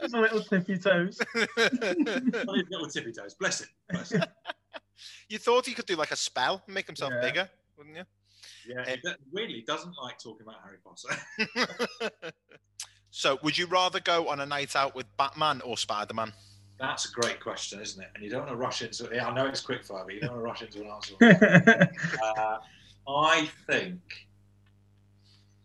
His 0.00 0.12
little 0.12 0.40
tippy 0.42 0.76
toes. 0.78 1.18
his 1.34 1.48
little 1.58 2.88
tippy 2.92 3.10
toes. 3.12 3.34
Bless 3.34 3.62
him. 3.62 3.68
Bless 3.90 4.12
him. 4.12 4.22
you 5.28 5.38
thought 5.38 5.66
he 5.66 5.72
could 5.72 5.86
do 5.86 5.96
like 5.96 6.10
a 6.12 6.16
spell 6.16 6.62
and 6.66 6.74
make 6.74 6.86
himself 6.86 7.12
Yeah. 7.14 7.20
bigger, 7.22 7.50
wouldn't 7.76 7.96
you? 7.96 8.04
Yeah, 8.68 8.84
he 8.88 8.96
do- 8.96 9.14
really 9.32 9.64
doesn't 9.66 9.94
like 10.00 10.18
talking 10.18 10.46
about 10.46 10.56
Harry 10.62 10.76
Potter. 10.84 12.28
so, 13.10 13.38
would 13.42 13.56
you 13.56 13.66
rather 13.66 13.98
go 13.98 14.28
on 14.28 14.40
a 14.40 14.46
night 14.46 14.76
out 14.76 14.94
with 14.94 15.06
Batman 15.16 15.60
or 15.62 15.76
Spider 15.78 16.14
Man? 16.14 16.32
That's 16.78 17.08
a 17.08 17.12
great 17.12 17.40
question, 17.40 17.80
isn't 17.80 18.02
it? 18.02 18.10
And 18.14 18.24
you 18.24 18.30
don't 18.30 18.40
want 18.40 18.50
to 18.50 18.56
rush 18.56 18.82
into 18.82 19.06
it. 19.06 19.20
I 19.20 19.32
know 19.32 19.46
it's 19.46 19.60
quick 19.60 19.84
fire, 19.84 20.04
but 20.04 20.14
you 20.14 20.20
don't 20.20 20.32
want 20.32 20.40
to 20.40 20.44
rush 20.44 20.62
into 20.62 20.82
an 20.82 20.88
answer. 20.88 21.90
Uh, 22.22 22.58
I 23.06 23.50
think, 23.66 24.00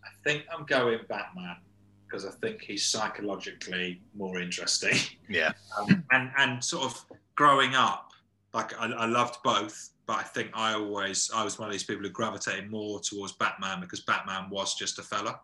I 0.03 0.09
think 0.23 0.45
I'm 0.53 0.65
going 0.65 0.99
Batman 1.07 1.57
because 2.05 2.25
I 2.25 2.31
think 2.31 2.61
he's 2.61 2.85
psychologically 2.85 4.01
more 4.15 4.39
interesting. 4.39 4.97
Yeah. 5.27 5.53
Um, 5.77 6.03
and 6.11 6.31
and 6.37 6.63
sort 6.63 6.83
of 6.85 7.05
growing 7.35 7.75
up, 7.75 8.11
like 8.53 8.77
I, 8.79 8.87
I 8.87 9.05
loved 9.05 9.37
both, 9.43 9.91
but 10.07 10.17
I 10.17 10.23
think 10.23 10.49
I 10.53 10.73
always 10.73 11.29
I 11.33 11.43
was 11.43 11.59
one 11.59 11.67
of 11.67 11.71
these 11.71 11.83
people 11.83 12.03
who 12.03 12.09
gravitated 12.09 12.69
more 12.69 12.99
towards 12.99 13.33
Batman 13.33 13.79
because 13.79 14.01
Batman 14.01 14.49
was 14.49 14.73
just 14.75 14.99
a 14.99 15.03
fella, 15.03 15.39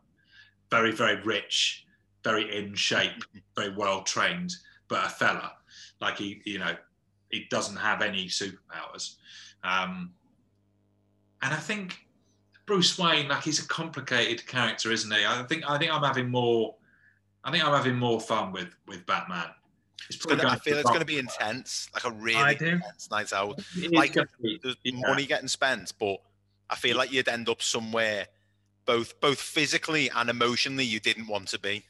very 0.71 0.91
very 0.91 1.21
rich, 1.21 1.85
very 2.23 2.57
in 2.57 2.73
shape, 2.73 3.23
very 3.55 3.73
well 3.75 4.01
trained, 4.01 4.51
but 4.87 5.05
a 5.05 5.09
fella. 5.09 5.53
Like 6.01 6.17
he, 6.17 6.41
you 6.45 6.59
know, 6.59 6.75
he 7.29 7.45
doesn't 7.49 7.77
have 7.77 8.01
any 8.01 8.27
superpowers. 8.27 9.15
Um, 9.63 10.13
and 11.41 11.53
I 11.53 11.57
think 11.57 12.05
Bruce 12.65 12.97
Wayne, 12.97 13.27
like 13.27 13.43
he's 13.43 13.63
a 13.63 13.67
complicated 13.67 14.45
character, 14.47 14.91
isn't 14.91 15.11
he? 15.11 15.25
I 15.25 15.43
think 15.43 15.63
I 15.69 15.77
think 15.77 15.91
I'm 15.91 16.03
having 16.03 16.29
more. 16.29 16.75
I 17.43 17.51
think 17.51 17.63
I'm 17.63 17.73
having 17.73 17.95
more 17.95 18.19
fun 18.19 18.51
with 18.51 18.69
with 18.87 19.05
Batman. 19.05 19.47
It's 20.07 20.17
It's 20.17 20.25
gonna, 20.25 20.47
I 20.47 20.57
feel 20.57 20.77
it's 20.77 20.83
be 20.83 20.93
going 20.93 20.99
to 20.99 21.05
be 21.05 21.19
intense, 21.19 21.89
like 21.93 22.03
a 22.05 22.11
really 22.11 22.51
intense 22.51 23.09
night 23.09 23.33
out. 23.33 23.59
Like, 23.91 24.13
gonna 24.13 24.27
be- 24.41 24.59
There's 24.61 24.75
yeah. 24.83 24.99
money 25.01 25.25
getting 25.25 25.47
spent, 25.47 25.93
but 25.99 26.17
I 26.69 26.75
feel 26.75 26.95
like 26.97 27.11
you'd 27.11 27.27
end 27.27 27.49
up 27.49 27.61
somewhere, 27.61 28.27
both 28.85 29.19
both 29.19 29.39
physically 29.39 30.11
and 30.15 30.29
emotionally, 30.29 30.83
you 30.85 30.99
didn't 30.99 31.27
want 31.27 31.47
to 31.49 31.59
be. 31.59 31.83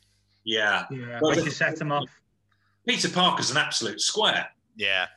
Yeah, 0.45 0.85
yeah, 0.91 1.19
Well, 1.21 1.31
like 1.31 1.39
the- 1.39 1.45
you 1.45 1.51
set 1.51 1.79
him 1.79 1.91
off. 1.91 2.09
Peter 2.87 3.09
Parker's 3.09 3.51
an 3.51 3.57
absolute 3.57 4.01
square. 4.01 4.47
Yeah. 4.75 5.07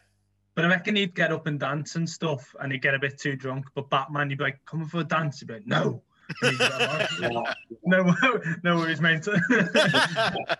But 0.54 0.64
I 0.64 0.68
reckon 0.68 0.96
he'd 0.96 1.14
get 1.14 1.32
up 1.32 1.46
and 1.46 1.60
dance 1.60 1.94
and 1.94 2.08
stuff, 2.08 2.54
and 2.60 2.72
he'd 2.72 2.82
get 2.82 2.94
a 2.94 2.98
bit 2.98 3.18
too 3.18 3.36
drunk. 3.36 3.66
But 3.74 3.90
Batman, 3.90 4.28
he'd 4.28 4.38
be 4.38 4.44
like, 4.44 4.58
"Coming 4.66 4.88
for 4.88 5.00
a 5.00 5.04
dance?" 5.04 5.38
He'd 5.38 5.46
be 5.46 5.54
like, 5.54 5.66
"No." 5.66 6.02
And 6.42 6.50
he'd 6.50 6.58
be 6.58 6.64
like, 6.64 7.32
"Oh, 7.32 7.44
no, 7.84 8.14
no 8.64 8.76
worries, 8.76 9.00
mate. 9.00 9.24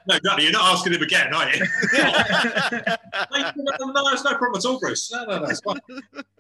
No, 0.07 0.15
exactly. 0.15 0.45
You're 0.45 0.53
not 0.53 0.73
asking 0.73 0.95
him 0.95 1.03
again, 1.03 1.35
are 1.35 1.51
you? 1.51 1.65
no, 3.57 3.93
no, 3.93 4.09
it's 4.13 4.25
no 4.25 4.37
problem 4.37 4.57
at 4.57 4.65
all, 4.65 4.79
Bruce. 4.79 5.13
No, 5.13 5.25
no, 5.25 5.39
no, 5.41 5.45
it's 5.47 5.61
fine. 5.61 5.79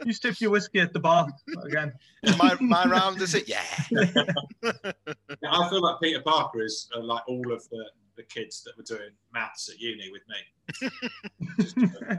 you 0.04 0.12
stiff 0.12 0.40
your 0.40 0.50
whiskey 0.50 0.80
at 0.80 0.92
the 0.92 1.00
bar 1.00 1.28
again. 1.64 1.92
my 2.38 2.56
my 2.60 2.86
round 2.86 3.20
is 3.20 3.34
it? 3.34 3.48
Yeah. 3.48 3.62
Yeah, 3.90 5.50
I 5.50 5.68
feel 5.68 5.82
like 5.82 6.00
Peter 6.02 6.22
Parker 6.22 6.62
is 6.62 6.88
uh, 6.96 7.00
like 7.00 7.22
all 7.28 7.52
of 7.52 7.68
the, 7.68 7.84
the 8.18 8.24
kids 8.24 8.62
that 8.64 8.76
were 8.76 8.82
doing 8.82 9.10
maths 9.32 9.70
at 9.70 9.80
uni 9.80 10.10
with 10.12 10.22
me. 10.28 10.90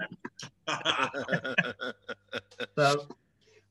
So, 2.77 3.07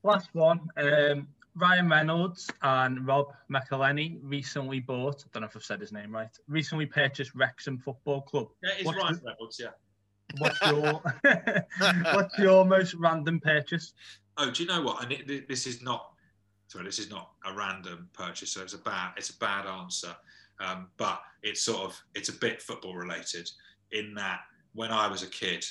last 0.02 0.28
one. 0.34 0.60
Um, 0.76 1.28
Ryan 1.54 1.88
Reynolds 1.88 2.50
and 2.62 3.06
Rob 3.06 3.32
McElhenney 3.50 4.18
recently 4.22 4.80
bought, 4.80 5.24
I 5.24 5.28
don't 5.32 5.42
know 5.42 5.48
if 5.48 5.56
I've 5.56 5.64
said 5.64 5.80
his 5.80 5.92
name 5.92 6.12
right, 6.12 6.28
recently 6.46 6.86
purchased 6.86 7.34
Wrexham 7.34 7.78
Football 7.78 8.22
Club. 8.22 8.48
yeah, 8.62 8.70
it's 8.76 8.84
What's 8.84 8.98
Ryan 8.98 9.20
Reynolds, 9.24 9.60
yeah. 9.60 9.70
What's 10.38 10.60
your, 10.60 11.02
what's 12.14 12.38
your 12.38 12.64
most 12.64 12.94
random 12.94 13.40
purchase? 13.40 13.94
Oh, 14.36 14.50
do 14.50 14.62
you 14.62 14.68
know 14.68 14.82
what? 14.82 15.02
And 15.02 15.12
it, 15.12 15.48
this 15.48 15.66
is 15.66 15.82
not. 15.82 16.10
Sorry, 16.68 16.84
this 16.84 16.98
is 16.98 17.10
not 17.10 17.30
a 17.46 17.52
random 17.54 18.08
purchase. 18.12 18.50
So 18.50 18.62
it's 18.62 18.74
a 18.74 18.78
bad. 18.78 19.12
It's 19.16 19.30
a 19.30 19.38
bad 19.38 19.66
answer. 19.66 20.14
Um, 20.60 20.88
but 20.96 21.20
it's 21.42 21.62
sort 21.62 21.84
of. 21.84 22.00
It's 22.14 22.28
a 22.28 22.32
bit 22.32 22.62
football 22.62 22.94
related. 22.94 23.50
In 23.92 24.14
that, 24.14 24.40
when 24.74 24.90
I 24.90 25.08
was 25.08 25.22
a 25.22 25.28
kid, 25.28 25.64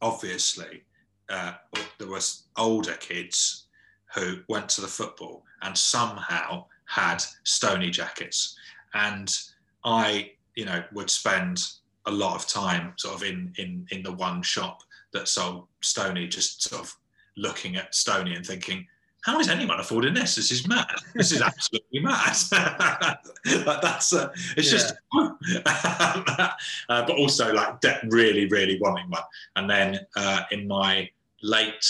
obviously, 0.00 0.82
uh, 1.28 1.54
there 1.98 2.08
was 2.08 2.44
older 2.56 2.94
kids 2.94 3.66
who 4.14 4.38
went 4.48 4.68
to 4.70 4.80
the 4.80 4.86
football 4.86 5.44
and 5.62 5.76
somehow 5.76 6.64
had 6.86 7.22
Stony 7.44 7.90
jackets, 7.90 8.56
and 8.94 9.36
I, 9.84 10.32
you 10.54 10.64
know, 10.64 10.82
would 10.92 11.10
spend 11.10 11.62
a 12.06 12.10
lot 12.10 12.34
of 12.34 12.46
time 12.46 12.94
sort 12.96 13.14
of 13.14 13.22
in 13.22 13.52
in 13.58 13.86
in 13.90 14.02
the 14.02 14.12
one 14.12 14.42
shop 14.42 14.82
that 15.12 15.28
sold 15.28 15.66
Stony, 15.82 16.26
just 16.28 16.62
sort 16.62 16.82
of 16.82 16.96
looking 17.36 17.76
at 17.76 17.94
Stony 17.94 18.34
and 18.34 18.44
thinking, 18.44 18.86
how 19.22 19.38
is 19.38 19.48
anyone 19.48 19.78
affording 19.80 20.14
this? 20.14 20.34
This 20.34 20.50
is 20.50 20.66
mad. 20.66 20.86
This 21.14 21.32
is 21.32 21.42
absolutely 21.42 22.00
mad. 22.00 22.36
like 23.66 23.82
that's 23.82 24.12
uh, 24.12 24.32
it's 24.56 24.70
just, 24.70 24.94
uh, 25.14 26.54
but 26.88 27.10
also 27.10 27.52
like 27.52 27.80
de- 27.80 28.00
really, 28.08 28.46
really 28.46 28.78
wanting 28.80 29.10
one. 29.10 29.22
And 29.56 29.68
then 29.68 30.00
uh, 30.16 30.42
in 30.50 30.66
my 30.66 31.08
late 31.42 31.86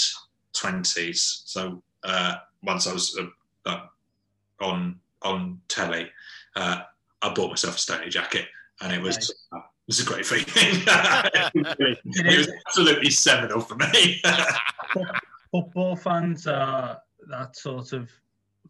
twenties, 0.53 1.43
so 1.45 1.83
uh, 2.03 2.37
once 2.63 2.87
I 2.87 2.93
was 2.93 3.19
uh, 3.67 3.81
on 4.61 4.99
on 5.23 5.61
telly, 5.69 6.11
uh, 6.57 6.83
I 7.23 7.35
bought 7.35 7.51
myself 7.51 7.77
a 7.77 7.79
Stony 7.79 8.09
jacket, 8.09 8.47
and 8.81 8.93
it 8.93 9.01
was 9.01 9.17
Nice. 9.17 9.33
uh, 9.53 9.61
was 9.87 10.01
a 10.01 10.05
great 10.05 10.25
feeling. 10.27 10.47
it 11.55 12.39
was 12.39 12.49
absolutely 12.67 13.11
seminal 13.11 13.61
for 13.61 13.75
me. 13.77 14.23
Football 15.51 15.97
fans 15.97 16.47
are 16.47 17.01
that 17.31 17.57
sort 17.57 17.93
of 17.93 18.11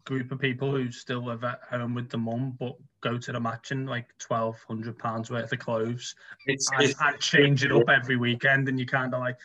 group 0.05 0.31
of 0.31 0.39
people 0.39 0.71
who 0.71 0.91
still 0.91 1.25
live 1.25 1.43
at 1.43 1.61
home 1.69 1.93
with 1.93 2.09
the 2.09 2.17
mum, 2.17 2.55
but 2.59 2.75
go 3.01 3.17
to 3.17 3.31
the 3.31 3.39
match 3.39 3.71
in 3.71 3.85
like 3.85 4.07
twelve 4.19 4.57
hundred 4.67 4.97
pounds 4.97 5.29
worth 5.29 5.51
of 5.51 5.59
clothes 5.59 6.15
it's, 6.47 6.69
and, 6.71 6.83
it's, 6.83 7.01
and 7.01 7.19
change 7.19 7.63
it 7.63 7.71
up 7.71 7.89
every 7.89 8.17
weekend, 8.17 8.69
and 8.69 8.79
you 8.79 8.85
kind 8.85 9.13
of 9.13 9.19
like. 9.19 9.37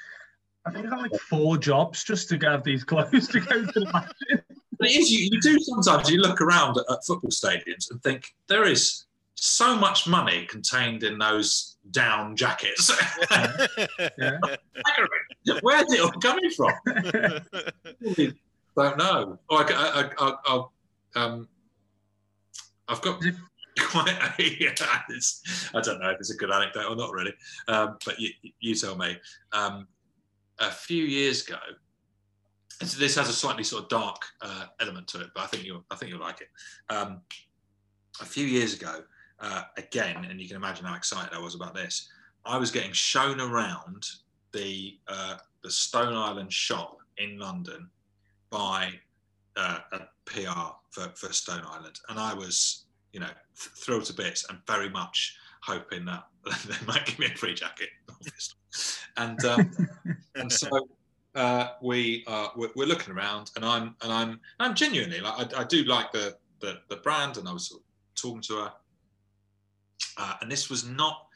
I 0.64 0.72
think 0.72 0.86
I 0.86 0.90
got 0.90 1.02
like 1.02 1.20
four 1.20 1.56
jobs 1.56 2.02
just 2.02 2.28
to 2.30 2.38
have 2.38 2.64
these 2.64 2.82
clothes 2.82 3.28
to 3.28 3.38
go 3.38 3.64
to 3.64 3.80
the 3.80 3.90
match. 3.92 4.12
in. 4.30 4.42
But 4.78 4.88
it 4.88 4.96
is, 4.96 5.10
you, 5.10 5.30
you 5.32 5.40
do 5.40 5.58
sometimes, 5.58 6.10
you 6.10 6.20
look 6.20 6.42
around 6.42 6.76
at, 6.76 6.84
at 6.90 7.02
football 7.06 7.30
stadiums 7.30 7.90
and 7.90 8.02
think 8.02 8.34
there 8.46 8.64
is 8.64 9.06
so 9.36 9.76
much 9.76 10.06
money 10.06 10.46
contained 10.46 11.02
in 11.02 11.18
those 11.18 11.76
down 11.90 12.36
jackets. 12.36 12.90
Yeah. 14.18 14.38
Where's 15.62 15.92
it 15.92 16.00
all 16.00 16.10
coming 16.20 16.50
from? 16.50 16.72
Don't 18.76 18.98
know. 18.98 19.38
Oh, 19.48 19.56
I, 19.56 20.10
I, 20.18 20.66
I, 21.16 21.22
um, 21.22 21.48
I've 22.88 23.00
got 23.00 23.20
quite 23.78 24.08
a, 24.08 24.68
I 25.74 25.80
don't 25.80 26.00
know 26.00 26.10
if 26.10 26.20
it's 26.20 26.30
a 26.30 26.36
good 26.36 26.50
anecdote 26.50 26.90
or 26.90 26.96
not 26.96 27.12
really, 27.12 27.32
um, 27.68 27.96
but 28.04 28.20
you, 28.20 28.30
you 28.60 28.74
tell 28.74 28.96
me. 28.96 29.16
Um, 29.52 29.88
a 30.58 30.70
few 30.70 31.04
years 31.04 31.46
ago, 31.46 31.58
this 32.80 33.16
has 33.16 33.28
a 33.28 33.32
slightly 33.32 33.64
sort 33.64 33.84
of 33.84 33.88
dark 33.88 34.22
uh, 34.42 34.66
element 34.80 35.08
to 35.08 35.20
it, 35.22 35.28
but 35.34 35.44
I 35.44 35.46
think 35.46 35.64
you'll, 35.64 35.84
I 35.90 35.96
think 35.96 36.10
you'll 36.10 36.20
like 36.20 36.42
it. 36.42 36.48
Um, 36.90 37.22
a 38.20 38.24
few 38.24 38.46
years 38.46 38.74
ago, 38.74 39.02
uh, 39.40 39.62
again, 39.78 40.26
and 40.28 40.40
you 40.40 40.48
can 40.48 40.56
imagine 40.56 40.84
how 40.84 40.94
excited 40.94 41.34
I 41.34 41.40
was 41.40 41.54
about 41.54 41.74
this. 41.74 42.08
I 42.44 42.58
was 42.58 42.70
getting 42.70 42.92
shown 42.92 43.40
around 43.40 44.06
the 44.52 44.98
uh, 45.08 45.36
the 45.62 45.70
Stone 45.70 46.14
Island 46.14 46.52
shop 46.52 46.98
in 47.18 47.38
London 47.38 47.90
by 48.56 48.90
uh, 49.56 49.80
a 49.92 49.98
PR 50.24 50.72
for, 50.90 51.12
for 51.14 51.30
Stone 51.32 51.62
Island, 51.68 52.00
and 52.08 52.18
I 52.18 52.32
was, 52.32 52.86
you 53.12 53.20
know, 53.20 53.26
th- 53.26 53.70
thrilled 53.76 54.04
to 54.06 54.14
bits 54.14 54.46
and 54.48 54.58
very 54.66 54.88
much 54.88 55.36
hoping 55.62 56.06
that 56.06 56.24
they 56.66 56.86
might 56.86 57.04
give 57.04 57.18
me 57.18 57.26
a 57.26 57.36
free 57.36 57.54
jacket, 57.54 57.90
obviously. 58.08 58.56
And 59.18 59.44
um, 59.44 59.88
and 60.36 60.50
so 60.50 60.88
uh, 61.34 61.68
we 61.82 62.24
are 62.26 62.50
we're, 62.56 62.70
we're 62.76 62.86
looking 62.86 63.12
around, 63.12 63.50
and 63.56 63.64
I'm 63.64 63.94
and 64.02 64.10
I'm 64.10 64.40
I'm 64.58 64.74
genuinely 64.74 65.20
like 65.20 65.54
I, 65.54 65.60
I 65.60 65.64
do 65.64 65.84
like 65.84 66.12
the, 66.12 66.36
the 66.60 66.78
the 66.88 66.96
brand, 66.96 67.36
and 67.36 67.46
I 67.46 67.52
was 67.52 67.78
talking 68.14 68.42
to 68.42 68.54
her, 68.56 68.72
uh, 70.16 70.34
and 70.40 70.50
this 70.50 70.70
was 70.70 70.88
not 70.88 71.26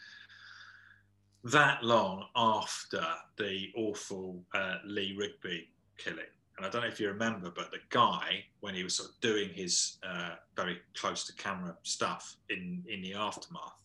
that 1.45 1.85
long 1.85 2.25
after 2.35 3.05
the 3.37 3.69
awful 3.77 4.43
uh, 4.55 4.77
Lee 4.87 5.15
Rigby 5.19 5.69
killing. 5.99 6.25
And 6.61 6.67
I 6.67 6.69
don't 6.69 6.83
know 6.83 6.89
if 6.89 7.01
you 7.01 7.09
remember, 7.09 7.51
but 7.51 7.71
the 7.71 7.79
guy, 7.89 8.45
when 8.61 8.75
he 8.75 8.85
was 8.85 8.95
sort 8.95 9.09
of 9.09 9.21
doing 9.23 9.49
his 9.49 9.97
uh, 10.07 10.33
very 10.57 10.77
close 10.95 11.25
to 11.25 11.33
camera 11.37 11.75
stuff 11.85 12.37
in, 12.51 12.85
in 12.87 13.01
the 13.01 13.15
aftermath, 13.15 13.81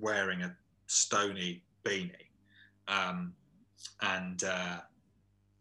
wearing 0.00 0.42
a 0.42 0.52
stony 0.88 1.62
beanie. 1.84 2.10
Um, 2.88 3.32
and 4.02 4.42
uh, 4.42 4.78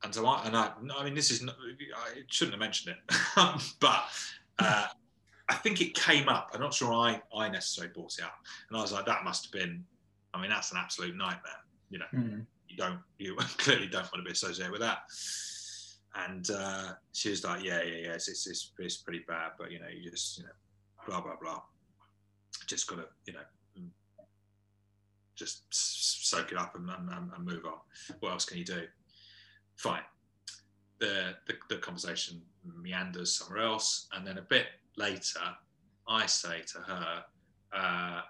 and 0.04 0.16
so 0.16 0.26
I, 0.26 0.44
and 0.46 0.58
I, 0.58 0.72
I 0.98 1.04
mean, 1.04 1.14
this 1.14 1.30
is 1.30 1.44
not, 1.44 1.56
I 1.96 2.22
shouldn't 2.30 2.54
have 2.56 2.60
mentioned 2.60 2.96
it, 2.96 3.16
but 3.80 4.04
uh, 4.58 4.88
I 5.48 5.54
think 5.54 5.82
it 5.82 5.94
came 5.94 6.28
up. 6.28 6.50
I'm 6.52 6.62
not 6.62 6.74
sure 6.74 6.92
I, 6.92 7.22
I 7.38 7.48
necessarily 7.48 7.94
brought 7.94 8.18
it 8.18 8.24
up. 8.24 8.40
And 8.70 8.78
I 8.80 8.82
was 8.82 8.92
like, 8.92 9.06
that 9.06 9.24
must 9.24 9.46
have 9.46 9.52
been, 9.52 9.84
I 10.34 10.42
mean, 10.42 10.50
that's 10.50 10.72
an 10.72 10.80
absolute 10.80 11.16
nightmare. 11.16 11.62
You 11.92 12.00
know, 12.00 12.06
Mm. 12.12 12.44
you 12.68 12.76
don't, 12.76 13.00
you 13.20 13.36
clearly 13.60 13.86
don't 13.86 14.06
want 14.06 14.16
to 14.16 14.24
be 14.24 14.32
associated 14.32 14.72
with 14.72 14.82
that. 14.82 15.04
And 16.16 16.50
uh, 16.50 16.94
she 17.12 17.30
was 17.30 17.44
like, 17.44 17.64
yeah, 17.64 17.82
yeah, 17.84 17.98
yeah, 18.08 18.14
it's, 18.14 18.30
it's, 18.30 18.72
it's, 18.80 18.98
pretty 18.98 19.24
bad, 19.28 19.52
but 19.60 19.72
you 19.72 19.80
know, 19.80 19.88
you 19.88 20.10
just, 20.10 20.38
you 20.38 20.46
know, 20.46 20.50
blah, 21.06 21.20
blah, 21.20 21.36
blah. 21.42 21.62
Just 22.68 22.88
got 22.88 22.98
to, 22.98 23.06
you 23.26 23.34
know, 23.34 23.40
mm, 23.78 23.90
just 25.36 25.66
soak 25.72 26.54
it 26.54 26.58
up 26.58 26.76
and, 26.76 26.90
and, 26.90 27.10
and 27.10 27.32
and 27.36 27.46
move 27.46 27.66
on. 27.66 27.80
What 28.22 28.32
else 28.32 28.46
can 28.46 28.58
you 28.58 28.64
do? 28.64 28.84
Fine. 29.76 30.04
The, 31.00 31.36
the, 31.48 31.56
the 31.70 31.78
conversation 31.78 32.42
meanders 32.82 33.34
somewhere 33.34 33.66
else. 33.66 34.08
And 34.14 34.26
then 34.26 34.38
a 34.38 34.42
bit 34.42 34.68
later, 34.96 35.42
I 36.08 36.26
say 36.28 36.62
to 36.68 36.80
her, 36.80 37.24
uh, 37.76 38.22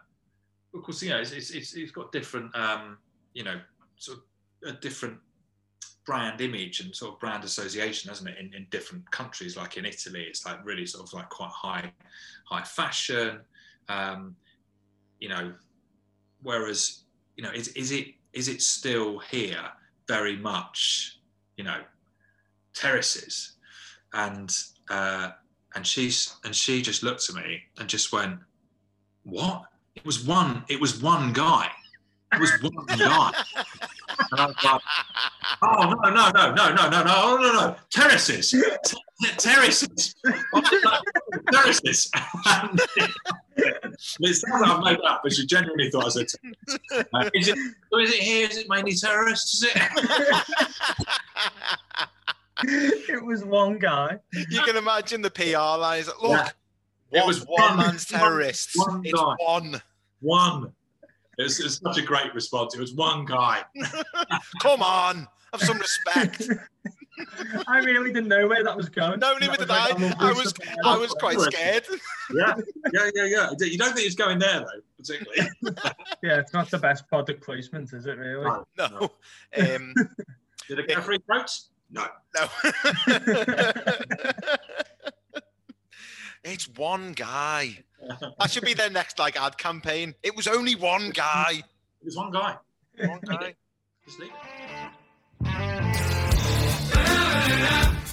of 0.73 0.83
course, 0.83 1.03
you 1.03 1.11
know, 1.11 1.19
it's, 1.19 1.31
it's, 1.31 1.51
it's, 1.51 1.73
it's 1.75 1.91
got 1.91 2.11
different, 2.11 2.53
um, 2.55 2.97
you 3.33 3.43
know, 3.43 3.59
sort 3.97 4.17
of 4.17 4.75
a 4.75 4.79
different 4.79 5.19
brand 6.05 6.39
image 6.41 6.79
and 6.79 6.95
sort 6.95 7.13
of 7.13 7.19
brand 7.19 7.43
association, 7.43 8.09
hasn't 8.09 8.29
it? 8.29 8.37
In, 8.39 8.53
in 8.53 8.67
different 8.69 9.09
countries, 9.11 9.57
like 9.57 9.77
in 9.77 9.85
Italy, 9.85 10.23
it's 10.23 10.45
like 10.45 10.63
really 10.63 10.85
sort 10.85 11.07
of 11.07 11.13
like 11.13 11.29
quite 11.29 11.51
high, 11.51 11.91
high 12.45 12.63
fashion. 12.63 13.41
Um, 13.89 14.35
you 15.19 15.29
know, 15.29 15.53
whereas, 16.41 17.03
you 17.35 17.43
know, 17.43 17.51
is, 17.51 17.69
is 17.69 17.91
it 17.91 18.07
is 18.33 18.47
it 18.47 18.61
still 18.61 19.19
here 19.19 19.63
very 20.07 20.37
much, 20.37 21.19
you 21.57 21.63
know, 21.63 21.81
terraces, 22.73 23.53
and 24.13 24.55
uh, 24.89 25.31
and 25.73 25.87
she's 25.87 26.35
and 26.43 26.55
she 26.55 26.81
just 26.81 27.01
looked 27.01 27.29
at 27.29 27.35
me 27.35 27.61
and 27.79 27.89
just 27.89 28.11
went, 28.11 28.37
"What? 29.23 29.63
It 29.95 30.05
was 30.05 30.25
one. 30.25 30.63
It 30.67 30.79
was 30.79 31.01
one 31.01 31.33
guy. 31.33 31.69
It 32.33 32.39
was 32.39 32.51
one 32.61 32.85
guy." 32.99 33.31
And 34.31 34.39
I 34.39 34.45
was 34.47 34.55
like, 34.63 34.81
"Oh 35.61 35.93
no, 36.03 36.09
no, 36.09 36.31
no, 36.31 36.53
no, 36.53 36.73
no, 36.73 36.89
no, 36.89 37.03
no, 37.03 37.13
oh, 37.15 37.37
no, 37.41 37.51
no, 37.53 37.75
terraces, 37.89 38.49
T- 38.51 38.61
t- 38.85 38.97
terraces, 39.37 40.15
terraces." 41.51 42.09
And 42.47 42.79
it 43.57 44.35
sounds 44.35 44.61
like 44.61 44.69
I've 44.69 44.83
made 44.83 44.99
up, 45.05 45.21
but 45.23 45.33
she 45.33 45.45
genuinely 45.45 45.89
thought 45.89 46.05
I 46.05 46.09
said, 46.09 46.27
terraces. 46.29 47.07
Uh, 47.13 47.29
"Is 47.33 47.47
it? 47.49 47.57
it 48.09 48.21
here? 48.23 48.47
Is 48.49 48.57
it 48.57 48.69
mainly 48.69 48.93
terrorists? 48.93 49.55
Is 49.55 49.63
it?" 49.73 49.77
it 52.63 53.23
was 53.23 53.43
one 53.43 53.77
guy. 53.79 54.19
you 54.49 54.61
can 54.61 54.75
imagine 54.77 55.21
the 55.21 55.29
PR 55.31 55.57
lines. 55.79 56.07
Look, 56.21 56.31
Yeah. 56.31 56.49
It 57.11 57.19
one, 57.19 57.27
was 57.27 57.45
one 57.45 57.61
one- 57.61 57.77
man's 57.77 58.11
one- 58.11 58.19
terrorists. 58.21 58.77
one 58.77 59.01
it's 59.05 59.13
guy. 59.19 59.33
one. 59.39 59.81
One. 60.21 60.73
It 61.37 61.43
was, 61.43 61.59
it 61.59 61.63
was 61.63 61.77
such 61.83 61.97
a 61.97 62.01
great 62.01 62.33
response. 62.33 62.75
It 62.75 62.79
was 62.81 62.93
one 62.93 63.25
guy. 63.25 63.63
Come 64.61 64.81
on, 64.81 65.27
have 65.51 65.61
some 65.61 65.77
respect. 65.77 66.43
I 67.67 67.79
really 67.79 68.11
didn't 68.11 68.27
know 68.27 68.47
where 68.47 68.63
that 68.63 68.75
was 68.75 68.89
going. 68.89 69.19
No, 69.19 69.33
That 69.33 69.41
neither 69.41 69.51
was 69.51 69.59
did 69.59 69.69
like 69.69 69.99
I. 69.99 70.05
a 70.05 70.15
I 70.29 70.33
was. 70.33 70.53
I 70.83 70.97
was 70.97 71.11
quite 71.13 71.39
scared. 71.39 71.85
Yeah, 72.33 72.55
yeah, 72.93 73.09
yeah, 73.15 73.25
yeah. 73.25 73.49
You 73.59 73.77
don't 73.77 73.93
think 73.93 74.05
it's 74.05 74.15
going 74.15 74.39
there 74.39 74.59
though, 74.59 74.81
particularly. 74.97 75.49
Yeah, 76.21 76.39
it's 76.39 76.53
not 76.53 76.69
the 76.69 76.77
best 76.77 77.07
product 77.07 77.43
placement, 77.43 77.93
is 77.93 78.05
it 78.05 78.17
really? 78.17 78.43
No. 78.43 78.65
No, 78.77 79.09
um, 79.57 79.93
Did 80.67 80.79
it 80.79 80.87
get 80.87 80.97
a 80.97 81.01
free 81.01 81.19
quote? 81.19 81.51
No. 81.91 82.05
no. 82.35 82.47
It's 86.45 86.67
one 86.67 87.13
guy. 87.13 87.79
that 88.39 88.51
should 88.51 88.63
be 88.63 88.75
their 88.75 88.91
next 88.91 89.17
like 89.17 89.35
ad 89.35 89.57
campaign. 89.57 90.13
It 90.21 90.35
was 90.35 90.47
only 90.47 90.75
one 90.75 91.09
guy. 91.09 91.53
It 91.53 92.05
was 92.05 92.15
one 92.15 92.31
guy. 92.31 92.55
One 92.99 93.19
guy. 93.25 93.55
Just 94.05 94.19
leave. 94.19 94.29